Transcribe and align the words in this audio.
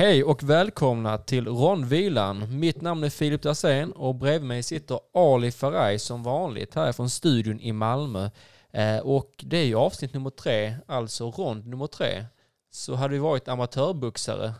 Hej 0.00 0.24
och 0.24 0.42
välkomna 0.42 1.18
till 1.18 1.48
Rondvilan. 1.48 2.58
Mitt 2.58 2.80
namn 2.80 3.04
är 3.04 3.10
Filip 3.10 3.42
Dahlsén 3.42 3.92
och 3.92 4.14
bredvid 4.14 4.48
mig 4.48 4.62
sitter 4.62 5.00
Ali 5.14 5.52
Faraj 5.52 5.98
som 5.98 6.22
vanligt 6.22 6.74
här 6.74 6.92
från 6.92 7.10
studion 7.10 7.60
i 7.60 7.72
Malmö. 7.72 8.30
Eh, 8.70 8.98
och 8.98 9.30
det 9.38 9.56
är 9.56 9.64
ju 9.64 9.74
avsnitt 9.74 10.14
nummer 10.14 10.30
tre, 10.30 10.76
alltså 10.86 11.30
rond 11.30 11.66
nummer 11.66 11.86
tre. 11.86 12.24
Så 12.70 12.94
hade 12.94 13.14
vi 13.14 13.18
varit 13.18 13.48
amatörboxare, 13.48 14.52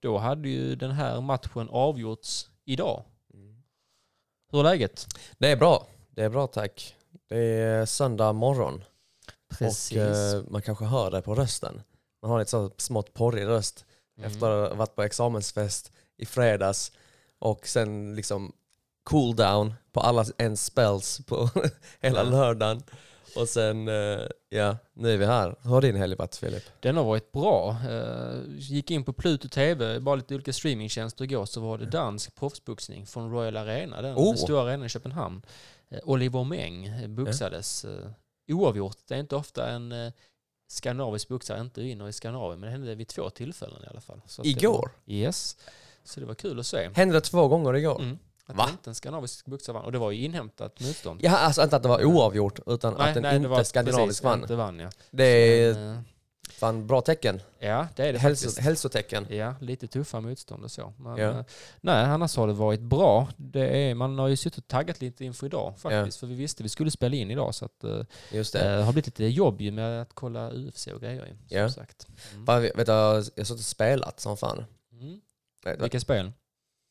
då 0.00 0.18
hade 0.18 0.48
ju 0.48 0.76
den 0.76 0.90
här 0.90 1.20
matchen 1.20 1.68
avgjorts 1.70 2.48
idag. 2.64 3.02
Hur 4.52 4.58
är 4.58 4.64
läget? 4.64 5.06
Det 5.38 5.50
är 5.50 5.56
bra. 5.56 5.86
Det 6.10 6.22
är 6.22 6.28
bra 6.28 6.46
tack. 6.46 6.94
Det 7.28 7.38
är 7.38 7.86
söndag 7.86 8.32
morgon 8.32 8.84
Precis. 9.58 9.92
och 9.92 10.02
eh, 10.02 10.42
man 10.50 10.62
kanske 10.62 10.84
hör 10.84 11.10
det 11.10 11.22
på 11.22 11.34
rösten. 11.34 11.82
Man 12.22 12.30
har 12.30 12.38
lite 12.38 12.50
så 12.50 12.70
smått 12.76 13.14
porrig 13.14 13.46
röst 13.46 13.85
Mm. 14.18 14.30
efter 14.30 14.50
att 14.50 14.68
ha 14.70 14.76
varit 14.76 14.94
på 14.94 15.02
examensfest 15.02 15.92
i 16.16 16.26
fredags 16.26 16.92
och 17.38 17.66
sen 17.66 18.14
liksom 18.16 18.52
cool 19.04 19.36
down 19.36 19.74
på 19.92 20.00
alla 20.00 20.24
ens 20.38 20.64
spells 20.64 21.20
på 21.26 21.50
hela 22.00 22.18
Ja. 22.24 22.30
lördagen. 22.30 22.82
Och 23.36 23.48
sen, 23.48 23.88
eh, 23.88 24.20
ja, 24.48 24.76
nu 24.94 25.12
är 25.12 25.16
vi 25.16 25.26
här. 25.26 25.54
Hur 25.62 25.70
har 25.70 25.80
din 25.80 25.96
helg 25.96 26.14
varit 26.16 26.36
Filip? 26.36 26.62
Den 26.80 26.96
har 26.96 27.04
varit 27.04 27.32
bra. 27.32 27.76
Eh, 27.90 28.40
gick 28.58 28.90
in 28.90 29.04
på 29.04 29.12
Pluto 29.12 29.48
TV, 29.48 30.00
bara 30.00 30.14
lite 30.14 30.34
olika 30.34 30.52
streamingtjänster 30.52 31.24
igår, 31.24 31.46
så 31.46 31.60
var 31.60 31.78
det 31.78 31.86
dansk 31.86 32.34
proffsboxning 32.34 33.06
från 33.06 33.30
Royal 33.32 33.56
Arena, 33.56 34.02
den, 34.02 34.14
Oh. 34.16 34.26
den 34.28 34.38
stora 34.38 34.62
arenan 34.62 34.86
i 34.86 34.88
Köpenhamn. 34.88 35.42
Eh, 35.88 35.98
Oliver 36.04 36.44
Meng 36.44 36.86
eh, 36.86 37.08
boxades 37.08 37.84
eh, 37.84 38.10
oavgjort. 38.48 38.96
Det 39.08 39.14
är 39.14 39.18
inte 39.20 39.36
ofta 39.36 39.68
en 39.70 39.92
skandinavisk 40.68 41.28
boxare 41.28 41.60
inte 41.60 41.80
vinner 41.80 42.08
i 42.08 42.12
Skandinavien, 42.12 42.60
men 42.60 42.66
det 42.66 42.72
hände 42.72 42.94
vid 42.94 43.08
två 43.08 43.30
tillfällen 43.30 43.82
i 43.84 43.86
alla 43.86 44.00
fall. 44.00 44.20
Så 44.26 44.44
Igår? 44.44 44.92
Var, 45.04 45.14
yes. 45.14 45.56
Så 46.04 46.20
det 46.20 46.26
var 46.26 46.34
kul 46.34 46.60
att 46.60 46.66
se. 46.66 46.90
Hände 46.94 47.14
det 47.14 47.20
två 47.20 47.48
gånger 47.48 47.76
igår? 47.76 48.00
Mm. 48.00 48.18
Att 48.46 48.56
Va? 48.56 48.68
inte 48.70 48.90
en 48.90 48.94
skandinavisk 48.94 49.46
boxare 49.46 49.74
vann. 49.74 49.84
Och 49.84 49.92
det 49.92 49.98
var 49.98 50.10
ju 50.10 50.24
inhämtat 50.24 50.80
motstånd. 50.80 51.20
Ja, 51.22 51.38
alltså 51.38 51.62
inte 51.62 51.76
att 51.76 51.82
det 51.82 51.88
var 51.88 52.04
oavgjort 52.04 52.60
utan 52.66 52.96
att 52.96 53.14
den 53.14 53.22
det 53.22 53.36
inte 53.36 53.48
var 53.48 53.64
skandinavisk 53.64 54.22
vann. 54.22 54.42
Inte 54.42 54.56
vann 54.56 54.78
ja. 54.78 54.90
Det 55.10 55.24
är 55.24 55.74
Men, 55.74 56.04
fan 56.58 56.86
bra 56.86 57.00
tecken. 57.00 57.40
ja, 57.58 57.88
det 57.96 58.06
är 58.08 58.12
det 58.12 58.18
Hälso, 58.18 58.44
faktiskt. 58.46 58.64
hälsotecken. 58.64 59.26
Ja, 59.30 59.54
lite 59.60 59.86
tuffa 59.86 60.20
motstånd 60.20 60.64
och 60.64 60.70
så. 60.70 60.92
Men, 60.98 61.16
Ja. 61.16 61.30
eh, 61.30 61.44
nej, 61.80 62.04
annars 62.04 62.36
har 62.36 62.46
det 62.46 62.52
varit 62.52 62.80
bra. 62.80 63.28
Det 63.36 63.68
är, 63.68 63.94
man 63.94 64.18
har 64.18 64.28
ju 64.28 64.36
suttit 64.36 64.58
och 64.58 64.68
taggat 64.68 65.00
lite 65.00 65.24
inför 65.24 65.46
idag 65.46 65.74
faktiskt. 65.78 66.18
För 66.20 66.26
vi 66.26 66.34
visste 66.34 66.62
vi 66.62 66.68
skulle 66.68 66.90
spela 66.90 67.16
in 67.16 67.30
idag. 67.30 67.54
Så 67.54 67.64
att, 67.64 67.84
eh, 67.84 68.00
Just 68.32 68.52
det 68.52 68.68
det. 68.76 68.82
har 68.82 68.92
blivit 68.92 69.06
lite 69.06 69.24
jobb 69.24 69.60
med 69.60 70.02
att 70.02 70.10
kolla 70.14 70.50
UFC 70.52 70.86
och 70.86 71.00
grejer. 71.00 71.26
Som 71.26 71.36
Ja. 71.48 71.70
sagt. 71.70 72.06
Mm. 72.32 72.44
Bara, 72.44 72.60
vet 72.60 72.86
du, 72.86 72.92
jag 72.92 73.14
har 73.14 73.22
suttit 73.22 73.50
och 73.50 73.58
spelat 73.60 74.20
som 74.20 74.36
fan. 74.36 74.64
Mm. 74.92 75.20
Vet 75.64 75.82
Vilka 75.82 76.00
spel? 76.00 76.32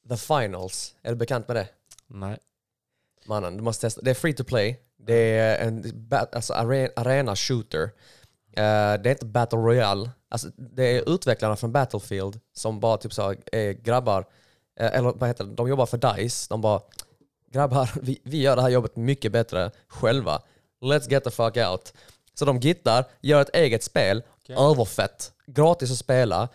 The 0.10 0.18
Finals, 0.18 0.96
är 1.02 1.10
du 1.10 1.16
bekant 1.16 1.48
med 1.48 1.58
det? 1.58 1.68
Nej. 2.08 2.38
Mannen, 3.26 3.58
du 3.58 3.64
måste 3.64 3.82
testa. 3.82 4.02
Det 4.02 4.10
är 4.12 4.16
free 4.16 4.34
to 4.34 4.44
play. 4.44 4.80
Det 4.98 5.14
är 5.38 5.68
en 5.68 6.08
alltså, 6.10 6.54
are- 6.54 6.90
arena 6.96 7.36
shooter. 7.36 7.90
Eh, 8.56 9.02
det 9.02 9.10
är 9.10 9.12
inte 9.12 9.26
battle 9.26 9.60
royale. 9.60 10.10
Alltså, 10.30 10.48
det 10.58 10.84
är 10.84 11.10
utvecklarna 11.10 11.56
från 11.56 11.72
Battlefield 11.72 12.40
som 12.54 12.80
bara 12.80 12.98
typ 12.98 13.14
så 13.14 13.36
är 13.52 13.74
grabbar, 13.74 14.26
eh, 14.80 14.96
eller 14.96 15.12
vad 15.12 15.30
heter 15.30 15.44
det, 15.44 15.54
de 15.54 15.70
jobbar 15.70 15.86
för 15.86 15.98
DICE. 15.98 16.48
De 16.50 16.62
bara, 16.62 16.82
grabbar, 17.52 17.90
vi, 18.02 18.22
vi 18.24 18.42
gör 18.42 18.56
det 18.56 18.62
här 18.62 18.70
jobbet 18.70 18.96
mycket 18.96 19.32
bättre 19.32 19.72
själva. 19.88 20.42
Let's 20.82 21.12
get 21.12 21.24
the 21.24 21.32
fuck 21.32 21.58
out. 21.58 21.94
Så 22.34 22.46
de 22.46 22.60
gittar, 22.60 23.06
gör 23.22 23.42
ett 23.42 23.56
eget 23.56 23.84
spel, 23.84 24.24
Okej. 24.42 24.56
överfett, 24.60 25.32
gratis 25.48 25.92
att 25.92 25.98
spela. 25.98 26.50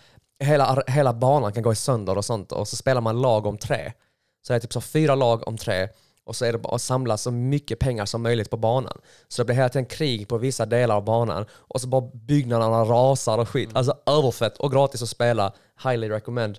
Hela, 0.44 0.82
hela 0.86 1.12
banan 1.12 1.52
kan 1.52 1.62
gå 1.62 1.72
i 1.72 1.76
sönder 1.76 2.18
och 2.18 2.24
sånt 2.24 2.52
och 2.52 2.68
så 2.68 2.76
spelar 2.76 3.00
man 3.00 3.20
lag 3.20 3.46
om 3.46 3.58
tre. 3.58 3.92
Så 4.46 4.52
det 4.52 4.56
är 4.56 4.60
typ 4.60 4.72
så 4.72 4.80
fyra 4.80 5.14
lag 5.14 5.48
om 5.48 5.58
tre 5.58 5.88
och 6.30 6.36
så 6.36 6.44
är 6.44 6.52
det 6.52 6.58
bara 6.58 6.74
att 6.74 6.82
samla 6.82 7.16
så 7.16 7.30
mycket 7.30 7.78
pengar 7.78 8.06
som 8.06 8.22
möjligt 8.22 8.50
på 8.50 8.56
banan. 8.56 9.00
Så 9.28 9.42
det 9.42 9.46
blir 9.46 9.56
hela 9.56 9.68
tiden 9.68 9.86
krig 9.86 10.28
på 10.28 10.38
vissa 10.38 10.66
delar 10.66 10.96
av 10.96 11.04
banan 11.04 11.46
och 11.52 11.80
så 11.80 11.88
bara 11.88 12.10
byggnaderna 12.14 12.84
rasar 12.84 13.38
och 13.38 13.48
skit. 13.48 13.70
Alltså 13.72 13.94
överfett 14.06 14.58
och 14.58 14.72
gratis 14.72 15.02
att 15.02 15.08
spela. 15.08 15.52
Highly 15.82 16.08
recommend. 16.08 16.58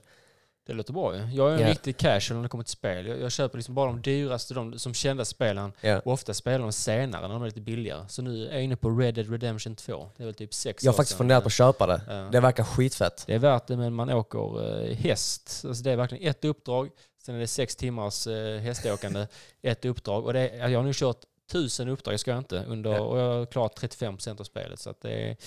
Det 0.68 0.74
låter 0.74 0.94
bra 0.94 1.16
ju. 1.16 1.22
Jag 1.34 1.50
är 1.52 1.56
en 1.56 1.62
Ja. 1.62 1.70
riktig 1.70 1.98
casual 1.98 2.36
när 2.38 2.44
det 2.44 2.50
kommer 2.50 2.64
till 2.64 2.72
spel. 2.72 3.06
Jag, 3.08 3.22
jag 3.22 3.32
köper 3.32 3.58
liksom 3.58 3.76
bara 3.76 3.86
de 3.86 4.02
dyraste, 4.02 4.54
de 4.54 4.80
som 4.80 4.94
kända 4.94 5.26
spelen. 5.26 5.74
Ja. 5.82 6.00
Och 6.00 6.14
ofta 6.14 6.34
spelar 6.34 6.60
de 6.60 6.72
senare 6.72 7.22
när 7.28 7.34
de 7.34 7.42
är 7.42 7.46
lite 7.46 7.62
billigare. 7.62 8.06
Så 8.10 8.22
nu 8.22 8.48
är 8.48 8.54
jag 8.54 8.64
inne 8.64 8.76
på 8.76 8.90
Red 8.90 9.14
Dead 9.16 9.32
Redemption 9.32 9.76
2. 9.76 10.10
Det 10.18 10.24
är 10.24 10.26
väl 10.26 10.34
typ 10.36 10.54
sex 10.54 10.84
Jag 10.84 10.92
har 10.92 10.98
faktiskt 10.98 11.18
funderat 11.18 11.44
på 11.44 11.48
att 11.48 11.54
köpa 11.54 11.88
det. 11.88 12.02
Ja. 12.08 12.14
Det 12.32 12.40
verkar 12.40 12.64
skitfett. 12.64 13.24
Det 13.28 13.34
är 13.36 13.40
värt 13.40 13.68
det 13.68 13.78
men 13.78 13.94
man 13.94 14.10
åker 14.10 14.82
eh, 14.90 14.96
häst. 14.98 15.64
Alltså 15.68 15.84
det 15.84 15.92
är 15.92 15.96
verkligen 15.96 16.30
ett 16.30 16.46
uppdrag. 16.46 16.90
Sen 17.26 17.36
är 17.36 17.40
det 17.40 17.48
sex 17.48 17.76
timmars 17.76 18.28
eh, 18.28 18.60
häståkande. 18.60 19.28
ett 19.62 19.86
uppdrag. 19.86 20.26
Och 20.26 20.34
det 20.34 20.50
är, 20.50 20.68
jag 20.70 20.80
har 20.80 20.84
nu 20.86 20.92
kört 20.94 21.18
tusen 21.52 21.90
uppdrag, 21.90 22.14
jag 22.14 22.20
ska 22.20 22.38
inte, 22.38 22.64
under, 22.68 22.92
Ja. 22.94 23.00
och 23.02 23.20
jag 23.20 23.34
har 23.34 23.46
klarat 23.46 23.80
35% 23.82 24.40
av 24.40 24.44
spelet. 24.44 24.80
Så 24.80 24.94
det 25.02 25.12
är, 25.30 25.38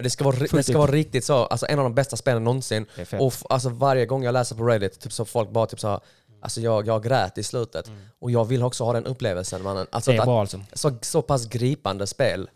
Men 0.00 0.04
det 0.04 0.10
ska 0.10 0.24
vara, 0.24 0.36
det 0.36 0.62
ska 0.62 0.78
vara 0.78 0.90
riktigt 0.90 1.24
så, 1.24 1.34
alltså 1.34 1.66
en 1.68 1.78
av 1.78 1.82
de 1.84 1.94
bästa 1.94 2.16
spelen 2.16 2.44
någonsin. 2.44 2.86
Och 3.18 3.32
alltså 3.50 3.68
varje 3.68 4.06
gång 4.06 4.22
jag 4.24 4.32
läser 4.32 4.56
på 4.56 4.64
Reddit, 4.66 5.00
typ 5.00 5.12
så 5.12 5.24
folk 5.24 5.50
bara 5.50 5.66
typ 5.66 5.80
så 5.80 6.00
alltså 6.40 6.60
jag, 6.60 6.86
jag 6.86 7.02
grät 7.02 7.38
i 7.38 7.42
slutet. 7.42 7.88
Mm. 7.88 8.00
Och 8.18 8.30
jag 8.30 8.44
vill 8.44 8.62
också 8.62 8.84
ha 8.84 8.92
den 8.92 9.06
upplevelsen 9.06 9.62
mannen. 9.62 9.86
Alltså 9.92 10.10
det 10.10 10.16
är 10.16 10.24
bra 10.24 10.40
alltså. 10.40 10.60
så, 10.72 10.98
så 11.02 11.22
pass 11.22 11.46
gripande 11.46 12.06
spel. 12.06 12.50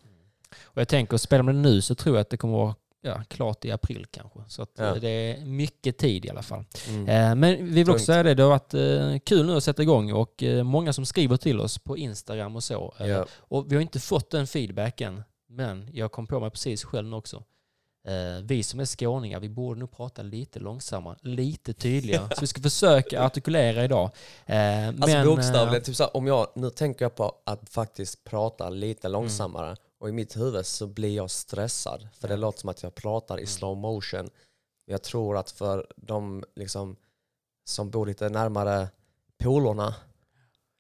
Och 0.65 0.81
jag 0.81 0.89
tänker, 0.89 1.17
spelar 1.17 1.43
man 1.43 1.55
det 1.55 1.61
nu 1.71 1.83
så 1.83 1.95
tror 1.95 2.17
jag 2.17 2.21
att 2.21 2.31
det 2.31 2.37
kommer 2.37 2.59
vara 2.59 2.75
ja, 3.03 3.23
klart 3.29 3.65
i 3.65 3.71
april 3.71 4.07
kanske. 4.11 4.39
Så 4.49 4.67
Ja. 4.79 4.85
eh, 4.85 4.95
det 4.95 5.09
är 5.09 5.45
mycket 5.45 5.99
tid 5.99 6.25
i 6.25 6.31
alla 6.31 6.43
fall. 6.43 6.65
Mm. 6.89 7.09
Eh, 7.09 7.35
Men 7.35 7.57
vi 7.65 7.71
vill 7.83 7.91
också 7.91 8.05
säga 8.05 8.23
det, 8.23 8.35
det 8.35 8.43
har 8.43 8.51
varit 8.51 8.75
eh, 8.75 9.19
kul 9.25 9.47
nu 9.47 9.57
att 9.57 9.65
sätta 9.65 9.83
igång 9.83 10.13
och 10.13 10.43
eh, 10.43 10.63
många 10.65 10.93
som 10.93 11.07
skriver 11.07 11.37
till 11.37 11.61
oss 11.61 11.79
på 11.79 11.97
Instagram 11.97 12.57
och 12.57 12.65
så. 12.65 12.95
Eh, 12.99 13.07
Ja. 13.07 13.27
Och 13.39 13.73
vi 13.73 13.75
har 13.75 13.83
inte 13.83 14.01
fått 14.01 14.31
den 14.31 14.47
feedbacken, 14.47 15.23
men 15.55 15.89
jag 15.93 16.13
kom 16.13 16.27
på 16.27 16.41
mig 16.41 16.51
precis 16.51 16.85
själv 16.85 17.09
nu 17.09 17.17
också. 17.17 17.45
Eh, 18.07 18.43
vi 18.45 18.63
som 18.63 18.81
är 18.81 18.85
skåningar, 18.85 19.41
vi 19.41 19.49
borde 19.49 19.81
nog 19.81 19.91
prata 19.91 20.23
lite 20.23 20.59
långsammare, 20.61 21.17
lite 21.21 21.73
tydligare. 21.75 22.29
så 22.35 22.41
vi 22.41 22.47
ska 22.47 22.61
försöka 22.63 23.23
artikulera 23.23 23.85
idag. 23.85 24.11
Eh, 24.47 24.89
Alltså 24.89 25.07
men, 25.07 25.17
eh, 25.17 25.25
bokstavligt, 25.27 25.87
typ 25.87 25.97
så 25.97 26.03
här, 26.03 26.17
om 26.17 26.27
jag, 26.27 26.47
nu 26.55 26.71
tänker 26.71 27.05
jag 27.05 27.15
på 27.15 27.35
att 27.47 27.69
faktiskt 27.71 28.25
prata 28.25 28.67
Mm. 28.67 28.79
lite 28.79 29.09
långsammare 29.09 29.77
och 29.99 30.09
i 30.09 30.13
mitt 30.13 30.37
huvud 30.37 30.67
så 30.67 30.87
blir 30.87 31.17
jag 31.17 31.31
stressad 31.31 32.09
för 32.21 32.29
det 32.29 32.37
låter 32.37 32.61
som 32.61 32.69
att 32.71 32.83
jag 32.83 32.95
pratar 32.95 33.35
i 33.39 33.41
Mm. 33.41 33.47
slow 33.47 33.77
motion. 33.77 34.31
Jag 34.87 35.03
tror 35.03 35.37
att 35.37 35.51
för 35.51 35.87
de 35.97 36.45
liksom, 36.57 36.97
som 37.65 37.91
bor 37.91 38.07
lite 38.07 38.29
närmare 38.29 38.89
polerna 39.39 39.95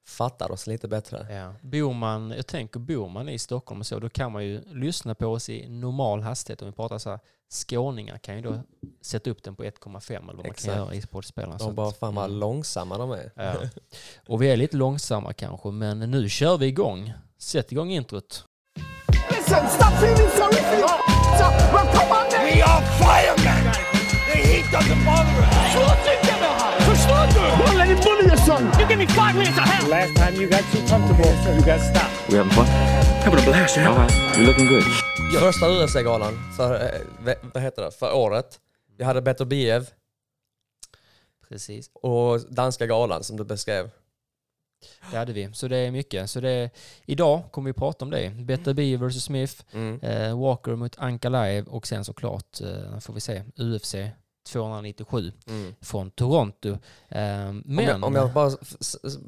fattar 0.05 0.53
oss 0.53 0.67
lite 0.67 0.89
bättre. 0.89 1.27
Ja. 1.31 1.55
Bor 1.61 1.95
man, 1.95 2.31
jag 2.31 2.47
tänker 2.47 2.81
bor 2.81 3.09
man 3.09 3.29
i 3.29 3.39
Stockholm 3.39 3.81
och 3.81 3.87
så, 3.87 3.99
då 3.99 4.09
kan 4.09 4.33
man 4.33 4.45
ju 4.45 4.63
lyssna 4.67 5.15
på 5.15 5.27
oss 5.27 5.49
i 5.49 5.69
normal 5.69 6.21
hastighet. 6.21 6.63
Om 6.63 6.69
vi 6.69 6.75
pratar 6.75 6.99
så 6.99 7.11
här, 7.11 7.19
skåningar 7.51 8.19
kan 8.19 8.37
ju 8.37 8.43
då 8.43 8.63
sätta 9.01 9.31
upp 9.31 9.43
den 9.43 9.57
på 9.57 9.65
1,5 9.65 10.17
eller 10.17 10.27
vad 10.27 10.37
man 10.37 10.47
Exakt. 10.47 10.65
kan 10.65 10.77
göra 10.77 10.95
i 10.95 11.01
sportspelarna. 11.01 11.59
Så 11.59 11.67
De 11.67 11.75
bara, 11.75 11.93
fan 11.93 12.15
vad 12.15 12.25
mm. 12.25 12.39
långsamma 12.39 12.99
de 12.99 13.11
är. 13.11 13.31
Ja. 13.35 13.55
Och 14.27 14.43
vi 14.43 14.49
är 14.49 14.57
lite 14.57 14.77
långsamma 14.77 15.33
kanske, 15.33 15.69
men 15.69 15.99
nu 15.99 16.29
kör 16.29 16.59
vi 16.59 16.67
igång. 16.67 17.13
Sätt 17.39 17.73
igång 17.73 17.91
introt. 17.91 18.45
Listen, 19.31 19.69
stop 19.69 19.85
feeling 19.85 20.31
sorry 20.31 20.63
for 20.63 20.79
your 20.79 21.05
well, 21.73 21.87
come 21.93 22.13
on 22.13 22.31
then. 22.31 22.45
We 22.47 22.63
are 22.63 22.83
firemen! 22.99 23.73
The 24.33 24.39
heat 24.39 24.65
doesn't 24.73 25.05
bother 25.05 25.41
us! 25.41 26.24
Don't 27.59 27.77
let 27.78 27.88
him 27.88 27.99
bully 28.06 28.27
your 28.27 28.37
son. 28.49 28.62
You 28.81 28.87
give 28.88 28.99
me 28.99 29.06
five 29.06 29.34
minutes 29.34 29.59
of 29.59 29.65
hell. 29.65 29.91
Last 29.91 30.15
time 30.16 30.34
you 30.41 30.49
got 30.49 30.65
too 30.72 30.82
comfortable, 30.93 31.31
you 31.56 31.62
got 31.72 31.81
stopped. 31.81 32.28
We 32.31 32.37
having 32.38 32.53
fun? 32.53 32.66
Having 33.25 33.41
a 33.41 33.43
blast, 33.50 33.77
yeah. 33.77 33.97
Right. 34.03 34.12
You're 34.37 34.47
looking 34.47 34.66
good. 34.69 34.82
Första 35.41 35.66
UFC-galan 35.69 36.53
för, 36.56 36.75
eh, 36.75 37.34
vad 37.55 37.62
heter 37.62 37.82
det, 37.82 37.91
för 37.91 38.15
året. 38.15 38.60
Vi 38.99 39.05
hade 39.05 39.22
Better 39.22 39.44
Biev 39.44 39.87
Precis, 41.49 41.91
och 41.94 42.41
Danska 42.55 42.87
galan 42.87 43.25
som 43.25 43.37
du 43.37 43.44
beskrev. 43.44 43.90
det 45.11 45.17
hade 45.17 45.32
vi. 45.32 45.50
Så 45.52 45.69
det 45.69 45.76
är 45.76 45.90
mycket. 45.90 46.31
Så 46.31 46.40
det 46.40 46.70
idag 47.06 47.43
kommer 47.52 47.69
vi 47.70 47.73
prata 47.73 48.05
om 48.05 48.11
det. 48.11 48.31
Better 48.31 48.75
B 48.75 48.97
vs 48.97 49.25
Smith, 49.25 49.55
Mm. 49.73 50.00
eh, 50.00 50.40
Walker 50.40 50.75
mot 50.76 50.99
Anka 50.99 51.29
Live 51.29 51.62
och 51.62 51.87
sen 51.87 52.05
såklart, 52.05 52.61
eh, 52.61 52.99
får 53.00 53.12
vi 53.14 53.20
se, 53.20 53.43
UFC 53.56 53.94
297 54.44 55.32
Mm. 55.46 55.75
från 55.81 56.11
Toronto. 56.11 56.69
Eh, 56.69 56.79
men... 57.64 57.79
Om 57.79 57.85
jag, 57.85 58.05
om 58.05 58.14
jag 58.14 58.32
bara, 58.32 58.50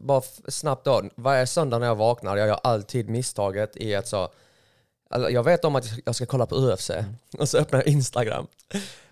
bara 0.03 0.23
snabbt 0.49 0.85
då, 0.85 1.03
varje 1.15 1.47
söndag 1.47 1.79
när 1.79 1.87
jag 1.87 1.97
vaknar, 1.97 2.37
jag 2.37 2.49
gör 2.49 2.61
alltid 2.63 3.09
misstaget 3.09 3.77
i 3.77 3.95
att 3.95 4.09
så, 4.09 4.29
alltså 5.11 5.31
jag 5.31 5.43
vet 5.43 5.65
om 5.65 5.77
att 5.77 5.85
jag 6.05 6.15
ska 6.15 6.27
kolla 6.27 6.47
på 6.47 6.57
UFC 6.57 6.91
och 7.39 7.49
så 7.49 7.59
öppnar 7.59 7.79
jag 7.79 7.87
Instagram. 7.89 8.47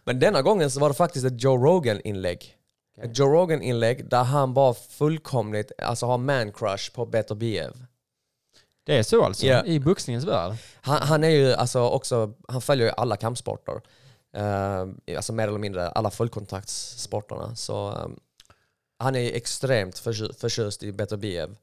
Men 0.04 0.20
denna 0.20 0.42
gången 0.42 0.70
så 0.70 0.80
var 0.80 0.88
det 0.88 0.94
faktiskt 0.94 1.24
ett 1.26 1.42
Joe 1.42 1.56
Rogan-inlägg. 1.56 2.56
Ett 3.02 3.18
Joe 3.18 3.28
Rogan-inlägg 3.28 4.08
där 4.08 4.24
han 4.24 4.54
bara 4.54 4.74
fullkomligt, 4.74 5.72
alltså 5.82 6.06
har 6.06 6.18
man-crush 6.18 6.94
på 6.94 7.06
Better 7.06 7.34
Biev. 7.34 7.72
Det 8.86 8.98
är 8.98 9.02
så 9.02 9.24
alltså, 9.24 9.46
Ja. 9.46 9.64
i 9.64 9.80
boxningens 9.80 10.24
värld. 10.24 10.52
Han, 10.80 11.02
han 11.02 11.24
är 11.24 11.28
ju 11.28 11.52
alltså 11.52 11.80
också, 11.88 12.32
han 12.48 12.60
följer 12.60 12.86
ju 12.86 12.92
alla 12.96 13.16
kampsporter. 13.16 13.80
Eh, 14.34 15.16
alltså 15.16 15.32
mer 15.32 15.48
eller 15.48 15.58
mindre 15.58 15.88
alla 15.88 16.10
fullkontaktssporterna. 16.10 17.54
Så 17.54 17.88
eh, 17.88 18.08
han 18.98 19.16
är 19.16 19.32
extremt 19.32 19.98
förtjust, 19.98 20.40
förtjust 20.40 20.82
i 20.82 20.92
Beterbiev. 20.92 21.56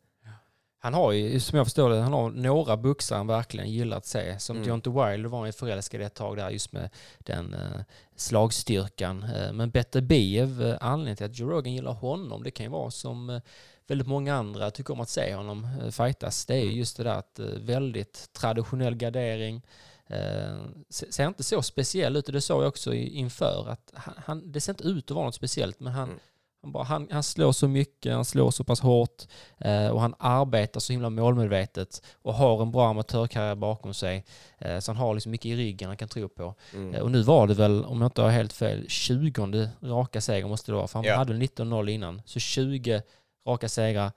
Han 0.83 0.93
har 0.93 1.11
ju, 1.11 1.39
som 1.39 1.57
jag 1.57 1.65
förstår 1.65 1.89
det, 1.89 2.01
han 2.01 2.13
har 2.13 2.29
några 2.29 2.77
boxare 2.77 3.17
han 3.17 3.27
verkligen 3.27 3.69
gillar 3.69 3.97
att 3.97 4.05
se. 4.05 4.39
Som 4.39 4.55
Mm. 4.55 4.67
Deontay 4.67 4.93
Wilder 4.93 5.29
var 5.29 5.39
han 5.39 5.47
ju 5.47 5.51
förälskad 5.53 6.01
ett 6.01 6.13
tag 6.13 6.37
där 6.37 6.49
just 6.49 6.71
med 6.71 6.89
den 7.19 7.53
eh, 7.53 7.81
slagstyrkan. 8.15 9.23
Eh, 9.23 9.53
men 9.53 9.69
Beterbiev, 9.69 10.61
eh, 10.61 10.77
anledningen 10.81 11.17
till 11.17 11.25
att 11.25 11.39
Joe 11.39 11.49
Rogan 11.49 11.73
gillar 11.73 11.93
honom, 11.93 12.43
det 12.43 12.51
kan 12.51 12.65
ju 12.65 12.69
vara 12.69 12.91
som 12.91 13.29
eh, 13.29 13.41
väldigt 13.87 14.07
många 14.07 14.35
andra 14.35 14.71
tycker 14.71 14.93
om 14.93 14.99
att 14.99 15.09
se 15.09 15.35
honom 15.35 15.67
eh, 15.81 15.89
fightas. 15.91 16.45
Det 16.45 16.55
är 16.55 16.63
ju 16.63 16.71
just 16.71 16.97
det 16.97 17.03
där 17.03 17.15
att 17.15 17.39
eh, 17.39 17.45
väldigt 17.45 18.29
traditionell 18.33 18.95
gardering. 18.95 19.61
Eh, 20.11 20.65
se- 20.89 21.11
ser 21.11 21.27
inte 21.27 21.43
så 21.43 21.61
speciell 21.61 22.15
ut 22.15 22.27
och 22.27 22.33
det 22.33 22.41
sa 22.41 22.61
jag 22.61 22.67
också 22.67 22.93
inför 22.93 23.69
att 23.69 23.93
han, 23.95 24.51
det 24.51 24.61
ser 24.61 24.71
inte 24.73 24.83
ut 24.83 25.11
att 25.11 25.15
vara 25.15 25.25
något 25.25 25.35
speciellt 25.35 25.79
men 25.79 25.93
han, 25.93 26.09
Mm. 26.09 26.19
han, 26.63 26.71
bara, 26.71 26.83
han, 26.83 27.07
han 27.11 27.23
slår 27.23 27.51
så 27.51 27.67
mycket, 27.67 28.13
han 28.13 28.25
slår 28.25 28.51
så 28.51 28.63
pass 28.63 28.79
hårt 28.79 29.23
eh, 29.57 29.87
och 29.87 30.01
han 30.01 30.15
arbetar 30.19 30.79
så 30.79 30.93
himla 30.93 31.09
målmedvetet 31.09 32.01
och 32.13 32.33
har 32.33 32.61
en 32.61 32.71
bra 32.71 32.89
amatörkarriär 32.89 33.55
bakom 33.55 33.93
sig. 33.93 34.25
Eh, 34.57 34.79
så 34.79 34.91
han 34.91 34.97
har 34.97 35.13
liksom 35.13 35.31
mycket 35.31 35.45
i 35.45 35.55
ryggen 35.55 35.87
han 35.87 35.97
kan 35.97 36.07
tro 36.09 36.29
på. 36.29 36.55
Mm. 36.73 37.01
Och 37.01 37.11
nu 37.11 37.21
var 37.21 37.47
det 37.47 37.53
väl, 37.53 37.85
om 37.85 38.01
jag 38.01 38.07
inte 38.07 38.21
har 38.21 38.29
helt 38.29 38.53
fel, 38.53 38.85
20 38.89 39.69
raka 39.81 40.21
segrar 40.21 40.47
måste 40.47 40.71
det 40.71 40.75
vara. 40.75 40.87
För 40.87 40.99
han 40.99 41.05
Ja. 41.05 41.15
hade 41.15 41.33
19-0 41.33 41.89
innan. 41.89 42.21
Så 42.25 42.39
20 42.39 43.01
raka 43.47 43.69
segrar, 43.69 44.11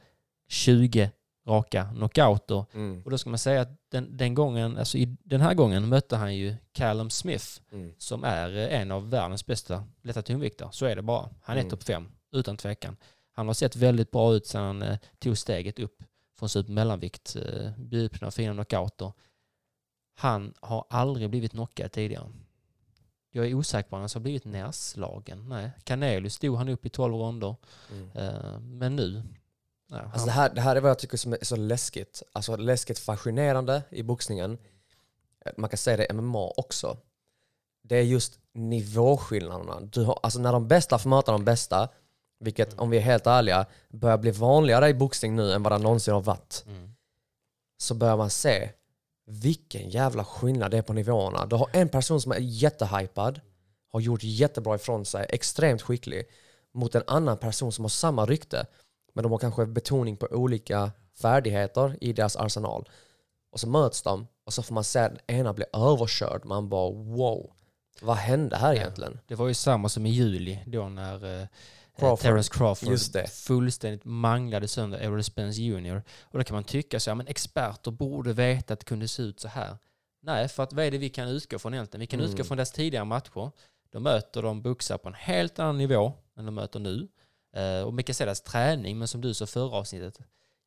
20 0.48 1.10
raka 1.46 1.84
knockouter. 1.94 2.64
Mm. 2.74 3.02
Och 3.04 3.10
då 3.10 3.18
ska 3.18 3.30
man 3.30 3.38
säga 3.38 3.60
att 3.60 3.68
den, 3.90 4.16
den 4.16 4.34
gången, 4.34 4.78
alltså 4.78 4.98
i 4.98 5.16
den 5.24 5.40
här 5.40 5.54
gången 5.54 5.88
mötte 5.88 6.16
han 6.16 6.36
ju 6.36 6.54
Callum 6.72 7.10
Smith 7.10 7.46
Mm. 7.72 7.94
som 7.98 8.24
är 8.24 8.56
eh, 8.56 8.80
en 8.80 8.90
av 8.92 9.10
världens 9.10 9.46
bästa 9.46 9.84
lätta 10.02 10.22
tungviktare. 10.22 10.68
Så 10.72 10.86
är 10.86 10.96
det 10.96 11.02
bara. 11.02 11.28
Han 11.42 11.56
är 11.56 11.60
Mm. 11.60 11.70
topp 11.70 11.82
fem, 11.82 12.08
utan 12.32 12.56
tvekan. 12.56 12.96
Han 13.32 13.46
har 13.46 13.54
sett 13.54 13.76
väldigt 13.76 14.10
bra 14.10 14.34
ut 14.34 14.46
sedan 14.46 14.62
han 14.64 14.82
eh, 14.82 14.98
tog 15.18 15.38
steget 15.38 15.78
upp 15.78 16.02
från 16.38 16.48
supermellanvikt, 16.48 17.36
eh, 17.36 17.70
bjudit 17.78 18.12
på 18.12 18.18
några 18.20 18.30
fina 18.30 18.52
knockouter. 18.52 19.12
Han 20.16 20.54
har 20.60 20.84
aldrig 20.90 21.30
blivit 21.30 21.50
knockad 21.52 21.92
tidigare. 21.92 22.26
Jag 23.30 23.46
är 23.46 23.54
osäker 23.54 23.90
på 23.90 23.96
om 23.96 24.02
han 24.02 24.10
har 24.14 24.20
blivit 24.20 24.44
nerslagen. 24.44 25.48
Nej, 25.48 25.70
Canelius 25.84 26.34
stod 26.34 26.56
han 26.56 26.68
upp 26.68 26.86
i 26.86 26.88
12 26.88 27.14
ronder. 27.14 27.56
Mm. 27.92 28.10
Eh, 28.14 28.58
men 28.60 28.96
nu... 28.96 29.22
Ja, 29.88 30.00
Alltså 30.12 30.26
det, 30.26 30.32
här, 30.32 30.54
det 30.54 30.60
här 30.60 30.76
är 30.76 30.80
vad 30.80 30.90
jag 30.90 30.98
tycker 30.98 31.16
som 31.16 31.32
är 31.32 31.38
så 31.44 31.56
läskigt. 31.56 32.22
Alltså 32.32 32.56
läskigt 32.56 32.98
fascinerande 32.98 33.82
i 33.90 34.02
boxningen. 34.02 34.58
Eh, 35.46 35.52
Man 35.56 35.70
kan 35.70 35.78
säga 35.78 35.96
det 35.96 36.06
i 36.10 36.12
MMA 36.12 36.48
också. 36.56 36.96
Det 37.82 37.96
är 37.96 38.02
just 38.02 38.38
nivåskillnaderna. 38.52 39.80
Du 39.80 40.04
har, 40.04 40.18
alltså 40.22 40.38
när 40.38 40.52
de 40.52 40.68
bästa 40.68 40.98
får 40.98 41.10
möta 41.10 41.32
de 41.32 41.44
bästa, 41.44 41.88
vilket 42.40 42.78
om 42.80 42.90
vi 42.90 42.96
är 42.96 43.00
helt 43.00 43.26
ärliga 43.26 43.66
börjar 43.88 44.18
bli 44.18 44.30
vanligare 44.30 44.88
i 44.88 44.94
boxning 44.94 45.36
nu 45.36 45.52
än 45.52 45.62
vad 45.62 45.72
det 45.72 45.78
någonsin 45.78 46.14
har 46.14 46.20
varit, 46.20 46.64
mm, 46.66 46.90
så 47.78 47.94
börjar 47.94 48.16
man 48.16 48.30
se 48.30 48.70
vilken 49.26 49.88
jävla 49.90 50.24
skillnad 50.24 50.70
det 50.70 50.78
är 50.78 50.82
på 50.82 50.92
nivåerna. 50.92 51.46
Du 51.46 51.56
har 51.56 51.68
en 51.72 51.88
person 51.88 52.20
som 52.20 52.32
är 52.32 52.38
jättehypad, 52.40 53.40
har 53.92 54.00
gjort 54.00 54.20
jättebra 54.22 54.74
ifrån 54.74 55.04
sig, 55.04 55.26
extremt 55.28 55.82
skicklig, 55.82 56.24
mot 56.74 56.94
en 56.94 57.02
annan 57.06 57.38
person 57.38 57.72
som 57.72 57.84
har 57.84 57.88
samma 57.88 58.26
rykte, 58.26 58.66
men 59.14 59.22
de 59.22 59.32
har 59.32 59.38
kanske 59.38 59.66
betoning 59.66 60.16
på 60.16 60.26
olika 60.26 60.92
färdigheter 61.22 61.96
i 62.00 62.12
deras 62.12 62.36
arsenal. 62.36 62.88
Och 63.50 63.60
så 63.60 63.68
möts 63.68 64.02
de 64.02 64.26
och 64.44 64.52
så 64.52 64.62
får 64.62 64.74
man 64.74 64.84
se 64.84 64.98
att 64.98 65.12
den 65.26 65.36
ena 65.36 65.52
blir 65.52 65.66
överkörd. 65.72 66.44
Man 66.44 66.68
bara 66.68 66.90
wow, 66.90 67.50
vad 68.00 68.16
hände 68.16 68.56
här 68.56 68.74
egentligen? 68.74 69.18
det 69.26 69.34
var 69.34 69.48
ju 69.48 69.54
samma 69.54 69.88
som 69.88 70.06
i 70.06 70.10
juli 70.10 70.58
då 70.66 70.88
när 70.88 71.40
eh, 71.40 71.46
Crawford. 71.98 72.18
Terence 72.18 72.52
Crawford 72.54 73.28
fullständigt 73.28 74.04
manglade 74.04 74.68
sönder 74.68 74.98
Errol 74.98 75.24
Spence 75.24 75.60
Jr. 75.62 76.02
Och 76.22 76.38
då 76.38 76.44
kan 76.44 76.54
man 76.54 76.64
tycka 76.64 77.00
så, 77.00 77.10
ja 77.10 77.14
men 77.14 77.26
experter 77.26 77.90
borde 77.90 78.32
veta 78.32 78.72
att 78.74 78.80
det 78.80 78.86
kunde 78.86 79.08
se 79.08 79.22
ut 79.22 79.40
så 79.40 79.48
här. 79.48 79.76
Nej, 80.22 80.48
för 80.48 80.62
att 80.62 80.72
vad 80.72 80.84
är 80.84 80.90
det 80.90 80.98
vi 80.98 81.08
kan 81.08 81.28
utgå 81.28 81.58
från 81.58 81.74
egentligen? 81.74 82.00
Vi 82.00 82.06
kan 82.06 82.20
Mm. 82.20 82.30
utgå 82.32 82.44
från 82.44 82.56
deras 82.56 82.72
tidigare 82.72 83.04
matcher. 83.04 83.50
Då 83.92 84.00
möter 84.00 84.42
de 84.42 84.62
boxar 84.62 84.98
på 84.98 85.08
en 85.08 85.14
helt 85.14 85.58
annan 85.58 85.78
nivå 85.78 86.12
än 86.36 86.44
de 86.46 86.54
möter 86.54 86.80
nu. 86.80 87.08
Eh, 87.54 87.82
och 87.82 88.14
se 88.14 88.24
deras 88.24 88.40
träning, 88.40 88.98
men 88.98 89.08
som 89.08 89.20
du 89.20 89.34
sa 89.34 89.46
förra 89.46 89.76
avsnittet, 89.76 90.18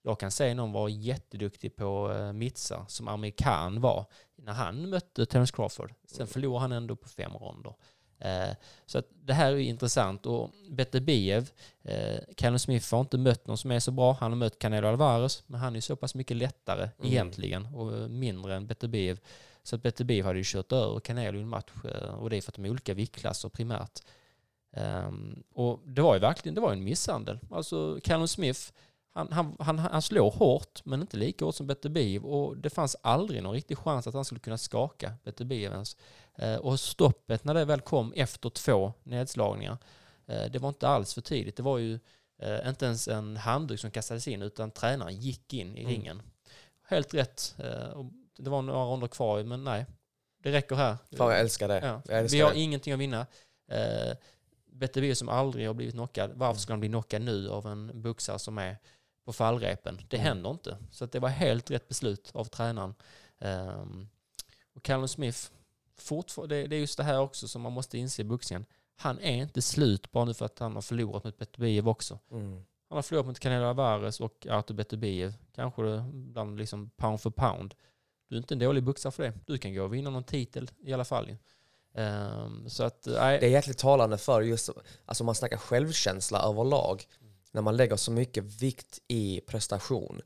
jag 0.02 0.20
kan 0.20 0.32
säga 0.32 0.54
någon 0.54 0.72
var 0.72 0.90
jätteduktig 0.90 1.76
på 1.76 2.12
uh, 2.12 2.34
mittsar, 2.34 2.86
som 2.88 3.08
amerikan 3.08 3.82
var, 3.82 4.06
när 4.36 4.54
han 4.54 4.90
mötte 4.90 5.26
Terence 5.26 5.56
Crawford. 5.56 5.94
Sen 6.06 6.28
förlorade 6.28 6.62
han 6.62 6.72
ändå 6.72 6.96
på 6.96 7.10
fem 7.10 7.32
ronder. 7.34 7.74
Eh, 8.20 8.56
så 8.86 8.98
att 8.98 9.06
det 9.12 9.34
här 9.34 9.52
är 9.52 9.58
intressant. 9.58 10.26
Och 10.26 10.52
Beterbiev, 10.70 11.52
eh, 11.84 12.20
Callum 12.36 12.60
Smith 12.60 12.94
har 12.94 13.02
inte 13.02 13.18
mött 13.18 13.48
någon 13.48 13.58
som 13.58 13.72
är 13.72 13.80
så 13.80 13.92
bra. 13.92 14.18
Han 14.20 14.32
har 14.32 14.38
mött 14.38 14.60
Canelo 14.60 14.88
Alvarez, 14.88 15.44
men 15.48 15.60
han 15.60 15.76
är 15.76 15.82
så 15.82 15.96
pass 15.96 16.16
mycket 16.16 16.38
lättare 16.38 16.82
Mm. 16.82 17.12
egentligen 17.12 17.66
och 17.66 17.98
eh, 17.98 18.08
mindre 18.08 18.56
än 18.56 18.68
Beterbiev. 18.68 19.20
Så 19.64 19.76
att 19.76 19.84
Beterbiev 19.84 20.26
hade 20.26 20.38
ju 20.38 20.44
kört 20.46 20.72
över 20.72 21.00
Canelo 21.00 21.38
i 21.38 21.42
en 21.42 21.48
match 21.48 21.72
eh, 21.84 22.10
och 22.10 22.30
det 22.30 22.38
är 22.38 22.42
för 22.42 22.52
att 22.52 22.56
de 22.56 22.66
är 22.66 22.70
olika 22.70 22.94
viktklasser 22.94 23.50
primärt. 23.50 24.02
Ehm, 24.74 25.44
och 25.54 25.80
det 25.86 26.02
var 26.02 26.14
ju 26.14 26.20
verkligen 26.20 26.56
det 26.56 26.62
var 26.62 26.72
en 26.72 26.84
misshandel. 26.84 27.40
Alltså 27.52 28.00
Callum 28.04 28.28
Smith, 28.28 28.60
han, 29.14 29.32
han, 29.32 29.56
han, 29.60 29.80
han 29.80 30.02
slår 30.02 30.32
hårt 30.32 30.82
men 30.86 31.02
inte 31.02 31.18
lika 31.18 31.46
hårt 31.46 31.56
som 31.56 31.68
Beterbiev 31.68 32.26
och 32.26 32.58
det 32.58 32.70
fanns 32.70 32.96
aldrig 33.02 33.44
någon 33.44 33.54
riktig 33.54 33.78
chans 33.78 34.08
att 34.08 34.14
han 34.14 34.26
skulle 34.26 34.40
kunna 34.40 34.58
skaka 34.58 35.14
Beterbiev 35.24 35.72
ens. 35.72 35.98
Eh, 36.36 36.56
och 36.56 36.80
stoppet 36.80 37.44
när 37.44 37.54
det 37.54 37.66
väl 37.66 37.82
kom 37.82 38.14
efter 38.16 38.50
två 38.50 38.94
nedslagningar, 39.04 39.78
eh, 40.28 40.46
det 40.52 40.60
var 40.60 40.70
inte 40.70 40.88
alls 40.88 41.14
för 41.14 41.22
tidigt. 41.22 41.58
Det 41.58 41.64
var 41.64 41.78
ju 41.78 42.00
eh, 42.40 42.70
inte 42.70 42.86
ens 42.86 43.08
en 43.08 43.38
handduk 43.38 43.80
som 43.80 43.92
kastades 43.92 44.28
in 44.28 44.42
utan 44.42 44.72
tränaren 44.72 45.16
gick 45.16 45.54
in 45.54 45.78
i 45.78 45.80
Mm. 45.82 45.92
ringen. 45.92 46.22
Helt 46.90 47.14
rätt. 47.14 47.56
Det 48.38 48.50
var 48.50 48.62
några 48.62 48.80
ronder 48.84 49.08
kvar 49.08 49.44
men 49.44 49.64
nej, 49.64 49.86
det 50.44 50.52
räcker 50.52 50.76
här. 50.76 50.98
Fan 51.18 51.30
jag 51.32 51.40
älskar 51.40 51.68
det. 51.68 51.80
Ja. 51.84 52.02
Jag 52.08 52.20
älskar 52.20 52.38
Vi 52.38 52.42
har 52.44 52.52
det. 52.54 52.60
ingenting 52.60 52.94
att 52.94 53.00
vinna. 53.00 53.26
Beterbiev 54.78 55.14
som 55.14 55.30
aldrig 55.30 55.68
har 55.68 55.74
blivit 55.74 55.94
knockad, 55.94 56.32
varför 56.36 56.62
ska 56.62 56.74
han 56.74 56.80
bli 56.80 56.90
knockad 56.90 57.22
nu 57.22 57.50
av 57.50 57.68
en 57.68 58.02
boxare 58.02 58.40
som 58.40 58.58
är 58.58 58.78
på 59.26 59.34
fallrepen? 59.34 60.02
Det 60.10 60.18
Mm. 60.18 60.28
händer 60.28 60.50
inte. 60.50 60.78
Så 60.92 61.04
att 61.06 61.12
det 61.12 61.20
var 61.20 61.30
helt 61.30 61.72
rätt 61.72 61.88
beslut 61.88 62.32
av 62.34 62.46
tränaren. 62.46 62.94
Ehm, 63.40 64.08
och 64.74 64.84
Callum 64.84 65.08
Smith, 65.08 65.40
det, 66.48 66.68
det 66.68 66.76
är 66.76 66.80
just 66.80 66.98
det 66.98 67.04
här 67.04 67.20
också 67.20 67.48
som 67.48 67.62
man 67.62 67.72
måste 67.74 67.98
inse 67.98 68.22
i 68.22 68.26
boxningen. 68.26 68.66
Han 68.96 69.20
är 69.20 69.36
inte 69.42 69.62
slut 69.62 70.12
bara 70.12 70.26
nu 70.26 70.34
för 70.34 70.46
att 70.46 70.60
han 70.60 70.76
har 70.76 70.82
förlorat 70.82 71.24
mot 71.24 71.38
Beterbiev 71.38 71.90
också. 71.90 72.20
Mm. 72.32 72.66
Han 72.90 72.96
har 72.96 73.02
förlorat 73.04 73.26
mot 73.28 73.40
Canelo 73.40 73.66
Alvarez 73.66 74.20
och 74.20 74.48
Artur 74.50 74.76
Beterbiev. 74.76 75.34
Kanske 75.56 76.04
bland 76.14 76.58
liksom 76.60 76.90
pound 76.90 77.22
for 77.22 77.32
pound. 77.32 77.76
Du 78.30 78.36
är 78.36 78.38
inte 78.38 78.54
en 78.54 78.60
dålig 78.60 78.84
boxare 78.84 79.12
för 79.12 79.24
det. 79.24 79.34
Du 79.46 79.58
kan 79.58 79.74
gå 79.74 79.84
och 79.84 79.94
vinna 79.94 80.10
någon 80.10 80.24
titel 80.24 80.72
i 80.80 80.94
alla 80.94 81.06
fall. 81.06 81.36
Ehm, 81.98 82.70
så 82.70 82.84
att, 82.84 83.06
nej. 83.06 83.40
Det 83.40 83.46
är 83.46 83.50
jäkligt 83.50 83.78
talande 83.78 84.18
för 84.18 84.42
just, 84.42 84.70
alltså 85.06 85.24
man 85.24 85.36
snackar 85.36 85.58
självkänsla 85.58 86.40
överlag, 86.40 87.08
när 87.52 87.62
man 87.62 87.78
lägger 87.78 87.96
så 87.96 88.12
mycket 88.12 88.44
vikt 88.44 89.00
i 89.08 89.42
prestation. 89.48 90.22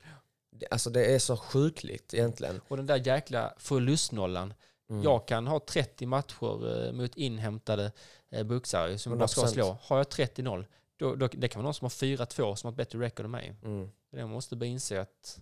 Det, 0.50 0.66
alltså 0.70 0.90
det 0.90 1.14
är 1.14 1.18
så 1.18 1.36
sjukligt 1.36 2.14
egentligen. 2.14 2.60
Och 2.68 2.76
den 2.76 2.86
där 2.86 3.06
jäkla 3.06 3.54
förlustnollan. 3.58 4.54
Mm. 4.90 5.02
Jag 5.02 5.28
kan 5.28 5.46
ha 5.46 5.60
30 5.60 6.06
matcher 6.06 6.86
eh, 6.86 6.92
mot 6.92 7.16
inhämtade 7.16 7.92
eh, 8.30 8.44
boxare 8.44 8.98
som 8.98 9.18
bara 9.18 9.28
ska 9.28 9.42
100%. 9.42 9.46
slå. 9.46 9.76
Har 9.82 9.96
jag 9.96 10.06
30-0, 10.06 10.64
då, 10.96 11.14
då, 11.14 11.28
det 11.32 11.48
kan 11.48 11.58
vara 11.58 11.64
någon 11.64 11.74
som 11.74 11.84
har 11.84 11.90
4-2 11.90 12.54
som 12.54 12.66
har 12.66 12.72
ett 12.72 12.76
bättre 12.76 12.98
record 12.98 13.24
än 13.24 13.30
mig. 13.30 13.54
Mm. 13.64 13.90
Det 14.12 14.26
måste 14.26 14.56
bara 14.56 14.66
inse 14.66 15.00
att... 15.00 15.40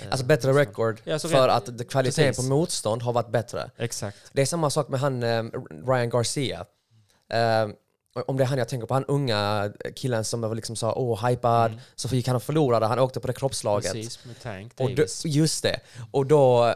eh, 0.00 0.06
Alltså 0.10 0.26
bättre 0.26 0.52
record 0.52 1.00
Ja, 1.04 1.18
så 1.18 1.28
för 1.28 1.48
att 1.48 1.88
kvaliteten 1.88 2.24
precis. 2.28 2.36
på 2.48 2.54
motstånd 2.54 3.02
har 3.02 3.12
varit 3.12 3.30
bättre. 3.30 3.70
Exakt. 3.76 4.16
Det 4.32 4.42
är 4.42 4.46
samma 4.46 4.70
sak 4.70 4.88
med 4.88 5.00
han 5.00 5.22
eh, 5.22 5.42
Ryan 5.86 6.10
Garcia. 6.10 6.64
Eh, 7.32 7.68
om 8.26 8.36
det 8.36 8.44
är 8.44 8.46
han 8.48 8.58
jag 8.58 8.68
tänker 8.68 8.86
på, 8.86 8.94
han 8.94 9.04
unga 9.04 9.72
killen 9.96 10.24
som 10.24 10.40
var 10.40 10.54
liksom 10.54 10.76
sa 10.76 10.94
åh 10.94 11.26
hypad, 11.26 11.70
Mm. 11.70 11.80
så 11.94 12.08
gick 12.08 12.26
han 12.26 12.36
och 12.36 12.42
förlorade, 12.42 12.86
han 12.86 12.98
åkte 12.98 13.20
på 13.20 13.26
det 13.26 13.32
kroppslaget. 13.32 13.92
Precis, 13.92 14.24
med 14.24 14.40
Tank 14.42 14.72
Och 14.76 14.90
då, 14.94 15.04
just 15.24 15.62
det. 15.62 15.80
Och 16.10 16.26
då, 16.26 16.74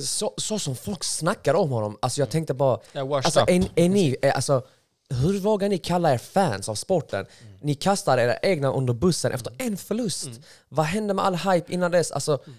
så, 0.00 0.34
så 0.36 0.58
som 0.58 0.76
folk 0.76 1.04
snackar 1.04 1.54
om 1.54 1.70
honom, 1.70 1.98
alltså 2.02 2.20
jag 2.20 2.30
tänkte 2.30 2.54
bara, 2.54 2.76
washed 2.94 3.12
alltså, 3.12 3.40
är, 3.40 3.70
är 3.74 3.88
ni, 3.88 4.16
är, 4.22 4.30
alltså, 4.30 4.62
hur 5.10 5.38
vågar 5.40 5.68
ni 5.68 5.78
kalla 5.78 6.12
er 6.14 6.18
fans 6.18 6.68
av 6.68 6.74
sporten? 6.74 7.26
Mm. 7.42 7.54
Ni 7.60 7.74
kastar 7.74 8.18
era 8.18 8.36
egna 8.36 8.72
under 8.72 8.92
bussen 8.94 9.32
efter 9.32 9.52
en 9.58 9.76
förlust. 9.76 10.28
Vad 10.68 10.86
hände 10.86 11.14
med 11.14 11.24
all 11.24 11.34
hype 11.36 11.72
innan 11.72 11.90
dess? 11.90 12.10
Alltså, 12.12 12.38
Mm. 12.46 12.58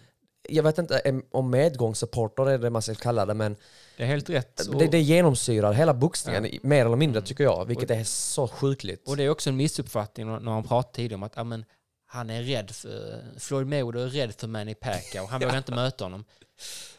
jag 0.49 0.63
vet 0.63 0.77
inte 0.77 1.21
om 1.31 1.49
medgångssupporter 1.49 2.49
är 2.49 2.57
det 2.57 2.69
man 2.69 2.81
ska 2.81 2.95
kalla 2.95 3.25
det, 3.25 3.33
men 3.33 3.55
Det 3.97 4.03
är 4.03 4.07
helt 4.07 4.29
rätt. 4.29 4.67
Och, 4.67 4.75
det, 4.79 4.87
det 4.87 4.99
genomsyrar 5.01 5.73
hela 5.73 5.93
boxningen, 5.93 6.47
mer 6.63 6.85
eller 6.85 6.95
mindre 6.95 7.21
tycker 7.21 7.43
jag, 7.43 7.65
vilket 7.65 7.91
är 7.91 8.03
så 8.03 8.47
sjukligt. 8.47 9.07
och 9.07 9.17
det 9.17 9.23
är 9.23 9.29
också 9.29 9.49
en 9.49 9.57
missuppfattning 9.57 10.27
när 10.27 10.39
man 10.39 10.63
pratar 10.63 10.91
tidigare 10.93 11.15
om 11.15 11.23
att 11.23 11.33
ja, 11.35 11.43
men, 11.43 11.65
han 12.05 12.29
är 12.29 12.41
rädd 12.43 12.71
för... 12.71 13.23
Floyd 13.39 13.67
Mayweather 13.67 13.99
är 14.05 14.09
rädd 14.09 14.33
för 14.37 14.47
Manny 14.47 14.73
Pacquiao. 14.75 15.25
Han 15.25 15.39
vågar 15.41 15.57
inte 15.63 15.71
möta 15.71 16.05
honom. 16.05 16.25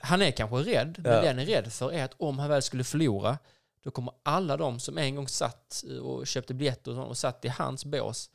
Han 0.01 0.23
är 0.23 0.31
kanske 0.31 0.57
rädd, 0.57 0.95
men 0.99 1.13
Ja. 1.13 1.21
det 1.21 1.27
han 1.27 1.39
är 1.39 1.47
rädd 1.47 1.73
för 1.73 1.93
är 1.93 2.05
att 2.05 2.15
om 2.19 2.39
han 2.39 2.49
väl 2.49 2.63
skulle 2.63 2.85
förlora, 2.85 3.39
då 3.83 3.91
kommer 3.91 4.15
alla 4.23 4.57
de 4.57 4.81
som 4.81 4.99
en 4.99 5.15
gång 5.17 5.29
satt 5.29 5.85
och 6.03 6.27
köpte 6.27 6.55
biljetter 6.55 6.99
och, 6.99 7.09
och 7.09 7.17
satt 7.17 7.45
i 7.45 7.49
hans 7.49 7.85
bås 7.85 8.31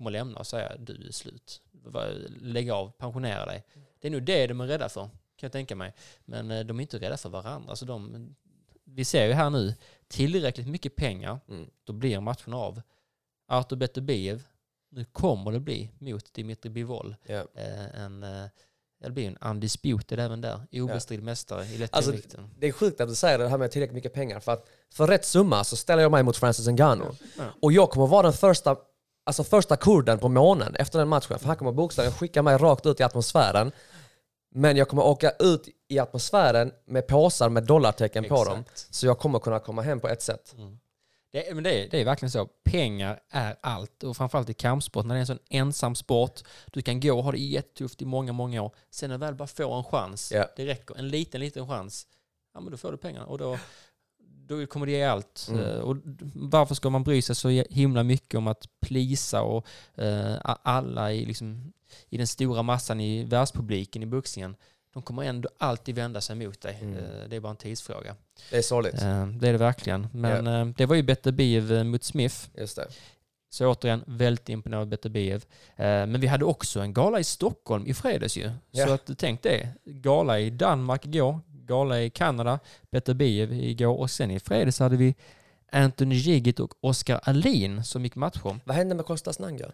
kommer 0.00 0.10
lämna 0.10 0.38
och 0.38 0.46
säga 0.46 0.76
du 0.76 1.06
är 1.08 1.12
slut. 1.12 1.62
Lägg 2.40 2.70
av, 2.70 2.90
pensionera 2.90 3.46
dig. 3.46 3.64
Det 3.98 4.08
är 4.08 4.12
nog 4.12 4.22
det 4.22 4.46
de 4.46 4.60
är 4.60 4.66
rädda 4.66 4.88
för, 4.88 5.02
kan 5.02 5.10
jag 5.46 5.52
tänka 5.52 5.76
mig. 5.76 5.94
Men 6.24 6.50
eh, 6.50 6.64
de 6.66 6.78
är 6.78 6.82
inte 6.82 6.98
rädda 6.98 7.16
för 7.16 7.28
varandra. 7.28 7.76
Så 7.76 7.84
de, 7.84 8.34
vi 8.84 9.04
ser 9.04 9.26
ju 9.26 9.32
här 9.32 9.50
nu, 9.50 9.74
tillräckligt 10.08 10.66
mycket 10.68 10.96
pengar, 10.96 11.40
Mm. 11.48 11.70
då 11.84 11.92
blir 11.92 12.20
matchen 12.20 12.54
av. 12.54 12.82
Artur 13.46 13.76
Beterbiev, 13.76 14.46
nu 14.88 15.04
kommer 15.04 15.52
det 15.52 15.60
bli 15.60 15.90
mot 15.98 16.34
Dimitri 16.34 16.70
Bivol. 16.70 17.16
Eh, 17.22 17.44
en, 17.94 18.22
eh, 18.22 18.44
det 19.00 19.10
blir 19.10 19.26
en 19.26 19.36
undisputed 19.50 20.20
även 20.20 20.40
där. 20.40 20.60
Obestridd 20.72 21.22
mästare 21.22 21.64
i 21.64 21.88
Alltså, 21.90 22.10
lättvikten. 22.10 22.50
Det 22.58 22.66
är 22.66 22.72
sjukt 22.72 23.00
att 23.00 23.08
du 23.08 23.14
säger 23.14 23.38
det 23.38 23.48
här 23.48 23.58
med 23.58 23.70
tillräckligt 23.70 23.94
mycket 23.94 24.14
pengar. 24.14 24.40
För 24.40 24.52
att 24.52 24.66
för 24.92 25.06
rätt 25.06 25.24
summa 25.24 25.64
så 25.64 25.76
ställer 25.76 26.02
jag 26.02 26.12
mig 26.12 26.22
mot 26.22 26.36
Francis 26.36 26.66
Ngannou. 26.66 27.14
Ja. 27.38 27.44
Och 27.62 27.72
jag 27.72 27.90
kommer 27.90 28.06
vara 28.06 28.22
den 28.22 28.32
första, 28.32 28.76
alltså 29.26 29.44
första 29.44 29.76
kurden 29.76 30.18
på 30.18 30.28
månen 30.28 30.74
efter 30.74 30.98
den 30.98 31.08
matchen. 31.08 31.38
För 31.38 31.46
han 31.46 31.56
kommer 31.56 31.72
bokstavligen 31.72 32.18
skicka 32.18 32.42
mig 32.42 32.56
rakt 32.56 32.86
ut 32.86 33.00
i 33.00 33.02
atmosfären. 33.02 33.72
Men 34.54 34.76
jag 34.76 34.88
kommer 34.88 35.02
åka 35.06 35.30
ut 35.30 35.68
i 35.88 35.98
atmosfären 35.98 36.72
med 36.86 37.06
påsar 37.06 37.48
med 37.48 37.64
dollartecken 37.64 38.24
på 38.24 38.44
dem. 38.44 38.60
Exakt. 38.60 38.94
Så 38.94 39.06
jag 39.06 39.18
kommer 39.18 39.38
kunna 39.38 39.58
komma 39.58 39.82
hem 39.82 40.00
på 40.00 40.08
ett 40.08 40.22
sätt. 40.22 40.54
Det, 41.32 41.54
men 41.54 41.64
det, 41.64 41.84
är- 41.84 41.88
det 41.90 42.00
är 42.00 42.04
verkligen 42.04 42.30
så. 42.30 42.46
Pengar 42.64 43.20
är 43.30 43.56
allt. 43.60 44.02
Och 44.02 44.16
framförallt 44.16 44.50
i 44.50 44.54
kampsport, 44.54 45.06
när 45.06 45.14
det 45.14 45.18
är 45.18 45.20
en 45.20 45.26
sån 45.26 45.38
ensam 45.50 45.94
sport. 45.94 46.40
Du 46.72 46.82
kan 46.82 47.00
gå 47.00 47.16
och 47.18 47.24
ha 47.24 47.32
det 47.32 47.38
jättetufft 47.38 48.02
i 48.02 48.04
många, 48.04 48.32
många 48.32 48.62
år. 48.62 48.74
Sen 48.90 49.10
när 49.10 49.18
du 49.18 49.20
väl 49.26 49.34
bara 49.34 49.48
får 49.48 49.78
en 49.78 49.84
chans, 49.84 50.32
Ja. 50.34 50.46
det 50.56 50.66
räcker. 50.66 50.98
En 50.98 51.08
liten, 51.08 51.40
liten 51.40 51.68
chans. 51.68 52.06
Ja, 52.54 52.60
men 52.60 52.70
då 52.70 52.76
får 52.76 52.92
du 52.92 52.98
pengarna. 52.98 53.26
Och 53.26 53.38
då, 53.38 53.58
då 54.46 54.66
kommer 54.66 54.86
det 54.86 54.92
ge 54.92 55.02
allt. 55.04 55.46
Mm. 55.50 55.60
Eh, 55.64 55.78
Och 55.78 55.96
varför 56.34 56.74
ska 56.74 56.90
man 56.90 57.02
bry 57.04 57.22
sig 57.22 57.34
så 57.36 57.48
himla 57.48 58.02
mycket 58.02 58.38
om 58.38 58.46
att 58.46 58.66
plisa 58.80 59.42
och 59.42 59.66
a- 60.42 60.58
alla 60.62 61.12
i, 61.12 61.24
liksom, 61.26 61.72
i 62.08 62.16
den 62.16 62.26
stora 62.26 62.62
massan 62.62 63.00
i 63.00 63.24
världspubliken 63.24 64.02
i 64.02 64.06
boxningen. 64.06 64.56
De 64.92 65.02
kommer 65.02 65.22
ändå 65.22 65.48
alltid 65.58 65.94
vända 65.94 66.20
sig 66.20 66.36
mot 66.36 66.60
dig. 66.60 66.78
Mm. 66.82 66.96
Eh, 66.96 67.28
det 67.28 67.36
är 67.36 67.40
bara 67.40 67.50
en 67.50 67.56
tidsfråga. 67.56 68.16
Det 68.50 68.56
är 68.56 68.62
sorgligt. 68.62 69.02
Eh, 69.02 69.26
det 69.26 69.48
är 69.48 69.52
det 69.52 69.58
verkligen. 69.58 70.08
Men 70.12 70.46
eh, 70.46 70.66
det 70.66 70.86
var 70.86 70.96
ju 70.96 71.02
Better 71.02 71.32
Biev 71.32 71.86
mot 71.86 72.04
Smith. 72.04 72.36
Just 72.54 72.76
det. 72.76 72.88
Så 73.52 73.66
återigen, 73.66 74.04
väldigt 74.06 74.48
imponerad 74.48 74.80
av 74.80 74.86
Better 74.86 75.10
Biev. 75.10 75.44
Men 75.76 76.20
vi 76.20 76.26
hade 76.26 76.44
också 76.44 76.80
en 76.80 76.92
gala 76.92 77.20
i 77.20 77.24
Stockholm 77.24 77.86
i 77.86 77.94
fredags 77.94 78.36
ju. 78.36 78.50
Ja. 78.70 78.86
Så 78.86 78.92
att, 78.92 79.10
tänk 79.18 79.42
det. 79.42 79.68
Gala 79.84 80.38
i 80.40 80.50
Danmark 80.50 81.06
igår, 81.06 81.40
gala 81.46 82.00
i 82.00 82.10
Kanada, 82.10 82.58
Better 82.90 83.14
Biev 83.14 83.52
igår 83.52 83.98
och 83.98 84.10
sen 84.10 84.30
i 84.30 84.40
fredags 84.40 84.78
hade 84.78 84.96
vi 84.96 85.14
Anthony 85.72 86.14
Gigit 86.14 86.60
och 86.60 86.74
Oskar 86.80 87.20
Alin 87.22 87.84
som 87.84 88.04
gick 88.04 88.14
matcher. 88.14 88.60
Vad 88.64 88.76
hände 88.76 88.94
med 88.94 89.06
Kostas 89.06 89.38
Nanga? 89.38 89.72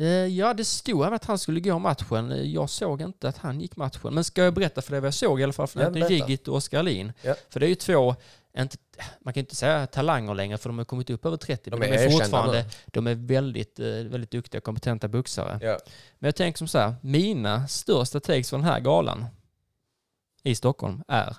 Eh, 0.00 0.06
ja, 0.26 0.54
det 0.54 0.64
stod 0.64 1.02
även 1.02 1.14
att 1.14 1.24
han 1.24 1.38
skulle 1.38 1.60
gå 1.60 1.78
matchen. 1.78 2.32
Eh, 2.32 2.42
Jag 2.42 2.70
såg 2.70 3.00
inte 3.02 3.28
att 3.28 3.36
han 3.36 3.60
gick 3.60 3.76
matchen. 3.76 4.14
Men 4.14 4.24
ska 4.24 4.44
jag 4.44 4.54
berätta 4.54 4.82
för 4.82 4.90
dig 4.90 5.00
vad 5.00 5.06
jag 5.06 5.14
såg 5.14 5.40
i 5.40 5.44
alla 5.44 5.52
fall 5.52 5.66
för 5.66 5.90
berätta. 5.90 6.12
Gigit 6.12 6.48
och 6.48 6.56
Oskar 6.56 6.78
Alin? 6.78 7.12
Ja. 7.22 7.34
För 7.48 7.60
det 7.60 7.66
är 7.66 7.68
ju 7.68 7.74
två, 7.74 8.14
inte, 8.58 8.76
man 9.20 9.34
kan 9.34 9.40
inte 9.40 9.56
säga 9.56 9.86
talanger 9.86 10.34
längre 10.34 10.58
för 10.58 10.68
de 10.68 10.78
har 10.78 10.84
kommit 10.84 11.10
upp 11.10 11.26
över 11.26 11.36
30. 11.36 11.70
De 11.70 11.78
men 11.78 11.88
är 11.88 11.92
de 11.96 12.04
är 12.04 12.10
fortfarande 12.10 12.62
nu. 12.62 12.68
de 12.86 13.06
är 13.06 13.14
väldigt, 13.14 13.78
eh, 13.80 13.86
väldigt 13.86 14.30
duktiga 14.30 14.58
och 14.58 14.64
kompetenta 14.64 15.08
boxare. 15.08 15.58
Ja. 15.62 15.78
Men 16.18 16.28
jag 16.28 16.36
tänker 16.36 16.58
som 16.58 16.68
så 16.68 16.78
här, 16.78 16.94
mina 17.02 17.68
största 17.68 18.20
takes 18.20 18.50
från 18.50 18.60
den 18.60 18.70
här 18.70 18.80
galan 18.80 19.26
i 20.42 20.54
Stockholm 20.54 21.02
är 21.08 21.36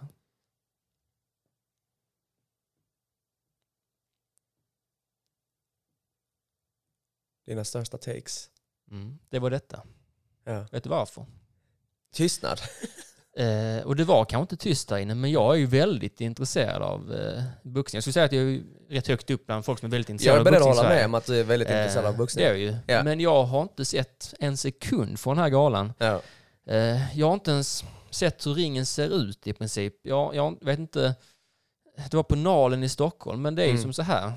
Dina 7.46 7.64
största 7.64 7.98
takes? 7.98 8.51
Mm, 8.92 9.18
det 9.30 9.40
var 9.40 9.50
detta. 9.50 9.84
Ja. 10.46 10.66
Vet 10.72 10.84
du 10.84 10.90
varför? 10.90 11.26
Tystnad? 12.14 12.62
Eh, 13.38 13.84
och 13.86 13.96
det 13.96 14.04
var 14.04 14.26
kanske 14.26 14.42
inte 14.54 14.64
tyst 14.64 14.90
där 14.90 14.98
inne, 14.98 15.16
men 15.16 15.32
jag 15.32 15.54
är 15.54 15.60
ju 15.60 15.66
väldigt 15.66 16.22
intresserad 16.22 16.82
av 16.82 17.14
eh, 17.14 17.44
boxning. 17.64 17.98
Jag 17.98 18.04
skulle 18.04 18.14
säga 18.14 18.26
att 18.26 18.32
jag 18.32 18.44
är 18.44 18.62
rätt 18.90 19.08
högt 19.08 19.30
upp 19.30 19.46
bland 19.46 19.66
folk 19.66 19.80
som 19.80 19.86
är 19.86 19.92
väldigt 19.92 20.10
Jag 20.10 20.14
intresserade 20.14 20.38
är 20.38 20.40
av 20.40 20.44
beredd 20.46 20.56
att 20.62 20.68
boxning 20.68 20.74
i 20.74 20.78
hålla 20.78 20.90
Sverige. 20.90 21.00
med 21.02 21.06
om 21.06 21.14
att 21.16 21.26
du 21.26 21.40
är 21.40 21.44
väldigt 21.44 21.68
intresserad 21.70 22.06
av 22.06 22.12
Eh, 22.14 22.18
boxning. 22.18 22.44
Det 22.46 22.50
är 22.50 22.54
jag 22.54 22.60
ju. 22.62 22.76
Ja. 22.88 23.04
Men 23.04 23.20
jag 23.20 23.44
har 23.44 23.62
inte 23.62 23.86
sett 23.86 24.34
en 24.40 24.58
sekund 24.58 25.20
från 25.20 25.36
den 25.36 25.44
här 25.44 25.50
galan. 25.50 25.94
Ja. 25.98 26.22
Eh, 26.68 27.18
jag 27.20 27.28
har 27.28 27.34
inte 27.34 27.52
ens 27.52 27.84
sett 28.10 28.46
hur 28.48 28.54
ringen 28.54 28.86
ser 28.86 29.10
ut 29.10 29.48
i 29.48 29.54
princip. 29.54 29.94
Jag, 30.04 30.36
jag 30.36 30.58
vet 30.66 30.80
inte. 30.80 31.16
Det 32.10 32.14
var 32.18 32.24
på 32.24 32.36
Nalen 32.36 32.84
i 32.84 32.90
Stockholm, 32.90 33.42
men 33.42 33.56
det 33.56 33.62
är 33.62 33.66
ju 33.68 33.72
Mm. 33.72 33.82
som 33.84 33.94
så 33.94 34.02
här. 34.02 34.34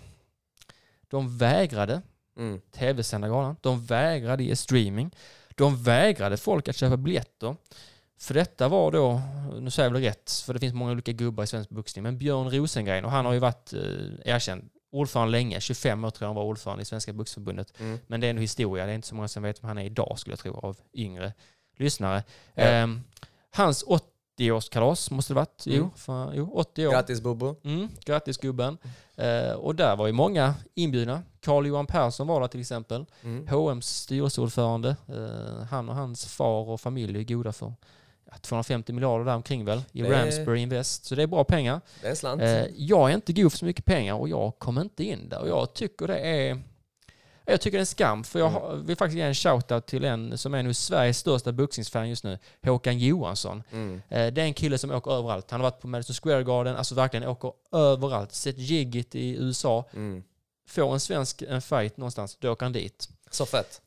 De 1.08 1.38
vägrade 1.38 2.02
Mm. 2.36 2.60
tv-sända 2.72 3.28
galan. 3.28 3.56
De 3.60 3.84
vägrade 3.84 4.44
ge 4.44 4.56
streaming. 4.56 5.10
De 5.54 5.82
vägrade 5.82 6.36
folk 6.36 6.68
att 6.68 6.76
köpa 6.76 6.96
biljetter. 6.96 7.56
För 8.18 8.34
detta 8.34 8.68
var 8.68 8.92
då, 8.92 9.20
nu 9.60 9.70
säger 9.70 9.88
jag 9.88 9.92
väl 9.92 10.02
rätt, 10.02 10.30
för 10.46 10.54
det 10.54 10.60
finns 10.60 10.74
många 10.74 10.92
olika 10.92 11.12
gubbar 11.12 11.44
i 11.44 11.46
svensk 11.46 11.70
boxning, 11.70 12.02
men 12.02 12.18
Björn 12.18 12.50
Rosengren, 12.50 13.04
och 13.04 13.10
han 13.10 13.26
har 13.26 13.32
ju 13.32 13.38
varit 13.38 13.72
eh, 13.72 14.34
erkänd 14.34 14.70
ordförande 14.92 15.32
länge, 15.32 15.60
25 15.60 16.04
år 16.04 16.10
tror 16.10 16.24
jag 16.24 16.28
han 16.28 16.36
var 16.36 16.44
ordförande 16.44 16.82
i 16.82 16.84
Svenska 16.84 17.12
boxningsförbundet. 17.12 17.80
Mm. 17.80 17.98
Men 18.06 18.20
det 18.20 18.26
är 18.26 18.30
en 18.30 18.38
historia, 18.38 18.86
det 18.86 18.92
är 18.92 18.94
inte 18.94 19.08
så 19.08 19.14
många 19.14 19.28
som 19.28 19.42
vet 19.42 19.62
vem 19.62 19.68
han 19.68 19.78
är 19.78 19.84
idag 19.84 20.18
skulle 20.18 20.32
jag 20.32 20.38
tro, 20.38 20.54
av 20.54 20.76
yngre 20.94 21.32
lyssnare. 21.76 22.22
Ja. 22.54 22.62
Ehm, 22.62 23.02
hans 23.50 23.84
80-årskalas 24.38 25.10
måste 25.12 25.32
det 25.32 25.34
varit, 25.34 25.62
jo, 25.66 25.74
Mm. 25.74 25.90
för, 25.96 26.32
jo 26.34 26.50
80 26.54 26.86
år. 26.86 26.92
Grattis 26.92 27.20
Bobo. 27.20 27.56
Mm, 27.64 27.88
grattis 28.04 28.38
gubben. 28.38 28.78
Eh, 29.16 29.52
och 29.52 29.74
där 29.74 29.96
var 29.96 30.06
ju 30.06 30.12
många 30.12 30.54
inbjudna. 30.74 31.22
Carl-Johan 31.40 31.86
Persson 31.86 32.26
var 32.26 32.40
där 32.40 32.48
till 32.48 32.60
exempel. 32.60 33.04
Mm. 33.22 33.48
HMs 33.48 33.86
styrelseordförande. 33.86 34.96
Eh, 35.08 35.64
han 35.70 35.88
och 35.88 35.94
hans 35.94 36.26
far 36.26 36.68
och 36.70 36.80
familj 36.80 37.18
är 37.18 37.24
goda 37.24 37.52
för 37.52 37.72
ja, 38.30 38.32
250 38.40 38.92
miljarder 38.92 39.24
där 39.24 39.34
omkring 39.34 39.64
väl 39.64 39.82
i 39.92 40.02
Det 40.02 40.10
Ramsbury 40.22 40.60
Invest. 40.60 41.04
Så 41.04 41.14
det 41.14 41.22
är 41.22 41.26
bra 41.26 41.44
pengar. 41.44 41.80
Det 42.02 42.08
är 42.08 42.14
slant. 42.14 42.42
Eh, 42.42 42.64
jag 42.76 43.10
är 43.10 43.14
inte 43.14 43.32
god 43.32 43.52
för 43.52 43.58
så 43.58 43.64
mycket 43.64 43.84
pengar 43.84 44.14
och 44.14 44.28
jag 44.28 44.58
kommer 44.58 44.80
inte 44.82 45.04
in 45.04 45.28
där. 45.28 45.40
Och 45.40 45.48
jag 45.48 45.72
tycker 45.74 46.06
det 46.06 46.18
är 46.18 46.62
jag 47.46 47.60
tycker 47.60 47.78
det 47.78 47.78
är 47.78 47.80
en 47.80 47.86
skam, 47.86 48.24
för 48.24 48.38
jag 48.38 48.64
Mm. 48.64 48.86
vill 48.86 48.96
faktiskt 48.96 49.16
ge 49.16 49.22
en 49.22 49.34
shoutout 49.34 49.86
till 49.86 50.04
en 50.04 50.38
som 50.38 50.54
är 50.54 50.62
nu 50.62 50.74
Sveriges 50.74 51.18
största 51.18 51.52
boxningsfan 51.52 52.08
just 52.08 52.24
nu, 52.24 52.38
Håkan 52.66 52.98
Johansson. 52.98 53.62
Mm. 53.72 54.02
Eh, 54.08 54.32
Det 54.32 54.40
är 54.40 54.44
en 54.46 54.54
kille 54.54 54.78
som 54.78 54.90
åker 54.90 55.10
överallt. 55.10 55.50
Han 55.50 55.60
har 55.60 55.70
varit 55.70 55.80
på 55.80 55.86
Madison 55.88 56.14
Square 56.22 56.42
Garden, 56.44 56.76
alltså 56.76 56.94
verkligen 56.94 57.28
åker 57.28 57.52
överallt. 57.72 58.32
Sett 58.32 58.58
Jiggit 58.58 59.14
i 59.14 59.36
USA. 59.36 59.84
Mm. 59.94 60.22
Får 60.68 60.92
en 60.94 61.00
svensk 61.00 61.42
en 61.42 61.62
fight 61.62 61.96
någonstans, 61.96 62.36
då 62.40 62.50
åker 62.52 62.64
han 62.66 62.72
dit. 62.72 63.08
Så 63.30 63.46
fett. 63.46 63.80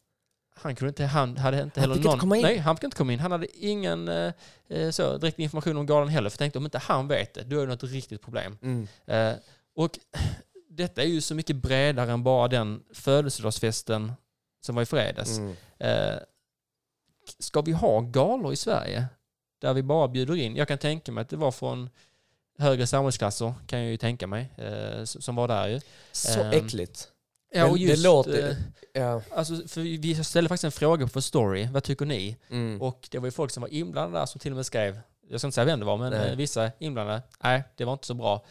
Han 0.60 0.76
kunde 0.76 0.90
inte, 0.90 1.06
han 1.06 1.38
hade 1.38 1.62
inte 1.62 1.80
Han 1.80 1.90
heller 1.90 1.96
inte 1.96 2.10
någon... 2.10 2.20
komma 2.20 2.38
in. 2.38 2.44
Nej, 2.44 2.58
han 2.58 2.76
fick 2.78 2.84
inte 2.84 2.98
komma 2.98 3.14
in. 3.14 3.20
Han 3.20 3.32
hade 3.32 3.48
ingen 3.66 4.08
eh, 4.08 4.34
eh, 4.70 4.90
så, 4.90 5.18
direkt 5.18 5.40
information 5.40 5.78
om 5.78 5.86
galan 5.86 6.08
heller. 6.10 6.30
För 6.30 6.34
jag 6.36 6.40
tänkte 6.40 6.60
om 6.60 6.66
inte 6.66 6.78
han 6.78 7.08
vet 7.08 7.34
det, 7.34 7.44
då 7.44 7.56
är 7.60 7.68
det 7.68 7.74
något 7.74 7.84
riktigt 7.84 8.22
problem. 8.22 8.58
Mm. 8.62 8.88
Eh, 9.06 9.34
och 9.76 10.00
detta 10.78 11.02
är 11.04 11.08
ju 11.08 11.22
så 11.22 11.36
mycket 11.36 11.56
bredare 11.56 12.12
än 12.12 12.24
bara 12.24 12.48
den 12.48 12.84
födelsedagsfesten 12.94 14.12
som 14.66 14.76
var 14.76 14.82
i 14.82 14.86
fredags. 14.86 15.38
Mm. 15.38 15.56
Eh, 15.80 16.20
ska 17.40 17.62
vi 17.62 17.72
ha 17.72 18.00
galor 18.02 18.54
i 18.54 18.56
Sverige 18.56 19.06
där 19.62 19.74
vi 19.74 19.84
bara 19.84 20.08
bjuder 20.08 20.36
in? 20.36 20.56
Jag 20.56 20.68
kan 20.68 20.78
tänka 20.78 21.12
mig 21.12 21.22
att 21.22 21.30
det 21.30 21.38
var 21.38 21.52
från 21.52 21.90
högre 22.60 22.88
samhällsklasser, 22.88 23.54
kan 23.68 23.80
jag 23.80 23.92
ju 23.92 23.98
tänka 23.98 24.28
mig, 24.28 24.50
eh, 24.58 25.04
som 25.04 25.36
var 25.36 25.48
där 25.48 25.68
ju. 25.68 25.80
Så 26.12 26.42
Ehm, 26.42 26.52
äckligt. 26.52 27.08
Ja, 27.52 27.66
och 27.70 27.78
det 27.78 27.84
just, 27.84 28.04
låter- 28.04 28.50
eh, 28.50 28.56
Ja. 29.02 29.22
alltså, 29.36 29.68
för 29.68 29.82
vi 29.82 30.24
ställde 30.24 30.48
faktiskt 30.50 30.64
en 30.64 30.72
fråga 30.72 31.08
på 31.08 31.22
story, 31.22 31.68
vad 31.72 31.84
tycker 31.84 32.06
ni? 32.06 32.38
Mm. 32.50 32.82
Och 32.82 33.08
det 33.12 33.20
var 33.20 33.28
ju 33.28 33.32
folk 33.32 33.52
som 33.52 33.62
var 33.62 33.68
inblandade 33.74 34.20
där 34.20 34.26
som 34.26 34.40
till 34.40 34.52
och 34.52 34.56
med 34.56 34.66
skrev, 34.66 35.00
jag 35.30 35.40
ska 35.40 35.48
inte 35.48 35.56
säga 35.56 35.66
vem 35.66 35.80
det 35.80 35.86
var, 35.86 35.98
men 35.98 36.12
Nej. 36.14 36.30
eh, 36.30 36.36
vissa 36.36 36.72
inblandade, 36.80 37.22
nej, 37.44 37.64
det 37.76 37.86
var 37.86 37.94
inte 37.94 38.06
så 38.08 38.14
bra. 38.14 38.46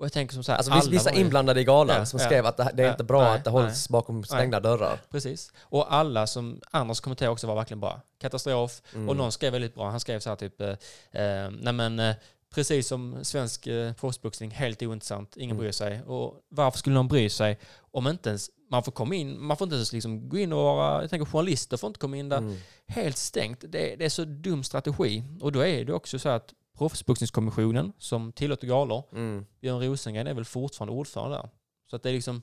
Och 0.00 0.04
jag 0.06 0.12
tänker 0.12 0.34
som 0.34 0.44
så 0.44 0.52
här, 0.52 0.58
Alltså 0.58 0.90
vissa 0.90 1.10
inblandade 1.10 1.60
i 1.60 1.64
galan 1.64 1.96
Ja, 1.96 2.06
som 2.06 2.20
ja. 2.20 2.26
skrev 2.26 2.46
att 2.46 2.56
det, 2.56 2.70
det 2.74 2.82
är 2.82 2.86
Ja, 2.86 2.92
inte 2.92 3.04
bra 3.04 3.22
nej, 3.22 3.34
att 3.38 3.44
det 3.44 3.50
hålls 3.50 3.88
bakom 3.88 4.24
stängda 4.24 4.60
dörrar. 4.60 4.98
Precis. 5.10 5.52
Och 5.60 5.94
alla 5.94 6.26
som, 6.26 6.60
andras 6.70 7.00
kommentarer 7.00 7.30
också 7.30 7.46
var 7.46 7.54
verkligen 7.54 7.80
bara 7.80 8.00
katastrof. 8.20 8.82
Mm. 8.94 9.08
Och 9.08 9.16
någon 9.16 9.32
skrev 9.32 9.52
väldigt 9.52 9.74
bra, 9.74 9.90
han 9.90 10.00
skrev 10.00 10.20
så 10.20 10.28
här 10.28 10.36
typ, 10.36 10.60
eh, 10.60 10.68
eh, 11.12 11.50
nej 11.50 11.72
men 11.72 11.98
eh, 11.98 12.14
precis 12.54 12.88
som 12.88 13.18
svensk 13.24 13.66
eh, 13.66 13.92
proffsboxning, 13.92 14.50
helt 14.50 14.82
ointressant, 14.82 15.36
ingen 15.36 15.50
Mm. 15.56 15.58
bryr 15.62 15.72
sig. 15.72 16.02
Och 16.02 16.34
varför 16.48 16.78
skulle 16.78 16.94
någon 16.94 17.08
bry 17.08 17.30
sig 17.30 17.58
om 17.90 18.06
inte 18.08 18.28
ens, 18.28 18.50
man 18.70 18.82
får 18.82 18.92
komma 18.92 19.14
in, 19.14 19.42
man 19.44 19.56
får 19.56 19.64
inte 19.66 19.74
ens 19.76 19.92
liksom 19.92 20.28
gå 20.28 20.38
in 20.38 20.52
och 20.52 20.58
vara, 20.58 21.00
jag 21.00 21.10
tänker 21.10 21.26
journalister 21.26 21.76
får 21.76 21.88
inte 21.88 22.00
komma 22.00 22.16
in 22.16 22.28
där, 22.28 22.38
Mm. 22.38 22.56
helt 22.86 23.16
stängt. 23.16 23.60
Det, 23.68 23.96
det 23.96 24.04
är 24.04 24.08
så 24.08 24.24
dum 24.24 24.64
strategi. 24.64 25.24
Och 25.40 25.52
då 25.52 25.66
är 25.66 25.84
det 25.84 25.92
också 25.92 26.18
så 26.18 26.28
att 26.28 26.54
proffsboxningskommissionen 26.80 27.92
som 27.98 28.32
tillåter 28.32 28.66
galor, 28.66 29.02
Mm. 29.12 29.46
Björn 29.60 29.80
Rosengren 29.82 30.26
är 30.26 30.34
väl 30.34 30.44
fortfarande 30.44 30.92
ordförande 30.92 31.36
där. 31.36 31.48
Så 31.90 31.96
att 31.96 32.02
det 32.02 32.08
är 32.08 32.12
liksom 32.12 32.42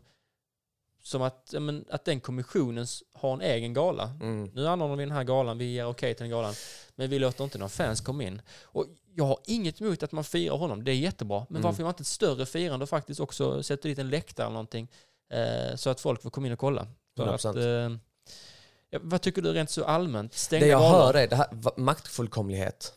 som 1.04 1.22
att, 1.22 1.50
ja, 1.54 1.60
men, 1.60 1.86
att 1.90 2.06
den 2.06 2.20
kommissionen 2.20 2.86
har 3.14 3.34
en 3.34 3.42
egen 3.42 3.74
gala. 3.74 4.04
Mm. 4.22 4.52
Nu 4.54 4.68
anordnar 4.68 4.96
vi 4.96 5.04
den 5.04 5.12
här 5.16 5.24
galan, 5.24 5.58
vi 5.58 5.66
ger 5.66 5.88
okej 5.88 6.14
till 6.14 6.24
den 6.24 6.30
galan, 6.32 6.54
men 6.96 7.10
vi 7.10 7.20
låter 7.20 7.44
inte 7.44 7.58
några 7.58 7.70
fans 7.70 8.02
komma 8.02 8.24
in. 8.24 8.42
Och 8.64 8.86
jag 9.16 9.26
har 9.26 9.38
inget 9.46 9.82
emot 9.82 10.04
att 10.04 10.12
man 10.12 10.24
firar 10.24 10.58
honom, 10.58 10.84
det 10.84 10.92
är 10.92 10.96
jättebra. 10.96 11.46
Men 11.50 11.56
Mm. 11.56 11.62
varför 11.62 11.80
gör 11.80 11.86
man 11.86 11.92
inte 11.94 12.02
ett 12.04 12.08
större 12.08 12.46
firande 12.46 12.84
och 12.84 12.90
faktiskt 12.90 13.20
också 13.20 13.64
sätter 13.64 13.90
dit 13.90 14.00
en 14.00 14.10
läktare 14.10 14.46
eller 14.46 14.54
någonting 14.54 14.88
eh, 15.32 15.76
så 15.76 15.90
att 15.90 16.00
folk 16.02 16.22
får 16.22 16.30
komma 16.30 16.48
in 16.48 16.54
och 16.54 16.60
kolla? 16.60 16.82
Att, 16.82 17.44
100%. 17.46 17.92
eh, 18.92 19.00
vad 19.02 19.22
tycker 19.22 19.42
du 19.42 19.54
rent 19.54 19.70
så 19.70 19.84
allmänt? 19.86 20.34
Stängda 20.34 20.66
Det 20.66 20.72
jag 20.72 20.82
galor? 20.82 20.98
hör 21.06 21.14
är 21.14 21.28
det 21.28 21.36
här 21.36 21.48
maktfullkomlighet. 21.80 22.94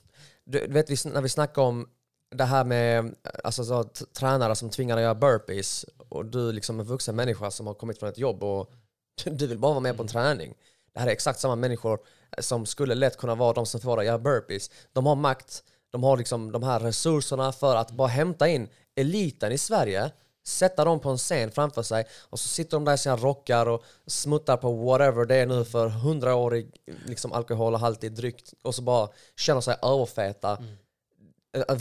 Du 0.50 0.66
vet 0.66 1.04
när 1.04 1.20
vi 1.20 1.28
snackar 1.28 1.62
om 1.62 1.88
det 2.30 2.44
här 2.44 2.64
med 2.64 3.14
alltså, 3.44 3.64
så, 3.64 3.84
tränare 4.18 4.56
som 4.56 4.70
tvingar 4.70 4.96
dig 4.96 5.04
att 5.04 5.08
göra 5.08 5.38
burpees 5.38 5.86
och 6.08 6.26
du 6.26 6.52
liksom 6.52 6.80
en 6.80 6.86
vuxen 6.86 7.16
människa 7.16 7.50
som 7.50 7.66
har 7.66 7.74
kommit 7.74 7.98
från 7.98 8.08
ett 8.08 8.18
jobb 8.18 8.42
och 8.42 8.72
du 9.24 9.46
vill 9.46 9.58
bara 9.58 9.72
vara 9.72 9.80
med 9.80 9.96
på 9.96 10.02
en 10.02 10.08
träning. 10.08 10.54
Det 10.92 11.00
här 11.00 11.06
är 11.06 11.10
exakt 11.10 11.40
samma 11.40 11.56
människor 11.56 11.98
som 12.38 12.66
skulle 12.66 12.94
lätt 12.94 13.16
kunna 13.16 13.34
vara 13.34 13.52
de 13.52 13.66
som 13.66 13.80
får 13.80 13.96
dig 13.96 14.02
att 14.02 14.06
göra 14.06 14.18
burpees. 14.18 14.70
De 14.92 15.06
har 15.06 15.16
makt, 15.16 15.64
de 15.90 16.02
har 16.02 16.16
liksom 16.16 16.52
de 16.52 16.62
här 16.62 16.80
resurserna 16.80 17.52
för 17.52 17.76
att 17.76 17.90
bara 17.90 18.08
hämta 18.08 18.48
in 18.48 18.68
eliten 18.94 19.52
i 19.52 19.58
Sverige 19.58 20.10
sätta 20.44 20.84
dem 20.84 21.00
på 21.00 21.10
en 21.10 21.18
scen 21.18 21.50
framför 21.50 21.82
sig 21.82 22.04
och 22.30 22.40
så 22.40 22.48
sitter 22.48 22.76
de 22.76 22.84
där 22.84 22.94
i 22.94 22.98
sina 22.98 23.16
rockar 23.16 23.66
och 23.66 23.84
smuttar 24.06 24.56
på 24.56 24.72
whatever 24.72 25.24
det 25.24 25.36
är 25.36 25.46
nu 25.46 25.64
för 25.64 25.88
hundraårig 25.88 26.80
liksom 27.06 27.32
alkoholhaltig 27.32 28.12
dryck 28.12 28.54
och 28.62 28.74
så 28.74 28.82
bara 28.82 29.08
känner 29.36 29.60
sig 29.60 29.76
överfeta. 29.82 30.56
Mm. 30.56 30.76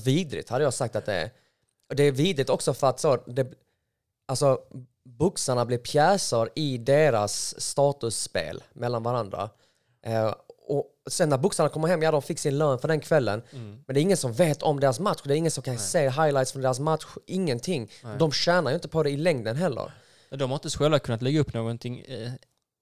Vidrigt 0.03 0.49
hade 0.49 0.63
jag 0.63 0.73
sagt 0.73 0.95
att 0.95 1.05
det 1.05 1.13
är. 1.13 1.31
Det 1.93 2.03
är 2.03 2.11
vidrigt 2.11 2.49
också 2.49 2.73
för 2.73 2.87
att 2.87 2.99
så, 2.99 3.15
det, 3.25 3.53
alltså, 4.27 4.61
boxarna 5.03 5.65
blir 5.65 5.77
pjäser 5.77 6.49
i 6.55 6.77
deras 6.77 7.61
statusspel 7.61 8.63
mellan 8.73 9.03
varandra. 9.03 9.49
Eh, 10.01 10.33
och 11.09 11.13
sen 11.13 11.29
när 11.29 11.37
boxarna 11.37 11.69
kommer 11.69 11.87
hem, 11.87 12.01
ja 12.01 12.11
de 12.11 12.21
fick 12.21 12.39
sin 12.39 12.57
lön 12.57 12.79
för 12.79 12.87
den 12.87 12.99
kvällen. 12.99 13.41
Men 13.51 13.83
det 13.93 13.99
är 13.99 14.01
ingen 14.01 14.17
som 14.17 14.33
vet 14.33 14.63
om 14.63 14.79
deras 14.79 14.99
match, 14.99 15.21
det 15.23 15.33
är 15.33 15.37
ingen 15.37 15.51
som 15.51 15.63
kan 15.63 15.77
se 15.77 16.09
highlights 16.09 16.51
från 16.51 16.61
deras 16.61 16.79
match, 16.79 17.05
ingenting. 17.25 17.91
De 18.19 18.31
tjänar 18.31 18.71
ju 18.71 18.75
inte 18.75 18.87
på 18.87 19.03
det 19.03 19.09
i 19.09 19.17
längden 19.17 19.55
heller. 19.55 19.91
De 20.29 20.49
har 20.49 20.55
inte 20.55 20.69
själva 20.69 20.99
kunnat 20.99 21.21
lägga 21.21 21.39
upp 21.39 21.53
någonting 21.53 21.99
eh, 21.99 22.31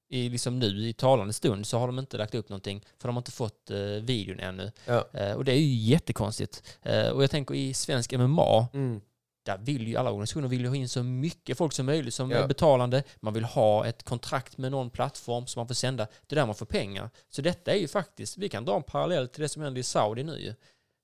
i 0.09 0.29
liksom 0.29 0.59
nu 0.59 0.87
i 0.87 0.93
talande 0.93 1.33
stund 1.33 1.67
så 1.67 1.77
har 1.79 1.87
de 1.87 1.99
inte 1.99 2.17
lagt 2.17 2.35
upp 2.35 2.49
någonting 2.49 2.85
för 3.01 3.07
de 3.07 3.15
har 3.15 3.21
inte 3.21 3.31
fått 3.31 3.71
eh, 3.71 3.77
videon 3.77 4.39
ännu. 4.39 4.71
Ja. 4.85 5.07
Eh, 5.13 5.31
och 5.31 5.45
det 5.45 5.51
är 5.51 5.59
ju 5.59 5.75
jättekonstigt. 5.75 6.63
Eh, 6.83 7.07
och 7.09 7.23
jag 7.23 7.31
tänker 7.31 7.55
i 7.55 7.73
svensk 7.73 8.13
MMA, 8.13 8.67
Mm. 8.73 9.01
Där 9.47 9.57
vill 9.57 9.87
ju 9.87 9.95
alla 9.97 10.09
organisationer 10.11 10.47
vill 10.47 10.61
ju 10.61 10.67
ha 10.67 10.75
in 10.75 10.89
så 10.89 11.03
mycket 11.03 11.57
folk 11.57 11.73
som 11.73 11.85
möjligt 11.85 12.13
som 12.13 12.31
Ja. 12.31 12.37
är 12.37 12.47
betalande. 12.47 13.03
Man 13.19 13.33
vill 13.33 13.43
ha 13.43 13.85
ett 13.85 14.03
kontrakt 14.03 14.57
med 14.57 14.71
någon 14.71 14.89
plattform 14.89 15.47
som 15.47 15.59
man 15.59 15.67
får 15.67 15.75
sända. 15.75 16.07
Det 16.27 16.33
är 16.33 16.39
där 16.39 16.45
man 16.45 16.55
får 16.55 16.65
pengar. 16.65 17.09
Så 17.29 17.41
detta 17.41 17.71
är 17.71 17.77
ju 17.77 17.87
faktiskt, 17.87 18.37
vi 18.37 18.49
kan 18.49 18.65
dra 18.65 18.75
en 18.75 18.83
parallell 18.83 19.27
till 19.27 19.41
det 19.41 19.49
som 19.49 19.61
händer 19.61 19.79
i 19.79 19.83
Saudi 19.83 20.23
nu. 20.23 20.55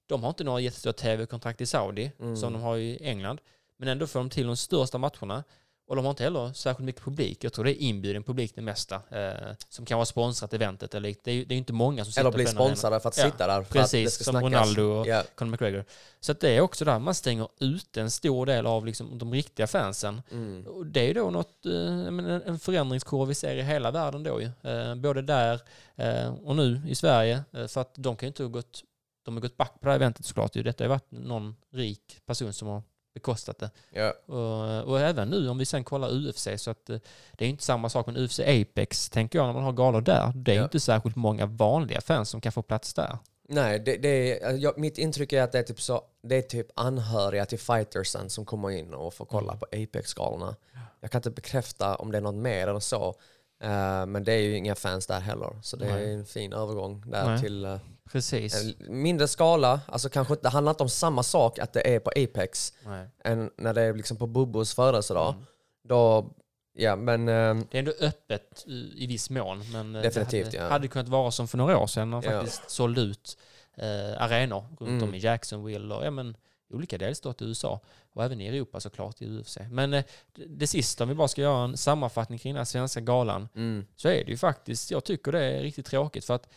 De 0.06 0.24
har 0.24 0.30
inte 0.30 0.44
några 0.44 0.60
jättestora 0.60 0.94
tv-kontrakt 0.94 1.62
i 1.62 1.66
Saudi 1.66 2.12
Mm. 2.20 2.38
som 2.38 2.54
de 2.54 2.62
har 2.62 2.78
i 2.78 2.98
England. 3.02 3.42
Men 3.78 3.88
ändå 3.90 4.08
får 4.08 4.20
de 4.20 4.30
till 4.30 4.48
de 4.48 4.58
största 4.58 4.98
matcherna. 4.98 5.44
Och 5.88 5.96
de 5.96 6.06
har 6.06 6.10
inte 6.10 6.24
heller 6.24 6.54
särskilt 6.54 6.86
mycket 6.86 7.02
publik. 7.04 7.44
Jag 7.44 7.54
tror 7.54 7.66
det 7.66 7.72
är 7.72 7.82
inbjuden 7.82 8.24
publik 8.24 8.52
det 8.56 8.62
mesta. 8.62 8.96
Eh, 8.96 9.52
som 9.70 9.86
kan 9.86 9.98
vara 9.98 10.06
sponsrat 10.06 10.54
eventet. 10.54 10.96
Eller, 10.96 11.16
det 11.24 11.32
är 11.32 11.36
ju 11.36 11.46
det 11.46 11.54
är 11.56 11.58
inte 11.58 11.74
många 11.74 12.04
som 12.06 12.12
sitter 12.12 12.22
Eller 12.22 12.32
bli 12.32 12.46
på 12.46 12.50
den 12.52 12.58
arenan. 12.58 12.76
sponsrade 12.78 13.00
för 13.00 13.10
att 13.10 13.18
Ja, 13.18 13.24
sitta 13.24 13.48
där. 13.48 13.54
För 13.54 13.62
att 13.62 13.70
det 13.74 13.80
Precis, 13.80 14.14
ska 14.14 14.24
som 14.24 14.32
snackas. 14.32 14.52
Ronaldo 14.52 14.82
och 14.84 15.08
Ja. 15.08 15.24
Conor 15.36 15.52
McGregor. 15.52 15.86
Så 16.20 16.32
att 16.32 16.40
det 16.40 16.50
är 16.50 16.62
också 16.62 16.86
där, 16.86 17.00
man 17.00 17.16
stänger 17.16 17.48
ut 17.60 17.98
en 17.98 18.12
stor 18.12 18.46
del 18.46 18.66
av 18.66 18.86
liksom 18.86 19.18
de 19.18 19.34
riktiga 19.34 19.68
fansen. 19.68 20.22
Mm. 20.32 20.68
Och 20.68 20.86
det 20.86 21.00
är 21.02 21.08
ju 21.08 21.14
då 21.14 21.30
något, 21.30 21.66
eh, 21.66 22.48
en 22.48 22.60
förändringskurva 22.60 23.26
vi 23.26 23.36
ser 23.36 23.56
i 23.56 23.62
hela 23.62 23.92
världen 23.92 24.24
då 24.24 24.42
ju. 24.42 24.50
Eh, 24.72 24.96
både 24.96 25.22
där 25.22 25.62
eh, 25.96 26.34
och 26.34 26.56
nu 26.56 26.82
i 26.88 26.96
Sverige. 26.96 27.44
Eh, 27.54 27.68
för 27.68 27.82
att 27.82 27.94
de 27.98 28.16
kan 28.16 28.28
ju 28.28 28.30
inte 28.30 28.44
ha 28.44 28.50
gått, 28.50 28.84
de 29.26 29.34
har 29.36 29.42
gått 29.42 29.58
back 29.58 29.74
på 29.74 29.86
det 29.86 29.90
här 29.92 29.96
eventet 29.96 30.26
såklart. 30.26 30.54
Detta 30.54 30.84
har 30.84 30.86
ju 30.86 30.90
varit 30.90 31.12
någon 31.12 31.56
rik 31.74 32.20
person 32.26 32.54
som 32.54 32.68
har 32.68 32.84
bekostat 33.14 33.60
det. 33.60 33.70
Ja. 33.92 34.14
Och, 34.36 34.90
och 34.90 35.00
även 35.00 35.30
nu 35.30 35.50
om 35.50 35.58
vi 35.58 35.66
sen 35.66 35.84
kollar 35.84 36.10
UFC 36.28 36.48
så 36.58 36.72
att 36.72 36.90
eh, 36.90 36.98
det 37.32 37.46
är 37.46 37.50
inte 37.50 37.64
samma 37.64 37.90
sak 37.90 38.08
med 38.08 38.18
UFC 38.18 38.40
Apex 38.40 39.10
tänker 39.10 39.40
jag 39.40 39.46
när 39.46 39.54
man 39.54 39.64
har 39.64 39.72
galor 39.72 40.02
där. 40.02 40.32
Det 40.36 40.52
är 40.52 40.56
Ja. 40.56 40.64
inte 40.64 40.80
särskilt 40.80 41.16
många 41.16 41.46
vanliga 41.46 42.02
fans 42.02 42.30
som 42.30 42.42
kan 42.42 42.52
få 42.52 42.62
plats 42.62 42.94
där. 42.94 43.18
Nej, 43.50 43.80
det, 43.80 43.98
det 43.98 44.42
är, 44.44 44.52
jag, 44.58 44.78
mitt 44.78 44.98
intryck 44.98 45.34
är 45.34 45.42
att 45.42 45.52
det 45.52 45.60
är 45.60 45.64
typ, 45.64 45.82
så, 45.82 46.02
det 46.24 46.36
är 46.36 46.42
typ 46.42 46.68
anhöriga 46.76 47.46
till 47.46 47.60
fightersen 47.60 48.30
som 48.30 48.46
kommer 48.46 48.70
in 48.70 48.94
och 48.94 49.14
får 49.14 49.26
kolla 49.26 49.52
Mm. 49.54 49.60
på 49.60 49.66
Apex-galorna. 49.66 50.56
Jag 51.02 51.12
kan 51.12 51.20
inte 51.20 51.30
bekräfta 51.32 51.96
om 51.96 52.12
det 52.12 52.18
är 52.18 52.22
något 52.22 52.36
mer 52.36 52.68
än 52.68 52.82
så. 52.82 53.16
Eh, 53.64 54.06
men 54.06 54.24
det 54.24 54.34
är 54.34 54.40
ju 54.40 54.58
inga 54.58 54.76
fans 54.76 55.08
där 55.08 55.20
heller. 55.20 55.60
Så 55.64 55.78
det 55.78 55.94
Nej. 55.94 56.04
är 56.04 56.14
en 56.18 56.26
fin 56.26 56.54
övergång 56.54 57.04
där 57.08 57.26
Nej. 57.28 57.40
till 57.42 57.66
eh, 57.66 57.78
Precis. 58.12 58.54
en 58.56 59.02
mindre 59.02 59.28
skala. 59.28 59.82
Alltså 59.88 60.10
kanske 60.10 60.34
inte, 60.34 60.44
det 60.44 60.50
handlar 60.50 60.72
inte 60.72 60.84
om 60.84 60.90
samma 60.90 61.24
sak 61.24 61.60
att 61.60 61.74
det 61.74 61.96
är 61.96 62.00
på 62.00 62.10
Apex 62.10 62.74
Nej. 62.86 63.08
än 63.24 63.52
när 63.58 63.74
det 63.74 63.82
är 63.82 63.94
liksom 63.94 64.18
på 64.18 64.28
Bubos 64.28 64.76
födelsedag. 64.76 65.34
Mm. 65.34 65.46
Då, 65.84 66.30
ja 66.74 66.96
men 66.96 67.28
eh, 67.28 67.56
Det 67.72 67.78
är 67.78 67.80
ändå 67.80 67.94
öppet 68.00 68.64
i, 68.68 69.08
viss 69.08 69.30
mån. 69.30 69.64
Men 69.72 69.96
eh, 69.96 70.02
Definitivt, 70.02 70.52
det 70.52 70.58
hade, 70.58 70.68
ja. 70.68 70.72
hade 70.74 70.88
kunnat 70.88 71.08
vara 71.08 71.32
som 71.32 71.48
för 71.48 71.58
några 71.58 71.78
år 71.78 71.88
sedan 71.88 72.10
när 72.10 72.24
Ja. 72.24 72.32
faktiskt 72.32 72.70
sålde 72.70 73.02
ut 73.02 73.38
eh, 73.78 74.22
arenor 74.24 74.66
runt 74.80 74.90
Mm. 74.90 75.04
om 75.04 75.16
i 75.16 75.20
Jacksonville 75.20 75.96
och 75.96 76.06
ja, 76.06 76.12
men, 76.12 76.38
olika 76.74 76.98
delstater 76.98 77.46
i 77.46 77.48
USA. 77.50 77.80
Och 78.14 78.24
även 78.24 78.42
i 78.42 78.48
Europa 78.48 78.80
såklart 78.80 79.22
i 79.22 79.26
UFC. 79.40 79.58
Men 79.72 79.94
eh, 79.94 80.04
det, 80.34 80.46
det 80.46 80.68
sista, 80.68 81.04
om 81.04 81.10
vi 81.10 81.16
bara 81.16 81.28
ska 81.28 81.42
göra 81.42 81.64
en 81.64 81.78
sammanfattning 81.78 82.40
kring 82.40 82.54
den 82.54 82.60
här 82.60 82.66
svenska 82.66 83.00
galan, 83.02 83.50
mm, 83.56 83.86
så 83.96 84.08
är 84.10 84.24
det 84.26 84.32
ju 84.32 84.38
faktiskt, 84.38 84.92
jag 84.92 85.04
tycker 85.04 85.32
det 85.32 85.44
är 85.44 85.62
riktigt 85.62 85.86
tråkigt 85.86 86.26
för 86.26 86.34
att 86.34 86.50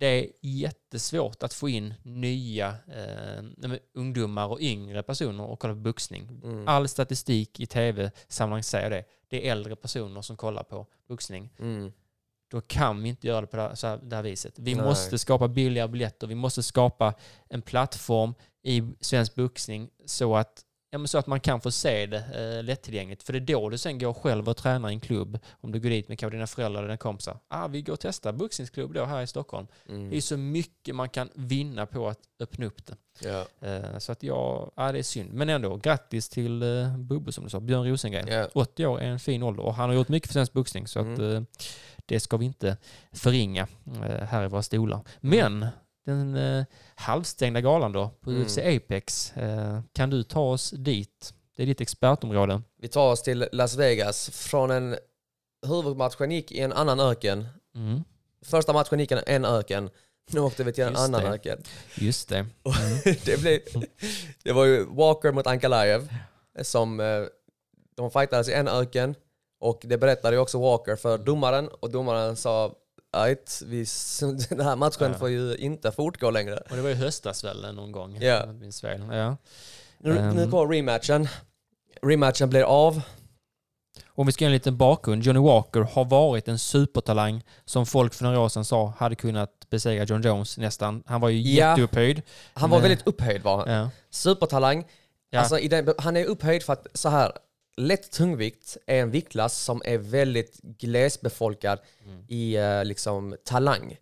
det 0.00 0.06
är 0.06 0.26
jättesvårt 0.40 1.42
att 1.42 1.54
få 1.54 1.68
in 1.68 1.94
nya 2.02 2.68
eh, 2.68 3.44
ungdomar 3.94 4.46
och 4.48 4.60
yngre 4.60 5.02
personer 5.02 5.44
och 5.44 5.58
kolla 5.60 5.74
på 5.74 5.80
boxning. 5.80 6.40
mm, 6.44 6.68
All 6.68 6.88
statistik 6.88 7.60
i 7.60 7.66
tv-sammanhang 7.66 8.62
säger 8.62 8.90
det. 8.90 9.04
Det 9.28 9.46
är 9.48 9.52
äldre 9.52 9.76
personer 9.76 10.22
som 10.22 10.36
kollar 10.36 10.62
på 10.62 10.86
boxning. 11.08 11.50
mm, 11.58 11.92
Då 12.50 12.60
kan 12.60 13.02
vi 13.02 13.08
inte 13.08 13.26
göra 13.26 13.40
det 13.40 13.46
på 13.46 13.56
det 13.56 13.62
här, 13.62 13.88
här, 13.88 13.96
det 14.02 14.16
här 14.16 14.22
viset. 14.22 14.58
Vi 14.58 14.74
Nej. 14.74 14.84
måste 14.84 15.18
skapa 15.18 15.48
billiga 15.48 15.88
biljetter. 15.88 16.26
Vi 16.26 16.34
måste 16.34 16.62
skapa 16.62 17.14
en 17.48 17.62
plattform 17.62 18.34
i 18.62 18.82
svensk 19.00 19.34
boxning 19.34 19.90
så 20.06 20.36
att, 20.36 20.62
ja, 20.90 20.98
men 20.98 21.08
så 21.08 21.18
att 21.18 21.26
man 21.26 21.40
kan 21.40 21.60
få 21.60 21.70
se 21.70 22.06
det 22.06 22.56
eh, 22.58 22.64
lättillgängligt. 22.64 23.22
För 23.22 23.32
det 23.32 23.38
är 23.38 23.40
då 23.40 23.68
du 23.68 23.78
sen 23.78 23.98
går 23.98 24.12
själv 24.14 24.48
och 24.48 24.56
tränar 24.56 24.88
i 24.90 24.92
en 24.92 25.00
klubb. 25.00 25.38
Om 25.60 25.72
du 25.72 25.80
går 25.80 25.90
dit 25.90 26.08
med 26.08 26.18
kanske 26.18 26.36
dina 26.36 26.46
föräldrar 26.46 26.78
eller 26.80 26.88
dina 26.88 26.96
kompisar. 26.96 27.38
Ah, 27.48 27.68
vi 27.68 27.82
går 27.82 27.92
och 27.92 28.00
testar 28.00 28.32
boxningsklubb 28.32 28.94
då 28.94 29.04
här 29.04 29.22
i 29.22 29.26
Stockholm. 29.26 29.66
Det 29.86 29.92
är 29.92 29.96
mm, 29.96 30.20
så 30.20 30.36
mycket 30.36 30.94
man 30.94 31.08
kan 31.08 31.28
vinna 31.34 31.86
på 31.86 32.08
att 32.08 32.18
öppna 32.40 32.66
upp 32.66 32.86
det. 32.86 32.96
ja, 33.28 33.46
Eh, 33.68 33.98
Så 33.98 34.12
att 34.12 34.22
ja, 34.22 34.70
ja, 34.76 34.92
det 34.92 34.98
är 34.98 35.02
synd. 35.02 35.32
Men 35.32 35.48
ändå, 35.48 35.76
grattis 35.76 36.28
till 36.28 36.62
uh, 36.62 36.96
Bubbe 36.98 37.32
som 37.32 37.44
du 37.44 37.50
sa, 37.50 37.60
Björn 37.60 37.88
Rosengren. 37.90 38.26
ja. 38.28 38.48
80 38.54 38.86
år 38.86 39.00
är 39.00 39.06
en 39.08 39.20
fin 39.20 39.42
ålder 39.42 39.62
och 39.62 39.74
han 39.74 39.88
har 39.88 39.96
gjort 39.96 40.08
mycket 40.08 40.26
för 40.28 40.32
svensk 40.32 40.52
boxning 40.52 40.86
så 40.86 41.00
att 41.00 41.06
Mm. 41.06 41.34
eh, 41.36 41.42
det 42.06 42.20
ska 42.20 42.36
vi 42.36 42.44
inte 42.46 42.76
förringa 43.12 43.66
eh, 43.86 44.26
här 44.26 44.44
i 44.44 44.48
våra 44.48 44.62
stolar. 44.62 45.00
Men 45.20 45.66
den 46.06 46.36
eh, 46.36 46.64
halvstängda 46.94 47.60
galan 47.60 47.92
då 47.92 48.10
på 48.20 48.30
Mm. 48.30 48.42
UFC 48.42 48.58
Apex, 48.58 49.32
eh, 49.36 49.80
kan 49.92 50.10
du 50.10 50.22
ta 50.22 50.40
oss 50.40 50.70
dit? 50.70 51.34
Det 51.56 51.62
är 51.62 51.66
ditt 51.66 51.80
expertområde. 51.80 52.62
Vi 52.80 52.88
tar 52.88 53.12
oss 53.12 53.22
till 53.22 53.48
Las 53.52 53.76
Vegas. 53.76 54.30
Från 54.30 54.70
en 54.70 54.96
huvudmatchen 55.66 56.30
gick 56.30 56.52
i 56.52 56.60
en 56.60 56.72
annan 56.72 57.00
öken. 57.00 57.46
Mm. 57.74 58.04
Första 58.44 58.72
matchen 58.72 59.00
gick 59.00 59.12
i 59.12 59.18
en 59.26 59.44
öken. 59.44 59.90
Nu 60.32 60.40
åkte 60.40 60.64
vi 60.64 60.72
till 60.72 60.84
en 60.84 60.90
Just 60.90 61.02
annan 61.04 61.22
det. 61.22 61.28
öken. 61.28 61.62
Just 61.94 62.28
det. 62.28 62.46
Och 62.62 62.74
det, 63.24 63.40
blev, 63.40 63.60
det 64.44 64.52
var 64.52 64.64
ju 64.64 64.84
Walker 64.84 65.32
mot 65.32 65.46
Ankalaev 65.46 66.08
som 66.62 67.00
eh, 67.00 67.06
de 67.96 68.10
fightades 68.10 68.48
i 68.48 68.52
en 68.52 68.68
öken. 68.68 69.14
Och 69.60 69.80
det 69.84 69.98
berättade 69.98 70.36
ju 70.36 70.40
också 70.42 70.60
Walker 70.60 70.96
för 70.96 71.18
domaren 71.18 71.68
och 71.68 71.90
domaren 71.90 72.36
sa 72.36 72.74
vi, 73.66 73.86
den 74.48 74.60
här 74.60 74.76
matchen 74.76 75.12
Ja. 75.12 75.18
får 75.18 75.28
ju 75.28 75.56
inte 75.56 75.92
fortgå 75.92 76.30
längre. 76.30 76.56
Och 76.70 76.76
det 76.76 76.82
var 76.82 76.88
ju 76.88 76.94
höstas 76.94 77.44
väl 77.44 77.74
någon 77.74 77.92
gång? 77.92 78.18
Ja. 78.20 78.46
minns 78.46 78.80
fel. 78.80 79.02
Ja. 79.12 79.36
Nu, 79.98 80.18
Ehm. 80.18 80.34
nu 80.36 80.50
kommer 80.50 80.74
rematchen. 80.74 81.28
Rematchen 82.02 82.50
blir 82.50 82.62
av. 82.62 83.02
Om 84.08 84.26
vi 84.26 84.32
ska 84.32 84.44
ge 84.44 84.46
en 84.46 84.52
liten 84.52 84.76
bakgrund. 84.76 85.22
Johnny 85.22 85.40
Walker 85.40 85.80
har 85.80 86.04
varit 86.04 86.48
en 86.48 86.58
supertalang 86.58 87.44
som 87.64 87.86
folk 87.86 88.14
för 88.14 88.24
några 88.24 88.40
år 88.40 88.48
sedan 88.48 88.64
sa 88.64 88.94
hade 88.98 89.14
kunnat 89.14 89.50
besegra 89.70 90.04
John 90.04 90.22
Jones 90.22 90.58
nästan. 90.58 91.02
Han 91.06 91.20
var 91.20 91.28
ju 91.28 91.40
Ja. 91.40 91.68
jätteupphöjd. 91.70 92.22
Han 92.54 92.70
var 92.70 92.78
Men- 92.78 92.88
väldigt 92.88 93.06
upphöjd 93.06 93.42
var 93.42 93.58
han. 93.66 93.70
Ja. 93.76 93.90
Supertalang. 94.10 94.84
Ja. 95.30 95.40
Alltså, 95.40 95.56
den, 95.56 95.94
han 95.98 96.16
är 96.16 96.24
upphöjd 96.24 96.62
för 96.62 96.72
att 96.72 96.86
så 96.94 97.08
här, 97.08 97.32
lätt 97.80 98.10
tungvikt 98.12 98.76
är 98.86 99.00
en 99.02 99.10
viktklass 99.10 99.58
som 99.58 99.82
är 99.84 99.98
väldigt 99.98 100.60
glesbefolkad 100.62 101.78
Mm. 102.04 102.24
i 102.28 102.56
eh, 102.56 102.84
liksom 102.84 103.36
talang. 103.44 103.96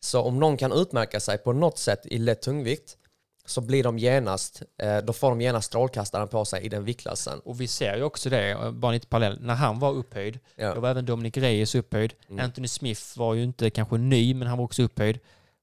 Så 0.00 0.20
om 0.22 0.38
någon 0.40 0.56
kan 0.56 0.72
utmärka 0.72 1.20
sig 1.20 1.38
på 1.38 1.52
något 1.52 1.78
sätt 1.78 2.00
i 2.06 2.18
lätt 2.18 2.42
tungvikt 2.42 2.96
så 3.44 3.60
blir 3.60 3.84
de 3.84 3.98
genast, 3.98 4.62
eh, 4.82 4.98
då 4.98 5.12
får 5.12 5.30
de 5.30 5.40
genast 5.40 5.66
strålkastaren 5.66 6.28
på 6.28 6.44
sig 6.44 6.62
i 6.64 6.68
den 6.68 6.84
viktklassen. 6.84 7.38
Och 7.40 7.60
vi 7.60 7.68
ser 7.68 7.96
ju 7.96 8.02
också 8.02 8.30
det, 8.30 8.50
eh, 8.50 8.70
bara 8.70 8.92
lite 8.92 9.06
parallell, 9.06 9.40
när 9.40 9.54
han 9.54 9.78
var 9.78 9.92
upphöjd, 9.92 10.38
Ja. 10.56 10.74
då 10.74 10.80
var 10.80 10.88
även 10.90 11.06
Dominic 11.06 11.36
Reyes 11.36 11.74
upphöjd. 11.74 12.14
Mm. 12.28 12.44
Anthony 12.44 12.68
Smith 12.68 13.18
var 13.18 13.34
ju 13.34 13.42
inte 13.44 13.70
kanske 13.70 13.96
ny, 13.98 14.34
men 14.34 14.48
han 14.48 14.58
var 14.58 14.64
också 14.64 14.82
upphöjd. 14.82 15.18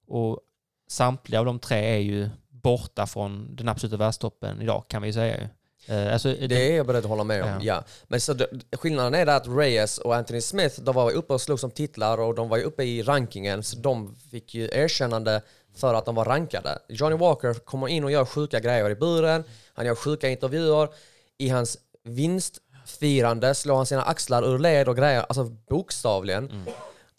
Och 0.08 0.40
samtliga 0.88 1.40
av 1.40 1.46
de 1.46 1.60
tre 1.60 1.78
är 1.96 2.00
ju 2.00 2.30
borta 2.50 3.06
från 3.08 3.56
den 3.56 3.70
absoluta 3.70 3.98
världstoppen 3.98 4.62
idag, 4.62 4.84
kan 4.88 5.02
vi 5.02 5.14
säga. 5.14 5.50
Ju. 5.88 5.94
Eh, 5.94 6.14
Alltså, 6.14 6.34
Det 6.34 6.72
är 6.72 6.78
jag 6.78 6.86
beredd 6.86 7.04
att 7.04 7.10
hålla 7.10 7.24
med 7.24 7.44
om, 7.44 7.50
Ja. 7.50 7.58
ja. 7.62 7.84
Men 8.08 8.22
så 8.22 8.36
skillnaden 8.78 9.14
är 9.16 9.28
att 9.28 9.48
Reyes 9.48 9.98
och 9.98 10.16
Anthony 10.16 10.42
Smith, 10.42 10.82
de 10.82 10.96
var 10.96 11.12
uppe 11.12 11.34
och 11.34 11.42
slog 11.42 11.60
som 11.60 11.72
titlar 11.72 12.18
och 12.18 12.36
de 12.36 12.50
var 12.50 12.60
uppe 12.60 12.84
i 12.84 13.04
rankingen, 13.04 13.64
så 13.64 13.78
de 13.78 14.16
fick 14.32 14.54
ju 14.56 14.70
erkännande 14.72 15.42
för 15.76 15.94
att 15.94 16.06
de 16.06 16.16
var 16.16 16.26
rankade. 16.26 16.80
Johnny 16.90 17.16
Walker 17.16 17.54
kommer 17.54 17.88
in 17.88 18.04
och 18.04 18.12
gör 18.12 18.26
sjuka 18.26 18.60
grejer 18.60 18.90
i 18.90 18.96
buren, 18.96 19.44
han 19.74 19.86
gör 19.86 19.96
sjuka 19.96 20.30
intervjuer, 20.30 20.90
i 21.38 21.50
hans 21.50 21.78
vinstfirande 22.04 23.56
slår 23.56 23.76
han 23.76 23.86
sina 23.86 24.04
axlar 24.04 24.44
ur 24.54 24.60
led 24.60 24.88
och 24.90 24.98
grejer, 24.98 25.20
alltså 25.30 25.44
bokstavligen. 25.44 26.66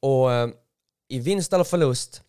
Och 0.00 0.32
eh, 0.32 0.48
i 1.08 1.18
vinst 1.18 1.52
eller 1.52 1.64
förlust 1.64 2.22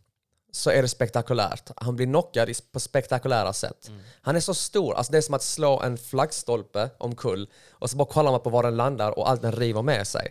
så 0.56 0.70
är 0.70 0.82
det 0.82 0.88
spektakulärt. 0.88 1.70
Han 1.76 1.96
blir 1.96 2.06
knockad 2.06 2.50
på 2.72 2.80
spektakulära 2.80 3.54
sätt. 3.54 3.92
Han 4.22 4.36
är 4.36 4.40
så 4.40 4.54
stor, 4.54 4.94
alltså 4.96 5.12
det 5.12 5.18
är 5.18 5.22
som 5.22 5.36
att 5.36 5.44
slå 5.44 5.82
en 5.82 5.98
flaggstolpe 5.98 6.90
omkull 6.98 7.50
och 7.72 7.90
så 7.90 7.98
bara 7.98 8.08
kollar 8.08 8.32
man 8.32 8.40
på 8.40 8.50
var 8.50 8.64
den 8.64 8.78
landar 8.78 9.20
och 9.20 9.30
allt 9.30 9.42
den 9.42 9.52
river 9.52 9.82
med 9.82 10.08
sig. 10.08 10.28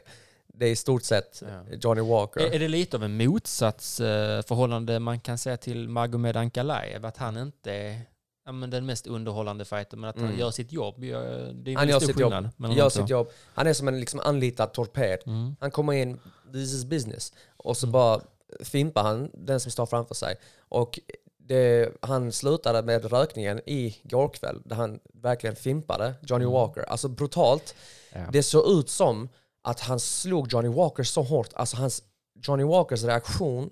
Det 0.46 0.66
är 0.66 0.70
i 0.70 0.76
stort 0.76 1.02
sett 1.04 1.42
Johnny 1.82 2.00
Walker. 2.00 2.40
Är, 2.40 2.54
är 2.54 2.58
det 2.58 2.68
lite 2.68 2.96
av 2.96 3.04
en 3.04 3.16
motsatsförhållande 3.16 4.98
man 4.98 5.20
kan 5.20 5.38
säga 5.38 5.56
till 5.56 5.88
Magomed 5.88 6.36
Ankalaev? 6.36 7.04
Att 7.06 7.16
han 7.16 7.36
inte 7.38 7.72
är 7.72 8.00
ja, 8.46 8.52
men 8.52 8.70
den 8.70 8.86
mest 8.86 9.06
underhållande 9.06 9.64
fighter, 9.64 9.96
men 9.96 10.10
att 10.10 10.16
han 10.16 10.24
Mm. 10.26 10.38
gör 10.38 10.50
sitt 10.50 10.72
jobb. 10.72 11.00
Det 11.00 11.10
är 11.10 11.76
Han 11.76 11.88
gör 11.88 12.00
sitt 12.00 12.20
jobb. 12.20 12.32
skillnad 12.32 12.76
Gör 12.76 12.88
sitt 12.88 13.08
jobb. 13.08 13.28
Han 13.54 13.66
är 13.66 13.72
som 13.72 13.88
en 13.88 14.00
liksom 14.00 14.20
anlitad 14.20 14.72
torped. 14.72 15.18
Mm. 15.26 15.56
Han 15.60 15.70
kommer 15.70 15.92
in, 15.92 16.20
this 16.52 16.72
is 16.74 16.84
business. 16.84 17.32
Och 17.56 17.76
så 17.76 17.86
bara 17.86 18.20
fimpar 18.60 19.02
han 19.02 19.30
den 19.34 19.60
som 19.60 19.72
står 19.72 19.86
framför 19.86 20.14
sig. 20.14 20.36
Och 20.58 21.00
det, 21.36 21.92
han 22.00 22.32
slutade 22.32 22.82
med 22.82 23.04
rökningen 23.04 23.60
i 23.66 23.96
går 24.02 24.28
kväll, 24.28 24.62
där 24.64 24.76
han 24.76 25.00
verkligen 25.14 25.56
fimpade 25.56 26.14
Johnny 26.22 26.44
Walker. 26.44 26.82
Alltså 26.82 27.08
brutalt. 27.08 27.74
Ja. 28.12 28.20
Det 28.32 28.42
såg 28.42 28.78
ut 28.78 28.88
som 28.88 29.28
att 29.62 29.80
han 29.80 30.00
slog 30.00 30.52
Johnny 30.52 30.68
Walker 30.68 31.02
så 31.02 31.22
hårt. 31.22 31.50
Alltså 31.54 31.76
hans, 31.76 32.02
Johnny 32.46 32.64
Walkers 32.64 33.02
reaktion 33.04 33.70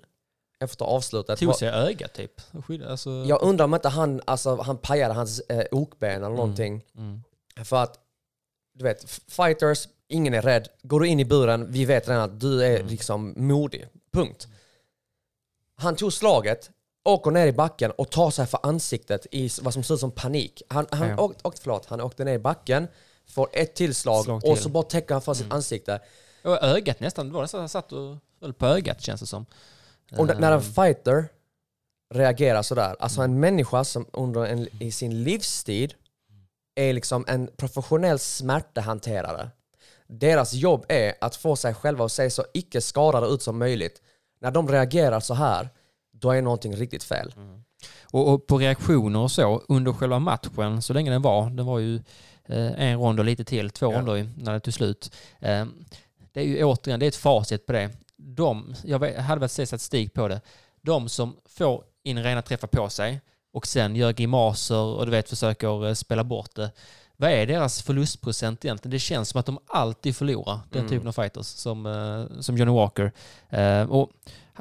efter 0.59 0.85
avslutet 0.85 1.39
Tog 1.39 1.55
sig 1.55 1.69
ögat 1.69 2.13
typ. 2.13 2.41
Alltså, 2.87 3.09
jag 3.09 3.41
undrar 3.41 3.65
om 3.65 3.73
inte 3.73 3.89
han, 3.89 4.21
alltså, 4.25 4.55
han 4.55 4.77
pajade 4.77 5.13
hans 5.13 5.39
eh, 5.39 5.65
okben 5.71 6.23
eller 6.23 6.35
någonting. 6.35 6.85
mm. 6.97 7.23
För 7.63 7.83
att, 7.83 7.99
du 8.73 8.83
vet, 8.83 9.09
fighters, 9.27 9.87
ingen 10.07 10.33
är 10.33 10.41
rädd. 10.41 10.67
Går 10.83 10.99
du 10.99 11.07
in 11.07 11.19
i 11.19 11.25
buren, 11.25 11.71
vi 11.71 11.85
vet 11.85 12.07
redan 12.09 12.21
att 12.23 12.39
du 12.39 12.63
är 12.63 12.83
liksom 12.83 13.33
modig. 13.37 13.87
Punkt. 14.13 14.47
Han 15.75 15.95
tog 15.95 16.13
slaget, 16.13 16.69
åker 17.05 17.31
ner 17.31 17.47
i 17.47 17.51
backen 17.51 17.91
och 17.91 18.11
tar 18.11 18.31
sig 18.31 18.45
för 18.45 18.59
ansiktet 18.63 19.27
i 19.31 19.49
vad 19.61 19.73
som 19.73 19.83
ser 19.83 19.93
ut 19.93 19.99
som 19.99 20.11
panik. 20.11 20.61
Han, 20.69 20.87
han, 20.91 21.09
Ja. 21.09 21.17
åkte, 21.19 21.47
åkte, 21.47 21.61
förlåt, 21.61 21.85
han 21.85 22.01
åkte 22.01 22.23
ner 22.23 22.33
i 22.33 22.39
backen, 22.39 22.87
får 23.27 23.49
ett 23.53 23.75
till 23.75 23.95
slag, 23.95 24.23
Slag 24.23 24.35
och 24.35 24.41
till. 24.41 24.51
Mm. 24.51 24.63
så 24.63 24.69
bara 24.69 24.83
täcker 24.83 25.13
han 25.15 25.21
för 25.21 25.33
sitt 25.33 25.53
ansikte. 25.53 25.99
Och 26.43 26.63
ögat 26.63 26.99
nästan, 26.99 27.27
det 27.27 27.33
var 27.33 27.41
nästan 27.41 27.59
han 27.59 27.69
satt 27.69 27.91
och 27.91 28.17
höll 28.41 28.53
på 28.53 28.65
ögat 28.65 29.01
känns 29.01 29.21
det 29.21 29.27
som. 29.27 29.45
Och 30.17 30.27
när 30.27 30.51
en 30.51 30.59
Eh, 30.59 30.59
fighter 30.61 31.27
reagerar 32.13 32.61
sådär, 32.61 32.95
alltså 32.99 33.21
en 33.21 33.39
människa 33.39 33.83
som 33.83 34.05
under 34.13 34.45
en, 34.45 34.67
i 34.83 34.91
sin 34.91 35.23
livstid 35.23 35.93
är 36.75 36.93
liksom 36.93 37.25
en 37.27 37.49
professionell 37.57 38.19
smärtehanterare. 38.19 39.49
Deras 40.07 40.53
jobb 40.53 40.85
är 40.89 41.13
att 41.21 41.35
få 41.35 41.55
sig 41.55 41.73
själva 41.73 42.05
att 42.05 42.11
se 42.11 42.29
så 42.29 42.45
icke 42.53 42.81
skadade 42.81 43.27
ut 43.27 43.41
som 43.41 43.57
möjligt. 43.59 44.01
När 44.43 44.51
de 44.51 44.67
reagerar 44.69 45.19
så 45.19 45.33
här, 45.33 45.69
då 46.11 46.31
är 46.31 46.41
någonting 46.41 46.75
riktigt 46.75 47.03
fel. 47.03 47.33
Och, 48.03 48.33
och 48.33 48.47
på 48.47 48.57
reaktioner 48.57 49.19
och 49.19 49.31
så 49.31 49.61
under 49.67 49.93
själva 49.93 50.19
matchen, 50.19 50.81
så 50.81 50.93
länge 50.93 51.11
den 51.11 51.21
var, 51.21 51.49
den 51.49 51.65
var 51.65 51.79
ju 51.79 51.95
eh, 52.45 52.81
en 52.89 52.99
rond 52.99 53.19
och 53.19 53.25
lite 53.25 53.43
till, 53.43 53.69
två 53.69 53.91
Ja. 53.93 53.99
ronder 53.99 54.29
när 54.37 54.53
det 54.53 54.59
tog 54.59 54.73
slut. 54.73 55.15
Eh, 55.39 55.65
det 56.31 56.39
är 56.41 56.45
ju 56.45 56.63
återigen, 56.63 56.99
det 56.99 57.05
är 57.05 57.07
ett 57.07 57.15
facit 57.15 57.65
på 57.65 57.73
det. 57.73 57.89
De, 58.17 58.75
jag 58.83 58.99
vet- 58.99 59.17
hade 59.21 59.39
väl 59.39 59.49
sett 59.49 59.69
statistik 59.69 60.13
på 60.13 60.27
det, 60.27 60.41
de 60.81 61.09
som 61.09 61.35
får 61.45 61.83
in 62.03 62.23
rena 62.23 62.41
träffar 62.41 62.67
på 62.67 62.89
sig 62.89 63.21
och 63.53 63.67
sen 63.67 63.95
gör 63.95 64.11
grimaser 64.13 64.77
och 64.77 65.05
du 65.05 65.11
vet 65.11 65.29
försöker 65.29 65.87
eh, 65.87 65.93
spela 65.93 66.23
bort 66.23 66.55
det. 66.55 66.71
Vad 67.17 67.31
är 67.31 67.45
deras 67.47 67.81
förlustprocent 67.81 68.65
egentligen? 68.65 68.91
Det 68.91 68.99
känns 68.99 69.29
som 69.29 69.39
att 69.39 69.45
de 69.45 69.59
alltid 69.67 70.15
förlorar, 70.15 70.59
den 70.69 70.79
Mm. 70.79 70.89
typen 70.89 71.07
av 71.07 71.11
fighters 71.11 71.45
som, 71.45 71.85
eh, 71.85 72.39
som 72.41 72.57
Johnny 72.57 72.71
Walker. 72.73 73.11
Eh, 73.49 73.81
och 73.91 74.09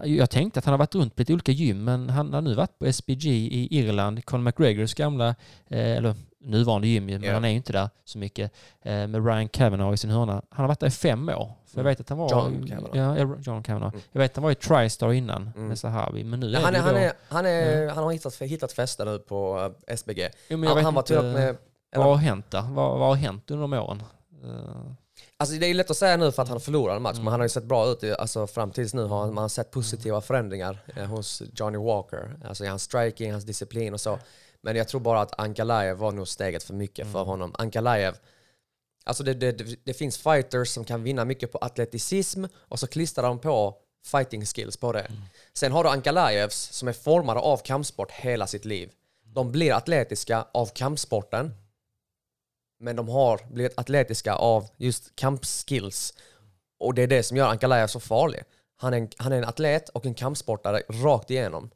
jag 0.04 0.30
tänkte 0.30 0.58
att 0.58 0.64
han 0.64 0.72
har 0.72 0.78
varit 0.78 0.94
runt 0.94 1.16
på 1.16 1.20
lite 1.22 1.32
olika 1.32 1.52
gym, 1.52 1.84
men 1.84 2.10
han 2.10 2.32
har 2.32 2.40
nu 2.40 2.54
varit 2.54 2.78
på 2.78 2.86
SBG 2.86 3.26
i 3.30 3.78
Irland, 3.78 4.24
Conor 4.24 4.42
McGregors 4.42 4.94
gamla, 4.94 5.28
eh, 5.68 5.96
eller 5.96 6.14
nuvarande 6.44 6.88
gym 6.88 7.06
men 7.06 7.22
Ja. 7.22 7.32
han 7.32 7.44
är 7.44 7.48
ju 7.48 7.56
inte 7.56 7.72
där 7.72 7.88
så 8.04 8.18
mycket, 8.18 8.52
med 8.84 9.26
Ryan 9.26 9.48
Kavanaugh 9.48 9.94
i 9.94 9.96
sin 9.96 10.10
hörna. 10.10 10.32
Han 10.32 10.42
har 10.62 10.68
varit 10.68 10.80
där 10.80 10.86
i 10.86 10.90
fem 10.90 11.28
år. 11.28 11.34
För 11.66 11.78
jag 11.78 11.80
Mm. 11.80 11.84
vet 11.90 12.00
att 12.00 12.08
han 12.08 12.18
var... 12.18 12.30
John 12.30 12.66
Kavanagh. 12.68 12.98
Ja, 12.98 13.18
ja, 13.18 13.36
John 13.42 13.62
Kavanaugh. 13.62 13.94
Mm. 13.94 14.04
Jag 14.12 14.20
vet 14.20 14.30
att 14.30 14.36
han 14.36 14.42
var 14.44 14.50
i 14.50 14.54
Tristar 14.54 15.12
innan 15.12 15.50
Mm. 15.56 15.68
med 15.68 15.78
Sahabi, 15.78 16.24
men 16.24 16.40
nu 16.40 16.50
Ja, 16.50 16.58
är 16.58 16.62
han, 16.62 16.74
är, 16.74 16.78
ju 16.78 16.82
han, 16.84 16.94
då... 16.94 17.00
är, 17.00 17.12
han, 17.28 17.46
är, 17.46 17.88
han 17.88 18.04
har 18.04 18.12
hittat, 18.12 18.42
hittat 18.42 18.72
fäste 18.72 19.04
nu 19.04 19.18
på 19.18 19.70
SBG. 19.86 20.30
Jo, 20.48 20.64
Han, 20.66 20.84
han 20.84 20.94
var 20.94 21.02
till 21.02 21.16
och 21.18 21.24
inte 21.24 21.56
med... 21.98 22.06
Vad 22.06 22.16
har 22.16 22.22
hänt 22.24 22.50
där? 22.50 22.62
Vad, 22.62 22.98
vad 22.98 23.08
har 23.08 23.14
hänt 23.14 23.50
under 23.50 23.62
de 23.62 23.72
åren? 23.72 24.02
Eh, 24.44 24.92
Alltså 25.36 25.56
det 25.56 25.66
är 25.66 25.74
lätt 25.74 25.90
att 25.90 25.96
säga 25.96 26.16
nu 26.16 26.32
för 26.32 26.42
att 26.42 26.48
han 26.48 26.60
förlorar 26.60 26.96
en 26.96 27.02
match, 27.02 27.12
Mm. 27.14 27.24
men 27.24 27.30
han 27.30 27.40
har 27.40 27.44
ju 27.44 27.48
sett 27.48 27.64
bra 27.64 27.86
ut. 27.86 28.04
Alltså 28.18 28.46
fram 28.46 28.70
tills 28.70 28.94
nu 28.94 29.04
har 29.04 29.32
man 29.32 29.50
sett 29.50 29.70
positiva 29.70 30.20
förändringar 30.20 30.78
eh, 30.96 31.04
hos 31.04 31.42
Johnny 31.54 31.78
Walker. 31.78 32.36
Alltså 32.48 32.64
i 32.64 32.66
hans 32.66 32.82
striking, 32.82 33.32
hans 33.32 33.44
disciplin 33.44 33.94
och 33.94 34.00
så. 34.00 34.18
Men 34.60 34.76
jag 34.76 34.88
tror 34.88 35.00
bara 35.00 35.20
att 35.20 35.40
Ankalaev 35.40 35.96
var 35.96 36.12
nog 36.12 36.28
steget 36.28 36.62
för 36.62 36.74
mycket 36.74 36.98
Mm. 37.02 37.12
för 37.12 37.22
honom. 37.24 37.54
Ankalaev, 37.58 38.16
alltså 39.04 39.22
det, 39.24 39.34
det, 39.34 39.52
det, 39.52 39.76
det 39.84 39.94
finns 39.94 40.18
fighters 40.18 40.68
som 40.68 40.84
kan 40.84 41.02
vinna 41.02 41.24
mycket 41.24 41.52
på 41.52 41.58
atleticism 41.58 42.44
och 42.68 42.78
så 42.78 42.86
klistrar 42.86 43.24
de 43.28 43.38
på 43.38 43.74
fighting 44.04 44.44
skills 44.46 44.76
på 44.76 44.92
det. 44.92 45.00
Mm. 45.00 45.20
Sen 45.54 45.72
har 45.72 45.84
du 45.84 45.90
Ankalaevs 45.90 46.56
som 46.72 46.88
är 46.88 46.92
formade 46.92 47.40
av 47.40 47.56
kampsport 47.56 48.10
hela 48.10 48.46
sitt 48.46 48.64
liv. 48.64 48.90
De 49.24 49.52
blir 49.52 49.72
atletiska 49.74 50.46
av 50.52 50.66
kampsporten 50.66 51.54
men 52.82 52.96
de 52.96 53.08
har 53.08 53.40
blivit 53.50 53.78
atletiska 53.78 54.34
av 54.34 54.68
just 54.76 55.16
kampskills. 55.16 56.14
Och 56.80 56.94
det 56.94 57.02
är 57.02 57.06
det 57.06 57.22
som 57.22 57.36
gör 57.36 57.48
Ankalaev 57.48 57.86
så 57.86 58.00
farlig. 58.00 58.40
Han 58.76 58.94
är, 58.94 58.98
en, 58.98 59.08
han 59.16 59.32
är 59.32 59.36
en 59.38 59.44
atlet 59.44 59.88
och 59.88 60.06
en 60.06 60.14
kampsportare 60.14 60.82
rakt 61.04 61.30
igenom. 61.30 61.70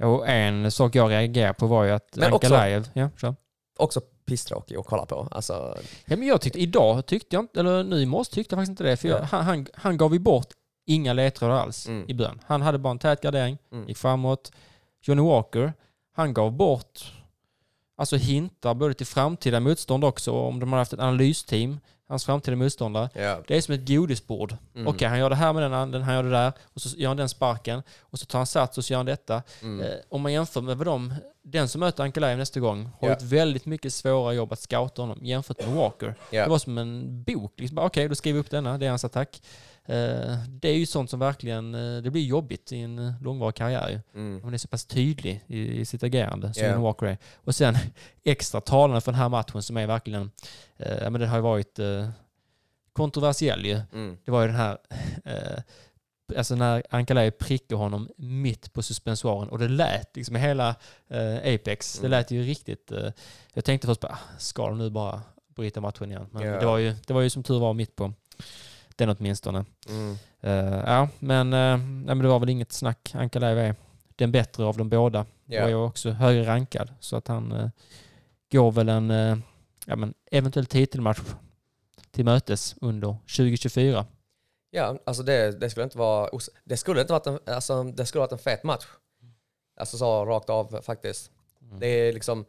Och 0.00 0.28
en 0.28 0.70
sak 0.70 0.94
jag 0.94 1.10
reagerar 1.10 1.52
på 1.52 1.66
var 1.66 1.84
ju 1.84 1.90
att 1.90 2.16
Men 2.16 2.32
också- 2.32 2.46
Ankalaev... 2.46 2.88
Ja, 2.92 3.10
så. 3.20 3.34
Också 3.78 4.00
pisstråkig 4.00 4.76
att 4.76 4.86
kolla 4.86 5.06
på. 5.06 5.28
Alltså, 5.30 5.78
Ja, 6.04 6.16
men 6.16 6.28
jag 6.28 6.40
tyckte 6.40 6.58
idag 6.60 7.06
tyckte 7.06 7.36
jag 7.36 7.42
inte, 7.42 7.60
eller 7.60 7.84
nu 7.84 7.96
i 7.96 8.06
morse 8.06 8.32
tyckte 8.34 8.54
jag 8.54 8.58
faktiskt 8.60 8.70
inte 8.70 8.84
det, 8.84 8.96
för 8.96 9.08
jag, 9.08 9.20
Ja. 9.20 9.24
han, 9.24 9.44
han, 9.44 9.66
han 9.74 9.96
gav 9.96 10.12
ju 10.12 10.18
bort 10.18 10.48
inga 10.86 11.12
ledtrådar 11.12 11.54
alls 11.54 11.86
Mm. 11.88 12.04
i 12.08 12.14
början. 12.14 12.40
Han 12.46 12.62
hade 12.62 12.78
bara 12.78 12.90
en 12.90 12.98
tät 12.98 13.20
gardering, 13.20 13.58
Mm. 13.72 13.88
gick 13.88 13.96
framåt. 13.96 14.52
Johnny 15.02 15.22
Walker, 15.22 15.72
han 16.12 16.34
gav 16.34 16.52
bort 16.52 17.12
alltså 18.00 18.16
hintar 18.16 18.74
både 18.74 18.94
till 18.94 19.06
framtida 19.06 19.60
motstånd 19.60 20.04
också, 20.04 20.32
om 20.32 20.60
de 20.60 20.72
har 20.72 20.78
haft 20.78 20.92
ett 20.92 21.00
analysteam, 21.00 21.80
hans 22.08 22.24
framtida 22.24 22.56
motståndare. 22.56 23.08
ja. 23.14 23.38
Det 23.48 23.56
är 23.56 23.60
som 23.60 23.74
ett 23.74 23.88
godisbord. 23.88 24.56
Mm. 24.74 24.86
Okej, 24.88 25.08
han 25.08 25.18
gör 25.18 25.30
det 25.30 25.36
här 25.36 25.52
med 25.52 25.62
den 25.62 25.74
anden, 25.74 26.02
han 26.02 26.14
gör 26.14 26.22
det 26.22 26.30
där, 26.30 26.52
och 26.74 26.80
så 26.80 26.96
gör 26.98 27.08
han 27.08 27.16
den 27.16 27.28
sparken, 27.28 27.82
och 28.00 28.18
så 28.18 28.26
tar 28.26 28.38
han 28.38 28.46
sats 28.46 28.78
och 28.78 28.84
så 28.84 28.92
gör 28.92 28.98
han 28.98 29.06
detta. 29.06 29.42
Mm. 29.62 29.80
Eh, 29.86 29.94
om 30.08 30.20
man 30.22 30.32
jämför 30.32 30.60
med 30.60 30.76
vad 30.76 30.86
de, 30.86 31.14
den 31.42 31.68
som 31.68 31.80
möter 31.80 32.02
Ankalaev 32.04 32.38
nästa 32.38 32.60
gång 32.60 32.90
har 33.00 33.08
Ja. 33.08 33.14
ett 33.14 33.22
väldigt 33.22 33.66
mycket 33.66 33.92
svårare 33.94 34.34
jobb 34.34 34.52
att 34.52 34.60
scouta 34.60 35.02
honom 35.02 35.18
jämfört 35.22 35.66
med 35.66 35.74
Walker. 35.76 36.14
Ja. 36.30 36.44
Det 36.44 36.50
var 36.50 36.58
som 36.58 36.78
en 36.78 37.22
bok. 37.22 37.52
Liksom, 37.56 37.78
Okej, 37.78 38.08
då 38.08 38.14
skriver 38.14 38.34
vi 38.34 38.40
upp 38.40 38.50
denna, 38.50 38.78
det 38.78 38.86
är 38.86 38.90
hans 38.90 39.04
attack. 39.04 39.42
Eh, 39.90 40.36
det 40.48 40.68
är 40.68 40.74
ju 40.74 40.86
sånt 40.86 41.10
som 41.10 41.20
verkligen, 41.20 41.74
eh, 41.74 42.02
det 42.02 42.10
blir 42.10 42.22
jobbigt 42.24 42.72
i 42.72 42.78
en 42.80 42.98
eh, 42.98 43.12
långvarig 43.22 43.54
karriär. 43.54 44.02
Mm. 44.14 44.40
Man 44.44 44.54
är 44.54 44.58
så 44.58 44.68
pass 44.68 44.84
tydlig 44.86 45.44
i, 45.46 45.80
i 45.80 45.84
sitt 45.84 46.02
agerande 46.02 46.54
som. 46.54 46.66
Johnny 46.66 46.82
Walker 46.82 47.06
är. 47.06 47.18
Och 47.34 47.54
sen 47.54 47.74
extra 48.24 48.60
talande 48.60 49.00
för 49.00 49.12
den 49.12 49.20
här 49.20 49.28
matchen 49.28 49.62
som 49.62 49.76
är 49.76 49.86
verkligen, 49.86 50.30
eh, 50.76 51.10
men 51.10 51.20
den 51.20 51.28
har 51.28 51.36
ju 51.36 51.42
varit 51.42 51.78
eh, 51.78 52.08
kontroversiell 52.92 53.64
ju. 53.66 53.80
Mm. 53.92 54.18
Det 54.24 54.30
var 54.30 54.40
ju 54.42 54.46
den 54.46 54.56
här, 54.56 54.78
eh, 55.24 55.62
alltså 56.36 56.54
när 56.54 56.82
Ankalaev 56.90 57.30
prickade 57.30 57.78
honom 57.78 58.08
mitt 58.16 58.72
på 58.72 58.82
suspensoaren 58.82 59.48
och 59.48 59.58
det 59.58 59.68
lät 59.68 60.16
liksom 60.16 60.36
hela 60.36 60.68
eh, 61.08 61.36
Apex, 61.54 61.92
det 61.94 62.06
Mm. 62.06 62.10
lät 62.10 62.30
ju 62.30 62.42
riktigt, 62.42 62.92
eh, 62.92 63.10
jag 63.54 63.64
tänkte 63.64 63.86
först 63.86 64.00
bara, 64.00 64.12
"Ah, 64.12 64.38
ska 64.38 64.68
de 64.68 64.78
nu 64.78 64.90
bara 64.90 65.22
bryta 65.56 65.80
matchen 65.80 66.10
igen? 66.10 66.26
Men 66.32 66.42
Ja. 66.42 66.58
det, 66.60 66.66
var 66.66 66.78
ju, 66.78 66.94
det 67.06 67.12
var 67.12 67.20
ju 67.20 67.30
som 67.30 67.42
tur 67.42 67.58
var 67.60 67.74
mitt 67.74 67.96
på 67.96 68.12
den 69.00 69.16
åtminstone. 69.18 69.64
Mm. 69.88 70.16
Eh, 70.40 70.82
ja, 70.86 71.08
men, 71.18 71.46
uh, 71.46 71.78
nej, 71.78 72.14
men 72.14 72.18
det 72.18 72.28
var 72.28 72.38
väl 72.38 72.48
inget 72.48 72.72
snack. 72.72 73.12
Ankalaev 73.14 73.58
är 73.58 73.74
den 74.16 74.32
bättre 74.32 74.64
av 74.64 74.76
de 74.76 74.88
båda. 74.88 75.26
Ja. 75.46 75.64
och 75.64 75.70
är 75.70 75.74
också 75.74 76.10
högre 76.10 76.46
rankad. 76.46 76.90
Så 77.00 77.16
att 77.16 77.28
han 77.28 77.52
eh, 77.52 77.68
går 78.52 78.72
väl 78.72 78.88
en 78.88 79.10
eh, 79.10 79.36
ja, 79.86 79.96
men 79.96 80.14
eventuell 80.30 80.66
titelmatch 80.66 81.20
till 82.10 82.24
mötes 82.24 82.74
under 82.80 83.16
2024. 83.36 84.06
Ja, 84.70 84.98
alltså 85.06 85.22
det, 85.22 85.60
det 85.60 85.70
skulle 85.70 85.84
inte 85.84 85.98
vara 85.98 86.30
det 86.64 86.76
skulle 86.76 87.00
inte 87.00 87.12
varit 87.12 87.26
en, 87.26 87.38
alltså, 87.46 87.82
det 87.82 88.06
skulle 88.06 88.20
varit 88.20 88.32
en 88.32 88.38
fet 88.38 88.64
match. 88.64 88.86
Alltså 89.76 89.98
så 89.98 90.24
rakt 90.24 90.50
av 90.50 90.80
faktiskt. 90.82 91.30
Det 91.78 91.86
är 91.86 92.12
liksom 92.12 92.44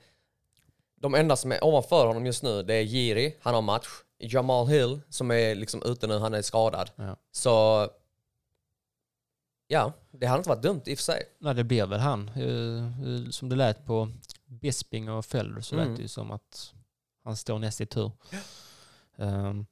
de 0.96 1.16
enda 1.16 1.36
som 1.36 1.52
är 1.52 1.64
ovanför 1.64 2.08
honom 2.08 2.26
just 2.26 2.44
nu, 2.44 2.64
det 2.64 2.74
är 2.74 2.82
Jiri, 2.82 3.36
han 3.42 3.54
har 3.54 3.62
match. 3.62 3.88
Jamal 4.28 4.68
Hill 4.68 5.02
som 5.10 5.32
är 5.32 5.56
liksom 5.56 5.82
ute 5.86 6.08
nu, 6.08 6.18
han 6.20 6.34
är 6.34 6.42
skadad. 6.42 6.92
Ja. 6.96 7.16
Så 7.32 7.88
ja, 9.68 9.94
det 10.12 10.26
hade 10.26 10.38
inte 10.38 10.50
varit 10.50 10.62
dumt 10.64 10.82
i 10.86 10.94
och 10.94 10.98
för 10.98 11.04
sig. 11.04 11.24
Nej, 11.40 11.56
det 11.56 11.64
blir 11.64 11.86
väl 11.86 12.00
han. 12.00 12.30
Eh, 12.36 12.86
eh, 13.26 13.30
Som 13.30 13.50
det 13.50 13.56
lät 13.56 13.86
på 13.86 14.10
Bisping 14.46 15.10
och 15.10 15.26
Felder 15.26 15.62
så 15.62 15.76
Mm. 15.76 15.88
lät 15.88 15.98
det 15.98 16.02
ju 16.02 16.08
som 16.08 16.32
att 16.32 16.74
han 17.24 17.38
står 17.38 17.60
näst 17.60 17.82
i 17.82 17.86
tur. 17.86 18.12
Um, 19.16 19.66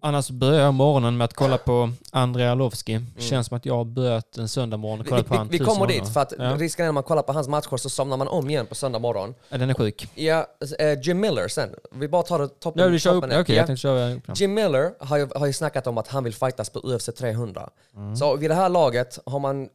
annars 0.00 0.30
börjar 0.30 0.60
jag 0.60 0.74
morgonen 0.74 1.16
med 1.16 1.24
att 1.24 1.34
kolla 1.34 1.58
på 1.58 1.90
Andrei 2.12 2.46
Arlovski. 2.46 3.00
Känns 3.18 3.46
som 3.46 3.56
att 3.56 3.66
jag 3.66 3.76
har 3.76 3.84
börjat 3.84 4.36
en 4.38 4.48
söndag 4.48 4.76
morgon 4.76 5.00
och 5.00 5.06
Vi, 5.06 5.10
kollat 5.10 5.26
på 5.26 5.34
vi, 5.34 5.38
han 5.38 5.48
vi 5.48 5.58
tusen 5.58 5.66
kommer 5.74 5.86
gånger. 5.86 6.00
dit, 6.00 6.12
för 6.12 6.20
att 6.20 6.32
ja. 6.38 6.56
risken 6.56 6.84
är 6.84 6.86
när 6.88 6.92
man 6.92 7.02
kollar 7.02 7.22
på 7.22 7.32
hans 7.32 7.48
matcher 7.48 7.76
så 7.76 7.90
somnar 7.90 8.16
man 8.16 8.28
om 8.28 8.50
igen 8.50 8.66
på 8.66 8.74
söndag 8.74 8.98
morgon. 8.98 9.34
Ja, 9.48 9.58
Den 9.58 9.70
är 9.70 9.74
sjuk. 9.74 10.08
Ja, 10.14 10.46
eh, 10.78 11.00
Jim 11.02 11.20
Miller 11.20 11.48
sen. 11.48 11.74
Vi 11.92 12.08
bara 12.08 12.22
tar 12.22 12.38
det 12.38 12.48
toppen. 12.48 12.82
Jag 12.82 12.90
vill 12.90 13.00
köra 13.00 13.14
upp 13.14 13.22
toppen 13.22 13.40
Okej, 13.40 13.42
ett. 13.42 13.48
Ja. 13.48 13.54
jag 13.54 13.66
tänkte 13.66 13.80
köra 13.80 14.12
upp. 14.12 14.40
Jim 14.40 14.54
Miller 14.54 14.92
har 15.00 15.16
ju, 15.16 15.28
har 15.34 15.46
ju 15.46 15.52
snackat 15.52 15.86
om 15.86 15.98
att 15.98 16.08
han 16.08 16.24
vill 16.24 16.34
fightas 16.34 16.70
på 16.70 16.78
UFC 16.78 17.10
300. 17.18 17.70
Så 18.18 18.36
vid 18.36 18.50
det 18.50 18.54
här 18.54 18.68
laget 18.68 19.18
har 19.26 19.38
man 19.38 19.68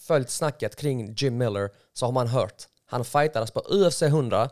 följt 0.00 0.30
snacket 0.30 0.76
kring 0.76 1.14
Jim 1.16 1.38
Miller 1.38 1.70
så 1.94 2.06
har 2.06 2.12
man 2.12 2.26
hört. 2.28 2.54
Han 2.86 3.04
fightades 3.04 3.50
på 3.50 3.60
UFC 3.60 4.02
100, 4.02 4.48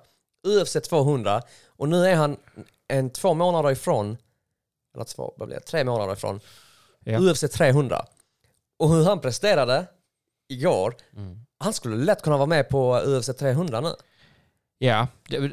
UFC 0.62 0.76
200 0.88 1.42
och 1.76 1.88
nu 1.88 2.06
är 2.06 2.14
han 2.14 2.36
en 2.88 3.10
två 3.10 3.34
månader 3.34 3.70
ifrån, 3.70 4.16
eller 4.96 5.04
två, 5.04 5.34
vad 5.36 5.48
blir 5.48 5.56
det, 5.58 5.64
tre 5.64 5.84
månader 5.84 6.12
ifrån 6.12 6.40
Ja. 7.04 7.18
UFC 7.20 7.40
300. 7.52 8.04
Och 8.78 8.88
hur 8.90 9.04
han 9.04 9.20
presterade 9.20 9.86
igår, 10.48 10.94
han 11.58 11.72
skulle 11.72 11.96
lätt 11.96 12.22
kunna 12.22 12.36
vara 12.36 12.46
med 12.46 12.68
på 12.68 13.00
UFC 13.06 13.30
300 13.38 13.80
nu. 13.80 13.94
Ja, 14.78 15.06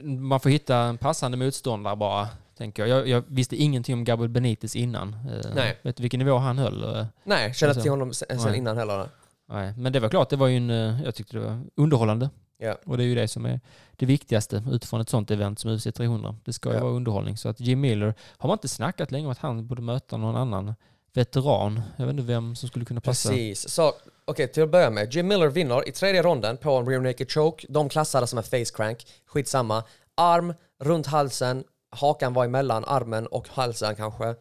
man 0.03 0.39
får 0.39 0.49
hitta 0.49 0.77
en 0.77 0.97
passande 0.97 1.37
motståndare 1.37 1.95
bara, 1.95 2.27
tänker 2.57 2.85
jag. 2.85 2.99
Jag, 2.99 3.07
jag 3.07 3.23
visste 3.27 3.55
ingenting 3.55 3.93
om 3.95 4.03
Gabriel 4.03 4.29
Benitez 4.29 4.75
innan. 4.75 5.13
Eh, 5.13 5.51
Nej. 5.55 5.79
Vet 5.81 5.97
du 5.97 6.01
vilken 6.03 6.19
nivå 6.19 6.37
han 6.37 6.57
höll? 6.57 6.83
Eh, 6.83 7.05
Nej, 7.23 7.37
känner 7.37 7.49
inte 7.49 7.65
Alltså, 7.67 7.81
till 7.81 7.91
honom 7.91 8.13
sen, 8.13 8.39
sen 8.39 8.55
innan 8.55 8.77
heller. 8.77 9.09
Nej, 9.49 9.73
men 9.77 9.93
det 9.93 9.99
var 9.99 10.09
klart, 10.09 10.29
det 10.29 10.35
var 10.35 10.47
ju 10.47 10.57
en, 10.57 10.69
eh, 10.69 11.03
jag 11.03 11.15
tyckte 11.15 11.37
det 11.37 11.43
var 11.45 11.61
underhållande. 11.75 12.29
Ja. 12.57 12.77
Och 12.85 12.97
det 12.97 13.03
är 13.03 13.05
ju 13.05 13.15
det 13.15 13.27
som 13.27 13.45
är 13.45 13.59
det 13.91 14.05
viktigaste 14.05 14.63
utifrån 14.71 15.01
ett 15.01 15.09
sånt 15.09 15.31
event 15.31 15.59
som 15.59 15.71
UFC 15.71 15.87
300. 15.95 16.35
Det 16.45 16.53
ska 16.53 16.69
ju 16.69 16.75
Ja. 16.75 16.81
vara 16.83 16.93
underhållning. 16.93 17.37
Så 17.37 17.49
att 17.49 17.59
Jim 17.59 17.81
Miller, 17.81 18.13
har 18.37 18.47
man 18.47 18.55
inte 18.55 18.67
snackat 18.67 19.11
länge 19.11 19.25
om 19.25 19.31
att 19.31 19.37
han 19.37 19.67
borde 19.67 19.81
möta 19.81 20.17
någon 20.17 20.35
annan 20.35 20.75
veteran? 21.13 21.81
Jag 21.97 22.05
vet 22.05 22.13
inte 22.13 22.23
vem 22.23 22.55
som 22.55 22.69
skulle 22.69 22.85
kunna 22.85 23.01
passa. 23.01 23.29
Precis. 23.29 23.69
Så, 23.69 23.93
okej, 24.25 24.47
till 24.47 24.63
att 24.63 24.69
börja 24.69 24.89
med. 24.89 25.13
Jim 25.13 25.27
Miller 25.27 25.47
vinner 25.47 25.87
i 25.89 25.91
tredje 25.91 26.21
ronden 26.23 26.57
på 26.57 26.71
en 26.71 26.85
rear 26.87 27.01
naked 27.01 27.31
choke. 27.31 27.67
De 27.69 27.89
klassade 27.89 28.27
som 28.27 28.37
en 28.37 28.43
face 28.43 28.65
crank. 28.73 29.07
Skitsamma. 29.25 29.83
Arm 30.15 30.53
runt 30.79 31.07
halsen. 31.07 31.63
Hakan 31.95 32.33
var 32.33 32.45
emellan 32.45 32.85
armen 32.85 33.27
och 33.27 33.47
halsen 33.49 33.95
kanske. 33.95 34.35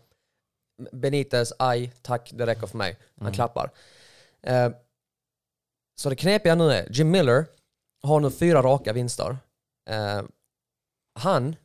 Benitez, 0.92 1.53
aj, 1.59 1.92
tack, 2.03 2.31
det 2.35 2.46
räcker 2.46 2.66
för 2.66 2.79
mig. 2.79 2.98
Han 3.20 3.33
klappar. 3.33 3.70
Eh, 4.42 4.68
så 5.96 6.09
det 6.11 6.16
knepiga 6.16 6.55
nu 6.55 6.72
är, 6.72 6.88
Jim 6.90 7.11
Miller 7.11 7.46
har 8.02 8.20
nu 8.20 8.30
fyra 8.30 8.62
raka 8.62 8.92
vinster. 8.92 9.38
Eh, 9.90 10.22
han 11.14 11.56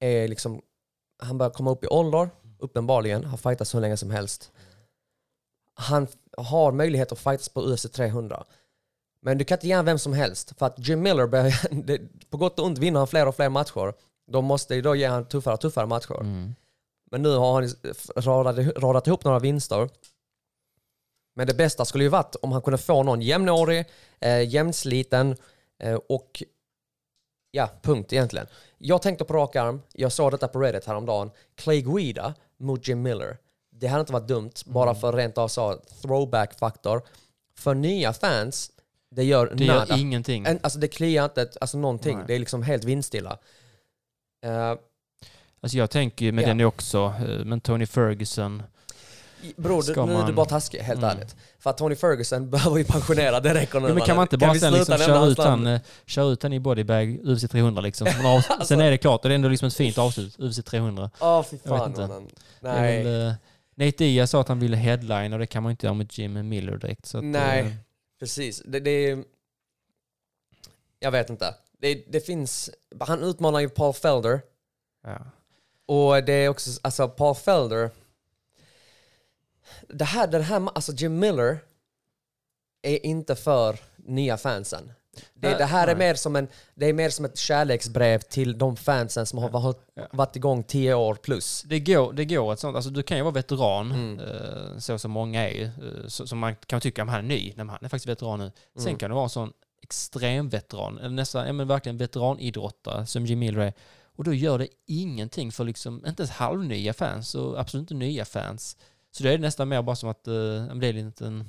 är 0.00 0.28
liksom, 0.28 0.62
han 1.22 1.38
börjar 1.38 1.50
komma 1.50 1.70
upp 1.70 1.84
i 1.84 1.86
ålder, 1.86 2.30
uppenbarligen, 2.58 3.24
har 3.24 3.36
fightats 3.36 3.74
hur 3.74 3.80
länge 3.80 3.96
som 3.96 4.10
helst. 4.10 4.52
Han 5.74 6.06
har 6.36 6.72
möjlighet 6.72 7.12
att 7.12 7.18
fightas 7.18 7.48
på 7.48 7.60
UFC 7.60 7.86
300. 7.92 8.44
Men 9.22 9.38
du 9.38 9.44
kan 9.44 9.56
inte 9.56 9.66
ge 9.66 9.74
han 9.74 9.84
vem 9.84 9.98
som 9.98 10.12
helst. 10.12 10.58
För 10.58 10.66
att 10.66 10.88
Jim 10.88 11.02
Miller, 11.02 11.26
börjar, 11.26 12.28
på 12.30 12.36
gott 12.36 12.58
och 12.58 12.66
ont 12.66 12.78
vinner 12.78 12.98
han 12.98 13.08
fler 13.08 13.28
och 13.28 13.36
fler 13.36 13.48
matcher. 13.48 13.94
De 14.26 14.44
måste 14.44 14.80
då 14.80 14.94
ge 14.94 15.06
han 15.06 15.24
tuffare 15.24 15.54
och 15.54 15.60
tuffare 15.60 15.86
matcher. 15.86 16.20
Mm. 16.20 16.54
Men 17.10 17.22
nu 17.22 17.36
har 17.36 17.52
han 17.52 17.70
radat, 18.16 18.76
radat 18.76 19.06
ihop 19.06 19.24
några 19.24 19.38
vinster. 19.38 19.88
Men 21.38 21.46
det 21.46 21.54
bästa 21.54 21.84
skulle 21.84 22.04
ju 22.04 22.10
varit 22.10 22.34
om 22.42 22.52
han 22.52 22.62
kunde 22.62 22.78
få 22.78 23.02
någon 23.02 23.22
jämnårig, 23.22 23.84
eh, 24.20 24.48
jämnsliten 24.48 25.36
eh, 25.82 25.94
och 25.94 26.42
ja, 27.50 27.70
punkt 27.82 28.12
egentligen. 28.12 28.46
Jag 28.78 29.02
tänkte 29.02 29.24
på 29.24 29.34
rak 29.34 29.56
arm, 29.56 29.82
jag 29.92 30.12
såg 30.12 30.30
detta 30.32 30.48
på 30.48 30.60
Reddit 30.60 30.84
häromdagen. 30.84 31.30
Clay 31.54 31.82
Guida 31.82 32.34
mot 32.56 32.88
Jim 32.88 33.02
Miller. 33.02 33.38
Det 33.70 33.86
hade 33.86 34.00
inte 34.00 34.12
varit 34.12 34.28
dumt, 34.28 34.50
bara 34.66 34.90
Mm. 34.90 35.00
för 35.00 35.12
rent 35.12 35.38
av 35.38 35.48
så 35.48 35.74
throwback-faktor. 36.02 37.02
För 37.58 37.74
nya 37.74 38.12
fans, 38.12 38.70
det 39.10 39.24
gör 39.24 39.46
Det 39.54 39.66
nada. 39.66 39.86
gör 39.88 39.98
ingenting. 40.00 40.44
En, 40.46 40.58
alltså 40.62 40.78
det 40.78 40.88
kliar 40.88 41.24
inte, 41.24 41.48
alltså 41.60 41.78
någonting. 41.78 42.16
Nej. 42.16 42.24
Det 42.28 42.34
är 42.34 42.38
liksom 42.38 42.62
helt 42.62 42.84
vindstilla. 42.84 43.38
Eh, 44.44 44.74
Alltså 45.60 45.78
jag 45.78 45.90
tänker 45.90 46.24
ju 46.26 46.32
med 46.32 46.44
Ja. 46.44 46.48
den 46.48 46.60
också, 46.60 47.14
eh, 47.28 47.44
men 47.44 47.60
Tony 47.60 47.86
Ferguson, 47.86 48.62
Bror, 49.56 49.82
Ska 49.82 50.06
nu 50.06 50.12
är 50.12 50.16
du 50.16 50.22
man- 50.22 50.34
bara 50.34 50.46
taskig, 50.46 50.78
helt 50.78 50.98
Mm. 51.02 51.10
ärligt. 51.16 51.36
För 51.58 51.70
att 51.70 51.78
Tony 51.78 51.94
Ferguson 51.96 52.50
behöver 52.50 52.78
ju 52.78 52.84
pensionera, 52.84 53.40
det 53.40 53.54
räcker 53.54 53.80
nu. 53.80 53.88
Ja, 53.88 53.94
men 53.94 54.02
kan 54.02 54.16
man 54.16 54.24
inte 54.24 54.38
bara 54.38 54.54
sen 54.54 54.72
liksom 54.72 54.98
köra 54.98 55.26
ut, 55.26 55.38
han, 55.38 55.66
eh, 55.66 55.80
köra 56.06 56.24
ut 56.26 56.42
han 56.42 56.52
i 56.52 56.60
bodybag 56.60 57.20
UFC 57.24 57.48
300 57.48 57.82
liksom? 57.82 58.08
Alltså- 58.24 58.64
Sen 58.64 58.80
är 58.80 58.90
det 58.90 58.98
klart, 58.98 59.22
och 59.22 59.28
det 59.28 59.32
är 59.32 59.34
ändå 59.34 59.48
liksom 59.48 59.68
ett 59.68 59.74
fint 59.74 59.98
avslut, 59.98 60.36
UFC 60.38 60.62
300. 60.64 61.10
Åh 61.20 61.42
fy 61.42 61.58
Jag 61.62 61.70
vet 61.72 61.78
fan 61.80 61.88
inte. 61.90 62.00
mannen. 62.00 62.28
Nej. 62.60 63.04
väl, 63.04 63.26
eh, 63.28 63.34
Nate 63.76 63.96
Diaz 64.04 64.30
sa 64.30 64.40
att 64.40 64.48
han 64.48 64.58
ville 64.60 64.76
headline 64.76 65.32
och 65.32 65.38
det 65.38 65.46
kan 65.46 65.62
man 65.62 65.70
inte 65.70 65.86
göra 65.86 65.94
mot 65.94 66.18
Jim 66.18 66.48
Miller 66.48 66.76
direkt. 66.76 67.06
Så 67.06 67.18
att, 67.18 67.24
Nej. 67.24 67.60
eh, 67.60 67.72
Precis. 68.20 68.62
Det, 68.66 68.80
det 68.80 68.90
är... 68.90 69.24
Jag 70.98 71.10
vet 71.10 71.30
inte. 71.30 71.54
Det, 71.80 72.04
det 72.08 72.20
finns... 72.20 72.70
Han 73.00 73.22
utmanar 73.22 73.60
ju 73.60 73.68
Paul 73.68 73.94
Felder. 73.94 74.40
ja. 75.04 75.18
Och 75.86 76.24
det 76.24 76.32
är 76.32 76.48
också, 76.48 76.70
alltså 76.82 77.08
Paul 77.08 77.34
Felder. 77.34 77.90
Det 79.88 80.04
här, 80.04 80.26
den 80.26 80.42
här, 80.42 80.68
alltså 80.74 80.92
Jim 80.92 81.18
Miller 81.18 81.58
är 82.82 83.06
inte 83.06 83.36
för 83.36 83.78
nya 83.96 84.36
fansen. 84.36 84.92
Det, 85.34 85.48
Nej, 85.48 85.58
det 85.58 85.64
här 85.64 85.88
är 85.88 85.96
mer 85.96 86.14
som 86.14 86.36
en, 86.36 86.48
det 86.74 86.86
är 86.86 86.92
mer 86.92 87.10
som 87.10 87.24
ett 87.24 87.38
kärleksbrev 87.38 88.18
till 88.18 88.58
de 88.58 88.76
fansen 88.76 89.26
som 89.26 89.38
har 89.38 89.48
varit, 89.50 89.78
varit 90.12 90.36
igång 90.36 90.62
tio 90.62 90.94
år 90.94 91.14
plus. 91.14 91.62
Det 91.66 91.80
går, 91.80 92.12
det 92.12 92.24
går 92.24 92.52
ett 92.52 92.58
sånt, 92.60 92.76
alltså 92.76 92.90
du 92.90 93.02
kan 93.02 93.16
ju 93.16 93.22
vara 93.22 93.34
veteran, 93.34 93.92
Mm. 93.92 94.20
eh, 94.20 94.78
så 94.78 94.98
som 94.98 95.10
många 95.10 95.48
är 95.50 95.62
eh, 95.64 96.06
så- 96.08 96.26
Som 96.26 96.38
man 96.38 96.56
kan 96.56 96.80
tycka, 96.80 97.04
men 97.04 97.14
han 97.14 97.24
är 97.24 97.28
ny, 97.28 97.52
men 97.56 97.68
han 97.68 97.78
är 97.82 97.88
faktiskt 97.88 98.06
veteran 98.08 98.38
nu. 98.38 98.52
Sen 98.74 98.86
Mm. 98.86 98.98
kan 98.98 99.10
du 99.10 99.14
vara 99.14 99.24
en 99.24 99.30
sån 99.30 99.52
extrem 99.82 100.48
veteran, 100.48 100.98
eller 100.98 101.08
nästan, 101.10 101.46
ja 101.46 101.52
men 101.52 101.68
verkligen 101.68 101.96
veteranidrottare 101.98 103.06
som 103.06 103.26
Jim 103.26 103.38
Miller 103.38 103.60
är. 103.60 103.72
Och 104.16 104.24
då 104.24 104.34
gör 104.34 104.58
det 104.58 104.68
ingenting 104.86 105.52
för 105.52 105.64
liksom, 105.64 106.06
inte 106.06 106.22
ens 106.22 106.30
halvnya 106.30 106.92
fans 106.94 107.34
och 107.34 107.60
absolut 107.60 107.82
inte 107.82 107.94
nya 107.94 108.24
fans. 108.24 108.76
Så 109.18 109.24
det 109.24 109.32
är 109.32 109.38
nästan 109.38 109.68
mer 109.68 109.82
bara 109.82 109.96
som 109.96 110.08
att, 110.08 110.26
eh, 110.28 110.32
det 110.32 110.86
är 110.86 110.94
en 110.94 111.06
liten, 111.06 111.44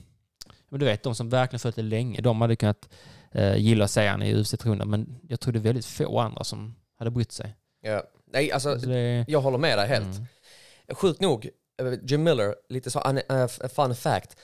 men 0.69 0.79
du 0.79 0.85
vet 0.85 1.03
de 1.03 1.15
som 1.15 1.29
verkligen 1.29 1.59
följt 1.59 1.75
det 1.75 1.81
länge, 1.81 2.21
de 2.21 2.41
hade 2.41 2.55
kunnat 2.55 2.89
eh, 3.31 3.57
gilla 3.57 3.85
att 3.85 3.91
se 3.91 4.07
han 4.07 4.21
i 4.23 4.35
UFC 4.35 4.51
300, 4.59 4.85
men 4.85 5.19
jag 5.29 5.39
tror 5.39 5.53
det 5.53 5.59
är 5.59 5.61
väldigt 5.61 5.85
få 5.85 6.19
andra 6.19 6.43
som 6.43 6.75
hade 6.97 7.11
brytt 7.11 7.31
sig. 7.31 7.55
Ja. 7.81 8.03
Nej, 8.31 8.51
alltså, 8.51 8.79
Så 8.79 8.85
det, 8.89 9.25
jag 9.27 9.41
håller 9.41 9.57
med 9.57 9.77
dig 9.77 9.87
helt. 9.87 10.15
Mm. 10.17 10.25
Sjukt 10.93 11.21
nog, 11.21 11.49
eh, 11.81 11.93
Jim 12.03 12.23
Miller, 12.23 12.55
lite 12.69 12.91
så, 12.91 12.99
eh, 13.29 13.47
fun 13.47 13.95
fact. 13.95 14.37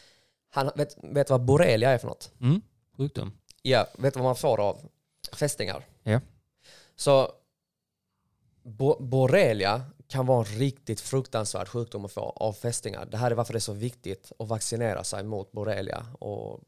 Han 0.49 0.71
vet, 0.75 0.95
vet 1.03 1.29
vad 1.29 1.41
borrelia 1.45 1.89
är 1.91 1.97
för 1.97 2.07
något? 2.07 2.31
Mm, 2.41 2.61
sjukdom. 2.97 3.31
Ja, 3.61 3.87
vet 3.97 4.13
du 4.13 4.17
vad 4.19 4.25
man 4.27 4.35
får 4.35 4.59
av 4.59 4.89
fästingar? 5.33 5.85
Ja. 6.03 6.21
Så 6.95 7.31
bo- 8.63 8.99
borrelia 9.03 9.81
kan 10.07 10.25
vara 10.25 10.39
en 10.39 10.59
riktigt 10.59 11.01
fruktansvärd 11.01 11.67
sjukdom 11.67 12.05
att 12.05 12.11
få 12.11 12.21
av 12.21 12.53
fästingar. 12.53 13.05
Det 13.05 13.17
här 13.17 13.31
är 13.31 13.35
varför 13.35 13.53
det 13.53 13.57
är 13.57 13.59
så 13.59 13.73
viktigt 13.73 14.31
att 14.39 14.47
vaccinera 14.47 15.03
sig 15.03 15.23
mot 15.23 15.51
borrelia. 15.51 16.07
Och 16.19 16.61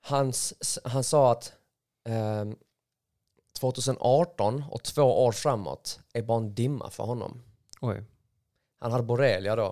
hans, 0.00 0.54
han 0.84 1.04
sa 1.04 1.32
att 1.32 1.52
ehm, 2.04 2.56
2018 3.60 4.64
och 4.70 4.82
två 4.82 5.24
år 5.24 5.32
framåt 5.32 6.00
är 6.12 6.22
bara 6.22 6.38
en 6.38 6.54
dimma 6.54 6.90
för 6.90 7.04
honom. 7.04 7.42
Oj. 7.80 8.04
Han 8.78 8.92
hade 8.92 9.04
borrelia 9.04 9.56
då. 9.56 9.66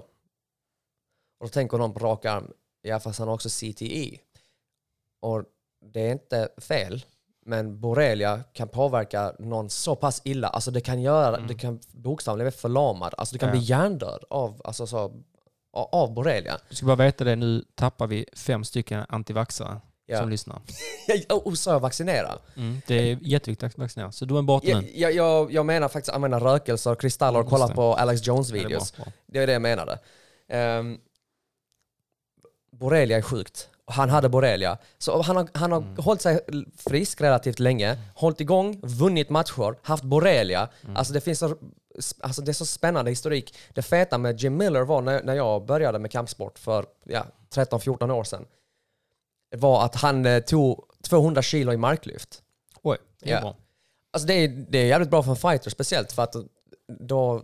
Och 1.38 1.46
då 1.46 1.48
tänker 1.48 1.78
någon 1.78 1.94
på 1.94 2.00
rak 2.00 2.24
arm, 2.24 2.52
ja 2.82 3.00
fast 3.00 3.18
han 3.18 3.28
har 3.28 3.34
också 3.34 3.48
CTE. 3.48 4.18
Och 5.20 5.44
det 5.80 6.00
är 6.00 6.12
inte 6.12 6.48
fel, 6.58 7.04
men 7.46 7.80
borrelia 7.80 8.40
kan 8.52 8.68
påverka 8.68 9.32
någon 9.38 9.70
så 9.70 9.96
pass 9.96 10.20
illa. 10.24 10.48
Alltså 10.48 10.70
det 10.70 10.80
kan 10.80 11.02
göra, 11.02 11.40
det 11.40 11.54
kan 11.54 11.80
bokstavligen 11.92 12.50
bli 12.50 12.58
förlamad. 12.58 13.14
Alltså 13.18 13.32
du 13.34 13.38
kan 13.38 13.48
Mm. 13.48 13.56
Ja. 13.56 13.60
bli 13.60 13.68
hjärndöd 13.68 14.24
av, 14.30 14.60
alltså 14.64 14.86
så, 14.86 15.12
av 15.72 16.14
borrelia. 16.14 16.58
Du 16.68 16.76
ska 16.76 16.86
bara 16.86 16.96
veta 16.96 17.24
det, 17.24 17.36
nu 17.36 17.64
tappar 17.74 18.06
vi 18.06 18.26
fem 18.36 18.64
stycken 18.64 19.04
antivaxare. 19.08 19.80
Ja. 20.06 20.18
som 20.18 20.28
lyssnar. 20.28 20.60
Och 21.44 21.58
sa 21.58 21.72
jag 21.72 21.80
vaccinera? 21.80 22.38
Mm. 22.56 22.80
Det 22.86 22.94
är 22.94 23.18
jätteviktigt 23.22 23.66
att 23.66 23.78
vaccinera. 23.78 24.12
Så 24.12 24.24
du 24.24 24.38
är 24.38 24.42
Jag, 24.70 24.82
nu. 24.82 24.90
jag, 24.94 25.12
jag, 25.12 25.52
jag 25.52 25.66
menar 25.66 25.88
faktiskt 25.88 26.14
använda 26.16 26.40
rökelser 26.40 26.90
och 26.92 27.00
kristaller 27.00 27.40
och 27.40 27.48
kolla 27.48 27.68
på 27.68 27.94
Alex 27.94 28.26
Jones 28.26 28.50
Ja, 28.50 28.68
det. 28.68 29.12
Det 29.26 29.38
är 29.38 29.46
det 29.46 29.52
jag 29.52 29.62
menade. 29.62 29.98
Um, 30.78 31.00
borrelia 32.72 33.16
är 33.16 33.22
sjukt. 33.22 33.70
Han 33.86 34.10
hade 34.10 34.28
borrelia. 34.28 34.78
Så 34.98 35.22
han 35.22 35.36
har, 35.36 35.48
han 35.54 35.72
har 35.72 35.78
Mm. 35.80 35.96
hållit 35.98 36.22
sig 36.22 36.40
frisk 36.76 37.20
relativt 37.20 37.58
länge, 37.58 37.98
hållit 38.14 38.40
igång, 38.40 38.80
vunnit 38.82 39.30
matcher, 39.30 39.74
haft 39.82 40.04
borrelia. 40.04 40.68
Mm. 40.84 40.96
Alltså 40.96 41.12
det 41.12 41.20
finns 41.20 41.38
så, 41.38 41.56
alltså 42.20 42.42
det 42.42 42.50
är 42.50 42.52
så 42.52 42.66
spännande 42.66 43.10
historik. 43.10 43.54
Det 43.74 43.82
feta 43.82 44.18
med 44.18 44.40
Jim 44.40 44.56
Miller 44.56 44.82
var 44.82 45.00
när, 45.02 45.22
när 45.22 45.34
jag 45.34 45.66
började 45.66 45.98
med 45.98 46.10
kampsport 46.10 46.58
för 46.58 46.86
ja, 47.04 47.26
13-14 47.54 48.10
år 48.10 48.24
sedan. 48.24 48.44
Var 49.56 49.84
att 49.84 49.94
han 49.94 50.26
eh, 50.26 50.40
tog 50.40 50.84
200 51.02 51.42
kilo 51.42 51.72
i 51.72 51.76
marklyft. 51.76 52.42
Oj, 52.82 52.96
det 53.22 53.30
är 53.30 53.34
Ja. 53.34 53.40
bra. 53.40 53.56
Alltså 54.12 54.26
det 54.26 54.34
är, 54.34 54.48
det 54.48 54.78
är 54.78 54.86
jävligt 54.86 55.10
bra 55.10 55.22
för 55.22 55.30
en 55.30 55.36
fighter 55.36 55.70
speciellt 55.70 56.12
för 56.12 56.22
att 56.22 56.34
då, 57.00 57.42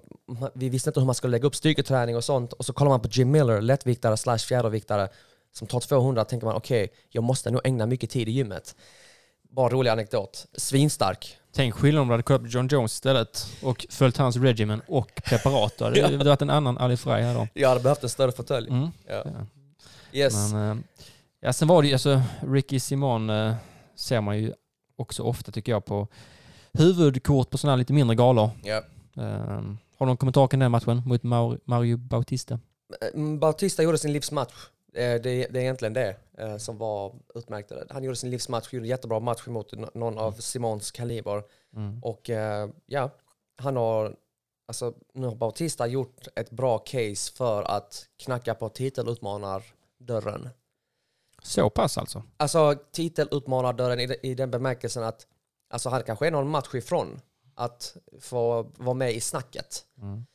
vi 0.55 0.69
visste 0.69 0.91
inte 0.91 1.01
hur 1.01 1.07
man 1.07 1.15
skulle 1.15 1.31
lägga 1.31 1.47
upp 1.47 1.55
styrketräning 1.57 2.17
och 2.17 2.25
sånt 2.25 2.53
och 2.53 2.65
så 2.65 2.73
kollar 2.73 2.89
man 2.91 3.01
på 3.01 3.09
Jim 3.13 3.31
Miller, 3.31 3.61
lättviktare 3.61 4.17
slash 4.17 4.39
fjäderviktare 4.39 5.09
som 5.53 5.69
tar 5.69 5.81
200 5.81 6.25
tänker 6.25 6.47
man 6.47 6.57
okej, 6.57 6.89
jag 7.09 7.25
måste 7.25 7.51
nog 7.51 7.61
ägna 7.65 7.87
mycket 7.87 8.11
tid 8.11 8.29
i 8.29 8.33
gymmet. 8.33 8.77
Bara 9.51 9.69
rolig 9.69 9.91
anekdot. 9.91 10.47
Svinstark. 10.53 11.37
Tänk 11.53 11.75
skillnad 11.75 12.03
om 12.03 12.09
du 12.09 12.13
hade 12.13 12.23
på 12.23 12.47
John 12.47 12.69
Jones 12.71 12.93
istället 12.93 13.47
och 13.63 13.87
följt 13.91 14.17
hans 14.17 14.37
regimen 14.37 14.83
och 14.87 15.23
preparat. 15.25 15.79
Då. 15.79 15.91
Det 15.95 16.03
hade 16.03 16.25
varit 16.25 16.43
en 16.43 16.51
annan 16.51 16.79
Ali 16.79 16.97
Frey 16.97 17.23
här 17.23 17.35
då. 17.35 17.49
Jag 17.55 17.69
hade 17.69 17.81
behövt 17.81 18.03
en 18.03 18.09
större 18.09 18.33
fåtölj. 18.33 18.69
Mm. 18.69 18.89
Ja. 19.09 19.25
Yes. 20.13 20.53
Men, 20.53 20.71
eh, 20.71 20.85
ja, 21.41 21.53
sen 21.53 21.69
var 21.69 21.83
det 21.83 21.89
ju, 21.89 21.95
alltså 21.95 22.23
Ricky 22.41 22.81
Simon 22.81 23.31
eh, 23.31 23.55
ser 23.97 24.21
man 24.21 24.39
ju 24.39 24.53
också 24.97 25.23
ofta 25.23 25.53
tycker 25.53 25.73
jag 25.73 25.85
på 25.85 26.09
huvudkort 26.73 27.51
på 27.51 27.59
sådana 27.59 27.73
här 27.73 27.79
lite 27.79 27.93
mindre 27.93 28.17
galor. 28.17 28.51
Ja. 28.63 28.83
Eh, 29.17 29.63
har 29.99 30.07
du 30.07 30.07
någon 30.07 30.17
kommentar 30.17 30.49
kring 30.49 30.61
den 30.61 30.71
matchen 30.71 31.03
mot 31.07 31.23
Mario 31.65 31.97
Bautista? 31.97 32.59
Mm, 33.15 33.39
Bautista 33.39 33.83
gjorde 33.83 33.99
sin 33.99 34.13
livsmatch. 34.13 34.55
Eh, 34.95 35.21
Det, 35.21 35.21
det 35.21 35.59
är 35.59 35.63
egentligen 35.63 35.93
det 35.93 36.17
eh, 36.39 36.57
som 36.57 36.79
var 36.79 37.15
utmärkt. 37.35 37.73
Han 37.91 38.05
gjorde 38.05 38.17
sin 38.17 38.31
livsmatch, 38.31 38.73
gjorde 38.73 38.87
en 38.87 38.91
jättebra 38.91 39.21
match 39.21 39.47
mot 39.47 39.95
någon 39.95 40.19
av 40.19 40.33
Simons 40.33 40.91
kaliber. 40.91 41.43
Mm. 41.77 42.03
Och 42.03 42.31
eh, 42.31 42.69
ja, 42.87 43.11
han 43.57 43.77
har, 43.77 44.17
alltså 44.67 44.95
nu 45.15 45.27
har 45.27 45.35
Bautista 45.35 45.87
gjort 45.87 46.29
ett 46.37 46.51
bra 46.51 46.79
case 46.79 47.33
för 47.33 47.63
att 47.63 48.09
knacka 48.17 48.55
på 48.55 48.69
titelutmanardörren. 48.69 50.49
Så 51.43 51.71
pass 51.71 51.99
alltså? 51.99 52.23
Alltså 52.37 52.75
titelutmanardörren 52.93 54.01
i, 54.01 54.17
i 54.23 54.35
den 54.35 54.51
bemärkelsen 54.51 55.05
att 55.05 55.27
alltså, 55.71 55.89
han 55.89 56.03
kanske 56.03 56.27
är 56.27 56.31
någon 56.31 56.49
match 56.49 56.75
ifrån 56.75 57.21
att 57.55 57.97
få 58.21 58.63
vara 58.79 58.95
med 58.95 59.13
i 59.13 59.21
snacket. 59.21 59.85
Mm. 60.03 60.27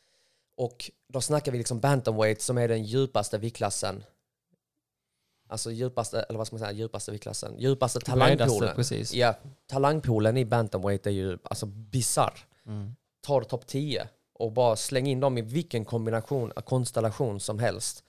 Och 0.57 0.91
då 1.07 1.21
snackar 1.21 1.51
vi 1.51 1.57
liksom 1.57 1.79
bantamweight 1.79 2.41
som 2.41 2.57
är 2.57 2.67
den 2.67 2.83
djupaste 2.83 3.37
viktklassen. 3.37 4.03
Alltså 5.55 5.71
djupaste, 5.71 6.21
eller 6.21 6.37
vad 6.37 6.47
ska 6.47 6.55
man 6.55 6.59
säga, 6.59 6.71
djupaste 6.71 7.11
viktklassen. 7.11 7.59
Djupaste 7.59 7.99
talangpoolen. 7.99 8.75
precis. 8.75 9.13
Ja, 9.13 9.35
talangpoolen 9.67 10.37
i 10.37 10.45
bantamweight 10.45 11.07
är 11.07 11.11
ju 11.11 11.37
alltså 11.43 11.65
bisarr. 11.65 12.33
Mm. 12.67 12.95
tar 13.21 13.41
topp 13.41 13.67
10 13.67 14.07
och 14.33 14.51
bara 14.51 14.75
släng 14.75 15.07
in 15.07 15.19
dem 15.19 15.37
i 15.37 15.41
vilken 15.41 15.85
kombination, 15.85 16.51
konstellation 16.65 17.39
som 17.39 17.59
helst 17.59 18.03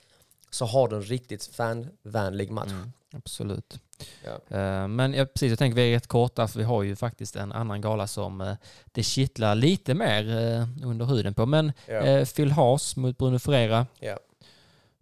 så 0.51 0.65
har 0.65 0.89
du 0.89 0.97
en 0.97 1.03
riktigt 1.03 1.47
fanvänlig 1.47 2.51
match. 2.51 2.71
Mm. 2.71 2.93
Absolut. 3.13 3.81
Ja. 4.25 4.57
Eh, 4.57 4.89
Men 4.89 5.15
ja, 5.15 5.25
precis, 5.25 5.51
jag 5.51 5.59
tänker 5.59 5.77
vi 5.77 5.91
är 5.91 5.95
rätt 5.95 6.07
korta 6.07 6.49
för 6.49 6.59
vi 6.59 6.65
har 6.65 6.83
ju 6.83 6.97
faktiskt 6.97 7.37
en 7.37 7.53
annan 7.53 7.81
gala 7.81 8.07
som 8.07 8.41
eh, 8.41 8.55
det 8.93 9.03
kittlar 9.03 9.55
lite 9.55 9.95
mer 9.95 10.37
eh, 10.37 10.87
under 10.89 11.07
huden 11.07 11.35
på. 11.35 11.47
Men 11.47 11.73
Ja. 11.87 12.25
Phil 12.37 12.51
Haas 12.51 12.97
mot 12.97 13.19
Bruno 13.19 13.39
Ferreira. 13.39 13.87
Ja. 13.99 14.19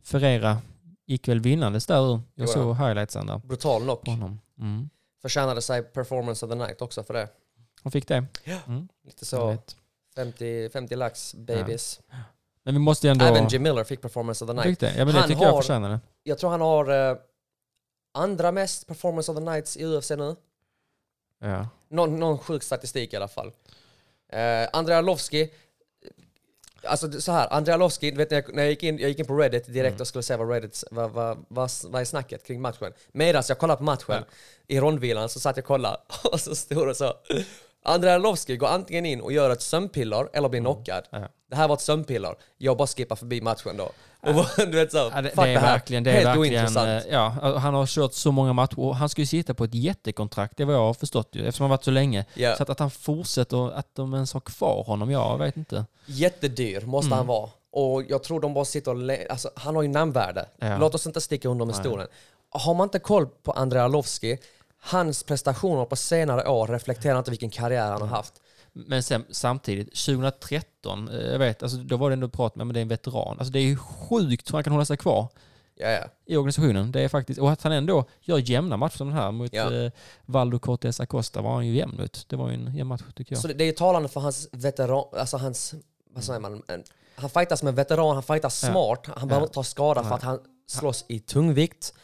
Ferreira 0.02 0.58
gick 1.06 1.28
väl 1.28 1.40
vinnandes 1.40 1.86
där. 1.86 2.20
Jag 2.34 2.48
såg 2.48 2.76
highlightsen 2.76 3.26
där 3.26 3.38
Brutal 3.38 3.82
knock. 3.82 4.04
på 4.04 4.10
honom. 4.10 4.40
Mm. 4.60 4.90
Förtjänade 5.22 5.62
sig 5.62 5.82
performance 5.82 6.46
of 6.46 6.52
the 6.52 6.58
night 6.58 6.82
också 6.82 7.02
för 7.04 7.14
det. 7.14 7.28
Han 7.82 7.92
fick 7.92 8.08
det. 8.08 8.24
Ja. 8.44 8.58
Mm. 8.66 8.88
Lite 9.04 9.16
jag 9.20 9.26
så 9.26 9.46
vet. 9.46 9.76
50, 10.16 10.70
50 10.72 10.96
lax 10.96 11.34
babies. 11.34 12.00
Men 12.62 12.74
vi 12.74 12.80
måste 12.80 13.06
ju 13.06 13.10
ändå... 13.10 13.24
Även 13.24 13.48
Jim 13.48 13.62
Miller 13.62 13.84
fick 13.84 14.00
performance 14.02 14.44
of 14.44 14.48
the 14.48 14.54
night. 14.54 14.64
fick 14.66 14.80
det. 14.80 14.94
Ja, 14.96 15.04
men 15.04 15.14
det 15.14 15.20
Han 15.20 15.28
tycker 15.28 15.42
jag 15.42 15.52
har- 15.52 15.62
förtjänar 15.62 15.90
det. 15.90 16.00
Jag 16.22 16.38
tror 16.38 16.50
han 16.50 16.60
har 16.60 17.10
eh, 17.10 17.16
andra 18.14 18.52
mest 18.52 18.86
performance 18.86 19.32
of 19.32 19.38
the 19.38 19.44
nights 19.44 19.76
i 19.76 19.84
UFC 19.84 20.10
nu. 20.10 20.36
Ja. 21.40 21.68
Någon, 21.88 22.16
någon 22.20 22.38
sjuk 22.38 22.62
statistik 22.62 23.12
i 23.12 23.16
alla 23.16 23.28
fall. 23.28 23.52
Eh, 24.32 24.68
Andrei 24.72 24.96
Arlovski, 24.96 25.50
alltså 26.86 27.20
så 27.20 27.32
här, 27.32 27.52
Andrei 27.52 27.74
Arlovski, 27.74 28.10
du 28.10 28.16
vet 28.16 28.30
jag, 28.30 28.54
när 28.54 28.62
jag 28.62 28.70
gick 28.70 28.82
in, 28.82 28.98
jag 28.98 29.08
gick 29.08 29.18
in 29.18 29.26
på 29.26 29.36
Reddit 29.36 29.66
direkt 29.66 29.92
Mm. 29.92 30.00
och 30.00 30.06
skulle 30.06 30.22
se 30.22 30.36
vad 30.36 30.50
Reddit, 30.50 30.84
vad, 30.90 31.10
vad, 31.10 31.44
vad, 31.48 31.70
vad 31.84 32.00
är 32.00 32.04
snacket 32.04 32.46
kring 32.46 32.60
matchen. 32.60 32.92
Medan 33.12 33.42
jag 33.48 33.58
kollade 33.58 33.76
på 33.78 33.84
matchen, 33.84 34.24
i 34.66 34.80
rondvilan 34.80 35.28
så 35.28 35.40
satt 35.40 35.56
jag 35.56 35.62
och 35.64 35.66
kollade 35.66 35.96
och 36.32 36.40
så 36.40 36.54
stod 36.54 36.88
det 36.88 36.94
så. 36.94 37.14
Andrei 37.86 38.12
Arlovski 38.12 38.56
går 38.56 38.66
antingen 38.66 39.06
in 39.06 39.20
och 39.20 39.32
gör 39.32 39.50
ett 39.50 39.62
sömnpiller 39.62 40.28
eller 40.32 40.48
blir 40.48 40.60
knockad. 40.60 41.04
Mm. 41.12 41.28
Det 41.50 41.56
här 41.56 41.68
var 41.68 41.74
ett 41.74 41.80
sömnpiller. 41.80 42.34
Jag 42.58 42.76
bara 42.76 42.86
skippar 42.86 43.16
förbi 43.16 43.40
matchen 43.40 43.76
då. 43.76 43.90
Och 44.20 44.44
du 44.56 44.64
vet 44.70 44.92
så, 44.92 44.98
Ja, 45.14 45.22
det, 45.22 45.28
fuck 45.30 45.44
det 45.44 45.50
är 45.50 45.58
här. 45.58 45.72
verkligen, 45.72 46.04
det 46.04 46.10
är 46.10 46.14
Helt 46.14 46.26
verkligen 46.26 46.64
ointressant. 46.64 47.04
eh, 47.06 47.12
ja, 47.12 47.28
han 47.58 47.74
har 47.74 47.86
kört 47.86 48.12
så 48.12 48.32
många 48.32 48.52
matcher 48.52 48.78
och 48.80 48.96
han 48.96 49.08
ska 49.08 49.22
ju 49.22 49.26
sitta 49.26 49.54
på 49.54 49.64
ett 49.64 49.74
jättekontrakt, 49.74 50.56
det 50.56 50.62
är 50.62 50.64
vad 50.64 50.74
jag 50.74 50.80
har 50.80 50.94
förstått 50.94 51.28
ju, 51.32 51.46
eftersom 51.46 51.64
han 51.64 51.70
varit 51.70 51.84
så 51.84 51.90
länge. 51.90 52.24
Ja. 52.34 52.56
Så 52.56 52.62
att, 52.62 52.70
att 52.70 52.78
han 52.78 52.90
fortsätter, 52.90 53.72
att 53.78 53.94
de 53.94 54.14
ens 54.14 54.32
har 54.32 54.40
kvar 54.40 54.84
honom, 54.84 55.10
jag 55.10 55.38
vet 55.38 55.56
inte. 55.56 55.84
Jättedyr 56.06 56.80
måste 56.80 57.06
Mm. 57.06 57.16
han 57.18 57.26
vara. 57.26 57.48
Och 57.72 58.02
jag 58.08 58.22
tror 58.22 58.40
de 58.40 58.54
bara 58.54 58.64
sitter 58.64 58.90
och... 58.94 59.30
Alltså, 59.30 59.50
han 59.56 59.76
har 59.76 59.82
ju 59.82 59.88
namnvärde. 59.88 60.46
Ja. 60.58 60.78
Låt 60.78 60.94
oss 60.94 61.06
inte 61.06 61.20
sticka 61.20 61.48
under 61.48 61.64
med 61.64 61.74
stolen. 61.76 62.06
Har 62.50 62.74
man 62.74 62.84
inte 62.86 62.98
koll 62.98 63.26
på 63.26 63.52
Andrei 63.52 63.82
Arlovski, 63.82 64.38
hans 64.84 65.22
prestationer 65.22 65.84
på 65.84 65.96
senare 65.96 66.48
år 66.48 66.66
reflekterar 66.66 67.18
inte 67.18 67.30
vilken 67.30 67.50
karriär 67.50 67.90
han 67.92 68.00
har 68.00 68.08
haft. 68.08 68.34
Men 68.72 69.02
sen, 69.02 69.24
samtidigt, 69.30 69.86
2013, 70.06 71.08
eh, 71.08 71.14
jag 71.32 71.38
vet, 71.38 71.62
alltså, 71.62 71.78
då 71.78 71.96
var 71.96 72.10
det 72.10 72.14
ändå 72.14 72.28
prat 72.28 72.56
med, 72.56 72.66
men 72.66 72.74
det 72.74 72.80
är 72.80 72.82
en 72.82 72.88
veteran. 72.88 73.36
Alltså 73.38 73.52
det 73.52 73.58
är 73.58 73.62
ju 73.62 73.76
sjukt 73.76 74.48
hur 74.50 74.52
han 74.54 74.64
kan 74.64 74.72
hålla 74.72 74.84
sig 74.84 74.96
kvar 74.96 75.28
Ja, 75.76 75.88
ja. 75.90 76.04
i 76.26 76.36
organisationen. 76.36 76.92
Det 76.92 77.00
är 77.00 77.08
faktiskt, 77.08 77.40
och 77.40 77.50
att 77.52 77.62
han 77.62 77.72
ändå 77.72 78.04
gör 78.20 78.38
jämna 78.50 78.76
matcher 78.76 78.96
som 78.96 79.08
den 79.08 79.16
här 79.16 79.30
mot 79.32 79.52
Ja. 79.52 79.72
eh, 79.74 79.90
Valdo 80.26 80.58
Cortés 80.58 81.00
Acosta 81.00 81.40
var 81.42 81.54
han 81.54 81.66
ju 81.66 81.76
jämn 81.76 81.96
mot. 81.98 82.28
Det 82.28 82.36
var 82.36 82.48
ju 82.48 82.54
en 82.54 82.76
jämn 82.76 82.88
match 82.88 83.02
tycker 83.14 83.34
jag. 83.34 83.42
Så 83.42 83.48
det, 83.48 83.54
det 83.54 83.64
är 83.64 83.66
ju 83.66 83.72
talande 83.72 84.08
för 84.08 84.20
hans 84.20 84.48
veteran... 84.52 85.04
Alltså 85.12 85.36
hans... 85.36 85.74
Vad 86.14 86.24
säger 86.24 86.40
man? 86.40 86.62
En, 86.68 86.84
han 87.16 87.30
fightas 87.30 87.62
med 87.62 87.74
veteran, 87.74 88.14
han 88.14 88.22
fightas 88.22 88.60
smart. 88.60 89.06
Han 89.16 89.28
behöver 89.28 89.42
Ja. 89.42 89.46
inte 89.46 89.54
ta 89.54 89.64
skada 89.64 90.02
för 90.02 90.08
Nej. 90.08 90.16
att 90.16 90.22
han 90.22 90.38
slåss 90.66 91.04
i 91.08 91.20
tungvikt. 91.20 91.94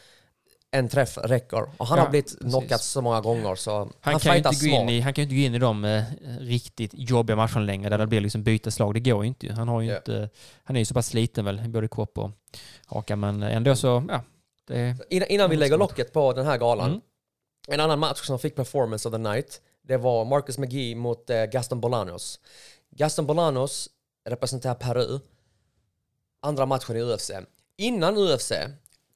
En 0.73 0.89
träff 0.89 1.17
räcker. 1.17 1.61
Och 1.77 1.87
han 1.87 1.97
Ja, 1.97 2.03
har 2.03 2.09
blivit 2.09 2.39
knockad 2.39 2.81
så 2.81 3.01
många 3.01 3.21
gånger 3.21 3.55
så 3.55 3.77
han, 3.77 3.93
Han, 4.01 4.19
kan 4.19 4.35
inte 4.37 4.49
fightas 4.49 4.61
gå 4.61 4.67
in 4.67 4.75
smart. 4.81 4.91
i, 4.91 4.99
han 5.01 5.13
kan 5.13 5.21
ju 5.21 5.25
inte 5.25 5.35
gå 5.35 5.41
in 5.41 5.55
i 5.55 5.59
de 5.59 5.85
eh, 5.85 6.03
riktigt 6.39 6.91
jobbiga 6.93 7.35
matcherna 7.35 7.59
längre 7.59 7.89
där 7.89 7.97
det 7.97 8.07
blir 8.07 8.21
liksom 8.21 8.43
byteslag. 8.43 8.93
Det 8.93 8.99
går 8.99 9.23
ju 9.23 9.27
inte. 9.27 9.53
Han, 9.53 9.67
har 9.67 9.81
ju 9.81 9.89
Ja. 9.89 9.97
inte, 9.97 10.29
han 10.63 10.75
är 10.75 10.79
ju 10.79 10.85
så 10.85 10.93
pass 10.93 11.07
sliten 11.07 11.45
väl, 11.45 11.69
både 11.69 11.87
kropp 11.87 12.17
och 12.17 12.31
haka, 12.85 13.15
men 13.15 13.43
ändå 13.43 13.75
så, 13.75 14.03
ja. 14.09 14.21
Det 14.67 14.95
Innan, 15.09 15.27
innan 15.27 15.49
vi 15.49 15.55
lägger 15.55 15.77
locket 15.77 16.13
på 16.13 16.33
den 16.33 16.45
här 16.45 16.57
galan. 16.57 16.89
Mm. 16.89 17.01
En 17.67 17.79
annan 17.79 17.99
match 17.99 18.21
som 18.25 18.39
fick 18.39 18.55
performance 18.55 19.07
of 19.07 19.11
the 19.13 19.17
night. 19.17 19.61
Det 19.87 19.97
var 19.97 20.25
Marcus 20.25 20.57
McGee 20.57 20.95
mot 20.95 21.29
eh, 21.29 21.43
Gaston 21.45 21.81
Bolanos. 21.81 22.39
Gaston 22.95 23.25
Bolanos 23.25 23.89
representerar 24.29 24.73
Peru. 24.75 25.19
Andra 26.41 26.65
matchen 26.65 26.95
i 26.95 27.01
UFC. 27.01 27.31
Innan 27.77 28.17
UFC, 28.17 28.51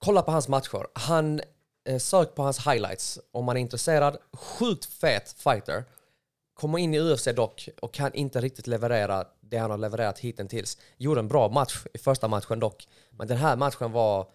kolla 0.05 0.21
på 0.21 0.31
hans 0.31 0.47
matcher. 0.47 0.87
Han 0.93 1.41
eh, 1.85 1.97
sök 1.97 2.35
på 2.35 2.43
hans 2.43 2.67
highlights 2.67 3.19
om 3.31 3.45
man 3.45 3.57
är 3.57 3.61
intresserad. 3.61 4.17
Sjukt 4.33 4.85
fet 4.85 5.35
fighter. 5.37 5.83
Kommer 6.53 6.77
in 6.77 6.93
i 6.93 6.99
UFC 6.99 7.27
dock 7.35 7.69
och 7.81 7.93
kan 7.93 8.13
inte 8.13 8.41
riktigt 8.41 8.67
leverera 8.67 9.27
det 9.41 9.57
han 9.57 9.71
har 9.71 9.77
levererat 9.77 10.19
hittills. 10.19 10.77
Gjorde 10.97 11.19
en 11.19 11.27
bra 11.27 11.49
match 11.49 11.85
i 11.93 11.97
första 11.97 12.27
matchen 12.27 12.59
dock. 12.59 12.87
Men 13.09 13.27
den 13.27 13.37
här 13.37 13.55
matchen 13.55 13.91
var 13.91 14.27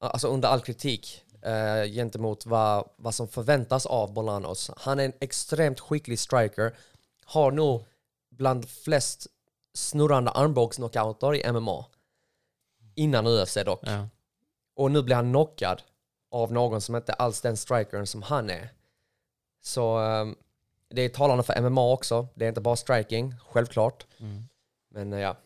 alltså 0.00 0.28
under 0.28 0.48
all 0.48 0.60
kritik 0.60 1.22
eh, 1.42 1.84
gentemot 1.84 2.46
vad, 2.46 2.88
vad 2.96 3.14
som 3.14 3.28
förväntas 3.28 3.86
av 3.86 4.12
Bolanos. 4.12 4.70
Han 4.76 5.00
är 5.00 5.04
en 5.04 5.12
extremt 5.20 5.80
skicklig 5.80 6.18
striker. 6.18 6.76
Har 7.24 7.50
nog 7.50 7.84
bland 8.30 8.68
flest 8.68 9.26
snurrande 9.74 10.30
armbågsknockouter 10.30 11.34
i 11.34 11.52
MMA. 11.52 11.84
Innan 12.94 13.26
UFC 13.26 13.54
dock. 13.64 13.80
ja. 13.82 14.08
Och 14.82 14.90
nu 14.90 15.02
blir 15.02 15.16
han 15.16 15.30
knockad 15.30 15.82
av 16.30 16.52
någon 16.52 16.80
som 16.80 16.96
inte 16.96 17.12
alls 17.12 17.40
den 17.40 17.56
strikern 17.56 18.06
som 18.06 18.22
han 18.22 18.50
är. 18.50 18.68
Så 19.62 19.98
ehm, 19.98 20.34
det 20.90 21.02
är 21.02 21.08
talande 21.08 21.42
för 21.42 21.60
MMA 21.60 21.92
också. 21.92 22.28
Det 22.34 22.44
är 22.44 22.48
inte 22.48 22.60
bara 22.60 22.76
striking, 22.76 23.34
självklart. 23.48 24.06
Mm. 24.18 24.42
Men 24.90 25.12
eh, 25.12 25.20
ja. 25.20 25.36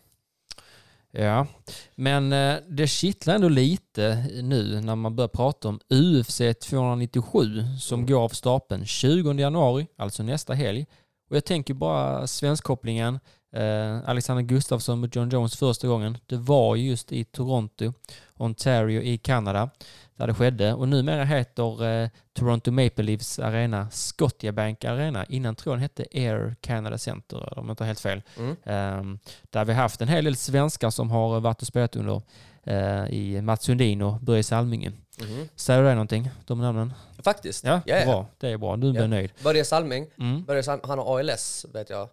Ja, 1.11 1.47
men 1.95 2.33
eh, 2.33 2.55
det 2.67 2.87
kittlar 2.87 3.35
ändå 3.35 3.49
lite 3.49 4.25
nu 4.43 4.81
när 4.81 4.95
man 4.95 5.15
börjar 5.15 5.27
prata 5.27 5.67
om 5.67 5.79
UFC 5.89 6.41
297 6.61 7.63
som 7.79 8.05
går 8.05 8.23
av 8.23 8.29
stapeln 8.29 8.85
20 8.85 9.33
januari, 9.33 9.87
alltså 9.97 10.23
nästa 10.23 10.53
helg. 10.53 10.85
Och 11.29 11.35
jag 11.35 11.45
tänker 11.45 11.73
bara 11.73 12.27
svenskkopplingen, 12.27 13.19
eh, 13.55 14.09
Alexander 14.09 14.43
Gustafsson 14.43 14.99
mot 14.99 15.15
John 15.15 15.29
Jones 15.29 15.55
första 15.55 15.87
gången. 15.87 16.17
Det 16.25 16.37
var 16.37 16.75
just 16.75 17.11
i 17.11 17.23
Toronto, 17.23 17.93
Ontario 18.37 19.01
i 19.01 19.17
Kanada, 19.17 19.69
där 20.15 20.27
det 20.27 20.33
skedde. 20.33 20.73
Och 20.73 20.87
numera 20.87 21.23
heter 21.23 21.85
eh, 21.85 22.09
Toronto 22.33 22.71
Maple 22.71 23.03
Leafs 23.03 23.39
arena 23.39 23.89
Scotiabank 23.91 24.83
Arena. 24.85 25.25
Innan 25.25 25.55
tror 25.55 25.73
jag 25.73 25.77
den 25.77 25.81
hette 25.81 26.05
Air 26.13 26.55
Canada 26.61 26.97
Center, 26.97 27.59
om 27.59 27.65
jag 27.65 27.73
inte 27.73 27.83
har 27.83 27.87
helt 27.87 27.99
fel. 27.99 28.21
Mm. 28.37 28.51
Eh, 28.51 29.17
där 29.49 29.65
vi 29.65 29.73
har 29.73 29.81
haft 29.81 30.01
en 30.01 30.07
hel 30.07 30.23
del 30.25 30.35
svenskar 30.35 30.89
som 30.89 31.11
har 31.11 31.39
varit 31.39 31.61
och 31.61 31.67
spelat 31.67 31.95
under 31.95 32.21
eh, 32.63 33.05
i 33.09 33.41
Mats 33.41 33.63
Sundin 33.63 34.01
och 34.01 34.19
Börje 34.19 34.43
Salmingen. 34.43 34.93
Mhm. 35.21 35.47
Säger 35.55 35.81
du 35.81 35.87
det 35.87 35.93
någonting, 35.93 36.29
de 36.45 36.61
namnen? 36.61 36.93
Faktiskt. 37.23 37.63
Ja, 37.63 37.81
ja. 37.85 38.05
bra. 38.05 38.25
Det 38.37 38.49
är 38.49 38.57
bra. 38.57 38.75
Nu 38.75 38.91
blir 38.91 38.95
jag 39.01 39.03
Ja. 39.03 39.07
nöjd. 39.07 39.31
Börje 39.43 39.65
Salming, 39.65 40.07
Mm. 40.19 40.43
Börje 40.43 40.63
Salm, 40.63 40.81
han 40.83 40.99
har 40.99 41.19
ALS 41.19 41.65
vet 41.73 41.89
jag. 41.89 42.09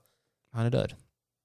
Han 0.52 0.66
är 0.66 0.70
död. 0.70 0.94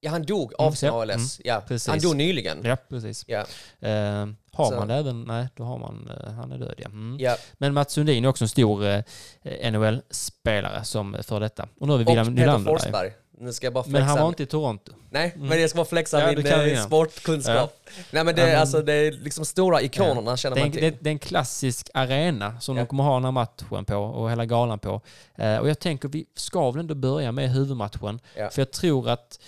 Ja, 0.02 0.12
han 0.12 0.24
dog 0.24 0.54
av 0.58 0.66
Mm, 0.66 0.76
sin 0.76 0.88
ja. 0.88 1.02
ALS. 1.02 1.42
Ja. 1.44 1.62
precis. 1.68 1.88
Han 1.88 2.00
dog 2.00 2.16
nyligen. 2.16 2.60
Ja, 2.64 2.78
precis. 2.90 3.26
Ja. 3.28 3.40
Eh, 3.88 4.28
har 4.52 4.66
Så- 4.72 4.76
man 4.76 4.88
det 4.88 4.94
även? 4.96 5.24
Nej, 5.24 5.48
då 5.56 5.64
har 5.64 5.78
man... 5.78 6.10
Eh, 6.28 6.32
han 6.34 6.52
är 6.52 6.58
död, 6.58 6.74
ja. 6.78 6.86
Mm. 6.86 7.18
Ja. 7.20 7.36
Men 7.58 7.74
Mats 7.74 7.94
Sundin 7.94 8.26
är 8.26 8.30
också 8.30 8.44
en 8.44 8.50
stor 8.50 8.86
eh, 8.86 9.72
NHL-spelare 9.72 10.84
som 10.84 11.18
för 11.24 11.40
detta. 11.40 11.68
Och 11.80 11.88
nu 11.88 11.94
har 11.94 11.98
vi 11.98 12.06
Och 12.06 12.10
William 12.10 12.26
Peter 12.26 12.40
Nylander 12.42 12.72
där. 12.72 12.78
Forsberg. 12.80 13.12
Nu 13.42 13.54
ska 13.54 13.66
jag 13.66 13.74
bara 13.74 13.84
flexa. 13.84 14.00
Men 14.00 14.08
han 14.10 14.20
var 14.20 14.28
inte 14.28 14.44
i 14.44 14.46
Toronto. 14.46 14.92
Nej, 15.10 15.32
Mm. 15.36 15.48
men 15.48 15.62
jag 15.62 15.70
ska 15.70 15.78
bara 15.78 15.86
flexa 15.86 16.20
Ja, 16.22 16.36
min 16.36 16.76
eh, 16.76 16.86
sportkunskap. 16.86 17.80
Nej 18.12 18.24
men 18.24 18.36
det, 18.36 18.42
Ja, 18.42 18.48
är 18.48 18.52
men- 18.52 18.62
alltså, 18.62 18.82
det 18.82 18.94
är 18.94 19.12
liksom 19.12 19.46
stora 19.46 19.82
ikonerna 19.82 20.38
känner 20.38 20.56
Det 20.56 20.62
är, 20.62 20.66
man 20.66 20.72
till. 20.72 20.82
det, 20.82 20.98
det 21.02 21.10
är 21.10 21.12
en 21.12 21.20
klassisk 21.20 21.90
arena 21.94 22.60
som 22.60 22.78
Ja. 22.78 22.84
de 22.84 22.88
kommer 22.88 23.04
ha 23.04 23.14
den 23.14 23.24
här 23.26 23.32
matchen 23.32 23.86
på 23.86 23.96
och 23.96 24.30
hela 24.32 24.46
galan 24.46 24.80
på. 24.80 25.02
Eh, 25.36 25.58
och 25.58 25.70
jag 25.70 25.80
tänker 25.80 26.08
vi 26.10 26.26
ska 26.36 26.72
väl 26.72 26.80
ändå 26.80 26.96
börja 26.96 27.32
med 27.32 27.52
huvudmatchen. 27.52 28.20
Ja. 28.36 28.50
För 28.50 28.62
jag 28.62 28.72
tror 28.72 29.10
att... 29.10 29.40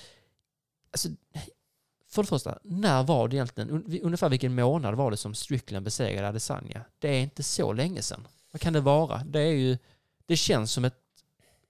Alltså, 0.92 1.10
för 2.10 2.24
det 2.24 2.28
första, 2.28 2.60
när 2.64 3.04
var 3.04 3.28
det 3.28 3.36
egentligen, 3.36 3.70
un- 3.70 4.00
ungefär 4.04 4.30
vilken 4.30 4.56
månad 4.56 4.96
var 4.96 5.12
det 5.12 5.18
som 5.18 5.34
Strickland 5.34 5.86
besegrade 5.86 6.28
Adesanya? 6.28 6.86
Det 7.00 7.08
är 7.10 7.20
inte 7.22 7.44
så 7.44 7.74
länge 7.74 8.02
sedan. 8.02 8.28
Vad 8.52 8.62
kan 8.62 8.74
det 8.74 8.82
vara? 8.82 9.22
Det 9.26 9.40
är 9.40 9.52
ju... 9.54 9.78
Det 10.26 10.36
känns 10.38 10.72
som 10.72 10.86
ett 10.86 10.98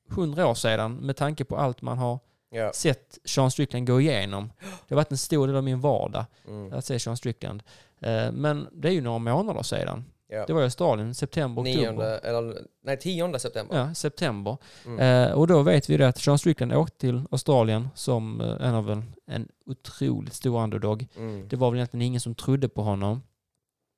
hundra 0.10 0.48
år 0.48 0.54
sedan 0.56 0.96
med 0.96 1.18
tanke 1.18 1.46
på 1.46 1.58
allt 1.58 1.82
man 1.82 1.98
har 1.98 2.20
Ja. 2.54 2.72
sett 2.74 3.18
Sean 3.26 3.52
Strickland 3.52 3.88
gå 3.88 4.02
igenom. 4.02 4.52
Det 4.60 4.96
har 4.96 4.96
varit 4.96 5.12
en 5.12 5.18
stor 5.18 5.48
del 5.48 5.56
av 5.56 5.64
min 5.64 5.82
vardag 5.82 6.26
Mm. 6.48 6.74
att 6.74 6.86
se 6.86 7.00
Sean 7.00 7.18
Strickland. 7.18 7.64
Eh, 8.00 8.32
Men 8.32 8.68
det 8.72 8.88
är 8.88 8.92
ju 8.92 9.02
några 9.02 9.18
månader 9.20 9.64
sedan. 9.64 10.06
Ja. 10.34 10.46
Det 10.48 10.54
var 10.54 10.62
i 10.62 10.64
Australien, 10.64 11.16
september, 11.16 11.62
oktober. 11.62 11.82
Nionde, 11.82 12.18
eller, 12.18 12.58
nej, 12.84 13.00
tionde 13.00 13.40
september. 13.40 13.78
Ja, 13.78 13.94
september. 13.94 14.58
Mm. 14.86 15.00
Eh, 15.00 15.32
och 15.32 15.48
då 15.48 15.62
vet 15.62 15.90
vi 15.90 15.98
det 15.98 16.08
att 16.08 16.18
Sean 16.18 16.40
Strickland 16.40 16.74
åkte 16.74 16.98
till 16.98 17.22
Australien 17.32 17.90
som 17.96 18.42
eh, 18.42 18.68
en 18.68 18.76
av 18.76 18.92
en, 18.92 19.14
en 19.28 19.48
otroligt 19.66 20.34
stor 20.34 20.64
underdog. 20.64 21.08
Mm. 21.18 21.48
Det 21.48 21.56
var 21.56 21.72
väl 21.72 21.78
egentligen 21.78 22.02
ingen 22.02 22.22
som 22.22 22.36
trodde 22.36 22.70
på 22.70 22.82
honom. 22.82 23.22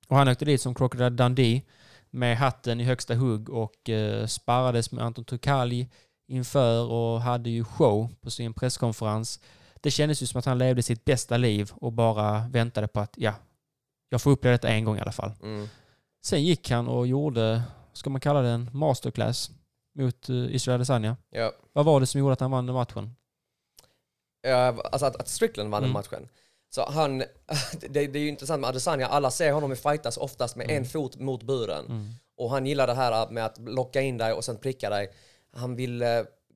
Och 0.07 0.15
han 0.15 0.27
åkte 0.27 0.45
dit 0.45 0.61
som 0.61 0.75
Crocodile 0.75 1.09
Dundee 1.09 1.61
med 2.09 2.37
hatten 2.37 2.79
i 2.79 2.83
högsta 2.83 3.15
hugg 3.15 3.49
och 3.49 3.89
eh, 3.89 4.25
sparrades 4.25 4.91
med 4.91 5.03
Anton 5.05 5.25
Turkalj 5.25 5.89
inför 6.27 6.91
och 6.91 7.21
hade 7.21 7.49
ju 7.49 7.63
show 7.63 8.09
på 8.21 8.31
sin 8.31 8.53
presskonferens. 8.53 9.39
Det 9.81 9.91
kändes 9.91 10.21
ju 10.21 10.25
som 10.25 10.39
att 10.39 10.45
han 10.45 10.57
levde 10.57 10.83
sitt 10.83 11.05
bästa 11.05 11.37
liv 11.37 11.71
och 11.75 11.93
bara 11.93 12.47
väntade 12.47 12.87
på 12.87 12.99
att 12.99 13.13
ja, 13.17 13.33
jag 14.09 14.21
får 14.21 14.31
uppleva 14.31 14.51
detta 14.51 14.69
en 14.69 14.85
gång 14.85 14.97
i 14.97 15.01
alla 15.01 15.11
fall. 15.11 15.31
Mm. 15.43 15.67
Sen 16.25 16.43
gick 16.43 16.69
han 16.69 16.87
och 16.87 17.07
gjorde, 17.07 17.61
ska 17.93 18.09
man 18.09 18.21
kalla 18.21 18.41
det 18.41 18.49
en 18.49 18.69
masterclass 18.73 19.51
mot 19.95 20.29
uh, 20.29 20.55
Israel 20.55 20.75
Adesanya. 20.75 21.17
Ja. 21.29 21.51
Vad 21.73 21.85
var 21.85 21.99
det 21.99 22.05
som 22.05 22.19
gjorde 22.19 22.33
att 22.33 22.39
han 22.39 22.51
vann 22.51 22.65
den 22.65 22.75
matchen? 22.75 23.15
Ja, 24.41 24.75
alltså 24.91 25.05
att, 25.05 25.15
att 25.15 25.27
Strickland 25.27 25.69
vann 25.69 25.81
den 25.81 25.91
Mm. 25.91 25.93
matchen. 25.93 26.29
Så 26.69 26.85
han, 26.89 27.17
det, 27.89 28.07
det 28.07 28.19
är 28.19 28.23
ju 28.23 28.27
intressant 28.27 28.61
med 28.61 28.67
Adesanya, 28.69 29.07
alla 29.07 29.31
ser 29.31 29.51
honom 29.51 29.71
i 29.71 29.75
fightas 29.75 30.17
oftast 30.17 30.55
med 30.55 30.69
en 30.71 30.85
fot 30.85 31.19
mot 31.19 31.43
buren. 31.43 31.85
Mm. 31.85 32.09
Och 32.37 32.49
han 32.49 32.65
gillar 32.65 32.87
det 32.87 32.93
här 32.93 33.29
med 33.29 33.45
att 33.45 33.57
locka 33.57 34.01
in 34.01 34.17
dig 34.17 34.33
och 34.33 34.43
sen 34.45 34.57
pricka 34.57 34.89
dig. 34.89 35.11
Han 35.51 35.75
vill 35.75 36.01
eh, 36.01 36.07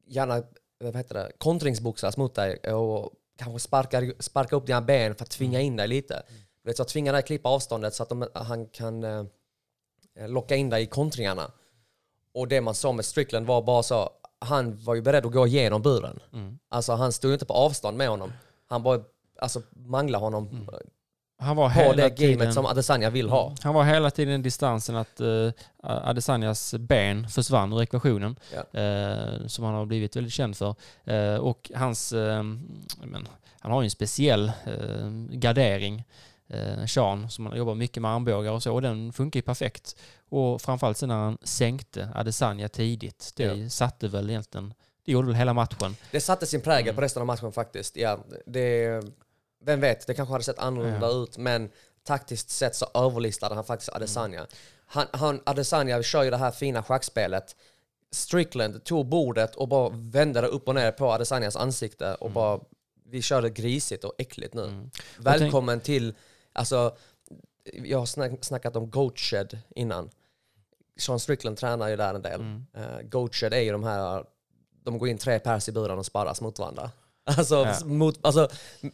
gärna, 0.07 0.43
vad 0.79 0.95
heter 0.95 1.13
det, 1.15 1.31
kontringsboxas 1.37 2.17
mot 2.17 2.35
dig 2.35 2.57
och 2.57 3.11
kanske 3.37 3.59
sparka, 3.59 4.13
sparka 4.19 4.55
upp 4.55 4.65
dina 4.67 4.81
ben 4.81 5.15
för 5.15 5.23
att 5.23 5.29
tvinga 5.29 5.61
in 5.61 5.75
dig 5.75 5.87
lite. 5.87 6.23
Du 6.63 6.69
vet, 6.69 6.77
så 6.77 6.83
tvinga 6.83 7.11
dig 7.11 7.19
att 7.19 7.27
klippa 7.27 7.49
avståndet 7.49 7.93
så 7.93 8.03
att 8.03 8.09
de, 8.09 8.27
han 8.33 8.65
kan 8.65 9.03
eh, 9.03 9.23
locka 10.27 10.55
in 10.55 10.69
dig 10.69 10.83
i 10.83 10.85
kontringarna. 10.85 11.51
Och 12.33 12.47
det 12.47 12.61
man 12.61 12.75
sa 12.75 12.91
med 12.91 13.05
Strickland 13.05 13.45
var 13.47 13.61
bara 13.61 13.83
så, 13.83 14.09
han 14.39 14.77
var 14.83 14.95
ju 14.95 15.01
beredd 15.01 15.25
att 15.25 15.31
gå 15.31 15.47
igenom 15.47 15.81
buren. 15.81 16.19
Mm. 16.33 16.59
Alltså 16.69 16.93
han 16.93 17.11
stod 17.11 17.29
ju 17.29 17.33
inte 17.33 17.45
på 17.45 17.53
avstånd 17.53 17.97
med 17.97 18.09
honom. 18.09 18.33
Han 18.69 18.83
bara 18.83 18.99
alltså, 19.39 19.61
manglade 19.71 20.25
honom 20.25 20.47
Mm. 20.47 20.61
eh, 20.61 20.79
Han 21.39 21.55
var 21.55 21.67
på 21.69 21.73
hela 21.73 22.03
det 22.03 22.09
tiden... 22.09 22.37
gamet 22.39 22.53
som 22.53 22.65
Adesanya 22.65 23.09
vill 23.09 23.29
ha. 23.29 23.55
Han 23.63 23.73
var 23.73 23.83
hela 23.83 24.11
tiden 24.11 24.39
i 24.39 24.43
distansen 24.43 24.95
att 24.95 25.21
uh, 25.21 25.51
Adesanyas 25.83 26.73
ben 26.79 27.27
försvann 27.29 27.73
ur 27.73 27.81
ekvationen. 27.81 28.39
Ja. 28.53 28.79
eh, 28.81 29.47
som 29.47 29.65
han 29.65 29.73
har 29.73 29.85
blivit 29.85 30.15
väldigt 30.15 30.33
känd 30.33 30.57
för. 30.57 30.75
Eh, 31.03 31.35
och 31.35 31.71
hans, 31.75 32.13
eh, 32.13 32.43
men, 33.03 33.27
han 33.59 33.71
har 33.71 33.81
ju 33.81 33.85
en 33.85 33.91
speciell 33.91 34.51
eh, 34.65 35.09
gardering, 35.31 35.95
eh, 35.99 36.03
Sean, 36.87 37.29
som 37.29 37.57
jobbar 37.57 37.75
mycket 37.75 38.01
med 38.01 38.11
armbågar 38.11 38.51
och 38.51 38.63
så, 38.63 38.73
och 38.73 38.81
den 38.81 39.13
funkar 39.13 39.37
ju 39.37 39.41
perfekt. 39.41 39.95
Och 40.29 40.61
framförallt 40.61 40.97
sen 40.97 41.09
när 41.09 41.15
han 41.15 41.37
sänkte 41.43 42.09
Adesanya 42.15 42.69
tidigt, 42.69 43.33
det 43.35 43.43
Ja. 43.43 43.69
satte 43.69 44.07
väl 44.07 44.29
egentligen, 44.29 44.73
det 45.05 45.11
gjorde 45.11 45.27
väl 45.27 45.35
hela 45.35 45.53
matchen. 45.53 45.95
Det 46.11 46.21
satte 46.21 46.45
sin 46.45 46.61
prägel 46.61 46.83
Mm. 46.87 46.95
på 46.95 47.01
resten 47.01 47.21
av 47.21 47.25
matchen 47.27 47.51
faktiskt. 47.51 47.95
Ja, 47.97 48.19
det, 48.45 49.01
vem 49.65 49.79
vet, 49.81 50.07
det 50.07 50.13
kanske 50.13 50.31
hade 50.31 50.43
sett 50.43 50.59
annorlunda 50.59 51.07
ut, 51.07 51.37
men 51.37 51.69
taktiskt 52.03 52.49
sett 52.49 52.75
så 52.75 52.85
överlistade 52.93 53.55
han 53.55 53.63
faktiskt 53.63 53.89
Adesanya. 53.93 54.37
Mm. 54.39 54.49
Han, 54.85 55.05
han, 55.13 55.41
Adesanya 55.45 56.03
kör 56.03 56.23
ju 56.23 56.29
det 56.29 56.37
här 56.37 56.51
fina 56.51 56.83
schackspelet. 56.83 57.55
Strickland 58.11 58.83
tog 58.83 59.05
bordet 59.05 59.55
och 59.55 59.67
bara 59.67 59.89
vände 59.93 60.41
det 60.41 60.47
upp 60.47 60.67
och 60.67 60.75
ner 60.75 60.91
på 60.91 61.11
Adesanyas 61.11 61.55
ansikte 61.55 62.13
och 62.15 62.31
bara, 62.31 62.59
vi 63.09 63.21
kör 63.21 63.41
det 63.41 63.49
grisigt 63.49 64.03
och 64.03 64.13
äckligt 64.17 64.53
nu. 64.53 64.63
Mm. 64.63 64.89
Välkommen 65.17 65.79
till, 65.79 66.13
alltså, 66.57 66.95
jag 67.83 67.99
har 67.99 68.05
snack, 68.05 68.31
snackat 68.41 68.75
om 68.75 68.89
Goat 68.89 69.19
Shed 69.19 69.59
innan. 69.75 70.09
Sean 70.99 71.19
Strickland 71.19 71.57
tränar 71.57 71.87
ju 71.87 71.95
där 71.95 72.13
en 72.13 72.21
del. 72.21 72.39
Mm. 72.41 72.65
Uh, 72.77 73.01
Goat 73.09 73.35
Shed 73.35 73.53
är 73.53 73.59
ju 73.61 73.71
de 73.71 73.83
här, 73.83 74.23
de 74.83 74.97
går 74.97 75.09
in 75.09 75.17
tre 75.17 75.39
pers 75.39 75.69
i 75.69 75.71
buren 75.71 75.99
och 75.99 76.05
sparras 76.05 76.41
mot 76.41 76.59
varandra. 76.59 76.91
Alltså, 77.37 77.55
Ja. 77.55 77.85
mot, 77.85 78.19
alltså 78.25 78.49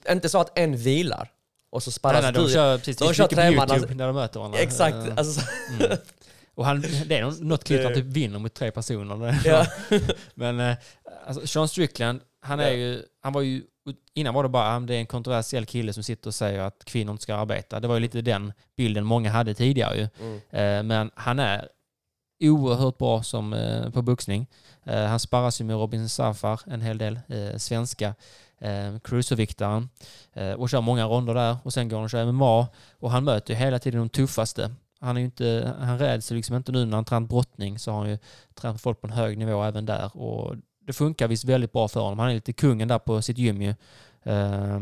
inte 0.10 0.30
så 0.30 0.38
att 0.40 0.58
en 0.60 0.78
vilar 0.78 1.32
och 1.70 1.84
så 1.84 1.90
Nej, 1.90 1.94
sparras 1.94 2.22
nej, 2.24 2.34
du. 2.34 2.40
de 2.44 2.50
kör 2.54 2.78
precis, 2.78 2.98
de 2.98 3.14
kör 3.14 3.28
på 3.28 3.36
träman, 3.36 3.70
YouTube 3.72 3.96
när 3.96 4.08
de 4.08 4.16
möter 4.16 4.40
varandra. 4.40 4.60
Exakt. 4.60 4.96
Eh, 4.96 5.14
Alltså, 5.18 5.42
Mm. 5.80 5.98
Och 6.56 6.66
han, 6.66 6.82
det 6.82 7.18
är 7.18 7.22
nå- 7.22 7.36
något 7.40 7.64
klipp 7.64 7.80
där 7.80 7.86
han 7.86 7.94
typ 7.94 8.06
vinner 8.06 8.40
mot 8.40 8.54
tre 8.54 8.72
personer. 8.72 9.42
ja. 9.46 9.66
Men 10.34 10.60
eh, 10.60 10.76
alltså 11.26 11.48
Sean 11.48 11.68
Strickland, 11.68 12.20
han 12.42 12.60
är 12.60 12.68
Ja. 12.72 12.74
ju, 12.74 13.04
han 13.22 13.34
var 13.34 13.42
ju, 13.42 13.64
innan 14.14 14.34
var 14.34 14.44
det 14.44 14.50
bara, 14.50 14.76
ah, 14.76 14.80
det 14.80 14.96
är 14.96 15.00
en 15.00 15.06
kontroversiell 15.06 15.66
kille 15.66 15.94
som 15.94 16.04
sitter 16.04 16.28
och 16.28 16.36
säger 16.36 16.60
att 16.60 16.86
kvinnor 16.86 17.12
inte 17.12 17.24
ska 17.24 17.36
arbeta. 17.36 17.80
Det 17.80 17.88
var 17.88 17.96
ju 17.96 18.02
lite 18.02 18.22
den 18.22 18.54
bilden 18.78 19.06
många 19.06 19.32
hade 19.32 19.54
tidigare 19.54 19.96
ju. 19.98 20.08
Mm. 20.20 20.40
Eh, 20.50 20.84
Men 20.84 21.12
han 21.16 21.40
är 21.40 21.70
oerhört 22.44 22.98
bra 22.98 23.24
som, 23.24 23.54
eh, 23.54 23.90
på 23.90 24.02
boxning. 24.02 24.48
Eh, 24.84 25.06
Han 25.06 25.20
sparras 25.20 25.62
ju 25.62 25.66
med 25.66 25.76
Robin 25.76 26.10
Safar 26.10 26.62
en 26.66 26.82
hel 26.82 26.98
del, 26.98 27.20
svenska 27.58 28.16
cruiserviktaren 29.04 29.90
och 30.58 30.70
kör 30.70 30.82
många 30.82 31.06
ronder 31.06 31.34
där 31.34 31.58
och 31.64 31.74
sen 31.74 31.90
går 31.90 31.98
han 31.98 32.04
och 32.04 32.10
kör 32.10 32.26
MMA 32.32 32.68
och 33.00 33.12
han 33.12 33.24
möter 33.24 33.54
ju 33.54 33.60
hela 33.60 33.80
tiden 33.80 34.00
de 34.00 34.10
tuffaste. 34.10 34.72
Han, 35.00 35.18
är 35.18 35.22
inte, 35.22 35.76
han 35.80 36.00
räds 36.00 36.32
liksom 36.32 36.56
inte 36.56 36.72
nu 36.72 36.86
när 36.86 36.98
han 36.98 37.06
tränat 37.06 37.30
brottning 37.30 37.80
så 37.80 37.92
har 37.92 38.00
han 38.00 38.10
ju 38.10 38.18
tränat 38.54 38.82
folk 38.82 39.02
på 39.02 39.08
en 39.08 39.14
hög 39.14 39.38
nivå 39.38 39.64
även 39.64 39.86
där 39.86 40.18
och 40.18 40.56
det 40.86 40.94
funkar 40.94 41.28
visst 41.28 41.44
väldigt 41.46 41.72
bra 41.72 41.88
för 41.88 42.00
honom. 42.00 42.20
Han 42.20 42.30
är 42.30 42.34
lite 42.34 42.54
kungen 42.54 42.88
där 42.88 43.00
på 43.00 43.22
sitt 43.22 43.38
gym 43.38 43.62
ju. 43.62 43.76
eh, 44.24 44.80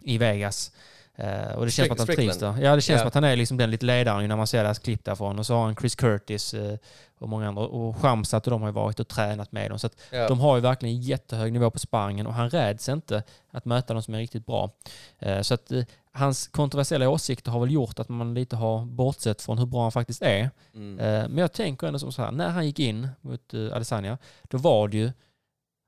I 0.00 0.18
Vegas. 0.18 0.72
Eh, 1.18 1.52
och 1.54 1.64
det 1.64 1.70
känns 1.70 1.86
som 1.88 1.92
att 1.94 1.98
han 2.08 2.16
trivs 2.16 2.38
där. 2.38 2.58
Ja, 2.60 2.74
det 2.74 2.80
känns 2.80 2.88
Ja. 2.96 2.98
som 2.98 3.08
att 3.08 3.14
han 3.14 3.24
är 3.24 3.36
liksom 3.36 3.56
den 3.56 3.70
lite 3.70 3.86
ledaren 3.86 4.22
ju 4.22 4.28
när 4.28 4.36
man 4.36 4.46
ser 4.46 4.62
deras 4.64 4.78
klipp 4.78 5.04
därifrån. 5.04 5.38
Och 5.38 5.46
så 5.46 5.54
har 5.54 5.64
han 5.64 5.76
Chris 5.76 5.94
Curtis 5.94 6.54
eh, 6.54 6.76
och 7.18 7.28
många 7.28 7.48
andra. 7.48 7.62
Och 7.62 7.96
Shamsat 7.96 8.46
och 8.46 8.50
de 8.50 8.60
har 8.62 8.68
ju 8.68 8.72
varit 8.72 9.00
och 9.00 9.08
tränat 9.08 9.52
med 9.52 9.70
dem. 9.70 9.78
Så 9.78 9.86
att 9.86 9.96
Ja. 10.10 10.28
de 10.28 10.40
har 10.40 10.56
ju 10.56 10.62
verkligen 10.62 11.00
jättehög 11.00 11.52
nivå 11.52 11.70
på 11.70 11.78
sparringen 11.78 12.26
och 12.26 12.34
han 12.34 12.50
räds 12.50 12.88
inte 12.88 13.22
att 13.50 13.64
möta 13.64 13.94
de 13.94 14.02
som 14.02 14.14
är 14.14 14.18
riktigt 14.18 14.46
bra. 14.46 14.70
Eh, 15.18 15.40
Så 15.42 15.54
att 15.54 15.72
eh, 15.72 15.82
hans 16.16 16.48
kontroversiella 16.48 17.08
åsikter 17.08 17.50
har 17.50 17.60
väl 17.60 17.70
gjort 17.70 17.98
att 17.98 18.08
man 18.08 18.34
lite 18.34 18.56
har 18.56 18.84
bortsett 18.84 19.42
från 19.42 19.58
hur 19.58 19.66
bra 19.66 19.82
han 19.82 19.92
faktiskt 19.92 20.22
är. 20.22 20.50
Mm. 20.74 20.98
Eh, 20.98 21.28
Men 21.28 21.38
jag 21.38 21.52
tänker 21.52 21.86
ändå 21.86 21.98
som 21.98 22.12
så 22.12 22.22
här, 22.22 22.32
när 22.32 22.48
han 22.48 22.66
gick 22.66 22.78
in 22.78 23.08
mot 23.20 23.54
eh, 23.54 23.60
Adesanya, 23.60 24.18
då 24.42 24.58
var 24.58 24.88
det 24.88 24.96
ju 24.96 25.12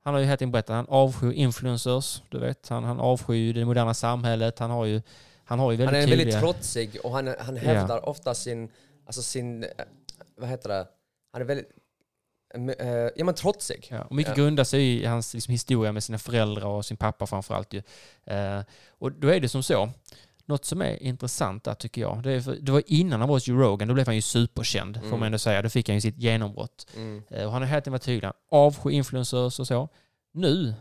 Han 0.05 0.14
har 0.14 0.20
ju 0.20 0.26
helt 0.26 0.43
enkelt 0.43 0.53
berättat, 0.53 0.76
han 0.76 0.87
avskyr 0.89 1.33
influencers, 1.33 2.22
du 2.29 2.39
vet. 2.39 2.68
Han, 2.68 2.85
han 2.85 3.01
avskyr 3.01 3.35
ju 3.37 3.53
det 3.53 3.64
moderna 3.64 3.95
samhället. 3.95 4.59
Han 4.59 4.70
har 4.70 4.85
ju, 4.85 5.03
han 5.45 5.59
har 5.59 5.70
ju 5.70 5.76
väldigt 5.76 5.95
Han 5.95 6.03
är 6.03 6.07
tydliga... 6.07 6.24
väldigt 6.24 6.41
trotsig 6.41 6.97
och 7.05 7.11
han, 7.11 7.35
han 7.39 7.57
hävdar 7.57 8.09
ofta 8.09 8.35
sin, 8.35 8.68
alltså 9.07 9.22
sin, 9.22 9.64
eh, 9.64 9.68
vad 10.37 10.49
heter 10.49 10.68
det? 10.68 10.87
Han 11.33 11.43
är 11.43 11.47
väldigt, 11.47 11.70
ja 13.16 13.24
men 13.24 13.34
trotsig. 13.34 13.86
Ja, 13.90 14.03
och 14.03 14.14
mycket 14.14 14.36
Ja. 14.36 14.42
grundar 14.44 14.64
sig 14.64 15.03
i 15.03 15.05
hans 15.05 15.34
liksom, 15.34 15.53
historia 15.53 15.92
med 15.92 16.05
sina 16.05 16.18
föräldrar 16.18 16.66
och 16.66 16.84
sin 16.84 16.96
pappa 16.96 17.26
framförallt. 17.26 17.72
Ju. 17.74 17.82
Eh, 18.26 18.61
och 18.99 19.12
då 19.12 19.28
är 19.28 19.40
det 19.40 19.49
som 19.49 19.62
så, 19.62 19.90
något 20.46 20.64
som 20.64 20.82
är 20.82 21.03
intressant 21.03 21.64
där 21.64 21.74
tycker 21.74 22.01
jag, 22.01 22.22
det, 22.22 22.42
för, 22.42 22.55
det 22.55 22.72
var 22.72 22.82
innan 22.86 23.20
han 23.20 23.28
var 23.28 23.36
hos 23.36 23.49
Joe 23.49 23.59
Rogan, 23.59 23.88
då 23.88 23.94
blev 23.94 24.07
han 24.07 24.14
ju 24.16 24.22
superkänd 24.22 25.01
får 25.03 25.16
man 25.16 25.22
ändå 25.22 25.38
säga. 25.38 25.62
Då 25.62 25.68
fick 25.68 25.88
han 25.88 25.94
ju 25.96 26.01
sitt 26.01 26.18
genombrott. 26.18 26.86
Mm. 26.96 27.22
Eh, 27.30 27.44
och 27.46 27.53
han 27.53 27.62
har 27.62 27.68
hela 27.68 27.80
tiden 27.80 27.92
varit 27.92 28.03
tydlig, 28.03 28.26
han 28.26 28.34
avskyr 28.51 28.90
influencers 28.90 29.61
och 29.61 29.66
så. 29.66 29.88
Nu 30.32 30.74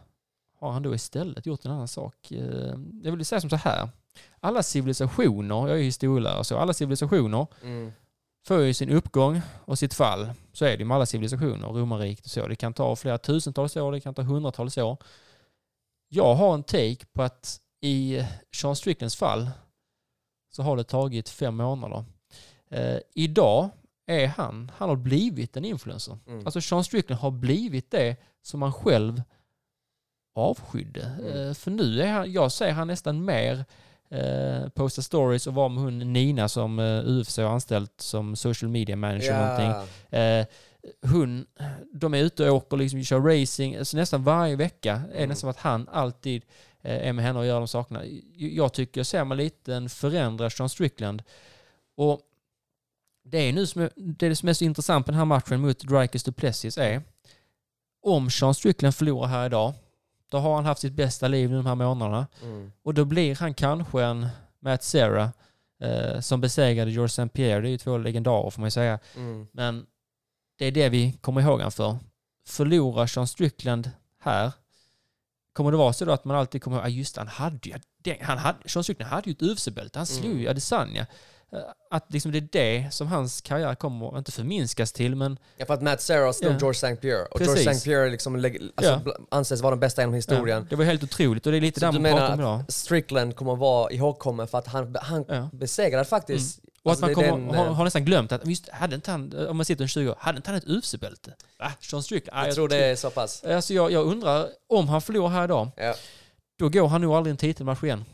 har 0.59 0.71
han 0.71 0.83
då 0.83 0.95
istället 0.95 1.45
gjort 1.45 1.65
en 1.65 1.71
annan 1.71 1.87
sak. 1.87 2.31
Eh, 2.31 2.73
jag 3.03 3.11
vill 3.11 3.25
säga 3.25 3.41
som 3.41 3.49
så 3.49 3.55
här, 3.55 3.89
alla 4.39 4.63
civilisationer, 4.63 5.67
jag 5.67 5.79
är 5.79 5.83
historielärare 5.83 6.43
så, 6.43 6.57
alla 6.57 6.73
civilisationer 6.73 7.47
Mm. 7.63 7.91
Får 8.47 8.61
ju 8.61 8.73
sin 8.73 8.89
uppgång 8.89 9.41
och 9.65 9.79
sitt 9.79 9.93
fall. 9.93 10.29
Så 10.53 10.65
är 10.65 10.77
det 10.77 10.85
med 10.85 10.95
alla 10.95 11.05
civilisationer, 11.05 11.67
romarriket 11.67 12.25
och 12.25 12.31
så. 12.31 12.47
Det 12.47 12.55
kan 12.55 12.73
ta 12.73 12.95
flera 12.95 13.17
tusentals 13.17 13.77
år, 13.77 13.91
det 13.91 13.99
kan 13.99 14.13
ta 14.13 14.21
hundratals 14.21 14.77
år. 14.77 14.97
Jag 16.09 16.35
har 16.35 16.53
en 16.53 16.63
take 16.63 17.05
på 17.13 17.23
att 17.23 17.61
i 17.81 18.23
Sean 18.51 18.75
Stricklands 18.75 19.15
fall 19.15 19.49
så 20.49 20.63
har 20.63 20.77
det 20.77 20.83
tagit 20.83 21.29
fem 21.29 21.55
månader. 21.55 22.05
Eh, 22.69 22.99
idag 23.15 23.69
är 24.05 24.27
han, 24.27 24.71
han 24.77 24.89
har 24.89 24.95
blivit 24.95 25.57
en 25.57 25.65
influencer. 25.65 26.17
Mm. 26.27 26.45
Alltså 26.45 26.61
Sean 26.61 26.83
Strickland 26.83 27.21
har 27.21 27.31
blivit 27.31 27.91
det 27.91 28.15
som 28.41 28.61
han 28.61 28.73
själv 28.73 29.21
avskydde. 30.35 31.01
Mm. 31.01 31.47
Eh, 31.47 31.53
för 31.53 31.71
nu 31.71 32.01
är 32.01 32.11
han, 32.11 32.31
jag 32.31 32.51
ser 32.51 32.71
han 32.71 32.87
nästan 32.87 33.25
mer 33.25 33.65
eh, 34.09 34.69
posta 34.69 35.01
stories 35.01 35.47
och 35.47 35.53
vara 35.53 35.69
med 35.69 35.83
hon 35.83 36.13
Nina 36.13 36.49
som 36.49 36.79
eh, 36.79 37.03
UFC 37.05 37.37
har 37.37 37.45
anställt 37.45 38.01
som 38.01 38.35
social 38.35 38.71
media 38.71 38.95
manager 38.95 39.33
och 39.33 39.47
någonting. 39.47 39.89
Eh, 40.19 40.45
hon, 41.01 41.45
de 41.93 42.13
är 42.13 42.17
ute 42.23 42.49
och 42.49 42.55
åker, 42.55 42.77
liksom, 42.77 43.03
kör 43.03 43.19
racing, 43.19 43.75
alltså 43.79 43.97
nästan 43.97 44.23
varje 44.23 44.55
vecka 44.55 44.93
är 44.93 45.07
det 45.07 45.17
Mm. 45.17 45.29
nästan 45.29 45.49
att 45.49 45.57
han 45.57 45.87
alltid 45.91 46.43
eh, 46.81 47.07
är 47.07 47.13
med 47.13 47.25
henne 47.25 47.39
och 47.39 47.45
gör 47.45 47.57
de 47.59 47.67
sakerna. 47.67 48.01
Jag 48.35 48.73
tycker 48.73 48.99
jag 48.99 49.05
ser 49.07 49.23
man 49.23 49.37
lite 49.37 49.75
en 49.75 49.89
förändrad 49.89 50.51
Sean 50.51 50.69
Strickland. 50.69 51.23
Och 51.97 52.21
det 53.23 53.37
är 53.37 53.53
nu 53.53 53.65
som 53.67 53.81
är, 53.81 53.89
det, 53.95 54.25
är 54.25 54.29
det 54.29 54.35
som 54.35 54.49
är 54.49 54.53
så 54.53 54.65
intressant 54.65 55.05
på 55.05 55.11
den 55.11 55.17
här 55.19 55.25
matchen 55.25 55.61
mot 55.61 55.79
Drykes 55.79 56.23
Duplessis 56.23 56.77
är 56.77 57.01
om 58.01 58.29
Sean 58.29 58.53
Strickland 58.53 58.95
förlorar 58.95 59.27
här 59.27 59.45
idag, 59.45 59.73
då 60.29 60.37
har 60.37 60.55
han 60.55 60.65
haft 60.65 60.81
sitt 60.81 60.93
bästa 60.93 61.27
liv 61.27 61.49
nu 61.49 61.55
de 61.55 61.65
här 61.65 61.75
månaderna. 61.75 62.27
Mm. 62.43 62.71
Och 62.83 62.93
då 62.93 63.05
blir 63.05 63.35
han 63.35 63.53
kanske 63.53 64.03
en 64.03 64.27
Matt 64.59 64.83
Serra 64.83 65.31
eh, 65.81 66.19
som 66.19 66.41
besegrade 66.41 66.91
George 66.91 67.05
St. 67.05 67.27
Pierre. 67.27 67.61
Det 67.61 67.67
är 67.67 67.71
ju 67.71 67.77
två 67.77 67.97
legendarer 67.97 68.49
får 68.49 68.61
man 68.61 68.67
ju 68.67 68.71
säga. 68.71 68.99
Mm. 69.15 69.47
Men 69.51 69.85
det 70.57 70.65
är 70.65 70.71
det 70.71 70.89
vi 70.89 71.11
kommer 71.21 71.41
ihåg 71.41 71.61
han 71.61 71.71
för. 71.71 71.97
Förlorar 72.47 73.07
Sean 73.07 73.27
Strickland 73.27 73.91
här, 74.19 74.51
kommer 75.53 75.71
det 75.71 75.77
vara 75.77 75.93
så 75.93 76.05
då 76.05 76.11
att 76.11 76.25
man 76.25 76.37
alltid 76.37 76.63
kommer 76.63 76.77
ihåg, 76.77 76.85
ja 76.85 76.89
just 76.89 77.15
det, 77.15 77.21
han 77.21 77.27
hade 77.27 77.69
ju, 77.69 77.75
han 78.21 78.37
hade, 78.37 78.69
Sean 78.69 78.83
Strickland 78.83 79.11
hade 79.11 79.29
ju 79.29 79.31
ett 79.31 79.41
UFC-bälte, 79.41 79.99
han 79.99 80.05
slog 80.05 80.25
Mm. 80.31 80.39
ju 80.41 80.49
Adesanya. 80.49 81.01
Eh, 81.01 81.07
Att 81.91 82.13
liksom 82.13 82.31
det 82.31 82.37
är 82.37 82.47
det 82.51 82.93
som 82.93 83.07
hans 83.07 83.41
karriär 83.41 83.75
kommer, 83.75 84.17
inte 84.17 84.31
förminskas 84.31 84.91
till, 84.91 85.15
men 85.15 85.39
Ja, 85.57 85.65
för 85.65 85.73
att 85.73 85.81
Matt 85.81 86.01
Serra 86.01 86.33
slog 86.33 86.51
Ja. 86.53 86.57
George 86.57 86.77
St. 86.89 86.95
Pierre. 86.95 87.25
Och 87.25 87.37
Precis. 87.39 87.55
George 87.55 87.71
St. 87.71 87.89
Pierre 87.89 88.09
liksom 88.09 88.35
alltså, 88.35 89.01
Ja. 89.05 89.13
anses 89.31 89.61
vara 89.61 89.69
den 89.71 89.79
bästa 89.79 90.01
genom 90.01 90.13
historien. 90.15 90.59
ja, 90.59 90.65
det 90.69 90.75
var 90.75 90.85
helt 90.85 91.03
otroligt 91.03 91.45
och 91.45 91.51
det 91.51 91.57
är 91.57 91.61
lite 91.61 91.79
där 91.79 91.91
man 91.91 92.03
pratar 92.03 92.33
om 92.33 92.39
idag. 92.39 92.63
Strickland 92.67 93.35
kommer 93.35 93.53
att 93.53 93.59
vara 93.59 93.91
ihågkommen 93.91 94.47
för 94.47 94.57
att 94.57 94.67
han, 94.67 94.95
han 95.01 95.25
Ja. 95.27 95.49
besegrade 95.53 96.05
faktiskt... 96.05 96.59
Och 96.83 96.91
alltså, 96.91 97.05
att 97.05 97.11
man 97.17 97.25
kommer, 97.25 97.37
den, 97.47 97.55
har, 97.57 97.65
eh, 97.65 97.73
har 97.73 97.83
nästan 97.83 98.05
glömt 98.05 98.31
att, 98.31 98.47
just, 98.47 98.69
hade 98.69 98.95
inte 98.95 99.11
han, 99.11 99.47
om 99.47 99.57
man 99.57 99.65
sitter 99.65 99.83
en 99.83 99.87
20 99.87 100.09
år, 100.09 100.15
hade 100.19 100.37
inte 100.37 100.49
han 100.51 100.57
ett 100.57 100.67
UFC-bälte? 100.67 101.33
Va? 101.59 101.71
Sean 101.79 102.03
Strickland? 102.03 102.39
Ah, 102.39 102.45
jag 102.45 102.55
tror 102.55 102.67
det 102.69 102.85
är 102.85 102.95
så 102.95 103.09
pass. 103.09 103.43
Alltså 103.43 103.73
jag, 103.73 103.91
jag 103.91 104.05
undrar, 104.05 104.47
om 104.67 104.89
han 104.89 105.01
förlorar 105.01 105.29
här 105.29 105.43
idag, 105.43 105.69
då 106.59 106.69
går 106.69 106.87
han 106.87 107.01
nog 107.01 107.13
aldrig 107.13 107.31
en 107.31 107.37
titelmatch 107.37 107.83
igen. 107.83 108.05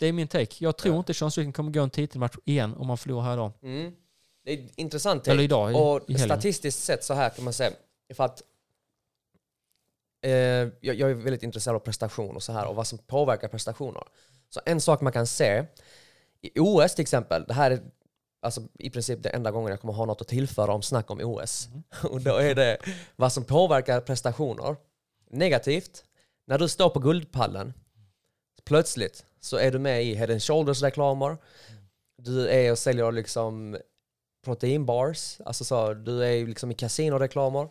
Det 0.00 0.06
är 0.06 0.12
min 0.12 0.28
take. 0.28 0.54
Jag 0.58 0.76
tror 0.76 0.94
Ja. 0.94 0.98
inte 0.98 1.14
Strickland 1.14 1.54
kommer 1.54 1.72
gå 1.72 1.80
en 1.82 1.90
titelmatch 1.90 2.36
igen 2.44 2.74
om 2.74 2.88
han 2.88 2.98
förlorar 2.98 3.22
här 3.22 3.32
idag. 3.32 3.52
Mm. 3.62 3.92
Det 4.44 4.52
är 4.52 4.68
intressant. 4.76 5.28
Eller 5.28 5.36
take. 5.36 5.44
idag, 5.44 5.72
i- 5.72 5.74
och 5.74 6.10
i 6.10 6.18
statistiskt 6.18 6.82
sett 6.82 7.04
så 7.04 7.14
här 7.14 7.30
kan 7.30 7.44
man 7.44 7.52
säga. 7.52 7.70
För 8.14 8.24
att 8.24 8.42
eh, 10.24 10.30
jag, 10.32 10.94
jag 10.96 11.10
är 11.10 11.14
väldigt 11.14 11.42
intresserad 11.42 11.74
av 11.76 11.80
prestation 11.80 12.36
och 12.36 12.42
så 12.42 12.52
här 12.52 12.66
och 12.66 12.76
vad 12.76 12.86
som 12.86 12.98
påverkar 12.98 13.48
prestationer. 13.48 14.02
Så 14.48 14.60
en 14.66 14.80
sak 14.80 15.00
man 15.00 15.12
kan 15.12 15.26
se 15.26 15.64
i 16.42 16.60
OS 16.60 16.94
till 16.94 17.02
exempel, 17.02 17.44
det 17.48 17.54
här 17.54 17.70
är 17.70 17.80
alltså, 18.42 18.62
i 18.78 18.90
princip 18.90 19.22
det 19.22 19.28
enda 19.28 19.50
gången 19.50 19.70
jag 19.70 19.80
kommer 19.80 19.94
ha 19.94 20.04
något 20.04 20.20
att 20.20 20.28
tillföra 20.28 20.72
om 20.72 20.82
snack 20.82 21.10
om 21.10 21.20
OS. 21.20 21.66
Mm. 21.68 21.82
och 22.12 22.20
då 22.20 22.36
är 22.36 22.54
det 22.54 22.78
vad 23.16 23.32
som 23.32 23.44
påverkar 23.44 24.00
prestationer. 24.00 24.76
Negativt, 25.30 26.04
när 26.46 26.58
du 26.58 26.68
står 26.68 26.90
på 26.90 26.98
guldpallen, 26.98 27.72
plötsligt 28.70 29.24
så 29.40 29.56
är 29.56 29.70
du 29.70 29.78
med 29.78 30.04
i 30.04 30.14
Head 30.14 30.32
and 30.32 30.42
Shoulders 30.42 30.82
reklamer, 30.82 31.36
du 32.16 32.48
är 32.48 32.72
och 32.72 32.78
säljer 32.78 33.12
liksom 33.12 33.76
proteinbars, 34.44 35.40
alltså 35.44 35.64
så, 35.64 35.94
du 35.94 36.24
är 36.24 36.46
liksom 36.46 36.70
i 36.70 36.74
kasinoreklamer. 36.74 37.68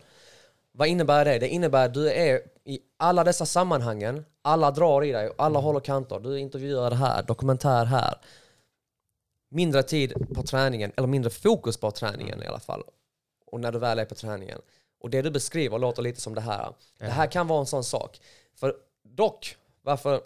Vad 0.72 0.88
innebär 0.88 1.26
det? 1.26 1.40
Det 1.40 1.48
innebär 1.48 1.86
att 1.86 1.94
du 1.94 2.12
är 2.12 2.42
i 2.64 2.80
alla 2.98 3.24
dessa 3.24 3.46
sammanhangen, 3.46 4.26
alla 4.42 4.72
drar 4.72 5.04
i 5.04 5.12
dig, 5.12 5.32
alla 5.38 5.60
håller 5.60 5.80
kanter, 5.80 6.20
du 6.20 6.40
intervjuar 6.40 6.92
här, 6.92 7.24
dokumentär 7.24 7.86
här. 7.86 8.18
Mindre 9.50 9.84
tid 9.84 10.14
på 10.36 10.44
träningen, 10.44 10.92
eller 10.98 11.08
mindre 11.08 11.30
fokus 11.30 11.78
på 11.78 11.92
träningen 11.92 12.44
i 12.44 12.48
alla 12.48 12.60
fall. 12.60 12.84
Och 13.46 13.60
när 13.60 13.72
du 13.72 13.80
väl 13.80 14.00
är 14.00 14.06
på 14.06 14.16
träningen. 14.16 14.62
Och 15.00 15.10
det 15.10 15.22
du 15.22 15.32
beskriver 15.32 15.80
låter 15.80 16.02
lite 16.02 16.22
som 16.22 16.36
det 16.36 16.42
här. 16.42 16.74
Det 16.98 17.06
här 17.06 17.28
kan 17.28 17.48
vara 17.48 17.60
en 17.60 17.66
sån 17.66 17.84
sak. 17.84 18.20
För 18.56 18.76
dock, 19.04 19.58
varför, 19.82 20.22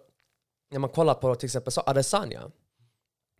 när 0.73 0.79
man 0.79 0.89
kollar 0.89 1.13
på 1.13 1.35
till 1.35 1.45
exempel 1.47 1.71
så 1.73 1.81
Adesanya, 1.85 2.51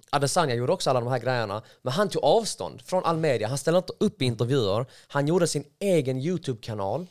Adesanya 0.10 0.56
gjorde 0.56 0.74
också 0.74 0.90
alla 0.90 1.00
de 1.00 1.10
här 1.10 1.20
grejerna, 1.20 1.64
men 1.82 1.94
han 1.94 2.10
tog 2.10 2.24
avstånd 2.24 2.82
från 2.82 3.04
all 3.06 3.18
media. 3.18 3.48
Han 3.48 3.58
ställde 3.58 3.78
inte 3.78 3.94
upp 4.00 4.22
i 4.22 4.26
intervjuer. 4.26 4.86
Han 5.08 5.28
gjorde 5.28 5.48
sin 5.48 5.64
egen 5.80 6.18
YouTube-kanal 6.18 7.08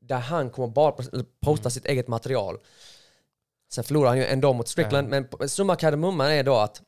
där 0.00 0.18
han 0.18 0.50
kommer 0.50 0.68
bara 0.68 0.90
pos- 0.90 1.24
posta 1.40 1.70
sitt 1.70 1.86
eget 1.86 2.08
material. 2.08 2.58
Sen 3.72 3.84
förlorade 3.84 4.10
han 4.10 4.18
ju 4.18 4.24
ändå 4.24 4.52
mot 4.52 4.68
Strickland, 4.68 5.08
men 5.08 5.24
p- 5.24 5.48
summa 5.48 5.76
kardemumman 5.76 6.30
är 6.30 6.42
då 6.44 6.56
att 6.56 6.82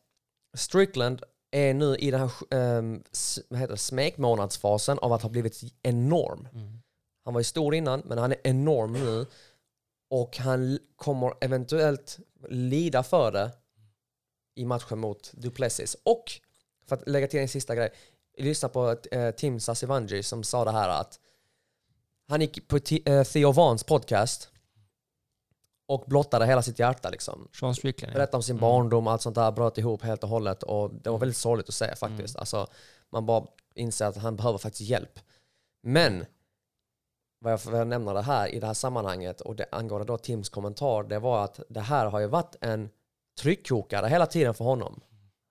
Strickland 0.57 1.23
är 1.51 1.75
nu 1.75 1.97
i 1.97 2.11
den 2.11 2.21
här 2.21 2.31
um, 2.79 3.03
vad 3.49 3.61
heter 3.61 3.73
det, 3.73 3.79
smekmånadsfasen 3.79 4.99
av 4.99 5.12
att 5.12 5.23
ha 5.23 5.29
blivit 5.29 5.61
enorm. 5.83 6.49
Han 7.25 7.35
var 7.35 7.41
ju 7.41 7.45
stor 7.45 7.75
innan, 7.75 8.03
men 8.05 8.19
han 8.19 8.33
är 8.33 8.39
enorm 8.45 8.93
nu. 8.93 9.27
Och 10.11 10.36
han 10.36 10.78
kommer 10.96 11.34
eventuellt 11.40 12.18
lida 12.48 13.02
för 13.02 13.32
det 13.32 13.52
i 14.54 14.64
matchen 14.64 14.98
mot 14.98 15.32
Duplessis. 15.32 15.96
Och, 16.02 16.24
för 16.86 16.96
att 16.96 17.09
lägga 17.09 17.26
till 17.26 17.40
en 17.40 17.48
sista 17.48 17.74
grej, 17.74 17.92
jag 18.36 18.44
lyssnade 18.44 18.72
på 18.72 18.96
eh, 19.12 19.30
Tim 19.30 19.61
Sasivangi 19.61 20.22
som 20.22 20.44
sa 20.44 20.64
det 20.64 20.70
här 20.70 20.88
att 20.88 21.20
han 22.28 22.40
gick 22.40 22.68
på 22.68 22.78
T- 22.78 23.02
eh, 23.04 23.24
Theo 23.24 23.52
Vans 23.52 23.84
podcast 23.84 24.50
och 25.86 26.04
blottade 26.06 26.46
hela 26.46 26.62
sitt 26.62 26.78
hjärta 26.78 27.11
liksom. 27.11 27.48
Sean 27.61 27.74
Strickland. 27.74 28.14
Berättade 28.14 28.36
om 28.36 28.42
sin 28.42 28.56
barndom, 28.59 29.06
allt 29.06 29.22
sånt 29.22 29.34
där, 29.34 29.52
bröt 29.52 29.78
ihop 29.78 30.02
helt 30.02 30.22
och 30.22 30.28
hållet 30.28 30.62
och 30.62 30.94
det 30.94 31.11
var 31.11 31.18
väldigt 31.18 31.36
sorgligt 31.36 31.68
att 31.68 31.74
se 31.74 31.96
faktiskt. 31.96 32.36
Alltså, 32.36 32.66
man 33.11 33.26
bara 33.26 33.46
inser 33.74 34.06
att 34.06 34.16
han 34.16 34.36
behöver 34.36 34.59
faktiskt 34.59 34.90
hjälp. 34.90 35.20
Men, 35.82 36.26
vad 37.39 37.53
jag 37.53 37.62
får 37.62 37.84
nämna 37.84 38.12
det 38.12 38.22
här 38.22 38.49
i 38.49 38.61
det 38.61 38.66
här 38.66 38.74
sammanhanget 38.74 39.41
och 39.41 39.57
det 39.57 39.66
angående 39.72 40.07
då 40.07 40.18
Tims 40.18 40.49
kommentar, 40.49 41.03
det 41.03 41.18
var 41.18 41.45
att 41.45 41.61
det 41.68 41.80
här 41.80 42.07
har 42.07 42.20
ju 42.20 42.26
varit 42.26 42.57
en 42.61 42.91
tryckkokare 43.41 44.07
hela 44.09 44.26
tiden 44.26 44.55
för 44.55 44.64
honom. 44.64 45.01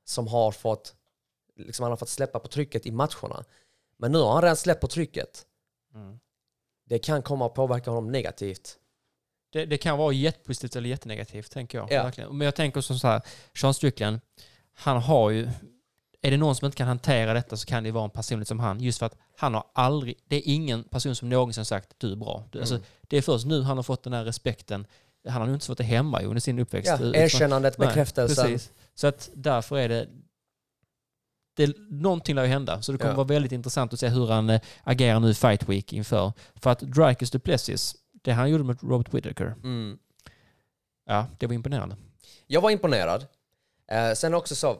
Som 0.05 0.27
har 0.27 0.51
fått, 0.51 0.95
liksom 1.55 1.83
han 1.83 1.91
har 1.91 1.97
fått 1.97 2.09
släppa 2.09 2.39
på 2.39 2.47
trycket 2.47 2.85
i 2.85 2.91
matcherna. 2.91 3.43
Men 3.97 4.11
nu 4.11 4.17
har 4.17 4.33
han 4.33 4.41
redan 4.41 4.57
släppt 4.57 4.81
på 4.81 4.87
trycket. 4.87 5.45
Mm. 5.93 6.19
Det 6.85 6.99
kan 6.99 7.21
komma 7.21 7.45
att 7.45 7.53
påverka 7.53 7.91
honom 7.91 8.11
negativt. 8.11 8.77
Det, 9.49 9.65
det 9.65 9.77
kan 9.77 9.97
vara 9.97 10.13
jättepositivt 10.13 10.75
eller 10.75 10.89
jättenegativt, 10.89 11.51
tänker 11.51 11.77
jag. 11.77 11.91
Ja. 11.91 12.03
Verkligen. 12.03 12.37
Men 12.37 12.45
jag 12.45 12.55
tänker 12.55 12.81
som 12.81 12.99
så 12.99 13.07
här, 13.07 13.21
Sean 13.55 13.73
Strickland, 13.73 14.19
han 14.73 14.97
har 14.97 15.29
ju, 15.29 15.49
är 16.21 16.31
det 16.31 16.37
någon 16.37 16.55
som 16.55 16.65
inte 16.65 16.77
kan 16.77 16.87
hantera 16.87 17.33
detta 17.33 17.57
så 17.57 17.65
kan 17.65 17.83
det 17.83 17.91
vara 17.91 18.03
en 18.03 18.09
personlighet 18.09 18.47
som 18.47 18.59
han. 18.59 18.79
Just 18.79 18.99
för 18.99 19.05
att 19.05 19.17
han 19.39 19.53
har 19.53 19.63
aldrig, 19.73 20.15
det 20.27 20.35
är 20.35 20.41
ingen 20.53 20.83
person 20.83 21.15
som 21.15 21.29
någonsin 21.29 21.65
sagt 21.65 21.93
du 21.97 22.11
är 22.11 22.15
bra. 22.15 22.43
Du, 22.51 22.59
alltså, 22.59 22.79
det 23.01 23.17
är 23.17 23.21
först 23.21 23.45
nu 23.45 23.61
han 23.61 23.77
har 23.77 23.83
fått 23.83 24.03
den 24.03 24.13
här 24.13 24.25
respekten. 24.25 24.87
Han 25.27 25.41
har 25.41 25.45
nog 25.45 25.55
inte 25.55 25.65
fått 25.65 25.77
det 25.77 25.83
hemma 25.83 26.21
under 26.21 26.39
sin 26.41 26.59
uppväxt. 26.59 26.91
Ja, 26.99 27.15
erkännandet, 27.15 27.77
Nej, 27.77 27.87
bekräftelsen. 27.87 28.45
precis. 28.45 28.71
Så 28.95 29.07
att 29.07 29.29
därför 29.33 29.77
är 29.77 29.89
det, 29.89 30.07
det 31.55 31.77
någonting 31.89 32.35
lär 32.35 32.43
ju 32.43 32.49
hända. 32.49 32.81
Så 32.81 32.91
det 32.91 32.97
kommer 32.97 33.11
Ja. 33.11 33.17
vara 33.17 33.27
väldigt 33.27 33.51
intressant 33.51 33.93
att 33.93 33.99
se 33.99 34.07
hur 34.07 34.27
han 34.27 34.49
eh, 34.49 34.61
agerar 34.83 35.19
nu 35.19 35.29
i 35.29 35.33
Fight 35.33 35.69
Week 35.69 35.93
inför. 35.93 36.33
För 36.55 36.69
att 36.69 36.79
Drykes 36.79 37.31
Duplessis, 37.31 37.95
det 38.11 38.31
han 38.31 38.49
gjorde 38.49 38.63
med 38.63 38.83
Robert 38.83 39.13
Whittaker, 39.13 39.55
Mm. 39.63 39.97
ja, 41.05 41.25
det 41.37 41.47
var 41.47 41.53
imponerande. 41.53 41.95
Jag 42.47 42.61
var 42.61 42.69
imponerad. 42.71 43.25
Eh, 43.91 44.13
sen 44.13 44.33
också 44.33 44.55
så, 44.55 44.77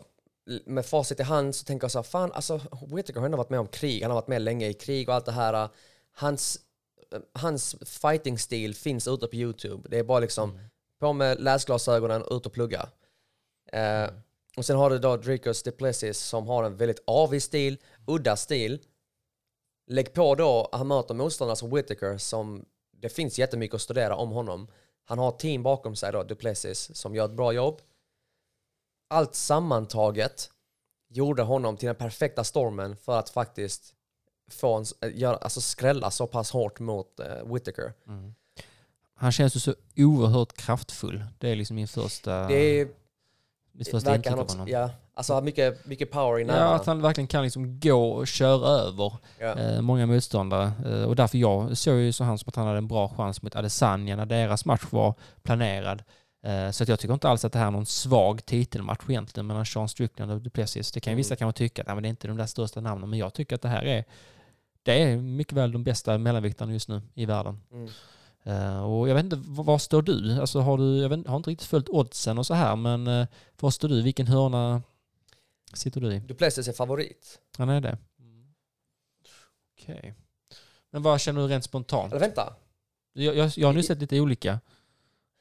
med 0.65 0.85
facit 0.85 1.19
i 1.19 1.23
hand 1.23 1.55
så 1.55 1.65
tänker 1.65 1.83
jag 1.83 1.91
så 1.91 1.97
här, 1.97 2.03
fan 2.03 2.31
alltså 2.31 2.61
Whittaker 2.87 3.19
har 3.19 3.25
ändå 3.25 3.37
varit 3.37 3.49
med 3.49 3.59
om 3.59 3.67
krig, 3.67 4.01
han 4.01 4.11
har 4.11 4.15
varit 4.15 4.27
med 4.27 4.41
länge 4.41 4.67
i 4.67 4.73
krig 4.73 5.09
och 5.09 5.15
allt 5.15 5.25
det 5.25 5.31
här. 5.31 5.69
Hans, 6.11 6.59
eh, 7.11 7.19
hans 7.33 7.75
fighting-stil 7.85 8.75
finns 8.75 9.07
ute 9.07 9.27
på 9.27 9.35
YouTube. 9.35 9.89
Det 9.89 9.99
är 9.99 10.03
bara 10.03 10.19
liksom 10.19 10.59
på 10.99 11.13
med 11.13 11.41
läsglasögonen 11.41 12.23
och 12.23 12.35
ut 12.35 12.45
och 12.45 12.53
plugga. 12.53 12.89
Eh, 13.71 14.09
och 14.57 14.65
sen 14.65 14.77
har 14.77 14.89
du 14.89 14.99
då 14.99 15.17
Dricus 15.17 15.63
Duplessis 15.63 16.17
som 16.19 16.47
har 16.47 16.63
en 16.63 16.77
väldigt 16.77 17.03
avig 17.07 17.43
stil, 17.43 17.77
udda 18.07 18.35
stil. 18.35 18.79
Lägg 19.87 20.13
på 20.13 20.35
då, 20.35 20.69
han 20.71 20.87
möter 20.87 21.13
motståndare 21.13 21.55
som 21.55 21.69
Whittaker 21.69 22.17
som 22.17 22.65
det 22.91 23.09
finns 23.09 23.39
jättemycket 23.39 23.75
att 23.75 23.81
studera 23.81 24.15
om 24.15 24.31
honom. 24.31 24.67
Han 25.05 25.19
har 25.19 25.29
ett 25.29 25.39
team 25.39 25.63
bakom 25.63 25.95
sig 25.95 26.11
då, 26.11 26.23
Duplessis, 26.23 26.95
som 26.95 27.15
gör 27.15 27.25
ett 27.25 27.31
bra 27.31 27.51
jobb. 27.51 27.81
Allt 29.07 29.35
sammantaget 29.35 30.49
gjorde 31.09 31.43
honom 31.43 31.77
till 31.77 31.85
den 31.87 31.95
perfekta 31.95 32.43
stormen 32.43 32.95
för 32.95 33.19
att 33.19 33.29
faktiskt 33.29 33.93
få 34.51 34.75
en, 34.77 34.85
äh, 35.01 35.17
göra, 35.19 35.35
alltså 35.37 35.61
skrälla 35.61 36.11
så 36.11 36.27
pass 36.27 36.51
hårt 36.51 36.79
mot 36.79 37.19
uh, 37.19 37.53
Whittaker. 37.53 37.93
Han 39.15 39.31
känns 39.31 39.55
ju 39.55 39.59
så 39.59 39.75
oerhört 39.97 40.53
kraftfull. 40.53 41.23
Det 41.39 41.49
är 41.49 41.55
liksom 41.55 41.75
min 41.75 41.87
första, 41.87 42.47
Det 42.47 42.55
är, 42.81 42.87
mitt 43.71 43.89
första 43.91 44.15
intryck 44.15 44.29
han 44.29 44.39
av 44.39 44.49
honom. 44.49 44.67
ja, 44.67 44.89
alltså 45.13 45.33
har 45.33 45.41
mycket, 45.41 45.85
mycket 45.85 46.11
power 46.11 46.39
i 46.39 46.41
Ja, 46.41 46.47
nävarna. 46.47 46.75
att 46.75 46.85
han 46.85 47.01
verkligen 47.01 47.27
kan 47.27 47.43
liksom 47.43 47.79
gå 47.79 48.09
och 48.11 48.27
köra 48.27 48.67
över 48.67 49.13
Ja. 49.39 49.53
eh, 49.59 49.81
många 49.81 50.05
motståndare. 50.05 50.71
Eh, 50.85 51.03
och 51.03 51.15
därför 51.15 51.37
jag 51.37 51.77
såg 51.77 51.97
ju 51.97 52.11
så 52.13 52.23
han 52.23 52.37
som 52.37 52.49
att 52.49 52.55
han 52.55 52.65
hade 52.67 52.77
en 52.77 52.87
bra 52.87 53.09
chans 53.17 53.41
mot 53.41 53.55
Adesanya 53.55 54.15
när 54.15 54.25
deras 54.25 54.65
match 54.65 54.83
var 54.89 55.13
planerad. 55.43 56.03
Eh, 56.47 56.71
så 56.71 56.83
att 56.83 56.89
jag 56.89 56.99
tycker 56.99 57.13
inte 57.13 57.29
alls 57.29 57.45
att 57.45 57.53
det 57.53 57.59
här 57.59 57.67
är 57.67 57.71
någon 57.71 57.85
svag 57.85 58.45
titelmatch 58.45 59.09
egentligen 59.09 59.47
mellan 59.47 59.65
Sean 59.65 59.89
Strickland 59.89 60.31
och 60.31 60.41
Duplessis. 60.41 60.91
Det 60.91 60.99
kan 60.99 61.13
ju 61.13 61.17
vissa 61.17 61.33
Mm. 61.33 61.37
kanske 61.37 61.57
tycka 61.57 61.81
att 61.81 61.87
ja, 61.87 61.93
men 61.95 62.03
det 62.03 62.07
är 62.07 62.09
inte 62.09 62.27
de 62.27 62.37
där 62.37 62.45
största 62.45 62.81
namnen, 62.81 63.09
men 63.09 63.19
jag 63.19 63.33
tycker 63.33 63.55
att 63.55 63.61
det 63.61 63.69
här 63.69 63.85
är 63.85 64.05
det 64.83 65.03
är 65.03 65.17
mycket 65.17 65.53
väl 65.53 65.71
de 65.71 65.83
bästa 65.83 66.17
mellanviktarna 66.17 66.73
just 66.73 66.89
nu 66.89 67.01
i 67.13 67.25
världen. 67.25 67.61
Mm. 67.71 67.89
Eh, 68.43 68.83
och 68.83 69.09
jag 69.09 69.15
vet 69.15 69.23
inte, 69.23 69.41
var, 69.45 69.77
står 69.77 70.01
du? 70.01 70.39
Alltså 70.41 70.59
har 70.59 70.77
du, 70.77 70.97
jag, 70.97 71.09
vet, 71.09 71.27
har 71.27 71.37
inte 71.37 71.49
riktigt 71.49 71.67
följt 71.67 71.89
oddsen 71.89 72.37
och 72.37 72.45
så 72.45 72.53
här, 72.53 72.75
men 72.75 73.07
uh, 73.07 73.27
var 73.59 73.71
står 73.71 73.89
du? 73.89 74.01
Vilken 74.01 74.27
hörna 74.27 74.81
sitter 75.73 76.01
du 76.01 76.13
i? 76.13 76.19
Duplessis 76.19 76.67
är 76.67 76.73
favorit. 76.73 77.39
Han 77.57 77.69
är 77.69 77.81
det? 77.81 77.97
Okej. 79.79 80.13
Men 80.91 81.01
vad 81.01 81.21
känner 81.21 81.41
du 81.41 81.47
rent 81.47 81.63
spontant? 81.63 82.13
Eller 82.13 82.19
vänta, 82.19 82.55
Jag, 83.13 83.35
jag, 83.35 83.51
jag 83.55 83.67
har 83.67 83.73
nu 83.73 83.83
sett 83.83 83.99
lite 83.99 84.19
olika 84.19 84.59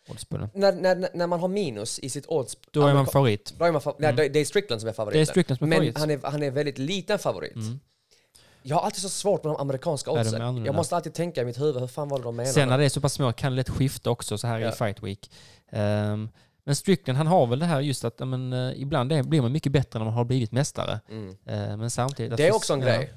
odds 0.08 0.24
på 0.24 0.36
den. 0.38 0.48
när, 0.54 0.72
när, 0.72 1.08
när 1.14 1.26
man 1.26 1.40
har 1.40 1.48
minus 1.48 1.98
i 1.98 2.08
sitt 2.10 2.24
odds... 2.28 2.56
Då 2.70 2.86
är 2.86 2.94
man 2.94 3.06
favorit. 3.06 3.54
Då 3.58 3.64
är 3.64 3.72
man 3.72 3.80
fa- 3.80 3.94
nej, 3.98 4.10
Mm. 4.12 4.32
det 4.32 4.38
är 4.38 4.44
Strickland 4.44 4.80
som 4.80 4.88
är 4.88 4.92
Det 4.92 4.96
favoriten. 4.96 5.20
är 5.20 5.24
Strickland 5.24 5.58
som 5.58 5.64
är 5.64 5.68
Men 5.68 5.78
favorit. 5.78 5.98
han 5.98 6.10
är, 6.10 6.20
han 6.30 6.42
är 6.42 6.50
väldigt 6.50 6.78
liten 6.78 7.18
favorit. 7.18 7.54
Mm. 7.56 7.80
Jag 8.62 8.76
har 8.76 8.82
alltid 8.82 9.02
så 9.02 9.08
svårt 9.08 9.44
med 9.44 9.52
de 9.52 9.60
amerikanska 9.60 10.10
oddsen. 10.10 10.64
Jag 10.64 10.74
måste 10.74 10.96
alltid 10.96 11.14
tänka 11.14 11.42
i 11.42 11.44
mitt 11.44 11.60
huvud, 11.60 11.80
hur 11.80 11.86
fan 11.86 12.08
var 12.08 12.18
det 12.18 12.24
de 12.24 12.36
menade? 12.36 12.52
Sen 12.54 12.68
när 12.68 12.78
det 12.78 12.84
är 12.84 12.88
så 12.88 13.00
pass 13.00 13.12
små 13.12 13.32
kan 13.32 13.52
det 13.52 13.56
lätt 13.56 13.68
skifta 13.68 14.10
också 14.10 14.38
så 14.38 14.46
här 14.46 14.58
Ja. 14.58 14.68
i 14.68 14.72
Fight 14.72 15.02
Week. 15.02 15.30
Ehm, 15.72 16.28
men 16.64 16.76
Strickland, 16.76 17.16
han 17.16 17.26
har 17.26 17.46
väl 17.46 17.58
det 17.58 17.66
här 17.66 17.80
just 17.80 18.04
att 18.04 18.18
men, 18.18 18.52
eh, 18.52 18.72
ibland 18.82 19.12
är, 19.12 19.22
blir 19.22 19.40
man 19.42 19.52
mycket 19.52 19.72
bättre 19.72 19.98
när 19.98 20.04
man 20.06 20.14
har 20.14 20.24
blivit 20.24 20.52
mästare. 20.52 21.00
Mm. 21.08 21.28
Eh, 21.46 21.76
men 21.76 21.90
samtidigt... 21.90 22.36
Det 22.36 22.46
är 22.48 22.54
också 22.54 22.72
en 22.72 22.80
ja. 22.80 22.86
grej. 22.86 23.12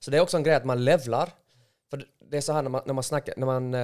Så 0.00 0.10
det 0.10 0.16
är 0.16 0.20
också 0.20 0.36
en 0.36 0.42
grej 0.42 0.54
att 0.54 0.64
man 0.64 0.84
levlar. 0.84 1.30
För 1.90 1.96
det- 1.96 2.04
det 2.30 2.36
är 2.36 2.40
så 2.40 2.52
här 2.52 2.62
när 2.62 2.70
man, 2.70 2.82
när 2.86 2.94
man 2.94 3.04
snackar, 3.04 3.34
när 3.36 3.46
man... 3.46 3.74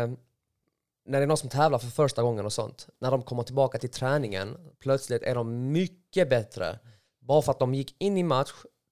När 1.10 1.18
det 1.18 1.24
är 1.24 1.26
någon 1.26 1.36
som 1.36 1.48
tävlar 1.48 1.78
för 1.78 1.86
första 1.88 2.22
gången 2.22 2.44
och 2.46 2.52
sånt. 2.52 2.88
När 3.00 3.10
de 3.10 3.22
kommer 3.22 3.42
tillbaka 3.42 3.78
till 3.78 3.90
träningen, 3.90 4.56
plötsligt 4.80 5.22
är 5.22 5.34
de 5.34 5.72
mycket 5.72 6.30
bättre. 6.30 6.78
Bara 7.20 7.42
för 7.42 7.52
att 7.52 7.58
de 7.58 7.74
gick 7.74 7.94
in 7.98 8.16
i 8.18 8.22
match, 8.22 8.50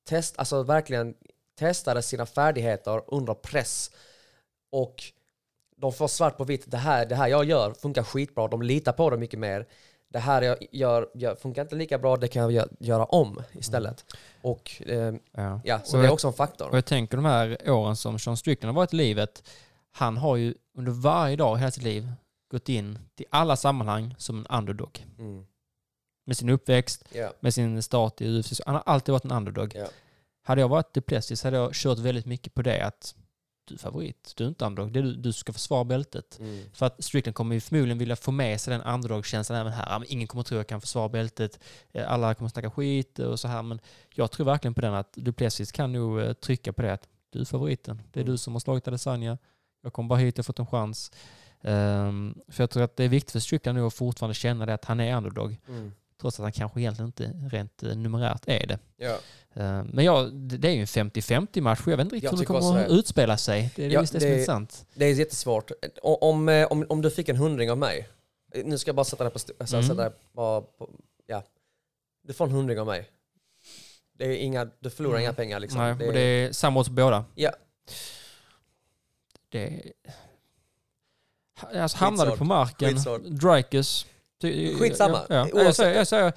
test, 0.09 0.35
alltså 0.39 0.63
verkligen 0.63 1.15
testade 1.59 2.03
sina 2.03 2.27
färdigheter 2.27 3.03
under 3.07 3.35
press. 3.35 3.91
Och 4.73 4.95
de 5.77 5.93
får 5.93 6.09
svart 6.09 6.37
på 6.37 6.45
vitt, 6.45 6.71
det 6.71 6.77
här, 6.77 7.07
det 7.07 7.15
här 7.15 7.29
jag 7.29 7.45
gör 7.45 7.73
funkar 7.75 8.03
skitbra, 8.03 8.49
de 8.49 8.63
litar 8.63 8.93
på 8.93 9.11
det 9.11 9.17
mycket 9.17 9.39
mer. 9.41 9.67
Det 10.09 10.19
här 10.19 10.43
jag 10.43 10.57
gör, 10.73 11.09
gör 11.15 11.35
funkar 11.35 11.63
inte 11.63 11.75
lika 11.75 11.99
bra, 11.99 12.17
det 12.17 12.29
kan 12.29 12.43
jag 12.43 12.53
gö- 12.65 12.77
göra 12.81 13.05
om 13.05 13.43
istället. 13.53 14.05
Och 14.43 14.83
eh, 14.87 15.15
Ja. 15.33 15.61
Ja, 15.65 15.81
så 15.85 15.97
Och 15.97 15.99
det 16.01 16.05
är 16.05 16.07
jag- 16.07 16.13
också 16.13 16.27
en 16.27 16.33
faktor. 16.33 16.69
Och 16.71 16.77
jag 16.77 16.85
tänker 16.85 17.17
de 17.17 17.25
här 17.25 17.71
åren 17.71 17.97
som 17.97 18.19
Sean 18.19 18.37
Strickland 18.37 18.75
har 18.77 18.83
varit 18.83 18.93
i 18.93 18.97
livet, 18.97 19.43
han 19.99 20.17
har 20.17 20.37
ju 20.37 20.55
under 20.79 20.93
varje 20.93 21.37
dag 21.37 21.57
i 21.57 21.61
hela 21.61 21.71
sitt 21.71 21.83
liv 21.83 22.13
gått 22.51 22.69
in 22.69 22.99
till 23.15 23.27
alla 23.31 23.57
sammanhang 23.57 24.15
som 24.19 24.39
en 24.39 24.47
underdog. 24.59 25.07
Mm. 25.19 25.45
Med 26.27 26.37
sin 26.37 26.49
uppväxt, 26.49 27.05
Ja, 27.13 27.33
med 27.41 27.55
sin 27.55 27.83
start 27.83 28.21
i 28.21 28.39
UFC. 28.41 28.61
Han 28.67 28.75
har 28.75 28.83
alltid 28.87 29.13
varit 29.13 29.25
en 29.25 29.33
underdog. 29.33 29.73
ja. 29.75 29.87
Hade 30.43 30.61
jag 30.61 30.69
varit 30.69 30.95
Duplessis 30.95 31.45
hade 31.45 31.57
jag 31.57 31.75
kört 31.75 31.99
väldigt 31.99 32.27
mycket 32.27 32.55
på 32.55 32.63
det 32.63 32.81
att 32.87 33.15
du 33.65 33.75
är 33.75 33.79
favorit, 33.79 34.33
du 34.37 34.45
är 34.45 34.49
inte 34.49 34.65
underdog, 34.65 34.93
det 34.93 34.99
är 34.99 35.03
du, 35.03 35.15
du 35.17 35.33
ska 35.33 35.53
försvara 35.53 35.85
bältet. 35.85 36.39
Mm. 36.41 36.65
För 36.73 36.87
att 36.87 37.05
Strickland 37.05 37.35
kommer 37.35 37.55
ju 37.55 37.61
förmodligen 37.61 37.99
vilja 37.99 38.17
få 38.17 38.31
med 38.31 38.61
sig 38.61 38.71
den 38.73 38.83
underdog-känslan 38.95 39.59
även 39.59 39.73
här. 39.73 40.05
Ingen 40.09 40.27
kommer 40.27 40.45
tro 40.45 40.57
att 40.57 40.61
jag 40.61 40.67
kan 40.69 40.81
försvara 40.81 41.09
bältet, 41.09 41.61
Eh, 41.93 42.13
alla 42.13 42.35
kommer 42.35 42.49
snacka 42.49 42.71
skit 42.71 43.19
och 43.19 43.41
så 43.41 43.49
här. 43.49 43.63
Men 43.63 43.81
jag 44.15 44.31
tror 44.31 44.47
verkligen 44.47 44.75
på 44.75 44.81
den 44.81 44.95
att 44.95 45.13
Duplessis 45.13 45.73
kan 45.73 45.93
nog 45.93 46.21
eh, 46.21 46.33
trycka 46.33 46.73
på 46.73 46.83
det 46.83 46.93
att 46.93 47.09
du 47.31 47.41
är 47.41 47.45
favoriten. 47.45 48.03
Det 48.13 48.21
är 48.21 48.23
Mm. 48.25 48.33
du 48.33 48.39
som 48.39 48.53
har 48.53 48.61
slagit 48.61 48.89
Adesanya. 48.89 49.39
Jag 49.83 49.93
kom 49.93 50.09
bara 50.09 50.19
hit 50.19 50.39
och 50.39 50.47
fått 50.47 50.59
en 50.59 50.67
chans. 50.67 51.13
Ehm, 51.63 52.35
för 52.49 52.63
jag 52.63 52.71
tror 52.71 52.83
att 52.83 52.97
det 52.97 53.05
är 53.05 53.09
viktigt 53.09 53.33
för 53.33 53.41
Strickland 53.41 53.79
nu 53.79 53.85
att 53.87 53.95
fortfarande 53.95 54.35
känna 54.35 54.67
det 54.67 54.75
att 54.75 54.85
han 54.85 55.01
är 55.01 55.17
underdog. 55.17 55.57
Mm. 55.69 55.93
Trots 56.21 56.39
att 56.41 56.43
han 56.45 56.53
kanske 56.53 56.81
egentligen 56.81 57.07
inte 57.07 57.57
rent 57.57 57.83
eh, 57.83 57.97
numerärt 57.97 58.43
är 58.47 58.67
det. 58.67 58.79
Ja. 58.97 59.19
Eh, 59.55 59.85
Men 59.85 60.05
ja, 60.05 60.23
det 60.23 60.57
det 60.57 60.69
är 60.69 60.73
ju 60.73 60.81
en 60.81 60.87
50-50 60.87 61.61
match 61.61 61.81
och 61.87 61.93
jag 61.93 61.97
vet 61.97 62.05
inte 62.05 62.17
riktigt 62.17 62.25
Jag 62.25 62.31
hur 62.31 62.39
det 62.39 62.45
kommer 62.47 62.83
att 62.83 62.89
det. 62.89 62.95
utspela 62.95 63.37
sig. 63.37 63.71
Det 63.77 63.85
är 63.85 63.91
Ja, 63.91 64.01
just 64.01 64.13
det 64.13 64.21
som 64.21 64.27
är 64.27 64.31
det- 64.31 64.37
intressant. 64.39 64.87
Det 64.95 65.05
är 65.05 65.15
jättesvårt. 65.15 65.71
Om, 66.03 66.49
eh, 66.49 66.67
om, 66.67 66.87
om 66.89 67.03
du 67.03 67.11
fick 67.11 67.29
en 67.29 67.37
hundring 67.37 67.71
av 67.71 67.79
mig, 67.79 68.09
nu 68.65 68.79
ska 68.79 68.89
jag 68.89 68.97
bara 68.97 69.05
sätta 69.05 69.25
det 69.25 69.31
på... 69.31 69.39
Alltså, 69.61 69.77
Mm. 69.77 69.89
sätta 69.89 70.05
det 70.05 70.13
bara 70.33 70.61
på 70.61 70.91
ja. 71.27 71.43
Du 72.27 72.33
får 72.33 72.45
en 72.45 72.51
hundring 72.53 72.81
av 72.81 72.87
mig. 72.87 73.09
Det 74.19 74.25
är 74.25 74.37
inga, 74.37 74.69
du 74.81 74.91
förlorar 74.91 75.15
Mm. 75.15 75.23
inga 75.23 75.33
pengar 75.33 75.61
liksom. 75.61 75.81
Nej, 75.81 75.95
det, 75.99 76.07
och 76.07 76.13
det 76.13 76.21
är 76.21 76.53
samma 76.53 76.85
på 76.85 76.91
båda. 76.91 77.25
Ja. 77.35 77.51
Det... 79.49 79.93
Alltså, 81.75 81.99
Skitsvårt. 82.27 82.39
på 82.39 82.45
marken, 82.45 82.89
Skitsvårt. 82.89 83.23
Skitsamma. 84.79 85.27
Ja, 85.29 85.49
ja. 85.55 85.63
Jag, 85.63 85.75
säger, 85.77 85.97
jag 85.97 86.07
säger, 86.07 86.33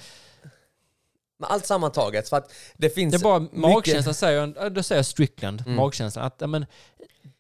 Men 1.37 1.49
allt 1.49 1.65
sammantaget, 1.65 2.29
för 2.29 2.37
att 2.37 2.53
det 2.77 2.89
finns... 2.89 3.11
det 3.11 3.17
är 3.17 3.23
bara 3.23 3.39
mycket- 3.39 3.57
magkänslan 3.57 4.13
säger, 4.13 4.69
då 4.69 4.83
säger 4.83 5.03
Strickland, 5.03 5.61
Mm. 5.61 5.75
magkänslan, 5.75 6.25
att 6.25 6.49
men, 6.49 6.65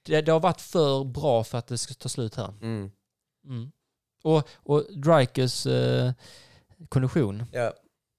det, 0.03 0.21
det 0.21 0.31
har 0.31 0.39
varit 0.39 0.61
för 0.61 1.03
bra 1.03 1.43
för 1.43 1.57
att 1.57 1.67
det 1.67 1.77
ska 1.77 1.93
ta 1.93 2.09
slut 2.09 2.35
här. 2.35 2.53
Mm. 2.61 2.91
Mm. 3.45 3.71
Och, 4.23 4.47
och 4.55 4.83
Dricus 4.89 5.65
eh, 5.65 6.11
kondition, 6.89 7.43
Ja. 7.51 7.73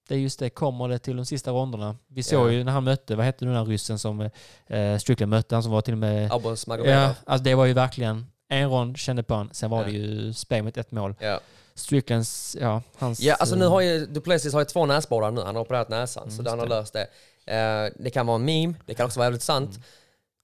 Det 0.07 0.15
är 0.15 0.19
just 0.19 0.39
det, 0.39 0.49
kommer 0.49 0.87
det 0.89 0.99
till 0.99 1.15
de 1.17 1.25
sista 1.25 1.51
ronderna. 1.51 1.95
Vi 2.07 2.23
såg 2.23 2.47
Ja. 2.47 2.51
ju 2.51 2.63
när 2.63 2.71
han 2.71 2.83
mötte, 2.83 3.15
vad 3.15 3.25
hette 3.25 3.45
den 3.45 3.53
där 3.53 3.65
ryssen 3.65 3.99
som 3.99 4.29
eh, 4.67 4.97
Strickland 4.97 5.29
mötte, 5.29 5.55
han 5.55 5.63
som 5.63 5.71
var 5.71 5.81
till 5.81 5.93
och 5.93 5.97
med... 5.97 6.29
Magomedov. 6.29 6.87
Ja, 6.87 7.15
alltså 7.25 7.43
det 7.43 7.55
var 7.55 7.65
ju 7.65 7.73
verkligen 7.73 8.25
en 8.49 8.69
rond 8.69 8.97
kände 8.97 9.23
på 9.23 9.33
han, 9.35 9.49
sen 9.53 9.69
var 9.69 9.77
Ja. 9.79 9.85
det 9.85 9.91
ju 9.91 10.33
spel 10.33 10.63
mot 10.63 10.77
ett 10.77 10.91
mål. 10.91 11.15
Ja. 11.19 11.39
Stricklands, 11.75 12.57
ja, 12.61 12.81
hans... 12.97 13.19
Ja, 13.19 13.35
alltså 13.35 13.55
nu 13.55 13.65
eh, 13.65 13.71
har 13.71 13.81
ju 13.81 14.05
Duplessis 14.05 14.53
har 14.53 14.59
ju 14.61 14.65
två 14.65 14.85
näsborrar 14.85 15.31
nu. 15.31 15.41
Han 15.41 15.55
har 15.55 15.61
opererat 15.61 15.89
näsan, 15.89 16.23
Mm, 16.29 16.45
så 16.45 16.49
han 16.49 16.59
har 16.59 16.65
det. 16.67 16.75
löst 16.75 16.93
det. 16.93 17.07
Eh, 17.55 17.91
det 18.03 18.09
kan 18.09 18.25
vara 18.27 18.35
en 18.35 18.45
meme, 18.45 18.73
det 18.85 18.93
kan 18.93 19.05
också 19.05 19.19
vara 19.19 19.25
jävligt 19.25 19.41
sant. 19.41 19.69
Mm. 19.75 19.83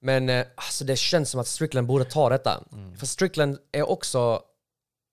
Men 0.02 0.30
eh, 0.30 0.46
alltså 0.56 0.86
det 0.86 0.96
känns 0.96 1.30
som 1.30 1.40
att 1.42 1.48
Strickland 1.48 1.88
borde 1.88 2.06
ta 2.06 2.30
detta. 2.30 2.64
Mm. 2.72 2.98
För 2.98 3.06
Strickland 3.06 3.58
är 3.72 3.90
också... 3.90 4.42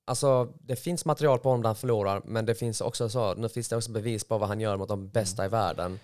Alltså 0.09 0.49
det 0.67 0.77
finns 0.77 1.05
material 1.05 1.39
på 1.39 1.49
honom 1.49 1.63
där 1.63 1.69
han 1.69 1.77
förlorar, 1.77 2.23
men 2.25 2.47
det 2.47 2.55
finns 2.55 2.81
också 2.81 3.09
så, 3.09 3.35
nu 3.35 3.49
finns 3.49 3.69
det 3.69 3.77
också 3.77 3.91
bevis 3.93 4.25
på 4.25 4.39
vad 4.39 4.49
han 4.49 4.61
gör 4.61 4.77
mot 4.77 4.89
de 4.89 5.09
bästa 5.09 5.43
Mm. 5.43 5.51
i 5.51 5.51
världen. 5.57 5.99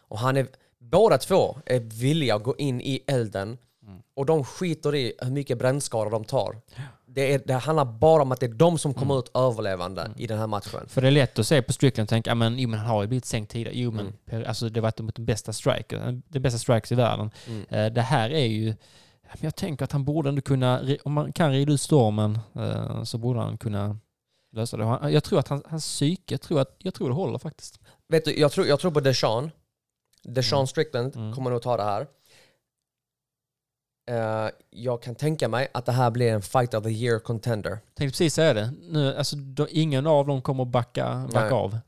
Och 0.00 0.18
han 0.18 0.36
är, 0.36 0.46
båda 0.78 1.18
två 1.18 1.56
är 1.66 1.80
villiga 1.80 2.34
att 2.34 2.42
gå 2.42 2.56
in 2.56 2.80
i 2.80 3.04
elden 3.06 3.58
Mm. 3.86 4.02
och 4.14 4.26
de 4.26 4.44
skiter 4.44 4.94
i 4.94 5.12
hur 5.18 5.30
mycket 5.30 5.58
brännskador 5.58 6.10
de 6.10 6.24
tar. 6.24 6.56
Det, 7.06 7.34
är, 7.34 7.42
det 7.46 7.52
handlar 7.54 7.84
bara 7.84 8.22
om 8.22 8.32
att 8.32 8.40
det 8.40 8.46
är 8.46 8.50
de 8.54 8.78
som 8.78 8.90
Mm. 8.90 8.98
kommer 8.98 9.18
ut 9.18 9.30
överlevande 9.36 10.10
i 10.16 10.26
den 10.26 10.38
här 10.38 10.46
matchen. 10.46 10.88
För 10.88 11.00
det 11.02 11.06
är 11.08 11.12
lätt 11.12 11.38
att 11.38 11.46
se 11.46 11.62
på 11.62 11.72
Strickland 11.72 12.04
och 12.04 12.08
tänka, 12.08 12.34
men, 12.34 12.58
jo, 12.58 12.68
men 12.68 12.78
han 12.78 12.88
har 12.88 13.02
ju 13.02 13.08
blivit 13.08 13.24
sänkt 13.24 13.50
tidigare. 13.52 13.76
Jo 13.78 13.90
men, 13.90 14.12
Mm. 14.30 14.48
alltså 14.48 14.68
det 14.68 14.80
var 14.80 15.02
mot 15.02 15.14
den 15.14 15.24
bästa 15.24 15.52
striker, 15.52 16.20
den 16.28 16.42
bästa 16.42 16.58
strikers 16.58 16.92
i 16.92 16.94
världen. 16.94 17.30
Mm. 17.48 17.64
Eh, 17.68 17.92
det 17.92 18.02
här 18.02 18.30
är 18.30 18.46
ju, 18.46 18.74
jag 19.40 19.56
tänker 19.56 19.84
att 19.84 19.92
han 19.92 20.04
borde 20.04 20.28
ändå 20.28 20.42
kunna, 20.42 20.80
om 21.04 21.12
man 21.12 21.32
kan 21.32 21.52
rida 21.52 21.72
ut 21.72 21.80
stormen 21.80 22.38
eh, 22.54 23.02
så 23.04 23.18
borde 23.18 23.40
han 23.40 23.58
kunna 23.58 23.98
lösa 24.52 24.76
det. 24.76 25.10
Jag 25.10 25.24
tror 25.24 25.38
att 25.38 25.48
han, 25.48 25.62
hans 25.66 25.84
psyke, 25.86 26.34
jag 26.34 26.40
tror, 26.40 26.60
att, 26.60 26.76
jag 26.78 26.94
tror 26.94 27.08
det 27.08 27.14
håller 27.14 27.38
faktiskt. 27.38 27.80
Vet 28.08 28.24
du, 28.24 28.38
jag 28.40 28.52
tror, 28.52 28.66
jag 28.66 28.80
tror 28.80 28.90
på 28.90 29.00
Deshaun. 29.00 29.50
Deshaun 30.22 30.58
Mm. 30.58 30.66
Strickland 30.66 31.16
Mm. 31.16 31.32
kommer 31.34 31.50
nog 31.50 31.62
ta 31.62 31.76
det 31.76 31.82
här. 31.82 32.06
Eh, 34.10 34.50
jag 34.70 35.02
kan 35.02 35.14
tänka 35.14 35.48
mig 35.48 35.68
att 35.74 35.86
det 35.86 35.92
här 35.92 36.10
blir 36.10 36.32
en 36.32 36.42
fight 36.42 36.74
of 36.74 36.84
the 36.84 36.90
year 36.90 37.18
contender. 37.18 37.78
Tänkte 37.94 38.12
precis 38.12 38.34
säga 38.34 38.54
det. 38.54 38.72
Nu, 38.80 39.14
alltså, 39.16 39.36
då, 39.36 39.68
ingen 39.68 40.06
av 40.06 40.26
dem 40.26 40.42
kommer 40.42 40.62
att 40.62 40.68
backa, 40.68 41.28
backa 41.32 41.40
Nej. 41.44 41.50
av. 41.52 41.78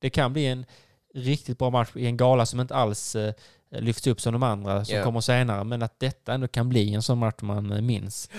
Det 0.00 0.10
kan 0.10 0.32
bli 0.32 0.46
en 0.46 0.66
riktigt 1.14 1.58
bra 1.58 1.70
match 1.70 1.90
i 1.96 2.06
en 2.06 2.16
gala 2.16 2.46
som 2.46 2.60
inte 2.60 2.74
alls 2.74 3.16
eh, 3.16 3.34
lyfts 3.80 4.06
upp 4.06 4.20
som 4.20 4.32
de 4.32 4.42
andra 4.42 4.84
som 4.84 4.96
Ja. 4.96 5.04
kommer 5.04 5.20
senare. 5.20 5.64
Men 5.64 5.82
att 5.82 6.00
detta 6.00 6.32
ändå 6.34 6.48
kan 6.48 6.68
bli 6.68 6.94
en 6.94 7.02
sån 7.02 7.18
match 7.18 7.42
man 7.42 7.72
eh, 7.72 7.80
minns. 7.80 8.30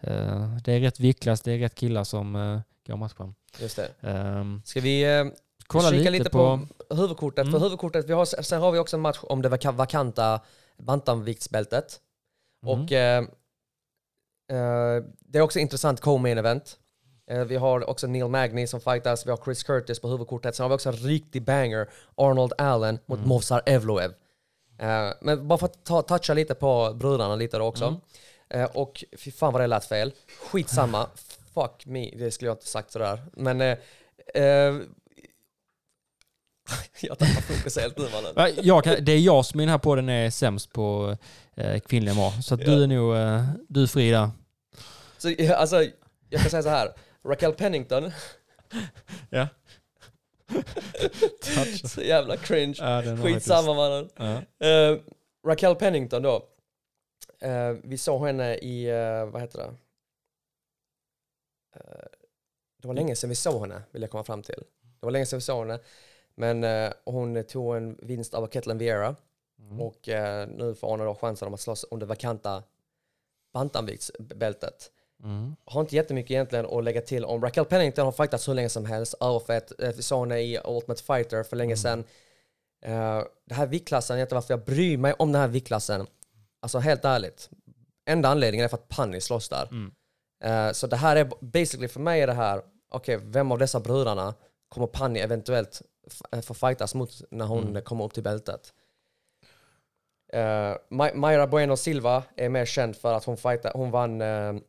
Eh, 0.00 0.56
det 0.64 0.72
är 0.72 0.80
rätt 0.80 1.00
vicklas, 1.00 1.40
det 1.40 1.52
är 1.52 1.58
rätt 1.58 1.74
killar 1.74 2.04
som 2.04 2.36
uh, 2.36 2.60
går 2.86 2.96
matchen. 2.96 3.34
Just 3.60 3.76
det. 3.76 4.08
Um, 4.10 4.62
Ska 4.64 4.80
vi 4.80 5.18
eh, 5.18 5.24
kolla 5.66 5.90
kika 5.90 5.96
lite, 5.98 6.10
lite, 6.10 6.30
på... 6.30 6.66
på, 6.88 6.94
huvudkortet? 6.94 7.42
Mm. 7.42 7.52
För 7.52 7.58
huvudkortet, 7.60 8.08
vi 8.08 8.12
har, 8.12 8.42
sen 8.42 8.60
har 8.62 8.72
vi 8.72 8.78
också 8.78 8.96
en 8.96 9.00
match 9.00 9.18
om 9.22 9.42
det 9.42 9.48
vaka- 9.48 9.72
vakanta 9.72 10.40
bantamviktsbältet. 10.78 12.00
Mm. 12.66 12.80
Och 12.80 12.92
eh, 12.92 13.18
eh, 14.50 15.02
det 15.20 15.38
är 15.38 15.42
också 15.42 15.58
intressant 15.58 16.00
co-main 16.00 16.38
event. 16.38 16.76
Eh, 17.30 17.44
vi 17.44 17.56
har 17.56 17.90
också 17.90 18.06
Neil 18.06 18.28
Magny 18.28 18.66
som 18.66 18.80
fightas, 18.80 19.26
vi 19.26 19.30
har 19.30 19.38
Chris 19.44 19.62
Curtis 19.62 20.00
på 20.00 20.08
huvudkortet. 20.08 20.54
Sen 20.56 20.64
har 20.64 20.68
vi 20.68 20.74
också 20.74 20.88
en 20.88 20.96
riktig 20.96 21.42
banger, 21.44 21.88
Arnold 22.16 22.52
Allen 22.58 22.98
mot 23.06 23.18
Mm. 23.18 23.28
Movsar 23.28 23.62
Evloev. 23.66 24.12
Eh, 24.78 25.10
men 25.20 25.48
bara 25.48 25.58
för 25.58 25.66
att 25.66 25.84
ta, 25.84 26.02
toucha 26.02 26.34
lite 26.34 26.54
på 26.54 26.94
brudarna 26.94 27.36
lite 27.36 27.58
då 27.58 27.64
också. 27.64 27.84
Mm. 27.84 28.00
Eh, 28.50 28.64
och 28.76 29.04
fy 29.18 29.30
fan 29.30 29.52
vad 29.52 29.62
det 29.62 29.66
lät 29.66 29.84
fel. 29.84 30.12
Skitsamma. 30.50 31.06
Fuck 31.54 31.86
me, 31.86 32.10
det 32.10 32.30
skulle 32.30 32.48
jag 32.48 32.54
inte 32.54 32.66
sagt 32.66 32.90
sådär. 32.90 33.22
Men 33.32 33.60
eh, 33.60 33.78
eh, 34.34 34.42
jag 37.00 37.18
tappar 37.18 37.40
fokus 37.42 37.78
helt 37.78 37.98
nu 37.98 38.08
mannen. 38.12 38.54
Jag 38.62 38.84
kan, 38.84 39.04
det 39.04 39.12
är 39.12 39.18
jag 39.18 39.46
som 39.46 39.60
i 39.60 39.62
den 39.62 39.70
här 39.70 39.78
podden 39.78 40.08
är 40.08 40.30
sämst 40.30 40.72
på 40.72 41.16
eh, 41.56 41.80
kvinnliga 41.80 42.14
MMA. 42.14 42.42
Så 42.42 42.56
du 42.56 42.82
är 42.82 42.86
nog 42.86 43.16
eh, 43.16 43.44
du 43.68 43.82
är 43.82 43.86
fri 43.86 44.10
där. 44.10 44.30
Så, 45.18 45.54
alltså, 45.54 45.84
jag 46.28 46.40
kan 46.40 46.50
säga 46.50 46.62
så 46.62 46.68
här. 46.68 46.92
Raquel 47.28 47.52
Pennington, 47.52 48.12
Ja. 49.30 49.48
Så 51.88 52.02
jävla 52.02 52.36
cringe. 52.36 52.74
Ja, 52.78 53.02
Skitsamma 53.22 53.74
mannen. 53.74 54.08
faktiskt- 54.08 54.62
Uh, 54.64 54.98
Raquel 55.46 55.74
Pennington 55.76 56.22
då. 56.22 56.48
Eh, 57.40 57.70
vi 57.84 57.98
såg 57.98 58.26
henne 58.26 58.54
i, 58.54 58.84
eh, 58.90 59.26
vad 59.30 59.40
heter 59.40 59.58
det? 59.58 59.74
Det 62.82 62.88
var 62.88 62.94
länge 62.94 63.16
sedan 63.16 63.30
vi 63.30 63.36
såg 63.36 63.60
henne, 63.60 63.82
vill 63.90 64.02
jag 64.02 64.10
komma 64.10 64.24
fram 64.24 64.42
till. 64.42 64.64
Det 65.00 65.06
var 65.06 65.10
länge 65.10 65.26
sedan 65.26 65.36
vi 65.36 65.40
såg 65.42 65.58
henne. 65.66 65.80
Men 66.34 66.92
hon 67.04 67.44
tog 67.44 67.76
en 67.76 67.98
vinst 68.02 68.34
av 68.34 68.48
Ketlin 68.50 68.78
Vieira. 68.78 69.16
Mm. 69.60 69.80
Och 69.80 70.08
nu 70.48 70.74
får 70.74 70.88
hon 70.88 70.98
då 70.98 71.14
chansen 71.14 71.54
att 71.54 71.60
slåss 71.60 71.84
om 71.90 71.98
det 71.98 72.06
vakanta 72.06 72.62
bantamviktsbältet. 73.52 74.92
Mm. 75.24 75.56
Har 75.64 75.80
inte 75.80 75.96
jättemycket 75.96 76.30
egentligen 76.30 76.66
att 76.66 76.84
lägga 76.84 77.00
till 77.00 77.24
om. 77.24 77.42
Raquel 77.42 77.64
Pennington 77.64 78.04
har 78.04 78.12
fightats 78.12 78.48
hur 78.48 78.54
länge 78.54 78.68
som 78.68 78.84
helst. 78.86 79.14
Överfett. 79.20 79.80
Eh, 79.80 79.92
Vi 79.96 80.02
såg 80.02 80.20
henne 80.20 80.40
i 80.40 80.60
Ultimate 80.64 81.02
Fighter 81.02 81.42
för 81.42 81.56
länge 81.56 81.76
sedan. 81.76 82.04
Eh, 82.84 83.22
det 83.46 83.54
här 83.54 83.66
viktklassen, 83.66 84.18
jag 84.18 84.24
vet 84.24 84.26
inte 84.26 84.34
varför 84.34 84.52
jag 84.54 84.64
bryr 84.64 84.96
mig 84.98 85.12
om 85.18 85.32
den 85.32 85.40
här 85.40 85.48
viktklassen. 85.48 86.06
Alltså 86.60 86.78
helt 86.78 87.04
ärligt. 87.04 87.50
Enda 88.10 88.28
anledningen 88.28 88.64
är 88.64 88.68
för 88.68 88.76
att 88.76 88.88
Panny 88.88 89.20
slåss 89.20 89.48
där. 89.48 89.68
Mm. 89.70 89.92
Eh, 90.44 90.72
så 90.72 90.86
det 90.86 90.96
här 90.96 91.16
är 91.16 91.30
basically 91.40 91.88
för 91.88 92.00
mig 92.00 92.20
är 92.22 92.26
det 92.26 92.32
här, 92.32 92.62
okej, 92.90 93.18
vem 93.22 93.52
av 93.52 93.58
dessa 93.58 93.80
brudarna 93.80 94.34
kommer 94.68 94.86
Panny 94.86 95.20
eventuellt 95.20 95.82
eh, 96.32 96.40
få 96.40 96.54
fightas 96.54 96.94
mot 96.94 97.10
när 97.30 97.46
hon 97.46 97.68
Mm. 97.68 97.82
kommer 97.82 98.04
upp 98.04 98.14
till 98.14 98.22
bältet? 98.22 98.72
Uh, 100.34 100.76
Mayra 101.14 101.46
Bueno 101.46 101.76
Silva 101.76 102.22
är 102.36 102.48
mer 102.48 102.64
känd 102.64 102.96
för 102.96 103.12
att 103.14 103.24
hon, 103.24 103.36
fighta, 103.36 103.70
hon 103.74 103.90
vann 103.90 104.20
uh, 104.22 104.60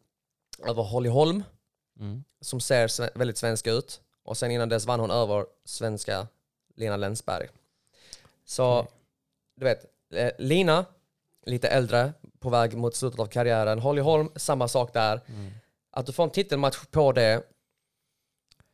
över 0.67 0.83
Holly 0.83 1.09
Holm, 1.09 1.43
Mm. 1.99 2.23
som 2.41 2.59
ser 2.61 2.87
sve- 2.87 3.11
väldigt 3.15 3.37
svensk 3.37 3.67
ut. 3.67 4.01
Och 4.23 4.37
sen 4.37 4.51
innan 4.51 4.69
dess 4.69 4.85
vann 4.85 4.99
hon 4.99 5.11
över 5.11 5.45
svenska 5.65 6.27
Lina 6.75 6.97
Länsberg. 6.97 7.47
Så, 8.45 8.87
du 9.55 9.63
vet, 9.65 9.85
eh, 10.13 10.31
Lina, 10.37 10.85
lite 11.45 11.67
äldre, 11.67 12.13
på 12.39 12.49
väg 12.49 12.77
mot 12.77 12.95
slutet 12.95 13.19
av 13.19 13.25
karriären. 13.25 13.79
Holly 13.79 14.01
Holm, 14.01 14.29
samma 14.35 14.67
sak 14.67 14.93
där. 14.93 15.21
Mm. 15.27 15.51
Att 15.91 16.05
du 16.05 16.11
får 16.11 16.23
en 16.23 16.29
titelmatch 16.29 16.85
på 16.91 17.11
det 17.11 17.43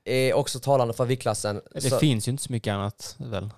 är 0.03 0.33
också 0.33 0.59
talande 0.59 0.93
för 0.93 1.05
viktklassen. 1.05 1.61
Det 1.71 1.81
Så- 1.81 1.99
finns 1.99 2.27
ju 2.27 2.31
inte 2.31 2.43
så 2.43 2.51
mycket 2.51 2.71
annat 2.73 3.15
väl? 3.19 3.49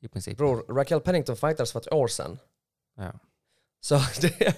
I 0.00 0.08
princip. 0.08 0.38
Bror, 0.38 0.74
Raquel 0.74 1.00
Pennington 1.00 1.36
fightades 1.36 1.72
för 1.72 1.80
ett 1.80 1.92
år 1.92 2.08
sedan. 2.08 2.38
Ja. 2.96 3.12
Så 3.84 3.94
det, 4.20 4.54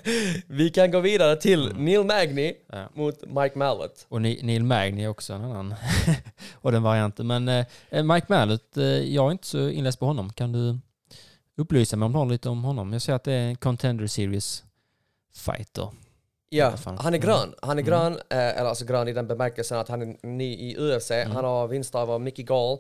vi 0.47 0.71
kan 0.71 0.91
gå 0.91 1.01
vidare 1.01 1.37
till 1.37 1.71
Mm. 1.71 1.85
Neil 1.85 2.05
Magny 2.05 2.55
Ja. 2.73 2.89
mot 2.95 3.21
Mike 3.27 3.59
Mallet. 3.59 4.07
Och 4.09 4.23
Neil 4.23 4.65
Magny 4.65 5.05
är 5.05 5.09
också 5.09 5.33
en 5.33 5.45
annan. 5.45 5.75
och 6.55 6.73
den 6.73 6.83
varianten. 6.83 7.27
Men 7.27 7.49
eh, 7.49 8.03
Mike 8.05 8.27
Mallet, 8.29 8.77
eh, 8.77 8.85
jag 8.85 9.27
är 9.27 9.31
inte 9.33 9.47
så 9.47 9.69
inläst 9.69 9.99
på 9.99 10.07
honom. 10.07 10.33
Kan 10.33 10.53
du 10.53 10.79
upplysa 11.57 11.97
mig 11.97 12.07
om 12.07 12.13
något 12.13 12.31
lite 12.33 12.49
om 12.49 12.65
honom? 12.65 12.93
Jag 12.93 13.03
ser 13.03 13.13
att 13.13 13.25
det 13.25 13.33
är 13.33 13.49
en 13.49 13.57
Contender 13.57 14.07
Series 14.07 14.65
fighter. 15.35 15.89
Ja, 16.49 16.73
han 16.85 16.97
är 16.99 17.09
Mm. 17.09 17.21
grön. 17.21 17.55
Han 17.63 17.79
är 17.79 17.83
Mm. 17.83 17.85
grön, 17.85 18.13
eh, 18.13 18.39
eller 18.59 18.65
alltså 18.69 18.85
grön 18.85 19.09
i 19.09 19.13
den 19.13 19.27
bemärkelsen 19.27 19.79
att 19.79 19.89
han 19.89 20.03
är 20.03 20.27
ny 20.27 20.55
i 20.55 20.77
UFC. 20.79 21.11
Mm. 21.11 21.31
Han 21.37 21.45
har 21.45 21.69
vinster 21.69 21.99
av 21.99 22.21
Mickey 22.21 22.43
Gall. 22.43 22.79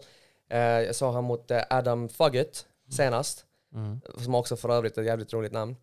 Eh, 0.50 0.58
jag 0.58 0.94
såg 0.94 1.14
han 1.14 1.24
mot 1.24 1.50
eh, 1.50 1.62
Adam 1.70 2.08
Fuggett 2.08 2.66
senast, 2.90 3.44
Mm. 3.74 4.00
som 4.18 4.34
också 4.34 4.56
för 4.56 4.68
övrigt 4.68 4.96
är 4.98 5.00
ett 5.02 5.06
jävligt 5.06 5.32
roligt 5.32 5.52
namn. 5.52 5.76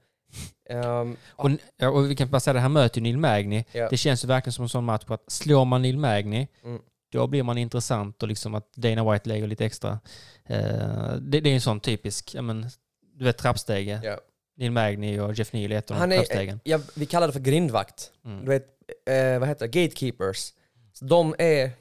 Ehm, 0.70 1.18
Och, 1.36 1.50
ja, 1.78 1.90
och 1.90 2.12
vi 2.12 2.16
kan 2.16 2.30
bara 2.30 2.40
säga 2.40 2.54
det 2.54 2.60
här 2.60 2.70
mötet 2.70 2.98
ju 2.98 3.02
Neil 3.02 3.18
Magny. 3.18 3.64
Ja. 3.72 3.88
Det 3.90 3.98
känns 3.98 4.24
ju 4.24 4.28
verkligen 4.28 4.54
som 4.54 4.64
en 4.64 4.70
sån 4.70 4.84
match 4.86 5.04
på 5.06 5.14
att 5.14 5.24
slår 5.32 5.66
man 5.66 5.82
Neil 5.82 5.98
Magny, 5.98 6.48
Mm. 6.64 6.82
då 7.12 7.28
blir 7.28 7.44
man 7.44 7.58
intressant 7.58 8.24
och 8.24 8.30
liksom 8.30 8.56
att 8.56 8.74
Dana 8.74 9.12
White 9.12 9.30
lägger 9.30 9.48
lite 9.48 9.66
extra. 9.66 10.00
Eh, 10.46 11.14
det, 11.22 11.40
det 11.42 11.50
är 11.50 11.54
en 11.54 11.62
sån 11.62 11.80
typisk, 11.80 12.36
ja 12.36 12.42
men, 12.42 12.70
du 13.16 13.26
vet 13.26 13.38
trappstege. 13.38 14.00
ja. 14.04 14.18
Neil 14.58 14.72
Magny 14.72 15.20
och 15.20 15.34
Jeff 15.34 15.54
Neal 15.54 15.72
är 15.72 15.78
ett 15.78 15.92
av 15.92 16.00
de 16.10 16.16
trappstegen. 16.16 16.60
ja, 16.64 16.80
vi 16.96 17.06
kallar 17.06 17.28
det 17.28 17.34
för 17.34 17.40
grindvakt. 17.40 18.12
Mm. 18.26 18.40
Du 18.46 18.50
vet, 18.50 18.66
eh, 19.10 19.40
vad 19.40 19.48
heter 19.50 19.68
det? 19.68 19.84
Gatekeepers. 19.84 20.54
Så 20.94 21.06
de, 21.06 21.36
är, 21.38 21.72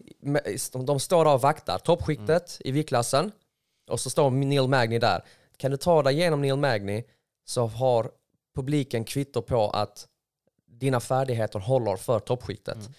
de, 0.73 0.87
de 0.87 1.01
står 1.01 1.25
där 1.25 1.35
och 1.35 1.41
vaktar 1.41 1.79
toppskiktet 1.79 2.57
i 2.61 2.71
viktklassen 2.73 3.33
och 3.91 4.01
så 4.01 4.11
står 4.11 4.31
Neil 4.31 4.69
Magny 4.69 4.99
där. 4.99 5.25
Kan 5.57 5.71
du 5.71 5.77
ta 5.77 6.03
dig 6.03 6.15
igenom 6.15 6.41
Neil 6.43 6.57
Magny 6.57 7.03
så 7.45 7.67
har 7.67 8.11
publiken 8.55 9.05
kvitto 9.05 9.43
på 9.43 9.71
att 9.71 10.09
dina 10.67 11.01
färdigheter 11.01 11.59
håller 11.59 11.97
för 11.97 12.19
toppskiktet. 12.19 12.77
Mm. 12.77 12.93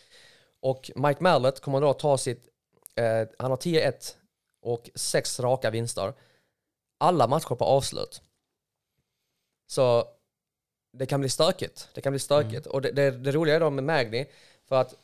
Och 0.60 0.92
Mike 0.96 1.24
Mallet 1.24 1.60
kommer 1.60 1.82
då 1.82 1.94
ta 1.94 2.18
sitt, 2.18 2.48
eh, 2.96 3.28
han 3.40 3.52
har 3.52 3.58
10-1 3.58 4.16
och 4.62 4.90
sex 4.96 5.40
raka 5.40 5.70
vinster. 5.70 6.14
Alla 6.98 7.28
matcher 7.28 7.56
på 7.56 7.66
avslut. 7.66 8.22
Så 9.68 10.08
det 10.94 11.06
kan 11.06 11.20
bli 11.20 11.30
stökigt. 11.30 11.90
Det 11.94 12.02
kan 12.02 12.12
bli 12.12 12.20
stökigt. 12.20 12.68
Och 12.68 12.82
det, 12.82 12.92
det, 12.92 13.12
det 13.12 13.32
roliga 13.32 13.56
är 13.56 13.60
då 13.60 13.70
med 13.70 13.84
Magny, 13.84 14.26
för 14.68 14.76
att 14.76 14.96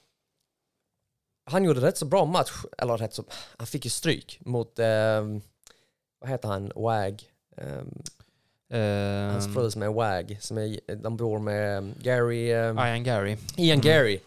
han 1.46 1.64
gjorde 1.64 1.82
rätt 1.82 1.98
så 1.98 2.06
bra 2.06 2.26
match, 2.26 2.52
eller 2.78 2.98
rätt 2.98 3.14
så, 3.14 3.24
han 3.58 3.68
fick 3.68 3.86
ju 3.86 3.90
stryk 3.90 4.40
mot, 4.46 4.80
eh, 4.80 5.26
vad 6.20 6.30
heter 6.30 6.48
han, 6.48 6.72
Wag. 6.76 7.32
Um, 8.70 9.30
hans 9.32 9.54
fru 9.54 9.72
som 9.72 9.82
är 9.82 9.88
Wag, 9.88 10.38
som 10.42 10.58
är, 10.58 10.96
de 10.96 11.18
bor 11.18 11.40
med 11.40 11.94
Gary, 12.04 12.52
eh, 12.52 12.58
Ian 12.76 13.04
Gary. 13.04 13.38
Ian 13.58 13.82
Gary. 13.82 14.20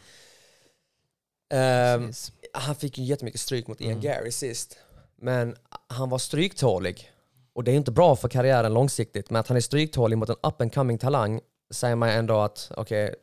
Ehm, 1.52 2.06
Precis. 2.06 2.32
han 2.52 2.74
fick 2.74 2.98
ju 2.98 3.04
jättemycket 3.04 3.40
stryk 3.40 3.66
mot 3.66 3.80
Ian 3.80 3.90
Mm. 3.90 4.02
Gary 4.02 4.30
sist. 4.32 4.78
Men 5.16 5.56
han 5.88 6.08
var 6.10 6.18
stryktålig. 6.18 7.10
Och 7.52 7.64
det 7.64 7.70
är 7.72 7.76
inte 7.76 7.92
bra 7.92 8.16
för 8.16 8.28
karriären 8.28 8.74
långsiktigt. 8.74 9.30
Men 9.30 9.40
att 9.40 9.48
han 9.48 9.56
är 9.56 9.60
stryktålig 9.60 10.18
mot 10.18 10.28
en 10.28 10.36
up 10.42 10.60
and 10.60 10.74
coming 10.74 10.98
talang 10.98 11.40
säger 11.70 11.96
man 11.96 12.08
ändå 12.08 12.40
att 12.40 12.72
okej, 12.76 13.14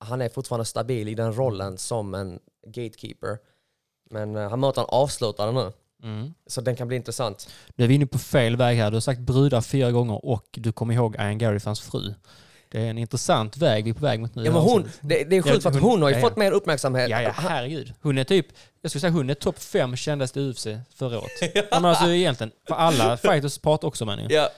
han 0.00 0.20
är 0.22 0.28
fortfarande 0.28 0.64
stabil 0.64 1.08
i 1.08 1.14
den 1.14 1.32
rollen 1.36 1.78
som 1.78 2.14
en 2.14 2.38
gatekeeper. 2.66 3.38
Men 4.10 4.36
eh, 4.36 4.50
han 4.50 4.60
möter 4.60 4.80
en 4.80 4.88
avslutare 4.90 5.52
nu. 5.52 5.72
Mm. 6.02 6.34
Så 6.46 6.60
den 6.60 6.76
kan 6.76 6.88
bli 6.88 6.96
intressant. 6.96 7.48
Nu 7.74 7.84
är 7.84 7.88
vi 7.88 7.94
inne 7.94 8.06
på 8.06 8.18
fel 8.18 8.56
väg 8.56 8.78
här. 8.78 8.90
Du 8.90 8.96
har 8.96 9.00
sagt 9.00 9.20
brudar 9.20 9.60
fyra 9.60 9.90
gånger 9.90 10.24
och 10.24 10.46
du 10.52 10.72
kommer 10.72 10.94
ihåg 10.94 11.16
Ian 11.16 11.38
Gary 11.38 11.58
för 11.58 11.68
hans 11.68 11.80
fru. 11.80 12.14
Det 12.68 12.80
är 12.80 12.90
en 12.90 12.98
intressant 12.98 13.56
väg 13.56 13.84
vi 13.84 13.90
är 13.90 13.94
på 13.94 14.00
väg 14.00 14.20
mot 14.20 14.34
nu. 14.34 14.44
Ja, 14.44 14.52
men 14.52 14.62
hon, 14.62 14.90
det, 15.00 15.24
det 15.24 15.36
är 15.36 15.42
sjukt 15.42 15.62
för 15.62 15.70
att 15.70 15.80
hon- 15.80 16.02
har 16.02 16.08
ju 16.08 16.14
ja, 16.14 16.20
ja. 16.20 16.28
fått 16.28 16.36
mer 16.36 16.52
uppmärksamhet. 16.52 17.10
Ja, 17.10 17.22
ja, 17.22 17.30
herregud. 17.34 17.94
Hon 18.02 18.18
är 18.18 18.24
typ, 18.24 18.46
jag 18.82 18.90
skulle 18.90 19.00
säga 19.00 19.12
hon 19.12 19.30
är 19.30 19.34
topp 19.34 19.58
fem 19.58 19.96
kändaste 19.96 20.40
UFC 20.40 20.66
förra 20.94 21.18
året. 21.18 21.30
ja. 21.54 21.62
Men 21.70 21.84
alltså 21.84 22.08
egentligen, 22.08 22.52
för 22.68 22.74
alla 22.74 23.16
fighters 23.16 23.58
pratar 23.58 23.88
också 23.88 24.04
med 24.04 24.18
henne. 24.18 24.34
Ja. 24.34 24.48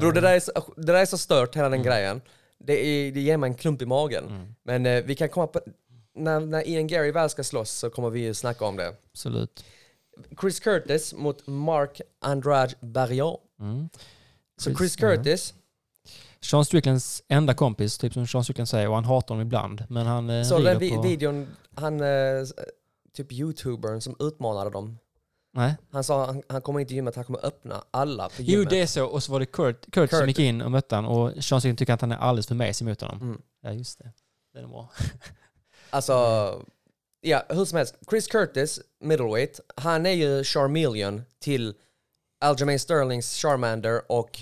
Bror 0.00 0.12
det 0.12 0.20
där 0.20 0.34
är 0.34 0.40
så, 0.40 0.52
det 0.76 0.92
där 0.92 0.94
är 0.94 1.06
så 1.06 1.18
stört 1.18 1.56
hela 1.56 1.68
den 1.68 1.82
grejen. 1.82 2.20
Det, 2.58 2.86
är, 2.86 3.12
det 3.12 3.20
ger 3.20 3.36
mig 3.36 3.50
en 3.50 3.54
klump 3.54 3.82
i 3.82 3.86
magen. 3.86 4.24
Mm. 4.28 4.54
Men 4.62 4.86
eh, 4.86 5.04
vi 5.04 5.14
kan 5.14 5.28
komma 5.28 5.46
på, 5.46 5.60
när, 6.14 6.40
när 6.40 6.68
Ian 6.68 6.86
Gary 6.86 7.10
väl 7.10 7.30
ska 7.30 7.44
slåss 7.44 7.70
så 7.70 7.90
kommer 7.90 8.10
vi 8.10 8.20
ju 8.20 8.34
snacka 8.34 8.64
om 8.64 8.76
det. 8.76 8.94
Absolut. 9.12 9.64
Chris 10.40 10.60
Curtis 10.60 11.14
mot 11.14 11.46
Mark 11.46 12.00
Andrade 12.20 12.74
Barrion. 12.80 13.36
Mm. 13.60 13.88
Så 14.60 14.70
Chris- 14.70 14.78
Chris 14.78 14.96
ja. 15.00 15.08
Curtis, 15.16 15.54
Sean 16.40 16.64
Stricklands 16.64 17.22
enda 17.28 17.54
kompis, 17.54 17.98
typ 17.98 18.12
som 18.12 18.26
Sean 18.26 18.44
Strickland 18.44 18.68
säger, 18.68 18.88
och 18.88 18.94
han 18.94 19.04
hatar 19.04 19.28
honom 19.34 19.46
ibland. 19.46 19.84
Men 19.88 20.06
han 20.06 20.30
eh, 20.30 20.44
Så 20.44 20.58
den 20.58 20.78
vi- 20.78 20.90
på... 20.90 21.02
videon, 21.02 21.46
han, 21.74 22.00
eh, 22.00 22.06
typ 23.16 23.32
youtubern 23.32 24.00
som 24.00 24.16
utmanade 24.18 24.70
dem. 24.70 24.98
Nej. 25.52 25.76
Han 25.90 26.04
sa 26.04 26.26
han, 26.26 26.42
han 26.48 26.62
kommer 26.62 26.80
inte 26.80 26.94
gymmet, 26.94 27.16
han 27.16 27.24
kommer 27.24 27.46
öppna 27.46 27.84
alla 27.90 28.28
på 28.28 28.34
Jo, 28.38 28.44
gymmet. 28.44 28.70
det 28.70 28.80
är 28.80 28.86
så. 28.86 29.06
Och 29.06 29.22
så 29.22 29.32
var 29.32 29.40
det 29.40 29.46
Kurt, 29.46 29.90
Kurt, 29.92 30.10
som 30.10 30.18
Kurt. 30.18 30.28
gick 30.28 30.38
in 30.38 30.62
och 30.62 30.70
mötte 30.70 30.96
honom 30.96 31.12
och 31.12 31.44
Sean 31.44 31.60
Strickland 31.60 31.78
tycker 31.78 31.92
att 31.92 32.00
han 32.00 32.12
är 32.12 32.16
alldeles 32.16 32.46
för 32.46 32.54
mesig 32.54 32.84
mot 32.86 33.00
honom. 33.00 33.22
Mm. 33.22 33.40
Ja, 33.62 33.72
just 33.72 33.98
det. 33.98 34.12
Det 34.54 34.58
är 34.58 34.66
bra. 34.66 34.90
Alltså, 35.90 36.14
ja 37.28 37.42
hur 37.48 37.64
som 37.64 37.76
helst. 37.78 37.94
Chris 38.10 38.26
Curtis, 38.26 38.80
middleweight, 39.00 39.60
han 39.76 40.06
är 40.06 40.10
ju 40.10 40.44
Charmeleon 40.44 41.22
till 41.40 41.74
Aljamain 42.40 42.78
Sterlings 42.78 43.34
Charmander 43.42 44.02
och 44.12 44.38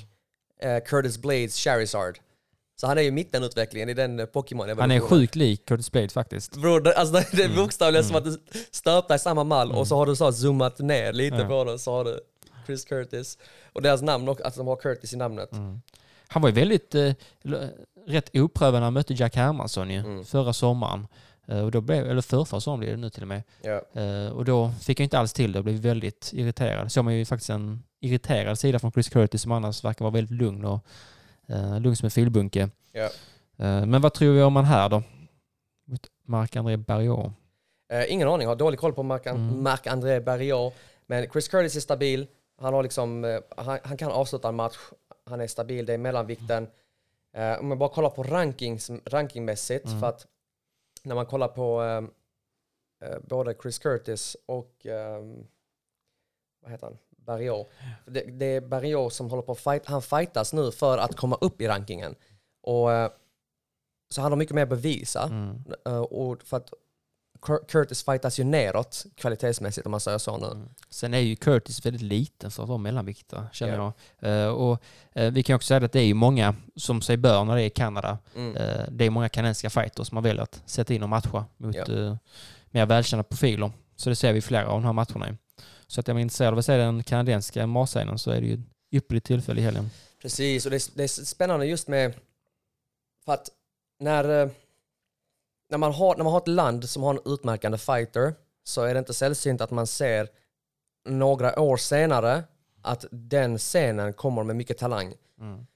eh, 0.62 0.82
Curtis 0.84 1.18
Blades 1.18 1.56
Charizard. 1.56 2.18
Så 2.80 2.86
han 2.86 2.98
är 2.98 3.02
ju 3.02 3.10
mittenutvecklingen 3.10 3.88
i 3.88 3.94
den 3.94 4.26
pokémon 4.32 4.78
Han 4.78 4.90
är 4.90 5.00
sjukt 5.00 5.34
lik 5.34 5.64
Curtis 5.68 5.92
Blade 5.92 6.08
faktiskt. 6.08 6.56
Bror, 6.56 6.80
det, 6.80 6.92
alltså 6.94 7.14
det, 7.32 7.42
är 7.42 7.44
Mm. 7.46 7.56
bokstavligen 7.56 8.04
som 8.04 8.16
att 8.16 8.24
du 8.24 8.40
stöpta 8.70 9.14
i 9.14 9.18
samma 9.18 9.44
mall 9.44 9.72
och 9.72 9.88
så 9.88 9.96
har 9.96 10.06
du 10.06 10.16
så 10.16 10.32
zoomat 10.32 10.78
ner 10.78 11.12
lite 11.12 11.36
Ja. 11.36 11.48
på 11.48 11.64
den 11.64 11.78
så 11.78 11.92
har 11.92 12.04
du 12.04 12.20
Chris 12.66 12.84
Curtis. 12.84 13.38
Och 13.72 13.82
deras 13.82 14.02
namn, 14.02 14.28
också, 14.28 14.44
att 14.44 14.54
de 14.54 14.66
har 14.66 14.76
Curtis 14.76 15.12
i 15.12 15.16
namnet. 15.16 15.52
Mm. 15.52 15.80
Han 16.28 16.42
var 16.42 16.48
ju 16.48 16.54
väldigt 16.54 16.94
eh, 16.94 17.12
rätt 18.06 18.30
oprövad 18.36 18.74
när 18.74 18.80
han 18.80 18.92
mötte 18.92 19.14
Jack 19.14 19.36
Hermansson 19.36 19.90
ju, 19.90 19.98
Mm. 19.98 20.24
förra 20.24 20.52
sommaren. 20.52 21.06
Eh, 21.48 21.60
och 21.64 21.70
då 21.70 21.80
blev, 21.80 22.10
eller 22.10 22.22
förrförra 22.22 22.60
sommaren 22.60 22.80
blir 22.80 22.90
det 22.90 22.96
nu 22.96 23.10
till 23.10 23.22
och 23.22 23.28
med. 23.28 23.42
Ja. 23.62 24.00
Eh, 24.02 24.28
och 24.32 24.44
då 24.44 24.70
fick 24.80 25.00
jag 25.00 25.04
inte 25.04 25.18
alls 25.18 25.32
till 25.32 25.52
det 25.52 25.58
och 25.58 25.64
blev 25.64 25.76
väldigt 25.76 26.30
irriterad. 26.34 26.92
Så 26.92 27.02
man 27.02 27.14
ju 27.14 27.24
faktiskt 27.24 27.50
en 27.50 27.82
irriterad 28.00 28.58
sida 28.58 28.78
från 28.78 28.92
Chris 28.92 29.08
Curtis 29.08 29.42
som 29.42 29.52
annars 29.52 29.84
verkar 29.84 30.04
vara 30.04 30.12
väldigt 30.14 30.38
lugn 30.40 30.64
och 30.64 30.86
eh, 31.48 31.80
lugn 31.80 31.96
som 31.96 32.06
en 32.06 32.10
filbunke. 32.10 32.70
Ja. 32.92 33.04
Eh, 33.58 33.86
men 33.86 34.00
vad 34.02 34.14
tror 34.14 34.32
vi 34.34 34.42
om 34.42 34.56
han 34.56 34.64
här 34.64 34.88
då? 34.88 35.02
Mot 35.86 36.06
Marc-André 36.24 36.76
Barriot. 36.76 37.32
Eh, 37.92 38.12
ingen 38.12 38.28
aning, 38.28 38.46
har 38.48 38.56
dålig 38.56 38.80
koll 38.80 38.92
på 38.92 39.02
Marc- 39.02 39.28
Mm. 39.30 39.62
Marc-André 39.62 40.20
Barriot. 40.20 40.74
Men 41.06 41.26
Chris 41.30 41.48
Curtis 41.48 41.76
är 41.76 41.80
stabil. 41.80 42.26
Han, 42.60 42.74
har 42.74 42.82
liksom, 42.82 43.40
han, 43.56 43.78
han 43.84 43.96
kan 43.96 44.10
avsluta 44.12 44.48
en 44.48 44.54
match. 44.56 44.76
Han 45.30 45.40
är 45.40 45.46
stabil, 45.46 45.86
det 45.86 45.94
är 45.94 45.98
mellanvikten. 45.98 46.66
Eh, 47.36 47.60
om 47.60 47.68
man 47.68 47.78
bara 47.78 47.88
kollar 47.88 48.10
på 48.10 48.22
rankings, 48.22 48.90
rankingmässigt, 49.04 49.86
Mm. 49.86 50.00
för 50.00 50.08
att 50.08 50.26
när 51.06 51.14
man 51.14 51.26
kollar 51.26 51.48
på 51.48 51.82
eh, 51.82 53.08
eh, 53.08 53.18
både 53.22 53.54
Chris 53.62 53.78
Curtis 53.78 54.36
och 54.46 54.86
eh, 54.86 55.24
vad 56.62 56.70
heter 56.70 56.86
han? 56.86 56.98
Barriot. 57.10 57.70
Det, 58.06 58.20
det 58.20 58.46
är 58.46 58.60
Barriot 58.60 59.12
som 59.12 59.30
håller 59.30 59.42
på 59.42 59.52
att 59.52 59.58
fight, 59.58 59.86
han 59.86 60.02
fightas 60.02 60.52
nu 60.52 60.72
för 60.72 60.98
att 60.98 61.16
komma 61.16 61.38
upp 61.40 61.60
i 61.60 61.68
rankingen. 61.68 62.14
Och, 62.62 62.92
eh, 62.92 63.10
så 64.10 64.22
han 64.22 64.32
har 64.32 64.36
mycket 64.36 64.54
mer 64.54 64.62
att 64.62 64.68
bevisa. 64.68 65.22
Mm. 65.22 65.64
Eh, 65.86 66.00
och 66.00 66.42
för 66.42 66.56
att 66.56 66.72
Curtis 67.68 68.04
fightas 68.04 68.38
ju 68.40 68.44
neråt 68.44 69.06
kvalitetsmässigt 69.14 69.86
om 69.86 69.90
man 69.90 70.00
säger 70.00 70.18
så 70.18 70.36
nu. 70.36 70.46
Mm. 70.46 70.68
Sen 70.90 71.14
är 71.14 71.18
ju 71.18 71.36
Curtis 71.36 71.86
väldigt 71.86 72.02
liten 72.02 72.50
för 72.50 72.62
att 72.62 72.68
vara 72.68 72.78
mellanviktare, 72.78 73.46
känner 73.52 73.74
Ja. 73.74 73.92
jag. 74.20 74.42
Eh, 74.42 74.48
och 74.48 74.82
eh, 75.12 75.30
vi 75.32 75.42
kan 75.42 75.56
också 75.56 75.66
säga 75.66 75.84
att 75.84 75.92
det 75.92 76.00
är 76.00 76.04
ju 76.06 76.14
många, 76.14 76.54
som 76.76 77.02
sig 77.02 77.16
bör 77.16 77.44
när 77.44 77.56
det 77.56 77.62
är 77.62 77.66
i 77.66 77.70
Kanada, 77.70 78.18
Mm. 78.36 78.56
eh, 78.56 78.84
det 78.90 79.04
är 79.04 79.10
många 79.10 79.28
kanadensiska 79.28 79.70
fighters 79.70 80.06
som 80.08 80.16
har 80.16 80.22
velat 80.22 80.54
att 80.54 80.70
sätta 80.70 80.94
in 80.94 81.02
och 81.02 81.08
matcha 81.08 81.44
mot 81.56 81.76
eh, 81.88 82.16
mer 82.70 82.86
välkända 82.86 83.22
profiler. 83.22 83.70
Så 83.96 84.08
det 84.10 84.16
ser 84.16 84.32
vi 84.32 84.40
flera 84.42 84.66
av 84.68 84.82
de 84.82 84.84
här 84.84 84.92
matcherna. 84.92 85.36
Så 85.86 86.00
att 86.00 86.08
är 86.08 86.12
man 86.12 86.22
intresserad 86.22 86.52
av 86.52 86.58
att 86.58 86.64
se 86.64 86.76
den 86.76 87.02
kanadensiska 87.02 87.66
marscenen 87.66 88.18
så 88.18 88.30
är 88.30 88.40
det 88.40 88.46
ju 88.46 88.54
ett 88.54 88.60
ypperligt 88.92 89.26
tillfälle 89.26 89.60
i 89.60 89.64
helgen. 89.64 89.90
Precis, 90.22 90.64
och 90.64 90.70
det 90.70 90.76
är, 90.76 90.96
det 90.96 91.02
är 91.02 91.08
spännande 91.08 91.66
just 91.66 91.88
med 91.88 92.14
för 93.24 93.32
att 93.32 93.48
när, 94.00 94.50
när, 95.70 95.78
man 95.78 95.92
har, 95.92 96.16
när 96.16 96.24
man 96.24 96.32
har 96.32 96.40
ett 96.40 96.48
land 96.48 96.88
som 96.88 97.02
har 97.02 97.14
en 97.14 97.20
utmärkande 97.32 97.78
fighter 97.78 98.34
så 98.64 98.82
är 98.82 98.94
det 98.94 98.98
inte 98.98 99.14
sällsynt 99.14 99.60
att 99.60 99.70
man 99.70 99.86
ser 99.86 100.28
några 101.08 101.60
år 101.60 101.76
senare 101.76 102.44
att 102.82 103.04
den 103.10 103.58
scenen 103.58 104.12
kommer 104.12 104.42
med 104.44 104.56
mycket 104.56 104.78
talang. 104.78 105.14
Mm. 105.40 105.66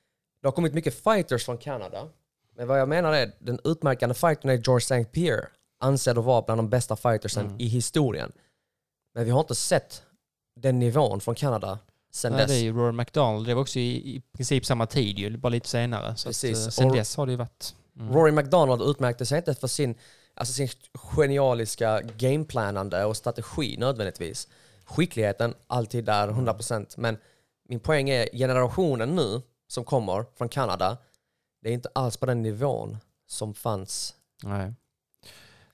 Det 0.42 0.46
har 0.48 0.52
kommit 0.52 0.74
mycket 0.74 0.94
fighters 1.04 1.44
från 1.44 1.58
Kanada. 1.58 2.08
Men 2.56 2.68
vad 2.68 2.80
jag 2.80 2.88
menar 2.88 3.12
är, 3.12 3.32
den 3.38 3.58
utmärkande 3.64 4.14
fightern 4.14 4.50
är 4.50 4.54
George 4.56 4.78
St. 4.84 5.04
Pierre. 5.04 5.46
Ansedd 5.80 6.18
att 6.18 6.24
vara 6.24 6.42
bland 6.42 6.58
de 6.58 6.68
bästa 6.68 6.96
fightersen 6.96 7.46
Mm. 7.46 7.60
i 7.60 7.66
historien. 7.66 8.32
Men 9.14 9.24
vi 9.24 9.30
har 9.30 9.40
inte 9.40 9.54
sett 9.54 10.02
den 10.56 10.78
nivån 10.78 11.20
från 11.20 11.34
Kanada 11.34 11.78
sen 12.12 12.32
Nej, 12.32 12.40
dess. 12.40 12.50
det 12.50 12.56
är 12.56 12.62
ju 12.62 12.72
Rory 12.72 12.92
McDonald, 12.92 13.46
det 13.46 13.54
var 13.54 13.62
också 13.62 13.78
i, 13.78 14.16
i 14.16 14.22
princip 14.32 14.66
samma 14.66 14.86
tid 14.86 15.18
ju, 15.18 15.36
bara 15.36 15.48
lite 15.48 15.68
senare. 15.68 16.16
Så 16.16 16.28
Precis. 16.28 16.58
Att, 16.58 16.66
eh, 16.66 16.70
sen 16.70 16.90
Och- 16.90 16.96
dess 16.96 17.16
har 17.16 17.26
det 17.26 17.32
ju 17.32 17.36
varit... 17.38 17.74
Mm. 18.00 18.14
Rory 18.14 18.32
McDonald 18.32 18.82
utmärkte 18.82 19.26
sig 19.26 19.38
inte 19.38 19.54
för 19.54 19.66
sin, 19.66 19.94
alltså 20.34 20.52
sin 20.54 20.68
genialiska 20.94 22.00
gameplanande 22.00 23.04
och 23.04 23.16
strategi 23.16 23.76
nödvändigtvis. 23.78 24.48
Skickligheten, 24.84 25.54
alltid 25.66 26.04
där, 26.04 26.28
100%. 26.28 26.94
Men 26.96 27.18
min 27.68 27.80
poäng 27.80 28.10
är 28.10 28.28
generationen 28.32 29.16
nu 29.16 29.42
som 29.68 29.84
kommer 29.84 30.24
från 30.36 30.48
Kanada, 30.48 30.96
det 31.62 31.68
är 31.68 31.72
inte 31.72 31.88
alls 31.94 32.16
på 32.16 32.26
den 32.26 32.42
nivån 32.42 32.98
som 33.26 33.54
fanns. 33.54 34.14
Nej. 34.42 34.74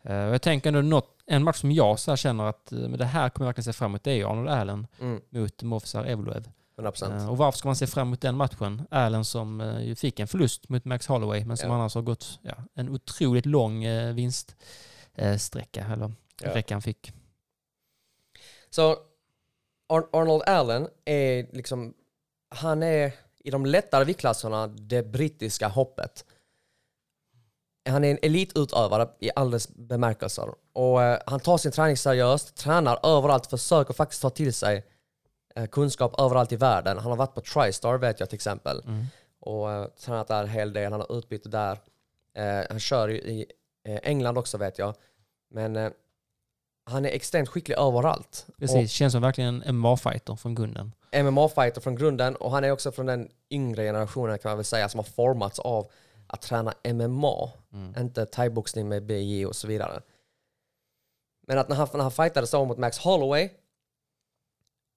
Eh, 0.02 0.16
jag 0.16 0.42
tänker 0.42 0.68
ändå 0.68 0.80
något, 0.80 1.22
en 1.26 1.44
match 1.44 1.60
som 1.60 1.72
jag 1.72 1.98
så 1.98 2.10
här 2.10 2.16
känner 2.16 2.44
att 2.44 2.72
eh, 2.72 2.78
men 2.78 2.98
det 2.98 3.04
här 3.04 3.28
kommer 3.28 3.44
jag 3.44 3.48
verkligen 3.48 3.64
se 3.64 3.78
fram 3.78 3.90
emot, 3.90 4.04
det 4.04 4.12
är 4.12 4.24
Arnold 4.24 4.48
Allen 4.48 4.86
Mm, 5.00 5.20
mot 5.30 5.62
Movsar 5.62 6.04
Evloev. 6.04 6.48
100%. 6.78 7.16
Eh, 7.16 7.30
och 7.30 7.36
varför 7.36 7.58
ska 7.58 7.68
man 7.68 7.76
se 7.76 7.86
fram 7.86 8.08
emot 8.08 8.20
den 8.20 8.36
matchen? 8.36 8.82
Allen 8.90 9.24
som 9.24 9.60
eh, 9.60 9.94
fick 9.94 10.20
en 10.20 10.28
förlust 10.28 10.68
mot 10.68 10.84
Max 10.84 11.06
Holloway, 11.06 11.44
men 11.44 11.56
som 11.56 11.68
Ja. 11.68 11.74
annars 11.74 11.94
har 11.94 12.02
gått 12.02 12.38
ja, 12.42 12.54
en 12.74 12.88
otroligt 12.88 13.46
lång 13.46 13.84
eh, 13.84 14.14
vinststräcka, 14.14 15.84
eller 15.92 16.12
Ja. 16.42 16.54
räcka 16.54 16.74
han 16.74 16.82
fick. 16.82 17.12
Så 18.70 18.96
Ar- 19.88 20.08
Arnold 20.12 20.42
Allen 20.42 20.88
är 21.04 21.46
liksom, 21.52 21.94
han 22.54 22.82
är 22.82 23.12
i 23.38 23.50
de 23.50 23.66
lättare 23.66 24.04
viktklasserna 24.04 24.66
det 24.66 25.02
brittiska 25.02 25.68
hoppet. 25.68 26.24
Han 27.88 28.04
är 28.04 28.10
en 28.10 28.18
elitutövare 28.22 29.08
i 29.20 29.30
alldeles 29.36 29.68
bemärkelser. 29.68 30.48
Och 30.72 31.02
eh, 31.02 31.18
han 31.26 31.40
tar 31.40 31.58
sin 31.58 31.72
träning 31.72 31.96
seriöst, 31.96 32.56
tränar 32.56 32.98
överallt, 33.06 33.46
försöker 33.46 33.94
faktiskt 33.94 34.22
ta 34.22 34.30
till 34.30 34.54
sig 34.54 34.86
kunskap 35.70 36.20
överallt 36.20 36.52
i 36.52 36.56
världen. 36.56 36.98
Han 36.98 37.10
har 37.10 37.16
varit 37.16 37.34
på 37.34 37.40
Tristar 37.40 37.98
vet 37.98 38.20
jag 38.20 38.28
till 38.28 38.36
exempel. 38.36 38.82
Mm. 38.86 39.04
Och 39.40 39.72
eh, 39.72 39.86
tränat 39.86 40.28
där 40.28 40.42
en 40.42 40.48
hel 40.48 40.72
del, 40.72 40.92
han 40.92 41.00
har 41.00 41.18
utbyte 41.18 41.48
där. 41.48 41.78
Eh, 42.34 42.66
han 42.70 42.80
kör 42.80 43.08
ju 43.08 43.16
i 43.16 43.46
eh, 43.84 43.98
England 44.02 44.38
också 44.38 44.58
vet 44.58 44.78
jag. 44.78 44.94
Men 45.50 45.76
eh, 45.76 45.90
han 46.90 47.04
är 47.04 47.08
extremt 47.08 47.48
skicklig 47.48 47.78
överallt. 47.78 48.46
Precis, 48.58 48.90
känns 48.90 49.12
som 49.12 49.22
verkligen 49.22 49.62
en 49.62 49.76
MMA-fighter 49.76 50.36
från 50.36 50.54
grunden. 50.54 50.92
MMA-fighter 51.12 51.80
från 51.80 51.96
grunden 51.96 52.36
och 52.36 52.50
han 52.50 52.64
är 52.64 52.70
också 52.70 52.92
från 52.92 53.06
den 53.06 53.28
yngre 53.50 53.82
generationen 53.84 54.38
kan 54.38 54.50
man 54.50 54.56
väl 54.58 54.64
säga 54.64 54.88
som 54.88 54.98
har 54.98 55.04
formats 55.04 55.58
av 55.58 55.90
att 56.26 56.42
träna 56.42 56.74
MMA, 56.92 57.50
Mm. 57.72 57.94
inte 57.98 58.26
thaiboxning 58.26 58.88
med 58.88 59.02
BJ 59.06 59.46
och 59.46 59.56
så 59.56 59.66
vidare. 59.66 60.00
Men 61.46 61.58
att 61.58 61.68
när 61.68 61.76
han, 61.76 61.88
när 61.92 62.02
han 62.02 62.10
fightade 62.10 62.46
så 62.46 62.64
mot 62.64 62.78
Max 62.78 62.98
Holloway, 62.98 63.50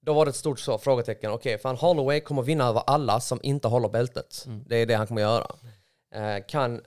då 0.00 0.14
var 0.14 0.24
det 0.24 0.28
ett 0.28 0.36
stort 0.36 0.60
så, 0.60 0.78
frågetecken. 0.78 1.30
Okej, 1.30 1.58
för 1.58 1.68
han 1.68 1.76
Holloway 1.76 2.20
kommer 2.20 2.42
vinna 2.42 2.64
över 2.64 2.82
alla 2.86 3.20
som 3.20 3.40
inte 3.42 3.68
håller 3.68 3.88
bältet. 3.88 4.44
Mm. 4.46 4.64
Det 4.66 4.76
är 4.76 4.86
det 4.86 4.94
han 4.94 5.06
kommer 5.06 5.20
göra. 5.20 5.56
Eh, 6.14 6.44
kan 6.48 6.80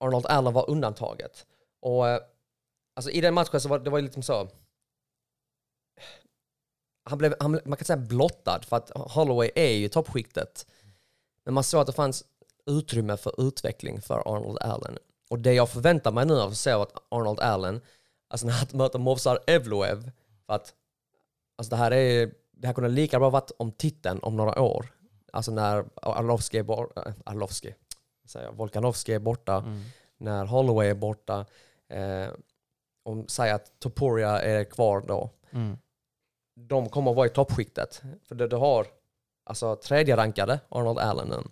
Arnold 0.00 0.26
Allen 0.26 0.52
vara 0.52 0.64
undantaget? 0.64 1.46
Och 1.80 2.08
eh, 2.08 2.20
alltså 2.96 3.10
i 3.10 3.20
den 3.20 3.34
matchen 3.34 3.60
så 3.60 3.68
var 3.68 3.78
det 3.78 3.90
var 3.90 4.00
liksom 4.00 4.22
så, 4.22 4.48
han 7.08 7.18
blev, 7.18 7.34
han, 7.40 7.60
man 7.64 7.76
kan 7.76 7.84
säga 7.84 7.96
blottad 7.96 8.60
för 8.62 8.76
att 8.76 8.90
Holloway 8.94 9.50
är 9.54 9.72
ju 9.72 9.88
toppskiktet. 9.88 10.66
Men 11.44 11.54
man 11.54 11.64
såg 11.64 11.80
att 11.80 11.86
det 11.86 11.92
fanns 11.92 12.24
utrymme 12.66 13.16
för 13.16 13.48
utveckling 13.48 14.02
för 14.02 14.36
Arnold 14.36 14.58
Allen. 14.58 14.98
Och 15.30 15.38
det 15.38 15.54
jag 15.54 15.68
förväntar 15.68 16.12
mig 16.12 16.26
nu 16.26 16.40
av 16.40 16.50
att 16.50 16.56
se 16.56 16.70
att 16.70 16.92
Arnold 17.08 17.40
Allen, 17.40 17.80
alltså 18.28 18.46
när 18.46 18.54
han 18.54 18.66
möter 18.72 18.98
Movsar 18.98 19.38
Evloev, 19.46 20.10
för 20.46 20.52
att 20.52 20.74
alltså 21.58 21.70
det 21.70 21.76
här 21.76 21.90
är, 21.90 22.34
det 22.52 22.66
här 22.66 22.74
kunde 22.74 22.90
lika 22.90 23.18
bra 23.18 23.30
varit 23.30 23.50
om 23.58 23.72
titeln 23.72 24.18
om 24.22 24.36
några 24.36 24.60
år. 24.62 24.86
Alltså 25.32 25.52
när 25.52 25.84
Arlovski 26.02 26.58
är 26.58 26.62
borta, 26.62 27.14
Arlovski, 27.24 27.74
säger 28.26 28.52
Volkanovski 28.52 29.12
är 29.14 29.18
borta, 29.18 29.56
Mm. 29.56 29.82
när 30.18 30.44
Holloway 30.46 30.88
är 30.88 30.94
borta, 30.94 31.46
eh, 31.88 32.28
och 33.04 33.30
säger 33.30 33.54
att 33.54 33.80
Topuria 33.80 34.42
är 34.42 34.64
kvar 34.64 35.00
då 35.08 35.30
Mm. 35.50 35.78
de 36.54 36.88
kommer 36.88 37.10
att 37.10 37.16
vara 37.16 37.26
i 37.26 37.30
toppskiktet. 37.30 38.02
För 38.24 38.34
du, 38.34 38.48
du 38.48 38.56
har 38.56 38.86
alltså 39.44 39.76
tredje 39.76 40.16
rankade 40.16 40.60
Arnold 40.68 40.98
Allen 40.98 41.50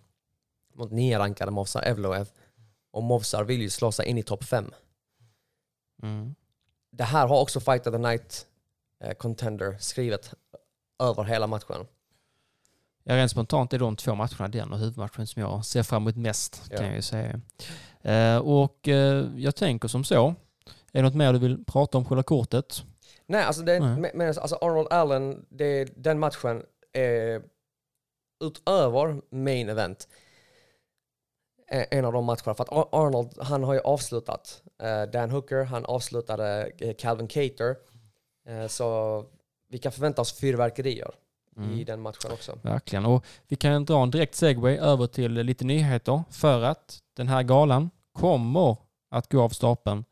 mot 0.75 0.91
nio 0.91 1.19
rankade 1.19 1.51
Movsar 1.51 1.83
Evloev. 1.83 2.29
Och 2.91 3.03
Movsar 3.03 3.45
vill 3.45 3.63
ju 3.63 3.71
slå 3.71 3.93
sig 3.93 4.07
in 4.07 4.19
i 4.19 4.23
topp 4.23 4.45
fem. 4.45 4.73
Mm. 6.03 6.35
Det 6.93 7.05
här 7.05 7.27
har 7.27 7.41
också 7.41 7.61
Fight 7.61 7.87
of 7.87 7.93
the 7.93 7.99
Night 7.99 8.47
Contender 9.19 9.77
skrivit 9.79 10.31
över 11.03 11.25
hela 11.25 11.47
matchen. 11.47 11.87
Ja, 13.05 13.17
rent 13.17 13.31
spontant 13.31 13.73
är 13.73 13.79
de 13.79 13.97
två 13.97 14.15
matcherna 14.15 14.49
den 14.49 14.73
och 14.73 14.79
huvudmatchen 14.79 15.27
som 15.27 15.43
jag 15.43 15.65
ser 15.65 15.83
fram 15.83 16.03
emot 16.03 16.17
mest, 16.17 16.63
Ja. 16.71 16.77
kan 16.77 16.87
jag 16.87 16.95
ju 16.97 17.03
säga. 17.03 17.41
Eh, 18.03 18.39
och 18.39 18.89
eh, 18.89 19.25
jag 19.37 19.57
tänker 19.57 19.89
som 19.89 20.05
så, 20.05 20.29
är 20.93 20.99
det 20.99 21.03
något 21.03 21.15
mer 21.15 21.33
du 21.33 21.39
vill 21.39 21.65
prata 21.65 21.99
om 21.99 22.05
själva 22.05 22.23
kortet? 22.23 22.83
Nej, 23.27 23.43
alltså, 23.45 23.63
det, 23.63 23.81
Nej. 23.81 24.11
men, 24.15 24.29
alltså 24.29 24.57
Arnold 24.61 24.89
Allen, 24.93 25.47
det, 25.51 25.85
den 25.97 26.19
matchen 26.19 26.63
är 26.93 27.43
utöver 28.45 29.21
main 29.31 29.69
event 29.69 30.09
eh, 31.71 31.85
en 31.91 32.05
av 32.05 32.13
de 32.13 32.25
matcherna. 32.25 32.55
För 32.55 32.63
att 32.63 32.73
Ar- 32.73 32.89
Arnold, 33.07 33.39
han 33.41 33.63
har 33.65 33.75
ju 33.75 33.81
avslutat 33.81 34.63
eh, 34.83 35.03
Dan 35.03 35.31
Hooker, 35.31 35.65
han 35.65 35.85
avslutade 35.85 36.71
eh, 36.79 36.95
Calvin 36.99 37.29
Cater. 37.29 37.77
Eh, 38.47 38.67
så 38.67 39.25
vi 39.69 39.79
kan 39.79 39.93
förvänta 39.93 40.23
oss 40.23 40.33
fyrverkerier 40.33 41.11
i 41.75 41.85
den 41.85 42.01
matchen 42.01 42.33
också. 42.33 42.59
Verkligen. 42.63 43.07
Och 43.07 43.25
vi 43.49 43.57
kan 43.57 43.85
dra 43.85 44.03
en 44.03 44.11
direkt 44.11 44.35
segway 44.35 44.77
över 44.77 45.07
till 45.07 45.33
lite 45.33 45.65
nyheter 45.65 46.23
för 46.31 46.63
att 46.63 46.99
den 47.17 47.29
här 47.29 47.43
galan 47.43 47.91
kommer 48.13 48.77
att 49.11 49.33
gå 49.33 49.43
av 49.43 49.49
stapeln 49.49 50.05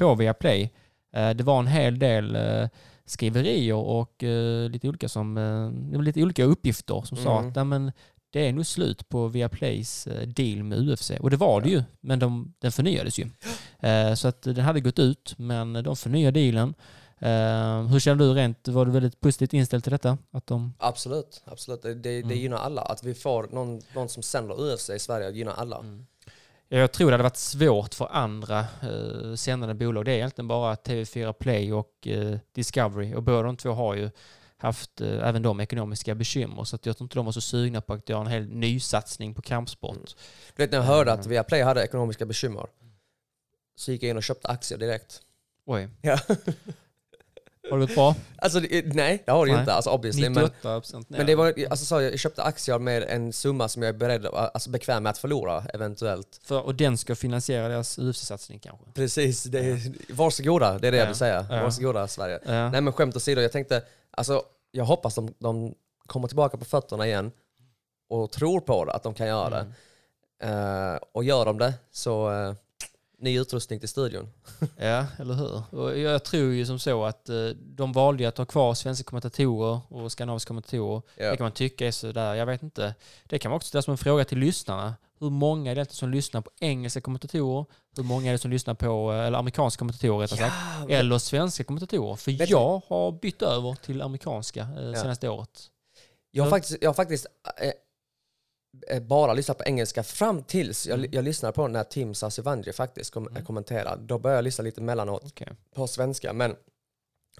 på 0.00 0.14
Viaplay. 0.14 0.70
Eh, 1.12 1.30
Det 1.30 1.44
var 1.44 1.58
en 1.58 1.66
hel 1.66 1.98
del 1.98 2.36
eh, 2.36 2.68
skriverier 3.04 3.74
och 3.74 4.22
lite 4.70 4.88
olika, 4.88 5.08
som, 5.08 6.00
lite 6.02 6.22
olika 6.22 6.44
uppgifter 6.44 7.02
som 7.04 7.16
sa 7.18 7.38
Mm. 7.38 7.48
att 7.60 7.66
men 7.66 7.92
det 8.30 8.48
är 8.48 8.52
nog 8.52 8.66
slut 8.66 9.08
på 9.08 9.28
Viaplays 9.28 10.08
deal 10.26 10.62
med 10.62 10.78
UFC. 10.88 11.10
Och 11.20 11.30
det 11.30 11.36
var 11.36 11.60
det 11.60 11.68
ju, 11.68 11.82
men 12.00 12.18
de, 12.18 12.54
den 12.58 12.72
förnyades 12.72 13.18
ju. 13.18 13.30
Så 14.16 14.28
att 14.28 14.42
den 14.42 14.56
hade 14.60 14.80
gått 14.80 14.98
ut, 14.98 15.34
men 15.38 15.72
de 15.72 15.96
förnyade 15.96 16.40
dealen. 16.40 16.74
Eh, 17.20 17.82
Hur 17.86 18.00
känner 18.00 18.24
du 18.24 18.34
rent? 18.34 18.68
Var 18.68 18.86
du 18.86 18.90
väldigt 18.92 19.20
positivt 19.20 19.52
inställd 19.52 19.82
till 19.84 19.92
detta? 19.92 20.18
Att 20.30 20.46
de 20.46 20.74
Absolut, 20.78 21.42
absolut. 21.44 21.82
Det, 21.82 21.94
det, 21.94 22.16
Mm. 22.16 22.28
det 22.28 22.34
gynnar 22.34 22.56
alla. 22.58 22.82
Att 22.82 23.04
vi 23.04 23.14
får 23.14 23.48
någon, 23.52 23.80
någon 23.94 24.08
som 24.08 24.22
sänder 24.22 24.60
UFC 24.74 24.90
i 24.90 24.98
Sverige 24.98 25.30
gynnar 25.30 25.54
alla. 25.54 25.78
Mm. 25.78 26.06
Jag 26.68 26.92
tror 26.92 27.10
det 27.10 27.14
hade 27.14 27.22
varit 27.22 27.36
svårt 27.36 27.94
för 27.94 28.08
andra 28.12 28.58
eh, 28.82 29.34
sändande 29.34 29.74
bolag. 29.74 30.04
Det 30.04 30.10
är 30.12 30.16
egentligen 30.16 30.48
bara 30.48 30.74
TV4 30.74 31.32
Play 31.32 31.72
och 31.72 32.06
eh, 32.06 32.38
Discovery 32.52 33.14
och 33.14 33.22
båda 33.22 33.42
de 33.42 33.56
två 33.56 33.70
har 33.70 33.94
ju 33.94 34.10
haft 34.56 35.00
eh, 35.00 35.28
även 35.28 35.42
de 35.42 35.60
ekonomiska 35.60 36.14
bekymmer 36.14 36.64
så 36.64 36.76
att 36.76 36.86
jag 36.86 36.96
tror 36.96 37.04
inte 37.04 37.14
de 37.14 37.24
var 37.24 37.32
så 37.32 37.40
sugna 37.40 37.80
på 37.80 37.92
att 37.92 38.08
göra 38.08 38.20
en 38.20 38.26
hel 38.26 38.48
ny 38.48 38.80
satsning 38.80 39.34
på 39.34 39.42
kampsport. 39.42 39.96
Mm. 39.96 40.06
Du 40.56 40.62
vet 40.62 40.70
när 40.70 40.78
jag 40.78 40.84
hörde 40.84 41.12
att. 41.12 41.26
Viaplay 41.26 41.62
hade 41.62 41.82
ekonomiska 41.84 42.26
bekymmer 42.26 42.66
så 43.76 43.92
gick 43.92 44.02
jag 44.02 44.10
in 44.10 44.16
och 44.16 44.22
köpte 44.22 44.48
aktier 44.48 44.78
direkt. 44.78 45.20
Oj, 45.66 45.88
Ja. 46.02 46.18
har 47.70 47.78
det 47.78 47.86
gått 47.86 47.94
bra? 47.94 48.14
Alltså 48.36 48.60
det- 48.60 48.94
nej, 48.94 49.22
det 49.26 49.32
har 49.32 49.46
det 49.46 49.52
ju 49.52 49.58
inte. 49.58 49.72
Alltså 49.72 49.90
obviously. 49.90 50.22
Men, 50.28 50.32
98 50.44 50.80
procent 50.80 51.10
men 51.10 51.26
det 51.26 51.34
var, 51.34 51.54
alltså, 51.70 51.84
så 51.86 52.00
jag 52.00 52.18
köpte 52.18 52.42
aktier 52.42 52.78
med 52.78 53.02
en 53.02 53.32
summa 53.32 53.68
som 53.68 53.82
jag 53.82 53.88
är 53.94 53.98
beredd, 53.98 54.26
alltså 54.26 54.70
bekväm 54.70 55.02
med 55.02 55.10
att 55.10 55.18
förlora 55.18 55.64
eventuellt. 55.74 56.40
För, 56.44 56.60
och 56.60 56.74
den 56.74 56.98
ska 56.98 57.14
finansiera 57.14 57.68
deras 57.68 57.98
UFC-satsning 57.98 58.58
kanske. 58.58 58.84
Precis, 58.94 59.42
det 59.42 59.58
är, 59.58 59.92
varsågoda, 60.14 60.78
det 60.78 60.88
är 60.88 60.92
det 60.92 60.98
jag 60.98 61.04
Ja. 61.04 61.08
vill 61.08 61.16
säga. 61.16 61.46
Ja. 61.50 61.62
Varsågoda 61.62 62.08
Sverige. 62.08 62.38
Ja. 62.44 62.70
Nej 62.70 62.80
men 62.80 62.92
skämt 62.92 63.16
åsido, 63.16 63.40
jag 63.40 63.52
tänkte, 63.52 63.82
alltså 64.10 64.42
jag 64.70 64.84
hoppas 64.84 65.14
de, 65.14 65.34
de 65.38 65.74
kommer 66.06 66.28
tillbaka 66.28 66.56
på 66.56 66.64
fötterna 66.64 67.06
igen 67.06 67.30
och 68.10 68.30
tror 68.32 68.60
på 68.60 68.84
det, 68.84 68.92
att 68.92 69.02
de 69.02 69.14
kan 69.14 69.26
göra 69.26 69.50
det. 69.50 69.56
Mm. 70.40 70.92
Eh, 70.94 70.98
och 71.12 71.24
gör 71.24 71.44
de 71.44 71.58
det 71.58 71.74
så, 71.90 72.30
uh, 72.30 72.54
ny 73.20 73.40
utrustning 73.40 73.80
till 73.80 73.88
studion. 73.88 74.28
Ja, 74.76 75.06
eller 75.18 75.34
hur? 75.34 75.62
Och 75.80 75.98
jag 75.98 76.24
tror 76.24 76.52
ju 76.52 76.66
som 76.66 76.78
så 76.78 77.04
att 77.04 77.28
eh, 77.28 77.46
de 77.56 77.92
valde 77.92 78.22
ju 78.22 78.28
att 78.28 78.38
ha 78.38 78.44
kvar 78.44 78.74
svenska 78.74 79.04
kommentatorer 79.04 79.80
och 79.88 80.12
skandinaviska 80.12 80.48
kommentatorer. 80.48 81.02
Ja. 81.16 81.30
Det 81.30 81.36
kan 81.36 81.44
man 81.44 81.52
tycka 81.52 81.86
är 81.86 81.90
sådär, 81.90 82.34
jag 82.34 82.46
vet 82.46 82.62
inte. 82.62 82.94
Det 83.24 83.38
kan 83.38 83.50
man 83.50 83.56
också 83.56 83.68
ställa 83.68 83.82
som 83.82 83.92
en 83.92 83.98
fråga 83.98 84.24
till 84.24 84.38
lyssnarna. 84.38 84.94
Hur 85.20 85.30
många 85.30 85.70
är 85.70 85.74
det 85.74 85.92
som 85.92 86.10
lyssnar 86.10 86.40
på 86.40 86.50
engelska 86.60 87.00
kommentatorer? 87.00 87.64
Hur 87.96 88.02
många 88.02 88.28
är 88.28 88.32
det 88.32 88.38
som 88.38 88.50
lyssnar 88.50 88.74
på, 88.74 89.12
eh, 89.12 89.18
eller 89.26 89.38
amerikanska 89.38 89.78
kommentatorer 89.78 90.18
rättare 90.18 90.38
sagt, 90.38 90.90
eller 90.90 91.18
svenska 91.18 91.64
kommentatorer? 91.64 92.16
För 92.16 92.30
du- 92.32 92.44
jag 92.44 92.82
har 92.88 93.12
bytt 93.12 93.42
över 93.42 93.74
till 93.74 94.02
amerikanska 94.02 94.60
eh, 94.78 94.82
Ja. 94.84 94.94
senaste 95.02 95.28
året. 95.28 95.70
Jag 96.30 96.42
har 96.44 96.48
Ja. 96.48 96.50
faktiskt, 96.50 96.78
jag 96.80 96.88
har 96.88 96.94
faktiskt 96.94 97.26
eh, 97.62 97.70
bara 99.02 99.32
lyssnat 99.32 99.58
på 99.58 99.64
engelska 99.64 100.02
fram 100.02 100.42
tills 100.42 100.86
jag, 100.86 100.98
Mm. 100.98 101.10
jag 101.12 101.24
lyssnade 101.24 101.52
på 101.52 101.68
när 101.68 101.84
Tim 101.84 102.14
Sasivanji 102.14 102.72
faktiskt 102.72 103.10
kom, 103.14 103.28
kommenterade. 103.46 104.02
Då 104.02 104.18
började 104.18 104.36
jag 104.38 104.44
lyssna 104.44 104.64
lite 104.64 104.80
emellanåt 104.80 105.22
Okej. 105.26 105.48
på 105.74 105.86
svenska. 105.86 106.32
Men 106.32 106.56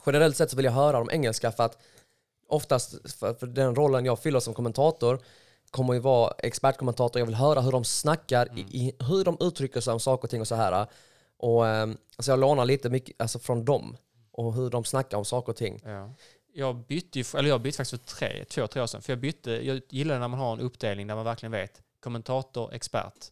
generellt 0.07 0.37
sett 0.37 0.51
så 0.51 0.57
vill 0.57 0.65
jag 0.65 0.73
höra 0.73 0.99
de 0.99 1.11
engelska 1.11 1.53
för 1.53 1.65
att 1.65 1.79
oftast 2.49 3.11
för, 3.19 3.35
för 3.35 3.47
den 3.47 3.75
rollen 3.75 4.05
jag 4.05 4.19
fyller 4.19 4.41
som 4.41 4.55
kommentator 4.55 5.19
kommer 5.71 5.95
ju 5.95 6.01
vara 6.01 6.35
expertkommentator. 6.39 7.21
Jag 7.21 7.27
vill 7.27 7.35
höra 7.35 7.61
hur 7.61 7.73
de 7.73 7.85
snackar, 7.85 8.47
Mm. 8.47 8.59
i, 8.59 8.93
hur 9.09 9.25
de 9.25 9.37
uttrycker 9.41 9.81
sig 9.81 9.93
om 9.93 10.01
saker 10.01 10.25
och 10.25 10.31
ting 10.31 10.41
och 10.41 10.49
så 10.49 10.55
här. 10.55 10.87
Och, 11.39 11.67
eh, 11.69 11.89
alltså 12.17 12.33
jag 12.33 12.39
lånar 12.39 12.65
lite 12.65 12.91
mycket 12.91 13.21
alltså 13.23 13.39
från 13.39 13.65
dem 13.65 13.97
och 14.33 14.55
hur 14.55 14.71
de 14.71 14.85
snackar 14.85 15.19
om 15.19 15.25
saker 15.25 15.53
och 15.53 15.57
ting. 15.57 15.81
Ja. 15.85 16.11
Jag 16.59 16.77
bytte 16.87 17.19
ju, 17.19 17.25
eller 17.39 17.49
jag 17.49 17.61
bytte 17.61 17.77
faktiskt 17.77 18.11
för 18.11 18.17
tre, 18.17 18.45
två, 18.45 18.67
tre 18.67 18.83
år 18.83 18.87
sedan. 18.87 19.03
För 19.03 19.13
jag 19.13 19.21
bytte, 19.21 19.51
jag 19.67 19.81
gillar 19.91 20.19
när 20.19 20.29
man 20.29 20.41
har 20.41 20.53
en 20.53 20.61
uppdelning 20.61 21.07
där 21.07 21.15
man 21.15 21.25
verkligen 21.25 21.53
vet 21.53 21.83
kommentator, 22.03 22.75
expert. 22.75 23.25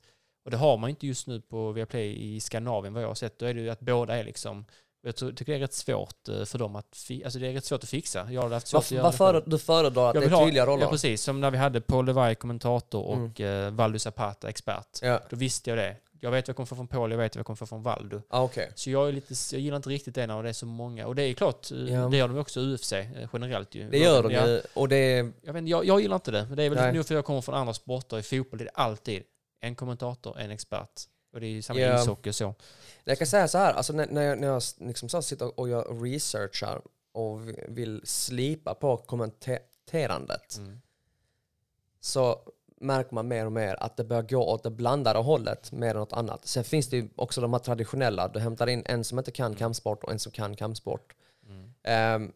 Och 0.44 0.50
det 0.50 0.56
har 0.56 0.76
man 0.76 0.90
inte 0.90 1.06
just 1.06 1.26
nu 1.26 1.40
på 1.40 1.72
Viaplay 1.72 2.34
i 2.34 2.40
Skandinavien 2.40 2.94
vad 2.94 3.02
jag 3.02 3.08
har 3.08 3.14
sett. 3.14 3.38
Då 3.38 3.46
är 3.46 3.54
det 3.54 3.60
ju 3.60 3.70
att 3.70 3.80
båda 3.80 4.16
är 4.16 4.24
liksom, 4.24 4.64
jag 5.02 5.16
tycker 5.16 5.44
det 5.44 5.54
är 5.54 5.58
rätt 5.58 5.74
svårt 5.74 6.28
eh, 6.28 6.44
för 6.44 6.58
dem 6.58 6.76
att, 6.76 7.10
alltså 7.24 7.38
det 7.38 7.46
är 7.46 7.52
rätt 7.52 7.64
svårt 7.64 7.82
att 7.82 7.88
fixa. 7.88 8.32
Jag 8.32 8.42
har 8.42 8.50
haft 8.50 8.66
svårt 8.66 8.78
att 8.84 8.92
Varför, 8.92 9.24
göra 9.24 9.32
det 9.32 9.40
själv. 9.40 9.50
du 9.50 9.58
föredrar 9.58 10.08
att 10.08 10.14
det 10.14 10.24
är 10.24 10.44
tydliga 10.44 10.66
roller? 10.66 10.82
Ja 10.84 10.90
precis, 10.90 11.22
som 11.22 11.40
när 11.40 11.50
vi 11.50 11.58
hade 11.58 11.80
Paul 11.80 12.06
Levi 12.06 12.34
kommentator 12.34 13.02
och 13.04 13.40
Mm. 13.40 13.64
eh, 13.66 13.70
Valdu 13.70 13.98
Zapata 13.98 14.48
expert. 14.48 14.98
Ja, 15.02 15.20
Då 15.30 15.36
visste 15.36 15.70
jag 15.70 15.78
det. 15.78 15.96
Jag 16.20 16.30
vet 16.30 16.44
vad 16.44 16.48
jag 16.48 16.56
kommer 16.56 16.66
få 16.66 16.76
från 16.76 16.88
Paul, 16.88 17.10
jag 17.10 17.18
vet 17.18 17.36
vad 17.36 17.38
jag 17.40 17.46
kommer 17.46 17.56
få 17.56 17.66
från 17.66 17.82
Valdu. 17.82 18.20
ah, 18.28 18.42
okej. 18.42 18.72
Så 18.74 18.90
jag, 18.90 19.08
är 19.08 19.12
lite, 19.12 19.34
jag 19.52 19.60
gillar 19.60 19.76
inte 19.76 19.88
riktigt 19.88 20.14
det 20.14 20.26
när 20.26 20.42
det 20.42 20.48
är 20.48 20.52
så 20.52 20.66
många. 20.66 21.06
Och 21.06 21.14
det 21.14 21.22
är 21.22 21.34
klart, 21.34 21.70
eh, 21.70 21.78
Ja. 21.78 22.08
det 22.08 22.16
gör 22.16 22.28
de 22.28 22.38
också 22.38 22.60
UFC 22.60 22.92
eh, 22.92 23.28
generellt 23.32 23.74
ju. 23.74 23.90
Det 23.90 23.98
gör 23.98 24.22
de 24.22 24.32
Ja. 24.32 24.46
ju. 24.48 24.60
Och 24.74 24.88
det 24.88 24.96
är... 24.96 25.32
Jag, 25.42 25.52
vet, 25.52 25.68
jag, 25.68 25.84
jag 25.84 26.00
gillar 26.00 26.16
inte 26.16 26.30
det. 26.30 26.46
Men 26.48 26.56
det 26.56 26.62
är 26.62 26.70
väl 26.70 26.94
nog 26.94 27.06
för 27.06 27.14
att 27.14 27.16
jag 27.18 27.24
kommer 27.24 27.40
från 27.40 27.54
andra 27.54 27.74
sporter. 27.74 28.18
I 28.18 28.22
fotboll 28.22 28.60
är 28.60 28.64
det 28.64 28.70
alltid 28.74 29.22
en 29.60 29.74
kommentator, 29.76 30.38
en 30.38 30.50
expert. 30.50 31.00
Och 31.32 31.40
det 31.40 31.46
är 31.46 31.50
ju 31.50 31.62
samma 31.62 31.80
i 31.80 32.02
ishockey 32.02 32.30
och 32.30 32.34
så. 32.34 32.54
Jag 33.04 33.18
kan 33.18 33.26
säga 33.26 33.48
så 33.48 33.58
här, 33.58 33.74
alltså 33.74 33.92
när, 33.92 34.06
när 34.06 34.22
jag, 34.22 34.38
när 34.38 34.48
jag 34.48 34.62
liksom 34.78 35.08
så 35.08 35.22
sitter 35.22 35.60
och 35.60 35.68
jag 35.68 36.04
researchar 36.06 36.82
och 37.12 37.40
vill 37.68 38.00
slipa 38.04 38.74
på 38.74 38.96
kommenterandet 38.96 40.56
Mm. 40.58 40.80
så 42.00 42.38
märker 42.80 43.14
man 43.14 43.28
mer 43.28 43.46
och 43.46 43.52
mer 43.52 43.76
att 43.80 43.96
det 43.96 44.04
börjar 44.04 44.22
gå 44.22 44.44
åt 44.44 44.62
det 44.62 44.70
blandade 44.70 45.18
hållet 45.18 45.72
mer 45.72 45.90
än 45.90 45.96
något 45.96 46.12
annat. 46.12 46.46
Sen 46.46 46.64
finns 46.64 46.88
det 46.88 46.96
ju 46.96 47.08
också 47.16 47.40
de 47.40 47.52
här 47.52 47.60
traditionella, 47.60 48.28
du 48.28 48.38
hämtar 48.38 48.66
in 48.66 48.82
en 48.86 49.04
som 49.04 49.18
inte 49.18 49.30
kan 49.30 49.54
kampsport 49.54 50.04
och 50.04 50.12
en 50.12 50.18
som 50.18 50.32
kan 50.32 50.56
kampsport. 50.56 51.14
Mm. 51.48 51.72
Ehm, 51.82 52.32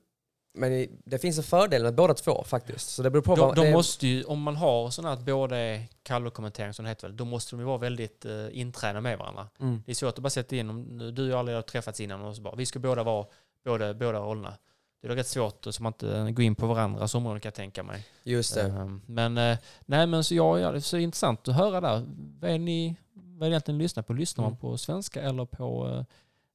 men 0.55 0.86
det 1.05 1.18
finns 1.18 1.38
en 1.38 1.45
fördel 1.45 1.82
med 1.82 1.95
båda 1.95 2.14
två 2.14 2.45
faktiskt. 2.45 2.88
Så 2.88 3.03
det 3.03 3.11
beror 3.11 3.22
på 3.22 3.34
De, 3.34 3.41
vad... 3.41 3.57
de 3.57 3.66
det, 3.66 3.72
måste 3.72 4.07
ju, 4.07 4.24
om 4.24 4.43
man 4.43 4.57
har 4.57 4.91
sådana 4.91 5.12
att 5.12 5.20
båda 5.20 5.57
är 5.57 5.88
kallkommentering 6.03 6.74
som 6.74 6.84
det 6.84 6.88
heter 6.88 7.09
då 7.09 7.24
måste 7.24 7.57
de 7.57 7.61
ju 7.61 7.66
vara 7.66 7.78
väldigt 7.78 8.26
uh, 8.26 8.59
intränade 8.59 9.01
med 9.01 9.18
varandra. 9.18 9.49
Mm. 9.61 9.82
Det 9.86 9.93
är 9.93 9.95
svårt 9.95 10.14
att 10.14 10.18
bara 10.18 10.30
sätta 10.30 10.57
in, 10.57 10.70
om 10.70 10.99
du 11.14 11.22
och 11.22 11.28
jag 11.28 11.38
aldrig 11.38 11.57
har 11.57 11.62
träffats 11.62 12.01
innan 12.01 12.20
och 12.22 12.36
så 12.36 12.43
bara, 12.43 12.55
vi 12.55 12.66
ska 12.66 12.78
båda 12.78 13.03
vara 13.03 13.26
båda, 13.64 13.95
båda 13.95 14.18
rollerna. 14.18 14.55
Det 15.03 15.09
är 15.09 15.16
rätt 15.16 15.26
svårt 15.26 15.66
så 15.70 15.82
man 15.82 15.92
inte 15.92 16.32
går 16.32 16.44
in 16.44 16.55
på 16.55 16.66
varandras 16.66 17.14
områden 17.14 17.40
kan 17.40 17.48
jag 17.48 17.55
tänka 17.55 17.82
mig. 17.82 18.07
Just 18.22 18.55
det. 18.55 18.62
Ehm, 18.62 19.01
Men 19.07 19.38
eh, 19.38 19.59
nej 19.86 20.07
men 20.07 20.24
så 20.24 20.34
ja, 20.34 20.59
ja, 20.59 20.70
det 20.70 20.78
är 20.78 20.80
så 20.80 20.96
intressant 20.96 21.48
att 21.48 21.55
höra 21.55 21.80
där. 21.80 22.05
Vad 22.40 22.51
är 22.51 22.59
ni, 22.59 22.96
vad 23.14 23.46
är 23.46 23.51
det 23.51 23.55
egentligen 23.55 23.78
ni 23.78 23.84
lyssnar 23.84 24.03
på? 24.03 24.12
Lyssnar 24.12 24.44
Mm. 24.44 24.53
man 24.53 24.61
på 24.61 24.78
svenska 24.78 25.22
eller 25.22 25.44
på 25.44 25.88
eh, 25.88 26.05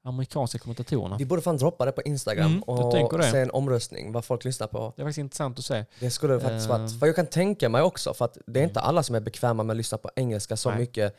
amerikanska 0.09 0.59
kommentatorerna? 0.59 1.17
Vi 1.17 1.25
borde 1.25 1.41
fan 1.41 1.57
droppa 1.57 1.85
det 1.85 1.91
på 1.91 2.01
Instagram 2.01 2.45
Mm, 2.51 2.63
och 2.63 3.23
se 3.23 3.39
en 3.39 3.51
omröstning 3.51 4.11
vad 4.11 4.25
folk 4.25 4.45
lyssnar 4.45 4.67
på. 4.67 4.93
Det 4.95 5.01
är 5.01 5.05
faktiskt 5.05 5.17
intressant 5.17 5.59
att 5.59 5.65
se. 5.65 5.85
Det 5.99 6.09
skulle 6.11 6.33
det 6.33 6.39
faktiskt 6.39 6.69
Eh. 6.69 6.77
varit. 6.79 6.99
För 6.99 7.05
jag 7.07 7.15
kan 7.15 7.25
tänka 7.27 7.69
mig 7.69 7.81
också, 7.81 8.13
för 8.13 8.25
att 8.25 8.37
det 8.47 8.59
är 8.59 8.63
inte 8.63 8.79
alla 8.79 9.03
som 9.03 9.15
är 9.15 9.19
bekväma 9.19 9.63
med 9.63 9.73
att 9.73 9.77
lyssna 9.77 9.97
på 9.97 10.09
engelska 10.15 10.57
så 10.57 10.69
Nej. 10.69 10.79
mycket. 10.79 11.17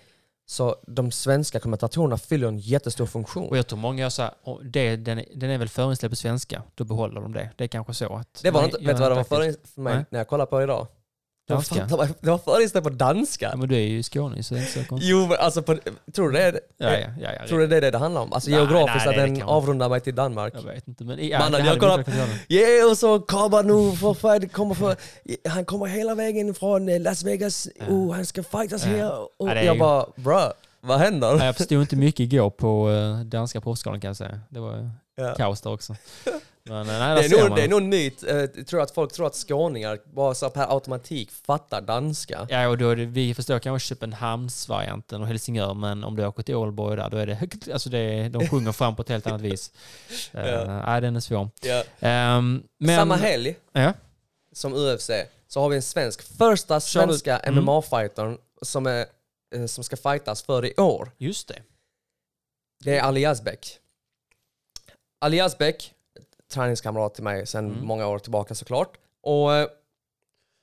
Så 0.49 0.77
de 0.87 1.11
svenska 1.13 1.61
kommentatorerna 1.61 2.19
fyller 2.19 2.49
en 2.49 2.59
jättestor 2.59 3.07
funktion. 3.07 3.49
Och 3.49 3.59
jag 3.59 3.67
tror 3.67 3.79
många 3.79 4.01
gör 4.03 4.09
så 4.09 4.23
här, 4.23 4.31
"Åh, 4.45 4.61
det, 4.63 4.97
den, 4.97 5.19
är- 5.19 5.25
den 5.35 5.51
är 5.51 5.59
väl 5.59 5.69
förinställd 5.69 6.11
på 6.13 6.17
svenska, 6.17 6.63
då 6.75 6.85
behåller 6.85 7.21
de 7.21 7.33
det. 7.33 7.51
Det 7.57 7.65
är 7.65 7.69
kanske 7.69 7.95
så 7.95 8.17
att... 8.17 8.41
det 8.43 8.51
var 8.51 8.65
inte, 8.65 8.79
vet 8.79 8.97
du 8.97 9.03
vad 9.03 9.11
det 9.11 9.15
var 9.15 9.25
för, 9.25 9.67
för 9.75 9.81
mig 9.81 9.95
Nej. 9.95 10.05
när 10.11 10.19
jag 10.21 10.29
kollade 10.29 10.51
på 10.51 10.63
idag? 10.63 10.87
Det 11.49 11.55
var, 11.55 11.57
Danska. 11.61 11.85
det 11.87 11.97
var, 11.97 12.09
det 12.21 12.31
var 12.31 12.39
förinställt 12.39 12.85
på 12.85 12.91
danska. 12.91 13.49
Ja, 13.51 13.57
men 13.57 13.69
du 13.69 13.75
är 13.75 13.81
ju 13.81 14.03
skåning 14.03 14.43
så 14.45 14.55
det 14.55 14.61
är 14.61 14.63
inte 14.63 14.73
så 14.83 14.85
konstigt. 14.89 15.11
Jo 15.11 15.27
men 15.27 15.37
alltså, 15.41 15.63
på, 15.63 15.77
tror 16.15 16.31
du 16.31 16.33
det 16.39 16.43
är, 16.45 16.61
Ja, 16.77 16.93
ja, 16.99 17.07
ja, 17.21 17.31
ja, 17.41 17.47
tror 17.49 17.59
du 17.59 17.67
det 17.67 17.77
är 17.77 17.81
det 17.81 17.91
det 17.91 17.99
handlar 17.99 18.21
om? 18.21 18.33
Alltså 18.33 18.51
Nej, 18.51 18.59
geografiskt 18.59 19.07
nej, 19.07 19.09
att 19.09 19.27
det 19.29 19.35
den 19.35 19.43
avrundar 19.43 19.89
mig 19.89 20.01
till 20.01 20.15
Danmark. 20.15 20.53
Jag 20.57 20.63
vet 20.63 20.89
inte, 20.89 21.05
men... 21.05 21.29
Ja, 21.29 21.39
Mannen, 21.39 21.61
det 21.65 21.67
jag 21.67 21.81
kollar-. 21.81 22.05
Yeah, 22.49 22.91
och 22.91 22.99
så 22.99 23.21
kommer 23.21 23.63
nu 23.63 23.97
för 23.97 24.15
fan, 24.15 24.49
kommer 24.49 24.75
för, 24.75 24.97
han 25.49 25.65
kommer 25.65 25.87
hela 25.87 26.15
vägen 26.15 26.55
från 26.55 26.89
eh, 26.89 27.01
Las 27.01 27.23
Vegas, 27.25 27.69
oh, 27.89 28.13
han 28.15 28.27
ska 28.27 28.43
fightas 28.43 28.85
Ja. 28.87 28.91
här. 28.91 29.21
Och 29.21 29.49
Ja, 29.49 29.55
det 29.55 29.65
jag 29.65 29.75
ju- 29.75 29.81
bara, 29.81 30.07
bro, 30.17 30.41
vad 30.81 30.99
händer? 30.99 31.45
Jag 31.45 31.57
förstod 31.57 31.81
inte 31.81 31.97
mycket 31.97 32.21
igår 32.33 32.51
på 32.51 32.91
eh, 32.91 33.21
danska 33.25 33.61
proffsskalan 33.61 34.01
kan 34.01 34.09
jag 34.09 34.17
säga. 34.17 34.41
Det 34.49 34.61
var 34.61 34.91
Ja. 35.17 35.35
kaos 35.35 35.61
där 35.61 35.73
också. 35.73 35.97
Men 36.69 36.89
eh, 36.89 36.99
nej, 36.99 37.29
Det 37.29 37.37
är, 37.37 37.49
nog, 37.49 37.57
det 37.57 37.63
är 37.63 37.69
nog 37.69 37.83
nytt. 37.83 38.23
Eh, 38.23 38.37
Jag 38.37 38.67
tror 38.67 38.81
att 38.83 38.91
folk 38.91 39.13
tror 39.13 39.27
att 39.27 39.35
skåningar 39.35 39.99
bara 40.05 40.35
så 40.35 40.51
per 40.51 40.75
automatik 40.75 41.31
fattar 41.31 41.81
danska. 41.81 42.47
Ja, 42.51 42.69
och 42.69 42.79
då 42.79 42.89
är 42.91 42.97
det, 42.97 43.05
vi 43.07 43.35
förstår 43.35 43.59
kanske 43.59 43.89
Köpenhamnsvarianten 43.89 45.21
och 45.21 45.27
Helsingör, 45.27 45.75
men 45.75 46.05
om 46.05 46.17
du 46.17 46.27
åker 46.27 46.43
till 46.43 46.55
Ålborg 46.55 46.97
där, 46.97 47.11
då 47.11 47.17
är 47.17 47.27
det 47.27 47.35
högt, 47.35 47.69
alltså 47.69 47.89
det 47.91 48.29
de 48.29 48.49
sjunger 48.49 48.73
fram 48.73 48.97
på 48.97 49.03
ett 49.03 49.09
helt 49.09 49.27
annat 49.27 49.41
vis. 49.41 49.73
Uh, 50.35 50.41
Ja. 50.47 50.83
nej, 50.87 51.01
den 51.01 51.17
är 51.17 51.21
svår. 51.21 51.49
Ja. 51.63 51.85
Ehm, 52.01 52.63
men, 52.79 52.97
Samma 52.97 53.17
helg 53.17 53.57
Ja, 53.73 53.93
som 54.53 54.75
UFC 54.75 55.11
så 55.49 55.61
har 55.61 55.69
vi 55.69 55.77
en 55.77 55.83
svensk, 55.83 56.23
första 56.39 56.81
svenska 56.81 57.39
Mm. 57.39 57.65
MMA-fightern 57.65 58.39
som, 58.63 58.87
är, 58.87 59.07
eh, 59.55 59.67
som 59.67 59.85
ska 59.85 59.97
fightas 59.97 60.43
för 60.43 60.65
i 60.67 60.75
år. 60.77 61.11
just 61.19 61.49
det. 61.49 61.63
Det 62.85 62.99
är 62.99 63.03
Ali 63.03 63.21
Yazbek. 63.21 63.79
Ali 65.21 65.37
Yazbek, 65.37 65.93
träningskamrat 66.49 67.15
till 67.15 67.25
mig 67.25 67.47
sedan 67.47 67.71
Mm. 67.71 67.87
många 67.87 68.07
år 68.07 68.19
tillbaka 68.19 68.55
såklart. 68.55 68.97
Och 69.23 69.55
eh, 69.55 69.69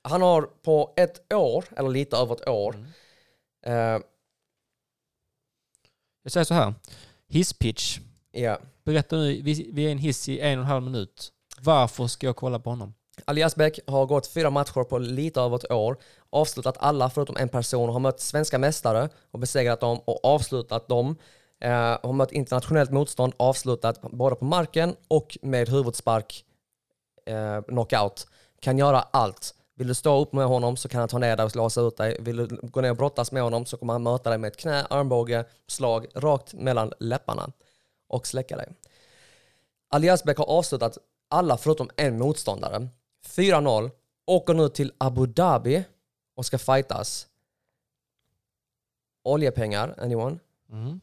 han 0.04 0.22
har 0.22 0.42
på 0.42 0.94
ett 0.98 1.34
år, 1.34 1.66
eller 1.78 1.90
lite 1.90 2.18
över 2.18 2.36
ett 2.36 2.48
år, 2.48 2.76
Mm. 3.66 3.96
eh, 3.96 4.02
Jag 6.24 6.32
säger 6.32 6.44
så 6.46 6.54
här, 6.54 6.74
hisspitch. 7.28 8.00
ja, 8.32 8.60
Berätta 8.84 9.16
nu, 9.16 9.42
vi, 9.42 9.70
vi 9.74 9.86
är 9.88 9.92
en 9.92 9.98
hiss 9.98 10.30
i 10.30 10.40
en 10.40 10.60
och 10.60 10.64
en 10.66 10.70
halv 10.72 10.84
minut. 10.84 11.32
Varför 11.60 12.08
ska 12.08 12.26
jag 12.28 12.36
kolla 12.36 12.60
på 12.60 12.70
honom? 12.70 12.94
Ali 13.26 13.42
Yazbek 13.42 13.80
har 13.88 14.06
gått 14.06 14.28
fyra 14.28 14.50
matcher 14.50 14.84
på 14.84 14.98
lite 14.98 15.42
över 15.42 15.56
ett 15.56 15.72
år, 15.72 15.98
avslutat 16.30 16.76
alla 16.80 17.10
förutom 17.10 17.38
en 17.38 17.50
person, 17.50 17.90
har 17.90 18.00
mött 18.00 18.20
svenska 18.20 18.58
mästare 18.60 19.10
och 19.32 19.40
besegrat 19.40 19.80
dem 19.80 20.00
och 20.06 20.26
avslutat 20.26 20.88
dem. 20.88 21.16
Eh, 21.64 21.98
har 22.04 22.14
mött 22.14 22.32
internationellt 22.32 22.92
motstånd, 22.92 23.34
avslutat 23.38 24.02
både 24.02 24.36
på 24.36 24.46
marken 24.46 24.96
och 25.08 25.38
med 25.42 25.70
huvudspark, 25.70 26.46
eh, 27.26 27.62
knockout. 27.62 28.28
Kan 28.60 28.78
göra 28.78 29.02
allt. 29.02 29.56
Vill 29.76 29.88
du 29.88 29.94
stå 29.94 30.22
upp 30.22 30.34
med 30.34 30.46
honom 30.46 30.78
så 30.78 30.90
kan 30.90 31.00
han 31.00 31.10
ta 31.10 31.18
ner 31.18 31.38
dig 31.38 31.46
och 31.46 31.56
låsa 31.56 31.82
ut 31.82 31.98
dig. 31.98 32.18
Vill 32.20 32.38
du 32.38 32.48
gå 32.48 32.82
ner 32.82 32.90
och 32.90 32.98
brottas 32.98 33.32
med 33.32 33.44
honom 33.44 33.66
så 33.66 33.78
kommer 33.78 33.94
han 33.94 34.04
möta 34.04 34.30
dig 34.30 34.40
med 34.40 34.48
ett 34.48 34.58
knä, 34.58 34.86
armbåge, 34.90 35.46
slag 35.68 36.08
rakt 36.16 36.54
mellan 36.54 36.94
läpparna 37.00 37.52
och 38.08 38.28
släcka 38.28 38.58
dig. 38.58 38.68
Ali 39.90 40.08
Yazbek 40.08 40.38
har 40.38 40.46
avslutat 40.46 40.98
alla 41.30 41.58
förutom 41.58 41.90
en 41.98 42.18
motståndare. 42.18 42.88
4-0. 43.26 43.92
Åker 44.26 44.54
nu 44.54 44.70
till 44.70 44.92
Abu 44.98 45.26
Dhabi 45.26 45.84
och 46.36 46.46
ska 46.46 46.58
fightas. 46.58 47.28
Oljepengar, 49.24 49.96
anyone? 49.98 50.40
Mm. 50.70 51.00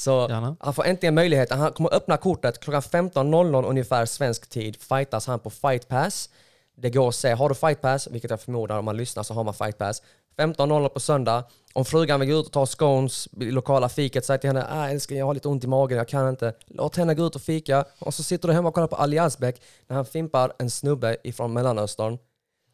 Så 0.00 0.26
Gärna. 0.30 0.56
han 0.60 0.74
får 0.74 0.84
äntligen 0.84 1.14
möjligheten. 1.14 1.58
Han 1.58 1.72
kommer 1.72 1.94
öppna 1.94 2.16
kortet 2.16 2.60
klockan 2.60 2.80
15.00 2.82 3.64
ungefär 3.68 4.06
svensk 4.06 4.48
tid. 4.48 4.76
Fightas 4.76 5.26
han 5.26 5.38
på 5.38 5.50
Fight 5.50 5.88
Pass. 5.88 6.30
Det 6.76 6.90
går 6.90 7.08
att 7.08 7.14
se. 7.14 7.32
Har 7.32 7.48
du 7.48 7.54
Fight 7.54 7.80
Pass, 7.80 8.08
vilket 8.10 8.30
jag 8.30 8.40
förmodar 8.40 8.78
om 8.78 8.84
man 8.84 8.96
lyssnar 8.96 9.22
så 9.22 9.34
har 9.34 9.44
man 9.44 9.54
Fight 9.54 9.78
Pass. 9.78 10.02
15.00 10.36 10.88
på 10.88 11.00
söndag. 11.00 11.44
Om 11.72 11.84
frugan 11.84 12.20
vill 12.20 12.28
gå 12.28 12.40
ut 12.40 12.46
och 12.46 12.52
ta 12.52 12.66
scones 12.66 13.28
i 13.40 13.50
lokala 13.50 13.88
fiket, 13.88 14.24
säg 14.24 14.38
till 14.38 14.50
henne 14.50 14.66
ah, 14.70 14.88
älskling 14.88 15.18
jag 15.18 15.26
har 15.26 15.34
lite 15.34 15.48
ont 15.48 15.64
i 15.64 15.66
magen, 15.66 15.98
jag 15.98 16.08
kan 16.08 16.28
inte. 16.28 16.54
Låt 16.66 16.96
henne 16.96 17.14
gå 17.14 17.26
ut 17.26 17.36
och 17.36 17.42
fika. 17.42 17.84
Och 17.98 18.14
så 18.14 18.22
sitter 18.22 18.48
du 18.48 18.54
hemma 18.54 18.68
och 18.68 18.74
kollar 18.74 18.88
på 18.88 18.96
Ali 18.96 19.16
Yazbek 19.16 19.62
när 19.86 19.96
han 19.96 20.04
fimpar 20.04 20.52
en 20.58 20.70
snubbe 20.70 21.16
ifrån 21.22 21.52
Mellanöstern 21.52 22.18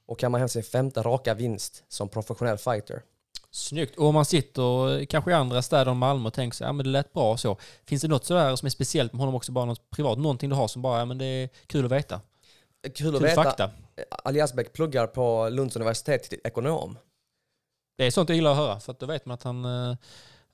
och 0.08 0.18
kammar 0.18 0.38
hem 0.38 0.48
sin 0.48 0.62
femte 0.62 1.02
raka 1.02 1.34
vinst 1.34 1.84
som 1.88 2.08
professionell 2.08 2.58
fighter. 2.58 3.02
Snyggt. 3.56 3.96
Och 3.96 4.06
om 4.06 4.14
man 4.14 4.24
sitter 4.24 5.04
kanske 5.04 5.30
i 5.30 5.34
andra 5.34 5.62
städer 5.62 5.90
än 5.90 5.96
Malmö 5.96 6.26
och 6.26 6.34
tänker 6.34 6.56
så 6.56 6.64
ja 6.64 6.72
men 6.72 6.84
det 6.84 6.90
lät 6.90 7.12
bra 7.12 7.32
och 7.32 7.40
så. 7.40 7.56
Finns 7.84 8.02
det 8.02 8.08
något 8.08 8.24
sådär 8.24 8.56
som 8.56 8.66
är 8.66 8.70
speciellt 8.70 9.12
med 9.12 9.20
honom 9.20 9.34
också, 9.34 9.52
bara 9.52 9.64
något 9.64 9.90
privat? 9.90 10.18
Någonting 10.18 10.50
du 10.50 10.56
har 10.56 10.68
som 10.68 10.82
bara, 10.82 10.98
ja 10.98 11.04
men 11.04 11.18
det 11.18 11.24
är 11.24 11.48
kul 11.66 11.84
att 11.84 11.92
veta. 11.92 12.20
Kul 12.94 13.14
att 13.14 13.20
Kul 13.20 13.28
veta. 13.28 13.42
fakta. 13.42 13.70
Ali 14.24 14.38
Yazbek 14.38 14.72
pluggar 14.72 15.06
på 15.06 15.48
Lunds 15.48 15.76
universitet 15.76 16.22
till 16.22 16.40
ekonom. 16.44 16.98
Det 17.98 18.06
är 18.06 18.10
sånt 18.10 18.28
jag 18.28 18.36
gillar 18.36 18.50
att 18.50 18.56
höra, 18.56 18.80
för 18.80 18.92
att 18.92 19.00
då 19.00 19.06
vet 19.06 19.26
man 19.26 19.34
att 19.34 19.42
han 19.42 19.64
eh, 19.64 19.96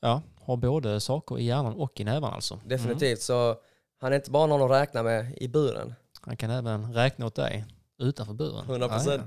ja, 0.01 0.23
har 0.45 0.57
både 0.57 1.01
saker 1.01 1.39
i 1.39 1.45
hjärnan 1.45 1.75
och 1.75 2.01
i 2.01 2.05
näven 2.05 2.25
alltså. 2.25 2.55
Mm. 2.55 2.69
Definitivt. 2.69 3.23
Så 3.23 3.57
han 4.01 4.13
är 4.13 4.17
inte 4.17 4.31
bara 4.31 4.47
någon 4.47 4.63
att 4.73 4.81
räkna 4.83 5.03
med 5.03 5.37
i 5.37 5.49
buren. 5.49 5.95
Han 6.21 6.37
kan 6.37 6.51
även 6.51 6.95
räkna 6.95 7.27
åt 7.27 7.35
dig 7.35 7.65
utanför 7.99 8.35
buren. 8.35 8.65
100%. 8.65 9.03
Ja, 9.07 9.13
ja. 9.13 9.23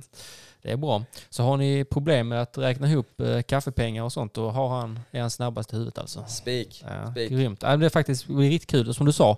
Det 0.66 0.72
är 0.72 0.78
bra. 0.78 1.03
Så 1.30 1.43
har 1.43 1.57
ni 1.57 1.86
problem 1.86 2.28
med 2.28 2.41
att 2.41 2.57
räkna 2.57 2.88
ihop 2.88 3.20
eh, 3.22 3.41
kaffepengar 3.41 4.03
och 4.03 4.13
sånt, 4.13 4.34
då 4.34 4.49
har 4.49 4.68
han, 4.70 4.99
är 5.11 5.22
han 5.22 5.30
snabbast 5.30 5.74
i 5.74 5.76
huvudet 5.76 5.97
alltså. 5.97 6.26
Speak. 6.28 6.84
Ja, 6.88 7.11
Spik. 7.11 7.32
grymt. 7.32 7.61
Ja, 7.63 7.78
det 7.78 7.86
är 7.86 7.89
faktiskt 7.89 8.30
riktigt 8.30 8.70
kul. 8.70 8.89
Och 8.89 8.95
som 8.95 9.05
du 9.05 9.11
sa, 9.11 9.38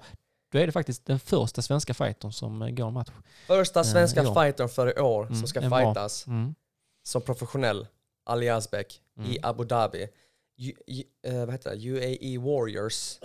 då 0.52 0.60
är 0.60 0.66
det 0.66 0.72
faktiskt 0.72 1.06
den 1.06 1.20
första 1.20 1.62
svenska 1.62 1.94
fightern 1.94 2.32
som 2.32 2.62
eh, 2.62 2.70
går 2.70 2.88
en 2.88 2.94
match. 2.94 3.10
Första 3.48 3.84
svenska 3.84 4.24
ja. 4.24 4.34
fightern 4.44 4.70
för 4.70 4.98
i 4.98 5.02
år 5.02 5.24
Mm, 5.26 5.36
som 5.40 5.48
ska 5.48 5.62
fightas 5.62 6.28
Mm. 6.28 6.56
som 7.08 7.22
professionell, 7.22 7.88
Ali 8.26 8.46
Yazbek, 8.46 9.02
Mm. 9.18 9.32
i 9.32 9.40
Abu 9.44 9.64
Dhabi. 9.66 10.08
U, 10.58 10.72
U, 10.88 11.04
eh, 11.28 11.38
vad 11.46 11.52
heter 11.52 11.70
det? 11.76 11.90
UAE 11.90 12.38
Warriors 12.38 13.20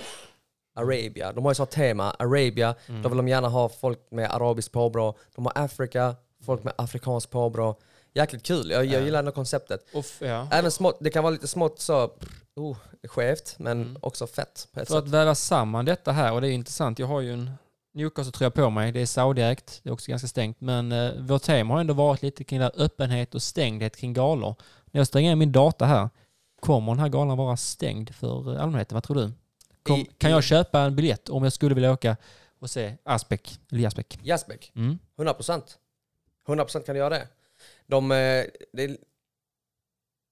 Arabia. 0.74 1.32
De 1.32 1.44
har 1.44 1.50
ju 1.50 1.54
så 1.54 1.66
tema, 1.66 2.10
Arabia, 2.18 2.74
Mm. 2.88 3.02
då 3.02 3.08
vill 3.08 3.16
de 3.16 3.28
gärna 3.28 3.48
ha 3.48 3.68
folk 3.68 3.98
med 4.10 4.30
arabiskt 4.30 4.72
påbrå. 4.72 5.14
De 5.34 5.46
har 5.46 5.52
Afrika, 5.64 6.16
folk 6.44 6.64
med 6.64 6.72
afrikanskt 6.78 7.30
påbrå. 7.30 7.76
Jäkligt 8.14 8.42
kul, 8.42 8.70
jag, 8.70 8.84
jag 8.84 9.00
Ja. 9.00 9.04
gillar 9.04 9.22
det 9.22 9.30
konceptet. 9.30 9.86
Och 9.94 10.00
f- 10.00 10.16
ja. 10.20 10.48
Även 10.50 10.70
smått, 10.70 10.96
det 11.00 11.10
kan 11.10 11.22
vara 11.22 11.30
lite 11.32 11.48
smått 11.48 11.80
så, 11.80 12.10
oh, 12.56 12.76
skevt, 13.04 13.54
men 13.58 13.82
Mm. 13.82 13.96
också 14.02 14.26
fett 14.26 14.68
För 14.74 14.80
sätt. 14.80 14.90
att 14.90 15.08
väva 15.08 15.34
samman 15.34 15.84
detta 15.84 16.12
här, 16.12 16.32
och 16.32 16.40
det 16.40 16.48
är 16.48 16.52
intressant, 16.52 16.98
jag 16.98 17.06
har 17.06 17.20
ju 17.20 17.32
en 17.32 17.50
Newcastle-tröja 17.94 18.50
på 18.50 18.70
mig, 18.70 18.92
det 18.92 19.00
är 19.00 19.06
Saudiägt, 19.06 19.80
det 19.82 19.88
är 19.90 19.92
också 19.92 20.10
ganska 20.10 20.28
stängt, 20.28 20.60
men 20.60 20.92
eh, 20.92 21.12
vårt 21.14 21.42
tema 21.42 21.74
har 21.74 21.80
ändå 21.80 21.94
varit 21.94 22.22
lite 22.22 22.44
kring 22.44 22.58
det 22.58 22.64
här 22.64 22.72
öppenhet 22.84 23.34
och 23.34 23.42
stängdhet 23.42 23.96
kring 23.96 24.12
galor. 24.12 24.54
När 24.90 25.00
jag 25.00 25.06
stänger 25.06 25.32
in 25.32 25.38
min 25.38 25.52
data 25.52 25.84
här, 25.84 26.08
kommer 26.60 26.92
den 26.92 26.98
här 27.00 27.08
galan 27.08 27.38
vara 27.38 27.56
stängd 27.56 28.14
för 28.14 28.54
eh, 28.56 28.62
allmänheten? 28.62 28.94
Vad 28.96 29.02
tror 29.04 29.16
du? 29.16 29.32
Kom, 29.82 30.00
I- 30.00 30.10
kan 30.18 30.30
jag 30.30 30.44
köpa 30.44 30.80
en 30.80 30.96
biljett 30.96 31.28
om 31.28 31.42
jag 31.44 31.52
skulle 31.52 31.74
vilja 31.74 31.92
åka 31.92 32.16
och 32.60 32.70
se 32.70 32.96
Asbäck, 33.04 33.58
eller 33.72 33.86
Asbäck? 33.86 34.18
Yazbek. 34.22 34.72
Mm. 34.76 34.98
100 35.16 35.34
procent. 35.34 35.78
100 36.48 36.64
procent 36.64 36.86
kan 36.86 36.94
du 36.94 36.98
göra 36.98 37.10
det. 37.10 37.28
De, 37.92 38.10
eh, 38.12 38.44
det 38.72 38.96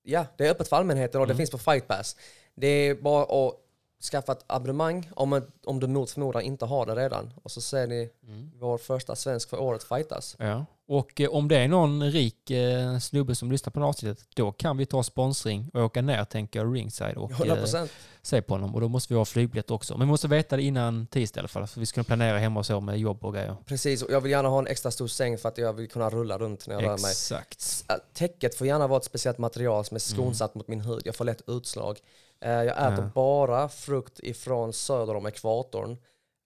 ja, 0.03 0.27
det 0.39 0.47
är 0.47 0.51
öppet 0.51 0.69
för 0.69 0.77
allmänheten 0.77 1.21
och 1.21 1.27
det 1.27 1.33
Mm. 1.33 1.37
finns 1.39 1.51
på 1.51 1.59
Fight 1.59 1.89
Pass. 1.89 2.17
Det 2.55 2.67
är 2.67 2.95
bara 2.95 3.23
att 3.23 3.55
skaffa 4.03 4.33
ett 4.33 4.45
abonnemang 4.47 5.11
om, 5.17 5.43
om 5.67 5.81
du 5.81 5.87
mot 5.87 6.11
förmodan 6.11 6.43
inte 6.43 6.65
har 6.65 6.87
det 6.87 6.95
redan. 6.95 7.33
Och 7.43 7.51
så 7.51 7.61
ser 7.61 7.87
ni 7.87 8.11
Mm. 8.27 8.51
vår 8.61 8.79
första 8.79 9.17
svensk 9.17 9.49
för 9.49 9.61
året 9.61 9.83
fightas. 9.85 10.37
Ja. 10.39 10.65
Och 10.89 11.21
eh, 11.21 11.29
om 11.31 11.49
det 11.49 11.57
är 11.57 11.69
någon 11.69 12.11
rik 12.11 12.51
eh, 12.51 12.99
snubbe 12.99 13.35
som 13.35 13.53
lyssnar 13.53 13.71
på 13.71 13.83
avsnittet, 13.85 14.25
då 14.35 14.53
kan 14.53 14.77
vi 14.77 14.87
ta 14.87 15.03
sponsring 15.03 15.71
och 15.75 15.81
åka 15.83 16.03
ner, 16.03 16.25
tänker 16.25 16.61
jag, 16.61 16.77
ringside 16.77 17.17
och 17.17 17.31
100 17.31 17.57
eh, 17.57 17.85
se 18.23 18.43
på 18.43 18.55
honom. 18.55 18.75
Och 18.75 18.81
då 18.81 18.89
måste 18.89 19.13
vi 19.15 19.19
ha 19.19 19.25
flygbiljett 19.25 19.71
också. 19.71 19.95
Men 19.99 20.07
vi 20.07 20.11
måste 20.11 20.29
veta 20.29 20.57
det 20.57 20.63
innan 20.63 21.07
tisdag 21.07 21.39
i 21.39 21.41
alla 21.41 21.49
fall, 21.49 21.67
för 21.67 21.81
vi 21.81 21.87
ska 21.87 22.03
planera 22.03 22.39
hemma 22.39 22.61
och 22.61 22.67
så 22.67 22.81
med 22.81 22.99
jobb 22.99 23.25
och 23.25 23.35
grejer. 23.35 23.57
Precis, 23.67 24.03
och 24.03 24.11
jag 24.13 24.21
vill 24.21 24.33
gärna 24.33 24.49
ha 24.49 24.59
en 24.59 24.67
extra 24.67 24.91
stor 24.91 25.09
säng 25.09 25.39
för 25.39 25.49
att 25.49 25.59
jag 25.59 25.73
vill 25.73 25.89
kunna 25.89 26.11
rulla 26.11 26.39
runt 26.39 26.67
när 26.69 26.75
jag 26.75 26.83
rör 26.85 26.99
mig. 26.99 27.11
Exakt. 27.11 27.85
Äh, 27.89 27.97
Täcket 28.13 28.55
får 28.55 28.67
gärna 28.67 28.87
vara 28.87 28.99
ett 28.99 29.05
speciellt 29.05 29.39
material 29.39 29.85
som 29.85 29.95
är 29.95 30.13
Mm. 30.13 30.17
skonsamt 30.25 30.55
mot 30.55 30.69
min 30.69 30.81
hud. 30.81 31.03
Jag 31.05 31.17
får 31.17 31.25
lätt 31.25 31.43
utslag. 31.47 31.99
Eh, 32.41 32.51
Jag 32.53 32.93
äter 32.93 33.05
Ja. 33.05 33.11
bara 33.15 33.69
frukt 33.69 34.21
ifrån 34.21 34.73
söder 34.73 35.17
om 35.17 35.27
ekvatorn. 35.27 35.97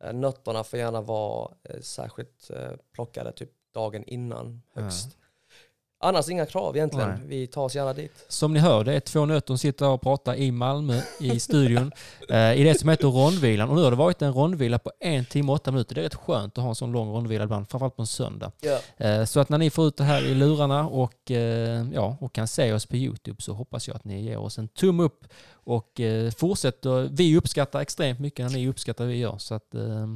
Eh, 0.05 0.13
Nötterna 0.13 0.65
får 0.65 0.79
gärna 0.79 1.01
vara 1.01 1.55
eh, 1.69 1.81
särskilt 1.81 2.51
plockade 2.93 3.33
typ 3.33 3.51
dagen 3.75 4.05
innan 4.05 4.63
högst. 4.75 5.17
Annars 6.05 6.29
inga 6.29 6.47
krav 6.47 6.77
egentligen. 6.77 7.09
Nej. 7.09 7.19
Vi 7.27 7.47
tar 7.47 7.63
oss 7.63 7.75
gärna 7.75 7.93
dit. 7.93 8.13
Som 8.29 8.53
ni 8.55 8.61
hör, 8.61 8.85
det 8.85 8.93
är 8.95 9.01
två 9.01 9.27
nötter 9.27 9.47
som 9.47 9.59
sitter 9.59 9.89
och 9.89 10.01
pratar 10.01 10.35
i 10.35 10.51
Malmö 10.53 11.01
i 11.21 11.41
studion. 11.41 11.93
eh, 12.29 12.53
I 12.61 12.65
det 12.65 12.79
som 12.81 12.89
heter 12.89 13.09
rondvilan. 13.09 13.69
Och 13.69 13.77
nu 13.77 13.83
har 13.83 13.91
det 13.91 13.97
varit 13.97 14.23
en 14.23 14.33
rondvila 14.33 14.79
på 14.79 14.93
en 15.01 15.25
timme 15.25 15.49
och 15.53 15.55
åtta 15.57 15.71
minuter. 15.71 15.95
Det 15.95 16.01
är 16.01 16.03
rätt 16.03 16.15
skönt 16.15 16.59
att 16.59 16.63
ha 16.63 16.69
en 16.69 16.75
sån 16.75 16.93
lång 16.93 17.09
rondvila 17.09 17.45
ibland, 17.45 17.69
framförallt 17.69 17.97
på 17.97 18.03
en 18.03 18.07
söndag. 18.07 18.53
Eh, 18.97 19.25
Så 19.25 19.41
att 19.41 19.49
när 19.49 19.59
ni 19.59 19.71
får 19.71 19.87
ut 19.87 19.97
det 19.97 20.05
här 20.05 20.23
i 20.25 20.35
lurarna 20.35 20.89
och, 20.89 21.31
eh, 21.31 21.87
ja, 21.93 22.17
och 22.21 22.33
kan 22.33 22.49
se 22.49 22.73
oss 22.73 22.87
på 22.87 22.97
YouTube 22.97 23.43
så 23.43 23.53
hoppas 23.53 23.89
jag 23.89 23.97
att 23.97 24.05
ni 24.05 24.23
ger 24.23 24.39
oss 24.39 24.59
en 24.59 24.69
tumme 24.69 25.03
upp 25.03 25.25
och 25.53 26.01
eh, 26.01 26.31
fortsätter. 26.31 27.09
Vi 27.13 27.37
uppskattar 27.37 27.81
extremt 27.81 28.19
mycket 28.21 28.47
när 28.47 28.53
ni 28.59 28.69
uppskattar 28.69 29.05
det 29.05 29.11
vi 29.11 29.17
gör. 29.19 29.39
Så 29.39 29.55
att, 29.55 29.75
eh, 29.75 30.07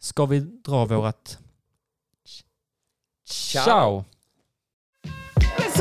ska 0.00 0.26
vi 0.26 0.40
dra 0.40 0.84
vårat 0.84 1.38
Ciao. 3.24 3.64
ciao. 3.64 4.04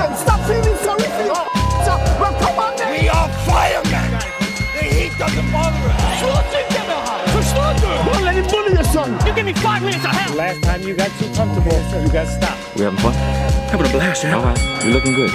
Listen, 0.02 0.18
stop 0.18 0.40
feeling 0.48 0.76
sorry 0.78 1.04
for 1.04 1.30
oh, 1.30 1.46
your 1.86 1.98
Well, 2.20 2.34
come 2.42 2.60
on 2.60 2.76
then. 2.78 2.92
We 2.92 3.10
are 3.10 3.30
firemen! 3.46 4.12
The 4.74 4.84
heat 4.84 5.12
doesn't 5.18 5.52
bother 5.52 5.78
us. 5.78 6.22
Förstår 7.32 7.74
du? 7.74 8.12
Don't 8.12 8.24
let 8.24 8.36
him 8.36 8.46
bully 8.48 8.74
your 8.74 8.84
son. 8.84 9.14
You 9.26 9.34
give 9.34 9.46
me 9.46 9.54
five 9.54 9.82
minutes 9.84 10.06
of 10.06 10.12
hell. 10.12 10.36
Last 10.36 10.64
time 10.64 10.82
you 10.82 10.96
got 10.96 11.12
too 11.20 11.30
comfortable, 11.36 11.78
you 12.02 12.10
got 12.10 12.28
stopped. 12.28 12.76
We 12.76 12.84
having 12.84 13.00
fun? 13.00 13.14
Having 13.72 13.88
a 13.88 13.90
blast, 13.90 14.26
Al. 14.26 14.40
All 14.40 14.46
right. 14.46 14.84
You're 14.84 14.94
looking 14.94 15.14
good. 15.14 15.32